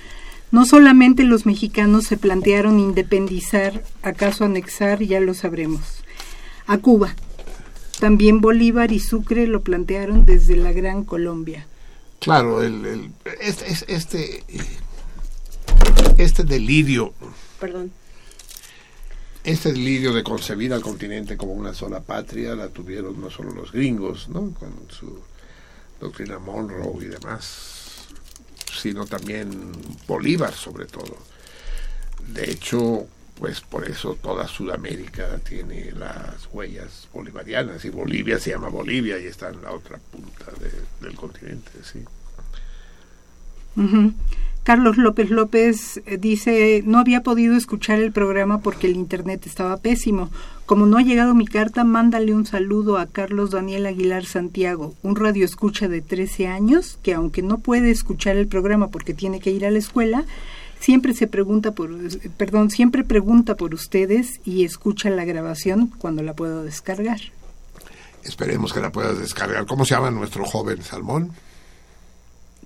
[0.52, 6.04] No solamente los mexicanos se plantearon independizar, acaso anexar, ya lo sabremos,
[6.68, 7.16] a Cuba.
[8.00, 11.66] También Bolívar y Sucre lo plantearon desde la Gran Colombia.
[12.20, 13.10] Claro, el, el-
[13.40, 14.44] este, es- este,
[16.16, 17.12] este delirio,
[17.60, 17.90] Perdón.
[19.44, 23.72] este delirio de concebir al continente como una sola patria, la tuvieron no solo los
[23.72, 24.52] gringos, ¿no?
[24.54, 25.20] Con su
[26.00, 28.06] doctrina Monroe y demás,
[28.80, 29.72] sino también
[30.06, 31.16] Bolívar sobre todo.
[32.32, 33.06] De hecho,
[33.38, 39.26] pues por eso toda Sudamérica tiene las huellas bolivarianas y Bolivia se llama Bolivia y
[39.26, 42.00] está en la otra punta de- del continente, sí.
[44.64, 49.76] Carlos López López eh, dice, no había podido escuchar el programa porque el internet estaba
[49.78, 50.30] pésimo.
[50.66, 55.16] Como no ha llegado mi carta, mándale un saludo a Carlos Daniel Aguilar Santiago, un
[55.16, 59.52] radio escucha de 13 años que aunque no puede escuchar el programa porque tiene que
[59.52, 60.24] ir a la escuela,
[60.80, 66.22] siempre se pregunta por, eh, perdón, siempre pregunta por ustedes y escucha la grabación cuando
[66.22, 67.20] la puedo descargar.
[68.22, 69.66] Esperemos que la puedas descargar.
[69.66, 71.32] ¿Cómo se llama nuestro joven salmón?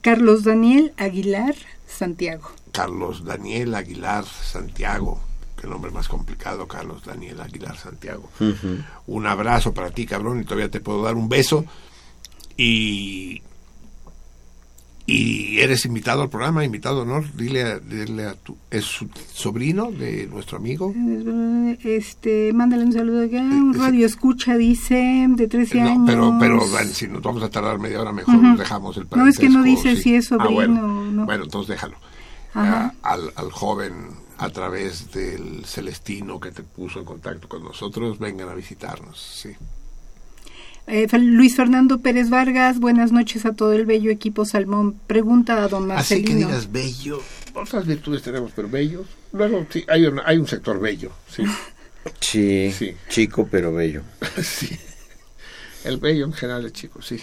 [0.01, 1.55] Carlos Daniel Aguilar
[1.87, 2.51] Santiago.
[2.73, 5.21] Carlos Daniel Aguilar Santiago.
[5.61, 8.29] qué nombre más complicado, Carlos Daniel Aguilar Santiago.
[9.07, 11.65] Un abrazo para ti, cabrón, y todavía te puedo dar un beso.
[12.57, 13.43] Y
[15.07, 19.91] y eres invitado al programa, invitado honor, dile a, dile a tu es su sobrino
[19.91, 20.95] de nuestro amigo.
[21.85, 26.03] Este, mándale un saludo acá, un radio escucha, dice, de 13 Eh, No, años.
[26.07, 28.57] pero pero bueno, si nos vamos a tardar media hora mejor Ujú.
[28.57, 30.03] dejamos el No, es que no dice sí.
[30.03, 30.85] si es Ah, sobrino bueno.
[30.87, 31.25] o no.
[31.27, 31.97] Bueno, entonces déjalo.
[32.55, 33.95] Ah, al, al joven
[34.39, 39.51] a través del Celestino que te puso en contacto con nosotros, vengan a visitarnos, sí.
[40.86, 44.97] Eh, Luis Fernando Pérez Vargas, buenas noches a todo el bello equipo Salmón.
[45.07, 46.49] Pregunta a don Así que Marcelino.
[46.49, 47.23] digas bello.
[47.55, 49.07] Otras virtudes tenemos, pero bellos.
[49.33, 51.44] Luego sí, hay un, hay un sector bello, sí.
[52.20, 52.73] Sí,
[53.09, 54.02] chico pero bello.
[54.43, 54.77] sí.
[55.85, 57.17] El bello en general es chico, sí.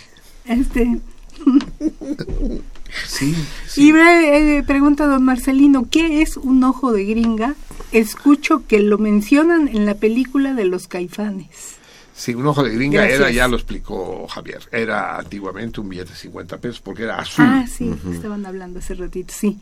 [0.45, 0.99] Este,
[3.07, 3.35] Sí,
[3.75, 7.55] Y eh, pregunta a don Marcelino, ¿qué es un ojo de gringa?
[7.91, 11.78] Escucho que lo mencionan en la película de los caifanes.
[12.19, 13.19] Sí, un ojo de gringa Gracias.
[13.21, 17.45] era, ya lo explicó Javier, era antiguamente un billete de 50 pesos porque era azul.
[17.47, 19.57] Ah, sí, estaban hablando hace ratito, sí.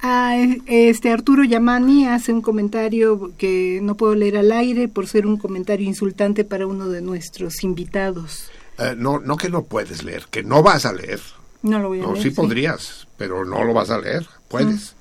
[0.00, 0.34] Ah,
[0.66, 5.36] este Arturo Yamani hace un comentario que no puedo leer al aire por ser un
[5.36, 8.50] comentario insultante para uno de nuestros invitados.
[8.78, 11.20] Eh, no, no que no puedes leer, que no vas a leer.
[11.62, 12.22] No lo voy a No, leer.
[12.22, 14.26] sí podrías, pero no lo vas a leer.
[14.48, 14.94] Puedes,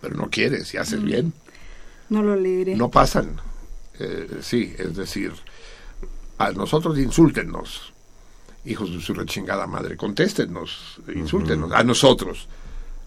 [0.00, 1.04] pero no quieres y haces Mm.
[1.04, 1.32] bien.
[2.08, 2.76] No lo leeré.
[2.76, 3.38] No pasan.
[3.98, 5.32] Eh, sí, es decir,
[6.38, 7.92] a nosotros insúltenos,
[8.64, 12.48] hijos de su rechingada madre, contéstenos, insúltenos, a nosotros,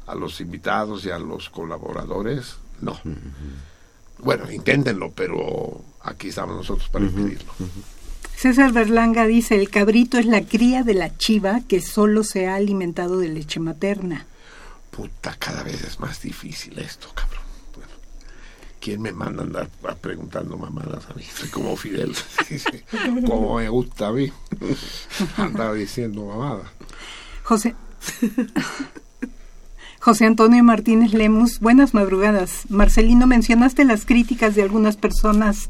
[0.07, 2.99] a los invitados y a los colaboradores, no.
[4.19, 7.51] Bueno, inténtenlo, pero aquí estamos nosotros para impedirlo.
[8.35, 12.55] César Berlanga dice, el cabrito es la cría de la chiva que solo se ha
[12.55, 14.25] alimentado de leche materna.
[14.91, 17.38] Puta, cada vez es más difícil esto, cabrón.
[18.79, 19.69] ¿Quién me manda a andar
[20.01, 21.23] preguntando mamadas a mí?
[21.23, 22.15] Soy como Fidel.
[23.27, 24.31] Como me gusta a mí.
[25.37, 26.67] Andaba diciendo mamadas.
[27.43, 27.75] José.
[29.99, 32.63] José Antonio Martínez Lemus, buenas madrugadas.
[32.69, 35.67] Marcelino, mencionaste las críticas de algunas personas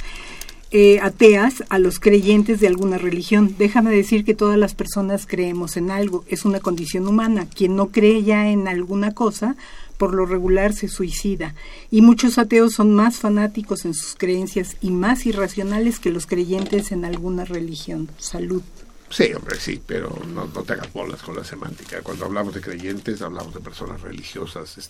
[0.71, 3.55] eh, ateas a los creyentes de alguna religión.
[3.57, 7.47] Déjame decir que todas las personas creemos en algo, es una condición humana.
[7.47, 9.55] Quien no cree ya en alguna cosa,
[9.99, 11.53] por lo regular se suicida.
[11.91, 16.93] Y muchos ateos son más fanáticos en sus creencias y más irracionales que los creyentes
[16.93, 18.09] en alguna religión.
[18.17, 18.63] Salud.
[19.09, 22.01] Sí, hombre, sí, pero no, no te hagas bolas con la semántica.
[22.01, 24.89] Cuando hablamos de creyentes, hablamos de personas religiosas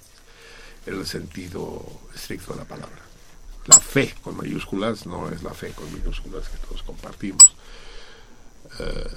[0.85, 3.01] en el sentido estricto de la palabra.
[3.65, 7.55] La fe con mayúsculas no es la fe con minúsculas que todos compartimos.
[8.79, 9.09] Eh,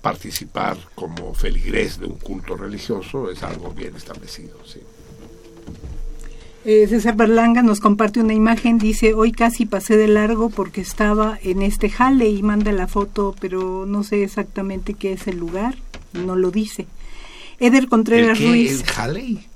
[0.00, 4.80] participar como feligrés de un culto religioso es algo bien establecido, sí.
[6.64, 11.36] Eh, César Berlanga nos comparte una imagen, dice, hoy casi pasé de largo porque estaba
[11.42, 15.74] en este jale y manda la foto, pero no sé exactamente qué es el lugar,
[16.12, 16.86] no lo dice.
[17.58, 18.48] Eder Contreras ¿El qué?
[18.48, 19.46] Ruiz, ¿El Halley?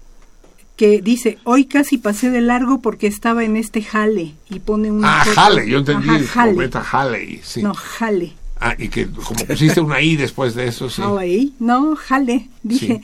[0.77, 5.21] que dice, hoy casi pasé de largo porque estaba en este jale y pone una
[5.21, 5.41] Ah, foto.
[5.41, 6.71] Halley, yo entendí Ajá, jale.
[6.93, 7.63] Halley, sí.
[7.63, 8.33] No, jale.
[8.61, 11.01] Ah, y que como pusiste una I después de eso, sí.
[11.03, 13.01] Halley, no, jale, dije.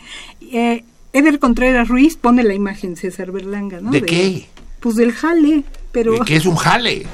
[0.54, 3.90] Eh, Eder Contreras Ruiz pone la imagen, César Berlanga, ¿no?
[3.90, 4.46] ¿De qué?
[4.80, 6.12] Pues del jale, pero...
[6.14, 7.06] ¿De ¿Qué es un jale?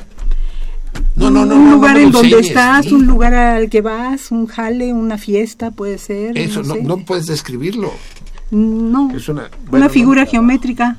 [1.16, 1.56] No, no, no.
[1.56, 2.94] un no, lugar no en donde enseñes, estás, sí.
[2.94, 6.38] un lugar al que vas, un jale, una fiesta, puede ser.
[6.38, 6.82] Eso, no, sé.
[6.82, 7.92] no puedes describirlo.
[8.50, 10.96] No, Es una, una figura geométrica.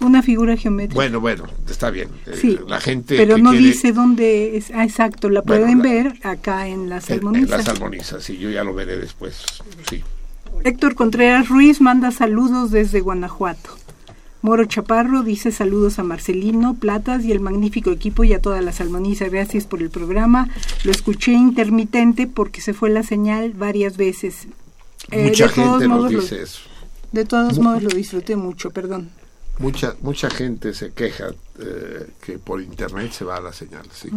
[0.00, 0.94] Una figura geométrica.
[0.94, 2.08] Bueno, bueno, está bien.
[2.26, 4.70] Eh, Sí, la gente pero que no quiere- dice dónde es.
[4.72, 7.44] Ah, exacto, la Bueno, pueden la- ver acá en la en- salmoniza.
[7.44, 9.42] En la salmoniza, sí, yo ya lo veré después,
[9.90, 10.04] sí.
[10.64, 13.70] Héctor Contreras Ruiz manda saludos desde Guanajuato.
[14.42, 18.72] Moro Chaparro dice saludos a Marcelino, Platas y el magnífico equipo y a toda la
[18.72, 19.28] salmoniza.
[19.28, 20.48] Gracias por el programa.
[20.84, 24.46] Lo escuché intermitente porque se fue la señal varias veces.
[25.10, 26.60] Eh, Mucha de todos gente nos modos lo- dice eso.
[27.12, 29.10] De todos Mu- modos lo disfruté mucho, perdón.
[29.58, 34.08] Mucha, mucha gente se queja eh, que por internet se va la señal, sí.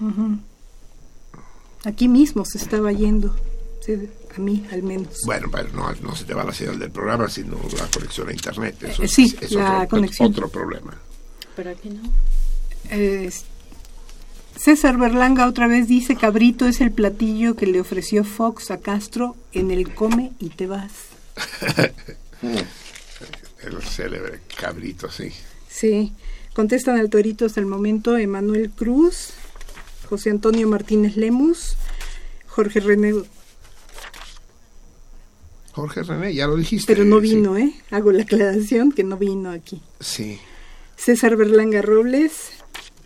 [0.00, 0.38] Ujú.
[1.84, 3.34] Aquí mismo se estaba yendo,
[4.36, 5.20] a mí al menos.
[5.24, 8.32] Bueno, pero no, no se te va la señal del programa, sino la conexión a
[8.32, 8.82] internet.
[8.82, 10.30] Eso Eh, es- sí, es la otro, conexión.
[10.30, 10.96] otro problema.
[11.56, 12.02] Pero aquí no.
[12.90, 13.44] Es-
[14.56, 19.34] César Berlanga otra vez dice, cabrito es el platillo que le ofreció Fox a Castro
[19.52, 20.92] en el come y te vas.
[23.62, 25.32] El célebre cabrito, sí.
[25.68, 26.12] Sí,
[26.54, 29.30] contestan al torito hasta el momento Emanuel Cruz,
[30.08, 31.76] José Antonio Martínez Lemus,
[32.48, 33.14] Jorge René,
[35.72, 36.92] Jorge René, ya lo dijiste.
[36.94, 37.34] pero no sí.
[37.34, 37.72] vino, ¿eh?
[37.90, 39.80] Hago la aclaración que no vino aquí.
[40.00, 40.38] Sí.
[40.96, 42.50] César Berlanga Robles,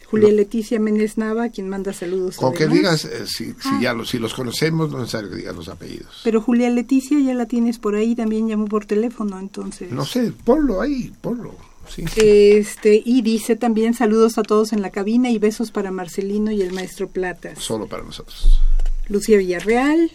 [0.07, 2.37] Julia Leticia Méndez Nava, quien manda saludos.
[2.37, 3.79] Con que digas, eh, si, si Ah.
[3.83, 6.21] ya los, si los conocemos, no es necesario que digas los apellidos.
[6.25, 9.91] Pero Julia Leticia ya la tienes por ahí, también llamó por teléfono, entonces.
[9.93, 11.55] No sé, ponlo ahí, ponlo.
[11.89, 12.05] Sí.
[12.17, 16.61] Este, y dice también saludos a todos en la cabina y besos para Marcelino y
[16.61, 17.61] el maestro Platas.
[17.61, 18.61] Solo para nosotros.
[19.09, 20.11] Lucía Villarreal,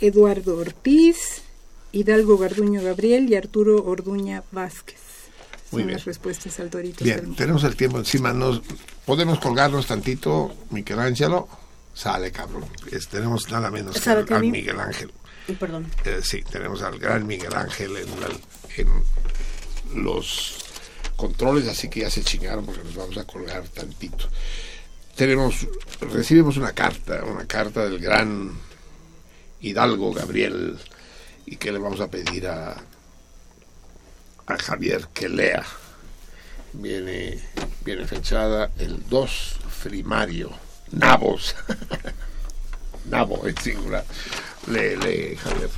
[0.00, 1.42] Eduardo Ortiz,
[1.92, 4.96] Hidalgo Garduño Gabriel y Arturo Orduña Vázquez.
[5.70, 5.96] Muy Son bien.
[5.98, 7.04] las respuestas al Torito.
[7.04, 8.32] Bien, tenemos el tiempo encima.
[8.32, 8.60] Nos
[9.06, 11.48] podemos colgarnos tantito, Michelangelo.
[11.94, 12.64] Sale, cabrón.
[12.90, 15.12] Es- tenemos nada menos que ¿Sabe al, mi- Miguel Ángel.
[15.48, 15.86] Eh, Perdón.
[16.04, 18.28] Eh, sí, tenemos al gran Miguel Ángel en, la-
[18.76, 20.56] en los
[21.16, 24.28] controles, así que ya se chingaron porque nos vamos a colgar tantito.
[25.16, 25.66] Tenemos,
[26.00, 28.52] recibimos una carta, una carta del gran
[29.60, 30.78] Hidalgo Gabriel,
[31.46, 32.76] y que le vamos a pedir a,
[34.46, 35.64] a Javier que lea.
[36.72, 37.38] Viene,
[37.84, 40.50] viene fechada el 2 primario,
[40.92, 41.54] Nabos.
[43.10, 44.04] Nabo en singular.
[44.68, 45.70] Lee, lee, Javier.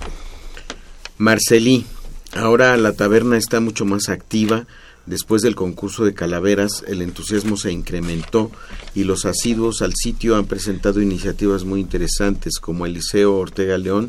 [1.17, 1.86] Marcelí,
[2.34, 4.67] ahora la taberna está mucho más activa.
[5.07, 8.50] Después del concurso de calaveras, el entusiasmo se incrementó
[8.94, 14.08] y los asiduos al sitio han presentado iniciativas muy interesantes, como Eliseo Ortega León,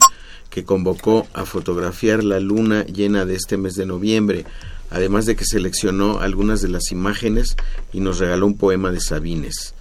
[0.49, 4.45] que convocó a fotografiar la luna llena de este mes de noviembre,
[4.90, 7.57] además de que seleccionó algunas de las imágenes
[7.91, 9.74] y nos regaló un poema de Sabines.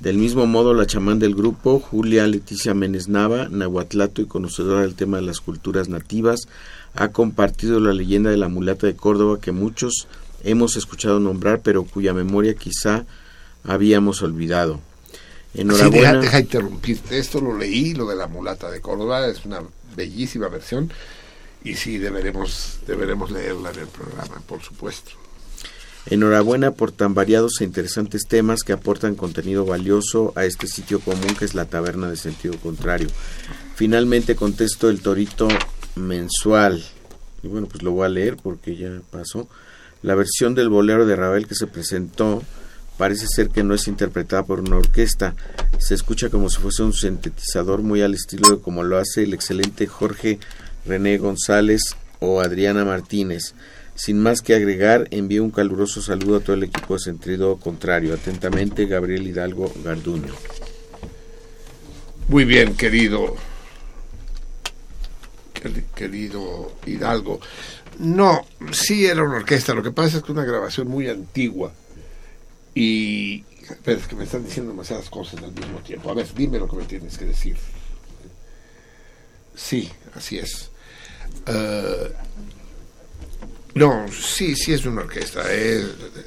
[0.00, 4.94] Del mismo modo, la chamán del grupo, Julia Leticia Menes Nava, nahuatlato y conocedora del
[4.94, 6.48] tema de las culturas nativas,
[6.94, 10.08] ha compartido la leyenda de la mulata de Córdoba que muchos
[10.42, 13.04] hemos escuchado nombrar, pero cuya memoria quizá
[13.64, 14.80] habíamos olvidado.
[15.54, 16.12] Sí, Enhorabuena.
[16.12, 17.18] deja, deja interrumpirte.
[17.18, 19.62] Esto lo leí, lo de la mulata de Córdoba, es una
[19.96, 20.90] bellísima versión.
[21.64, 25.12] Y sí, deberemos, deberemos leerla en el programa, por supuesto.
[26.06, 31.36] Enhorabuena por tan variados e interesantes temas que aportan contenido valioso a este sitio común
[31.38, 33.08] que es la taberna de sentido contrario.
[33.76, 35.46] Finalmente contesto el torito
[35.94, 36.84] mensual.
[37.44, 39.48] Y bueno, pues lo voy a leer porque ya pasó.
[40.02, 42.42] La versión del bolero de Ravel que se presentó
[42.98, 45.34] parece ser que no es interpretada por una orquesta.
[45.78, 49.34] Se escucha como si fuese un sintetizador muy al estilo de como lo hace el
[49.34, 50.38] excelente Jorge
[50.86, 51.82] René González
[52.20, 53.54] o Adriana Martínez.
[53.94, 58.14] Sin más que agregar, envío un caluroso saludo a todo el equipo de Sentido Contrario.
[58.14, 60.34] Atentamente, Gabriel Hidalgo Garduño.
[62.28, 63.36] Muy bien, querido.
[65.54, 67.40] queri- Querido Hidalgo.
[67.98, 69.74] No, sí era una orquesta.
[69.74, 71.72] Lo que pasa es que una grabación muy antigua.
[72.74, 73.44] Y.
[73.84, 76.10] Pero es que me están diciendo demasiadas cosas al mismo tiempo.
[76.10, 77.56] A ver, dime lo que me tienes que decir.
[79.54, 80.70] Sí, así es.
[81.46, 82.12] Eh,
[83.74, 85.50] no, sí, sí es una orquesta.
[85.52, 85.86] Es,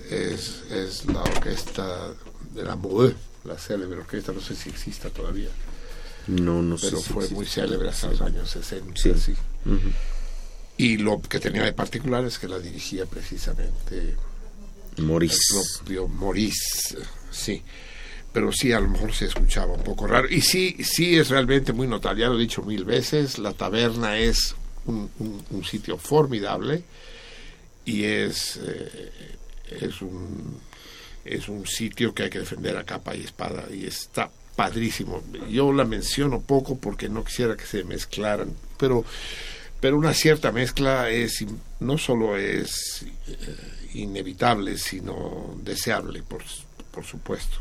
[0.10, 2.14] es, es la orquesta
[2.54, 4.32] de la MOE, la célebre orquesta.
[4.32, 5.50] No sé si exista todavía.
[6.28, 9.00] No, no sé Pero fue muy célebre hasta los años 60.
[9.00, 9.14] Sí.
[9.18, 9.36] sí.
[10.78, 14.16] Y lo que tenía de particular es que la dirigía precisamente
[14.98, 15.38] Maurice.
[15.58, 16.98] el propio Maurice,
[17.32, 17.62] sí.
[18.34, 20.28] Pero sí, a lo mejor se escuchaba un poco raro.
[20.30, 24.18] Y sí, sí es realmente muy notable, ya lo he dicho mil veces, la taberna
[24.18, 24.56] es
[24.86, 26.84] un, un- un sitio formidable
[27.86, 29.12] y es, eh,
[29.80, 30.60] es, un,
[31.24, 35.24] es un sitio que hay que defender a capa y espada y está padrísimo.
[35.50, 39.06] Yo la menciono poco porque no quisiera que se mezclaran, pero
[39.80, 41.46] pero una cierta mezcla es
[41.80, 46.44] no solo es eh, inevitable sino deseable por,
[46.92, 47.58] por supuesto.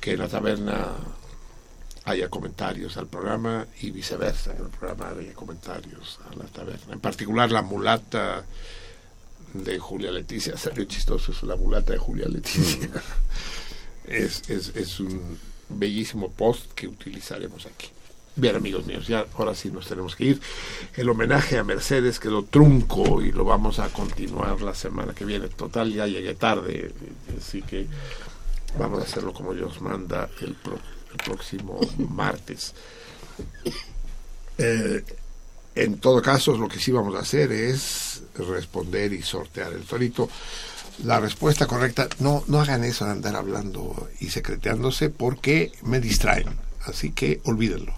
[0.00, 0.94] Que en la taberna
[2.04, 6.94] haya comentarios al programa y viceversa que en el programa haya comentarios a la taberna.
[6.94, 8.44] En particular la mulata
[9.52, 12.88] de Julia Leticia salió chistoso es la mulata de Julia Leticia.
[14.06, 17.90] Es, es, es un bellísimo post que utilizaremos aquí
[18.36, 20.40] Bien, amigos míos, ya ahora sí nos tenemos que ir.
[20.96, 25.48] El homenaje a Mercedes quedó trunco y lo vamos a continuar la semana que viene.
[25.48, 26.92] Total, ya llegué tarde,
[27.38, 27.86] así que
[28.78, 30.78] vamos a hacerlo como Dios manda el, pro-
[31.10, 32.72] el próximo martes.
[34.58, 35.02] Eh,
[35.74, 40.28] en todo caso, lo que sí vamos a hacer es responder y sortear el torito.
[41.04, 46.56] La respuesta correcta, no, no hagan eso de andar hablando y secreteándose porque me distraen.
[46.84, 47.94] Así que olvídenlo.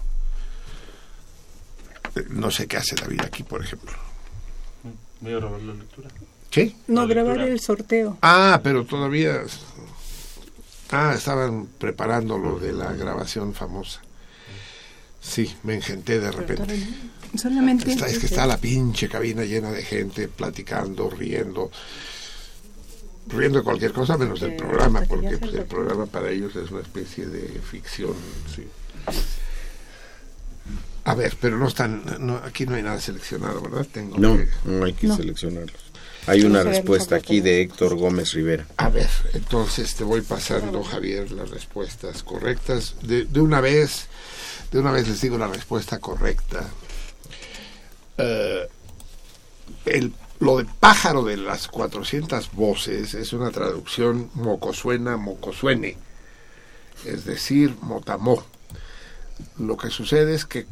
[2.15, 3.91] Eh, No sé qué hace David aquí, por ejemplo.
[5.21, 6.09] Voy a grabar la lectura.
[6.51, 6.75] ¿Qué?
[6.87, 7.53] No, La grabar lectura.
[7.53, 8.17] el sorteo.
[8.21, 9.41] Ah, pero todavía...
[10.91, 14.01] Ah, estaban preparando lo de la grabación famosa.
[15.21, 16.77] Sí, me engenté de repente.
[17.35, 17.89] Solamente.
[17.91, 21.71] Está- es que está la pinche cabina llena de gente platicando, riendo.
[23.29, 26.81] riendo de cualquier cosa menos del programa, porque pues, el programa para ellos es una
[26.81, 28.13] especie de ficción.
[28.53, 28.67] Sí.
[31.05, 33.85] A ver, pero no están, no, aquí no hay nada seleccionado, ¿verdad?
[33.91, 35.81] Tengo No, que- no hay que seleccionarlos.
[36.27, 38.65] Hay una respuesta aquí de Héctor Gómez Rivera.
[38.77, 42.95] A ver, entonces te voy pasando, Javier, las respuestas correctas.
[43.01, 44.07] De, de una vez,
[44.71, 46.65] de una vez les digo la respuesta correcta.
[48.17, 48.69] Eh,
[49.85, 55.97] el, lo de pájaro de las 400 voces es una traducción mocosuena, mocosuene,
[57.05, 58.45] es decir, motamó.
[59.59, 60.67] Lo que sucede es que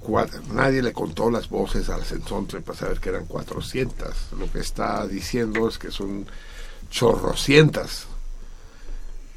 [0.51, 4.33] nadie le contó las voces al Sensontle para saber que eran 400.
[4.37, 6.27] Lo que está diciendo es que son
[6.89, 8.05] chorrocientas.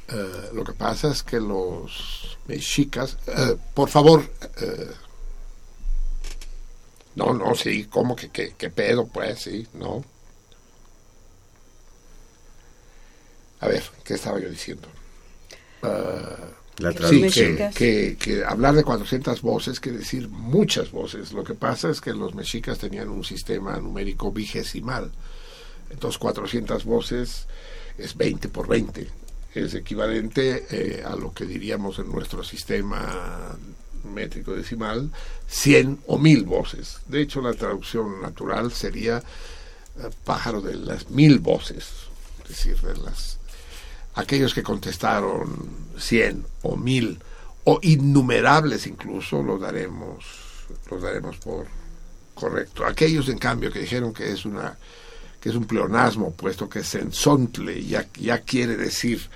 [0.08, 4.30] Eh, lo que pasa es que los mexicas, eh, por favor,
[4.60, 4.90] eh,
[7.14, 9.06] no, no, sí, ¿cómo que qué, pedo?
[9.06, 10.04] Pues sí, no.
[13.60, 14.88] A ver, ¿qué estaba yo diciendo?
[16.78, 17.56] La sí, traducción.
[17.56, 21.32] que, que, que hablar de 400 voces quiere decir muchas voces.
[21.32, 25.12] Lo que pasa es que los mexicas tenían un sistema numérico vigesimal.
[25.90, 27.46] Entonces 400 voces
[27.98, 29.08] es 20 por 20.
[29.54, 33.56] Es equivalente eh, a lo que diríamos en nuestro sistema
[34.04, 35.10] métrico decimal,
[35.48, 36.98] 100 o 1000 voces.
[37.06, 41.88] De hecho, la traducción natural sería eh, pájaro de las mil voces,
[42.42, 43.38] es decir, de las
[44.14, 45.68] aquellos que contestaron
[45.98, 47.18] 100 o 1000
[47.64, 50.24] o innumerables incluso los daremos
[50.90, 51.66] los daremos por
[52.34, 52.84] correcto.
[52.84, 54.76] Aquellos en cambio que dijeron que es una
[55.40, 59.28] que es un pleonasmo puesto que sensontle ya ya quiere decir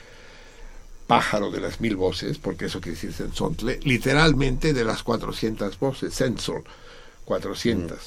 [1.06, 6.12] pájaro de las mil voces, porque eso quiere decir sensontle, literalmente de las 400 voces,
[6.12, 6.64] sensor,
[7.24, 7.98] 400.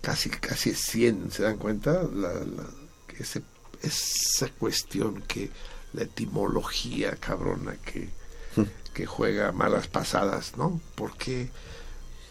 [0.00, 2.02] Casi, casi 100, ¿se dan cuenta?
[2.12, 2.66] La, la-
[3.06, 3.42] que ese-
[3.82, 5.50] esa cuestión que
[5.92, 8.10] la etimología cabrona que,
[8.94, 10.80] que juega malas pasadas, ¿no?
[10.94, 11.50] ¿Por qué,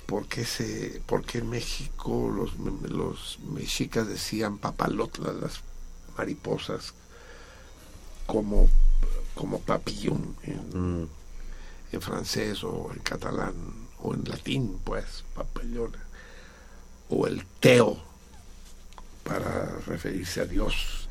[0.06, 2.58] por qué se, por qué en México los,
[2.90, 5.62] los mexicas decían papalotla, las
[6.18, 6.94] mariposas,
[8.26, 8.70] como,
[9.36, 11.10] como papillon en,
[11.92, 13.54] en francés o en catalán
[14.02, 16.00] o en latín, pues, papillona,
[17.10, 17.98] o el teo
[19.24, 21.09] para referirse a Dios.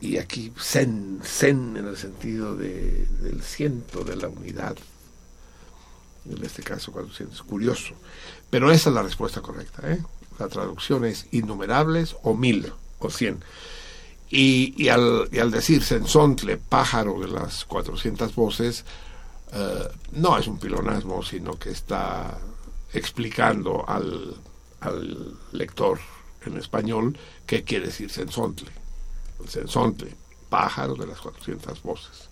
[0.00, 4.76] Y aquí zen, zen en el sentido de, del ciento, de la unidad.
[6.28, 7.42] En este caso, 400.
[7.42, 7.94] Curioso.
[8.50, 9.90] Pero esa es la respuesta correcta.
[9.90, 10.02] ¿eh?
[10.38, 13.42] La traducción es innumerables o mil o cien.
[14.30, 18.84] Y, y al, y al decir sensontle, pájaro de las 400 voces,
[19.52, 22.38] eh, no es un pilonasmo, sino que está
[22.92, 24.34] explicando al,
[24.80, 25.98] al lector
[26.44, 27.16] en español
[27.46, 28.70] qué quiere decir sensontle.
[29.48, 30.14] Sensontle,
[30.48, 32.28] pájaro de las 400 voces.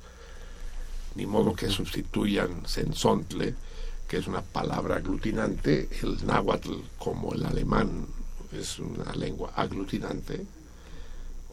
[1.14, 3.54] Ni modo que sustituyan sensontle,
[4.08, 8.06] que es una palabra aglutinante, el náhuatl como el alemán
[8.52, 10.44] es una lengua aglutinante,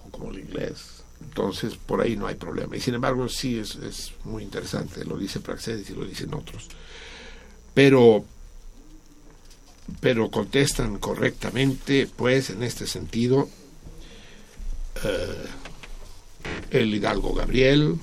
[0.05, 1.03] o como el inglés.
[1.21, 2.75] Entonces, por ahí no hay problema.
[2.75, 5.03] Y sin embargo, sí es, es muy interesante.
[5.03, 6.67] Lo dice Praxedis y lo dicen otros.
[7.73, 8.23] Pero,
[9.99, 13.49] pero contestan correctamente, pues, en este sentido,
[15.03, 15.45] eh,
[16.71, 17.99] el Hidalgo Gabriel.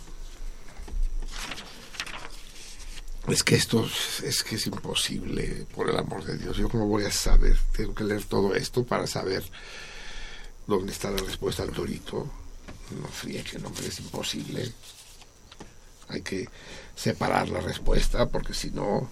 [3.28, 3.84] Es que esto
[4.24, 6.56] es- que es imposible, por el amor de Dios.
[6.56, 9.42] Yo cómo voy a saber, tengo que leer todo esto para saber
[10.66, 12.30] dónde está la respuesta al torito.
[13.00, 14.72] No friegue, no, hombre, es imposible.
[16.08, 16.48] Hay que
[16.94, 19.10] separar la respuesta porque si no...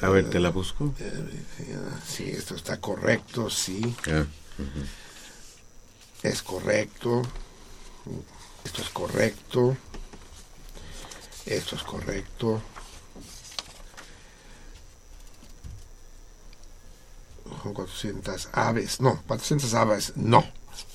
[0.00, 0.92] A ver, te la busco.
[0.98, 3.80] eh, sí, esto está correcto, sí.
[4.08, 4.26] Ah,
[6.22, 7.22] Es correcto.
[8.64, 9.76] Esto es correcto.
[11.46, 12.60] Esto es correcto.
[17.62, 19.00] Son 400 aves.
[19.00, 20.12] No, 400 aves.
[20.16, 20.44] No.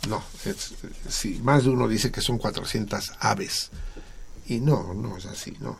[0.07, 0.23] No.
[0.45, 0.73] Es,
[1.09, 3.69] sí, más de uno dice que son 400 aves.
[4.47, 5.77] Y no, no es así, no.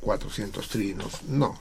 [0.00, 1.22] 400 trinos.
[1.24, 1.58] No.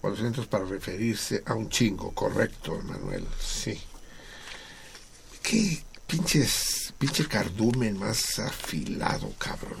[0.00, 2.12] 400 para referirse a un chingo.
[2.12, 3.26] Correcto, Manuel.
[3.40, 3.80] Sí.
[5.48, 9.78] Qué pinches, pinche cardumen más afilado, cabrón.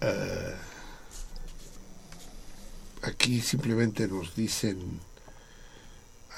[0.00, 0.54] Eh,
[3.02, 4.78] aquí simplemente nos dicen,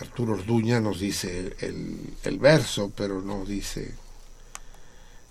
[0.00, 3.94] Arturo Orduña nos dice el, el verso, pero no dice,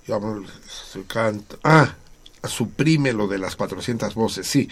[0.08, 1.60] yo hablo su canto.
[1.66, 1.94] Ah,
[2.48, 4.70] suprime lo de las 400 voces, sí.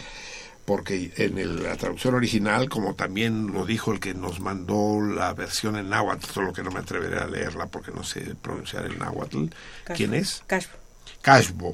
[0.66, 5.34] Porque en el- la traducción original, como también lo dijo el que nos mandó la
[5.34, 8.98] versión en náhuatl, solo que no me atreveré a leerla porque no sé pronunciar el
[8.98, 9.46] náhuatl.
[9.96, 10.44] ¿Quién es?
[10.48, 10.74] Cashbo.
[11.22, 11.72] Cashbo.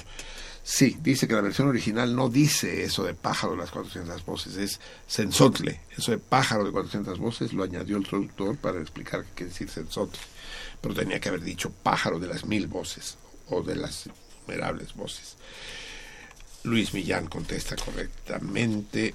[0.64, 4.58] Sí, dice que la versión original no dice eso de pájaro de las 400 voces,
[4.58, 5.82] es sensotle.
[5.98, 9.70] Eso de pájaro de 400 voces lo añadió el traductor para explicar qué quiere decir
[9.70, 10.20] sensotle.
[10.80, 15.36] Pero tenía que haber dicho pájaro de las mil voces o de las innumerables voces.
[16.64, 19.14] Luis Millán contesta correctamente.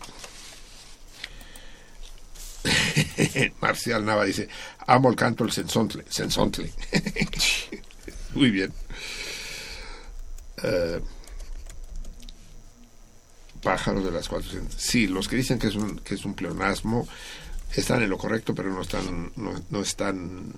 [3.60, 4.49] Marcial Nava dice,
[4.86, 6.05] amo el canto del sensontle.
[6.08, 6.73] sensontle.
[8.34, 8.73] Muy bien.
[10.62, 11.00] Eh,
[13.62, 14.75] pájaro de las 400.
[14.81, 17.07] Sí, los que dicen que es un, que es un pleonasmo
[17.75, 20.52] están en lo correcto, pero no están, no, no están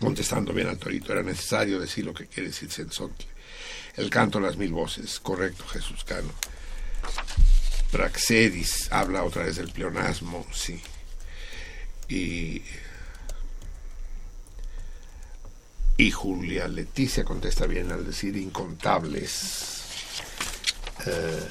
[0.00, 1.12] contestando bien al torito.
[1.12, 3.31] Era necesario decir lo que quiere decir sensontle.
[3.96, 6.30] El canto de las mil voces, correcto, Jesús Cano.
[7.90, 10.80] Praxedis habla otra vez del pleonasmo, sí.
[12.08, 12.62] Y,
[15.98, 19.82] y Julia Leticia contesta bien al decir incontables.
[21.06, 21.48] Eh,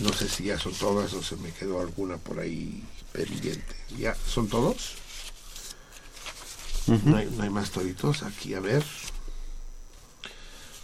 [0.00, 3.76] no sé si ya son todas o se me quedó alguna por ahí pendiente.
[3.96, 4.94] ¿Ya son todos?
[6.86, 8.84] No, hay, no hay más toritos aquí, a ver.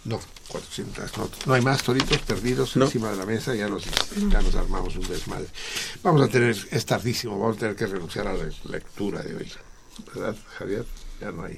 [0.05, 3.85] No, 400, no, no hay más toritos perdidos encima de la mesa, ya, los,
[4.29, 5.47] ya nos armamos un desmadre.
[6.03, 9.51] Vamos a tener, es tardísimo, vamos a tener que renunciar a la lectura de hoy.
[10.13, 10.85] ¿Verdad, Javier?
[11.21, 11.55] Ya no hay,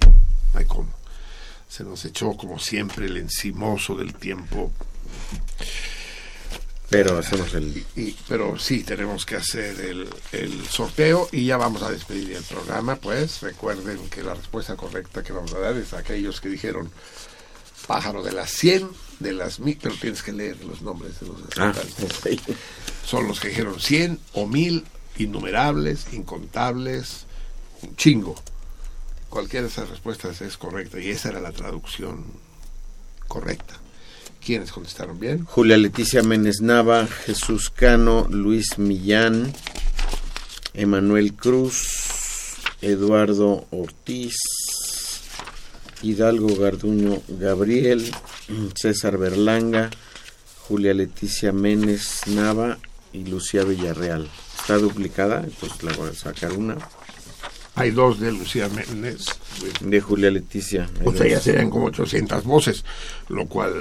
[0.54, 0.94] no hay cómo.
[1.68, 4.72] Se nos echó, como siempre, el encimoso del tiempo.
[6.88, 7.84] Pero hacemos el...
[7.96, 12.44] Y, pero sí, tenemos que hacer el, el sorteo y ya vamos a despedir el
[12.44, 12.96] programa.
[12.98, 16.92] Pues recuerden que la respuesta correcta que vamos a dar es a aquellos que dijeron
[17.88, 18.90] pájaro de las 100,
[19.20, 21.74] de las mil, pero tienes que leer los nombres de los Ah.
[23.06, 24.84] Son los que dijeron 100 o 1000,
[25.18, 27.26] innumerables, incontables,
[27.84, 28.36] un chingo.
[29.30, 32.26] Cualquiera de esas respuestas es correcta y esa era la traducción
[33.28, 33.76] correcta.
[34.44, 35.46] ¿Quiénes contestaron bien?
[35.46, 39.54] Julia Leticia Méndez Nava, Jesús Cano, Luis Millán,
[40.74, 44.36] Emanuel Cruz, Eduardo Ortiz,
[46.02, 48.12] Hidalgo Garduño Gabriel,
[48.76, 49.90] César Berlanga,
[50.68, 52.78] Julia Leticia Méndez Nava
[53.14, 54.30] y Lucía Villarreal.
[54.60, 56.78] Está duplicada, entonces la voy a sacar una.
[57.76, 59.26] Hay dos de Lucía Méndez.
[59.82, 60.90] De Julia Leticia.
[61.04, 62.86] O sea, ya serían como 800 voces,
[63.30, 63.74] lo cual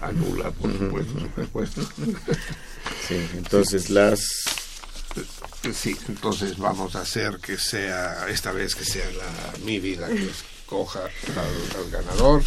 [0.00, 1.80] anula, por supuesto, su respuesta.
[3.08, 4.20] Sí, entonces las...
[5.72, 10.28] Sí, entonces vamos a hacer que sea, esta vez que sea la mi vida que
[10.66, 12.42] escoja al, al ganador.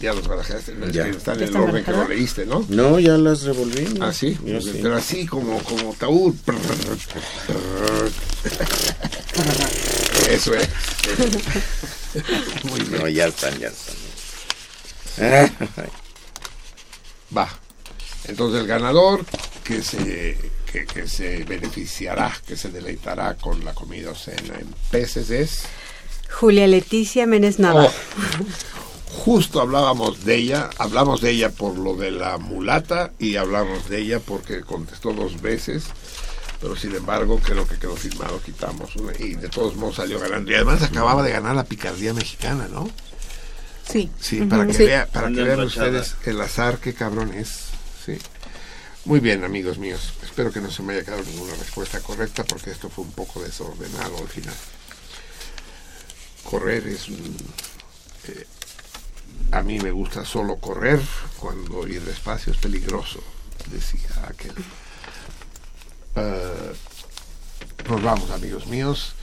[0.00, 1.04] Ya los barajaste, no, es Ya.
[1.04, 2.66] que están ¿Ya en el orden que lo leíste, ¿no?
[2.68, 3.86] No, ya las revolví.
[4.00, 4.80] Ah, sí, Yo sí.
[4.82, 6.34] pero así como, como taúd.
[10.28, 10.68] Eso es.
[12.64, 13.00] Muy bien.
[13.02, 13.96] No, ya están, ya están.
[17.36, 17.48] Va.
[18.26, 19.24] Entonces el ganador
[19.62, 20.36] que se,
[20.70, 25.62] que, que se beneficiará, que se deleitará con la comida o cena en peces es...
[26.34, 27.84] Julia Leticia Méndez Nava.
[27.86, 27.92] Oh,
[29.24, 34.00] justo hablábamos de ella, hablamos de ella por lo de la mulata y hablamos de
[34.00, 35.84] ella porque contestó dos veces,
[36.60, 40.50] pero sin embargo creo que quedó firmado, quitamos una, y de todos modos salió ganando.
[40.50, 42.90] Y además acababa de ganar la picardía mexicana, ¿no?
[43.88, 44.10] Sí.
[44.20, 44.84] Sí, para que, Sí.
[44.84, 47.66] vea, para que vean ustedes el azar, qué cabrón es.
[48.04, 48.18] Sí.
[49.04, 50.14] Muy bien, amigos míos.
[50.22, 53.42] Espero que no se me haya quedado ninguna respuesta correcta porque esto fue un poco
[53.42, 54.54] desordenado al final.
[56.44, 57.36] Correr es un...
[58.28, 58.46] eh,
[59.50, 61.00] a mí me gusta solo correr
[61.38, 63.22] cuando ir despacio es peligroso,
[63.70, 64.54] decía aquel.
[66.16, 66.72] Eh,
[67.88, 69.14] nos vamos, amigos míos.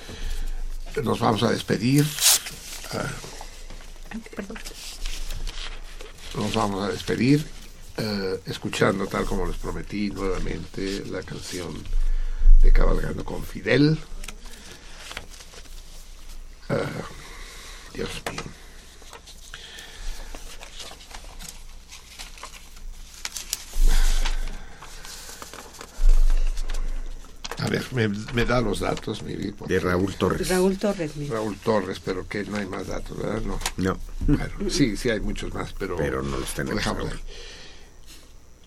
[1.04, 2.06] Nos vamos a despedir.
[2.94, 2.98] Eh,
[6.36, 7.46] nos vamos a despedir
[8.46, 11.84] escuchando, tal como les prometí, nuevamente la canción
[12.62, 14.00] de Cabalgando con Fidel.
[16.70, 16.86] Eh,
[17.94, 18.42] Dios mío.
[27.60, 29.80] A ver, me, me da los datos, mi vida, De.
[29.80, 30.48] Raúl Torres.
[30.50, 31.16] Raúl Torres.
[31.16, 31.36] mira.
[31.36, 33.42] Raúl Torres, pero que no hay más datos, ¿verdad?
[33.42, 33.60] No.
[33.78, 33.98] No.
[34.28, 37.16] Bueno, sí, sí hay muchos más, pero, Pero no los tenemos dejamos ahora.
[37.16, 37.22] ahí.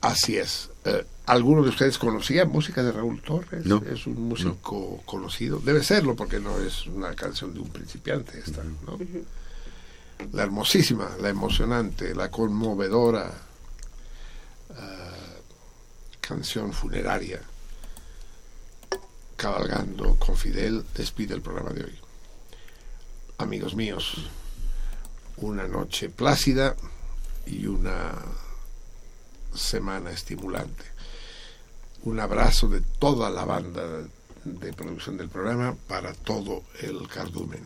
[0.02, 0.70] Así es.
[0.84, 3.64] Eh, ¿Alguno de ustedes conocía música de Raúl Torres?
[3.64, 3.82] No.
[3.90, 5.58] Es un músico conocido.
[5.60, 8.98] Debe serlo porque no es una canción de un principiante esta, ¿no?
[10.32, 13.32] La hermosísima, la emocionante, la conmovedora
[14.70, 15.40] eh,
[16.20, 17.40] canción funeraria,
[19.36, 21.98] cabalgando con Fidel, despide el programa de hoy.
[23.38, 24.28] Amigos míos,
[25.38, 26.76] una noche plácida
[27.46, 28.12] y una
[29.54, 30.84] semana estimulante.
[32.02, 33.82] Un abrazo de toda la banda
[34.44, 37.64] de producción del programa para todo el cardumen.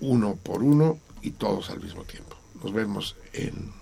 [0.00, 2.36] Uno por uno y todos al mismo tiempo.
[2.62, 3.72] Nos vemos en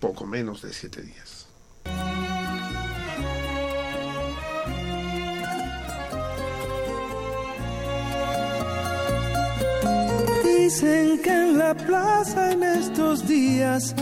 [0.00, 1.46] poco menos de siete días.
[10.66, 13.94] Dicen que en la plaza en estos días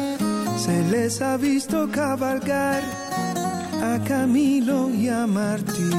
[0.57, 2.83] se les ha visto cabalgar
[3.83, 5.91] a Camilo y a Martí.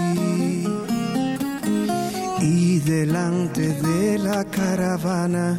[2.42, 5.56] Y delante de la caravana,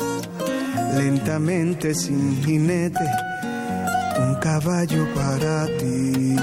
[0.97, 3.09] lentamente sin jinete,
[4.19, 6.37] un caballo para ti.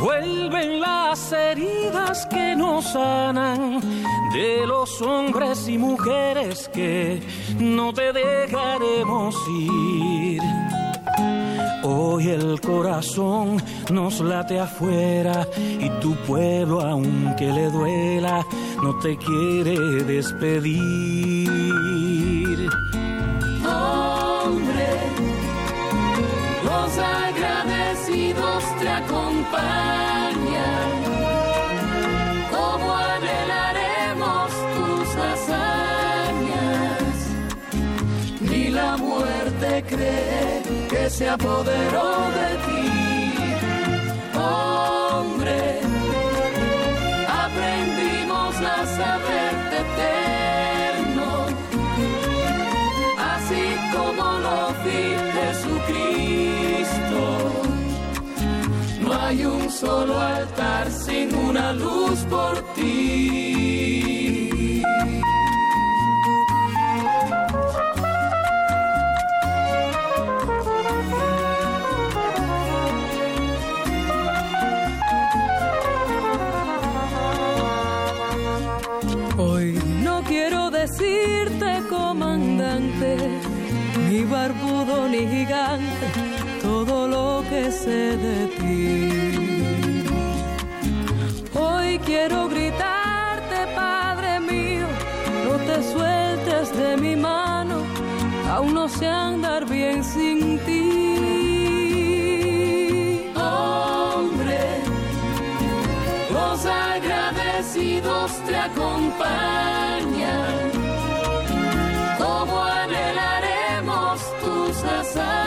[0.00, 3.80] Vuelven las heridas que nos sanan
[4.32, 7.20] de los hombres y mujeres que
[7.58, 10.40] no te dejaremos ir.
[11.82, 18.46] Hoy el corazón nos late afuera y tu pueblo, aunque le duela,
[18.82, 21.48] no te quiere despedir.
[23.64, 24.88] Hombre,
[26.64, 26.98] los
[28.08, 30.38] agradecidos te acompañan.
[32.50, 35.52] Como anhelaremos tus hazañas.
[38.40, 42.88] Ni la muerte cree que se apoderó de ti.
[44.34, 45.07] Hombre,
[59.80, 64.02] solo altar sin una luz por ti.
[79.36, 83.16] Hoy no quiero decirte comandante,
[84.08, 86.06] ni barbudo ni gigante,
[86.62, 89.17] todo lo que sé de ti.
[92.08, 94.86] Quiero gritarte, Padre mío,
[95.44, 97.82] no te sueltes de mi mano,
[98.50, 100.84] aún no sé andar bien sin ti.
[103.36, 104.58] Hombre,
[106.30, 109.92] los agradecidos te acompañan.
[112.16, 115.42] Como anhelaremos tus hazañas.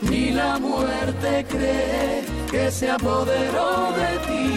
[0.00, 4.48] Ni la muerte cree que se apoderó de ti.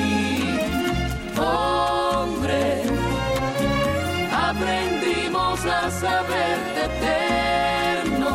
[1.40, 2.84] Hombre,
[4.50, 8.34] aprendimos a saberte eterno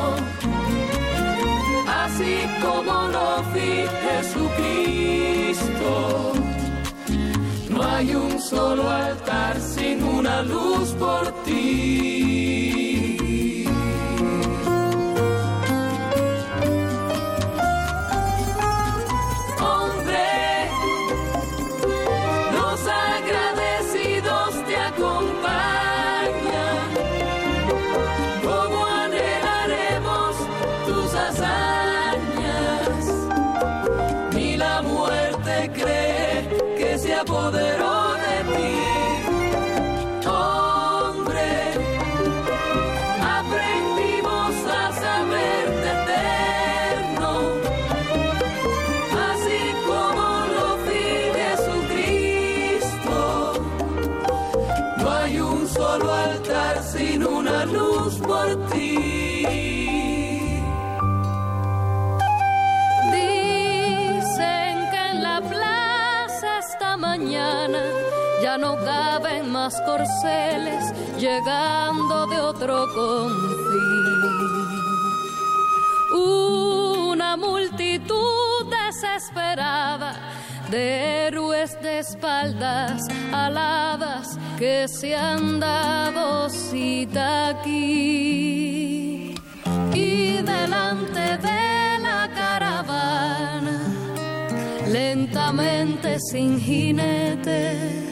[2.02, 3.72] así como lo vi
[4.06, 5.92] Jesucristo.
[7.68, 12.59] No hay un solo altar sin una luz por ti.
[69.62, 70.84] Más corceles
[71.18, 74.70] llegando de otro confín.
[76.12, 80.12] Una multitud desesperada
[80.70, 89.34] de héroes de espaldas aladas que se han dado cita aquí.
[89.92, 93.78] Y delante de la caravana,
[94.88, 98.09] lentamente sin jinete,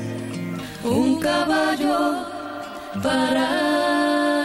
[0.84, 2.24] un caballo
[3.02, 4.37] para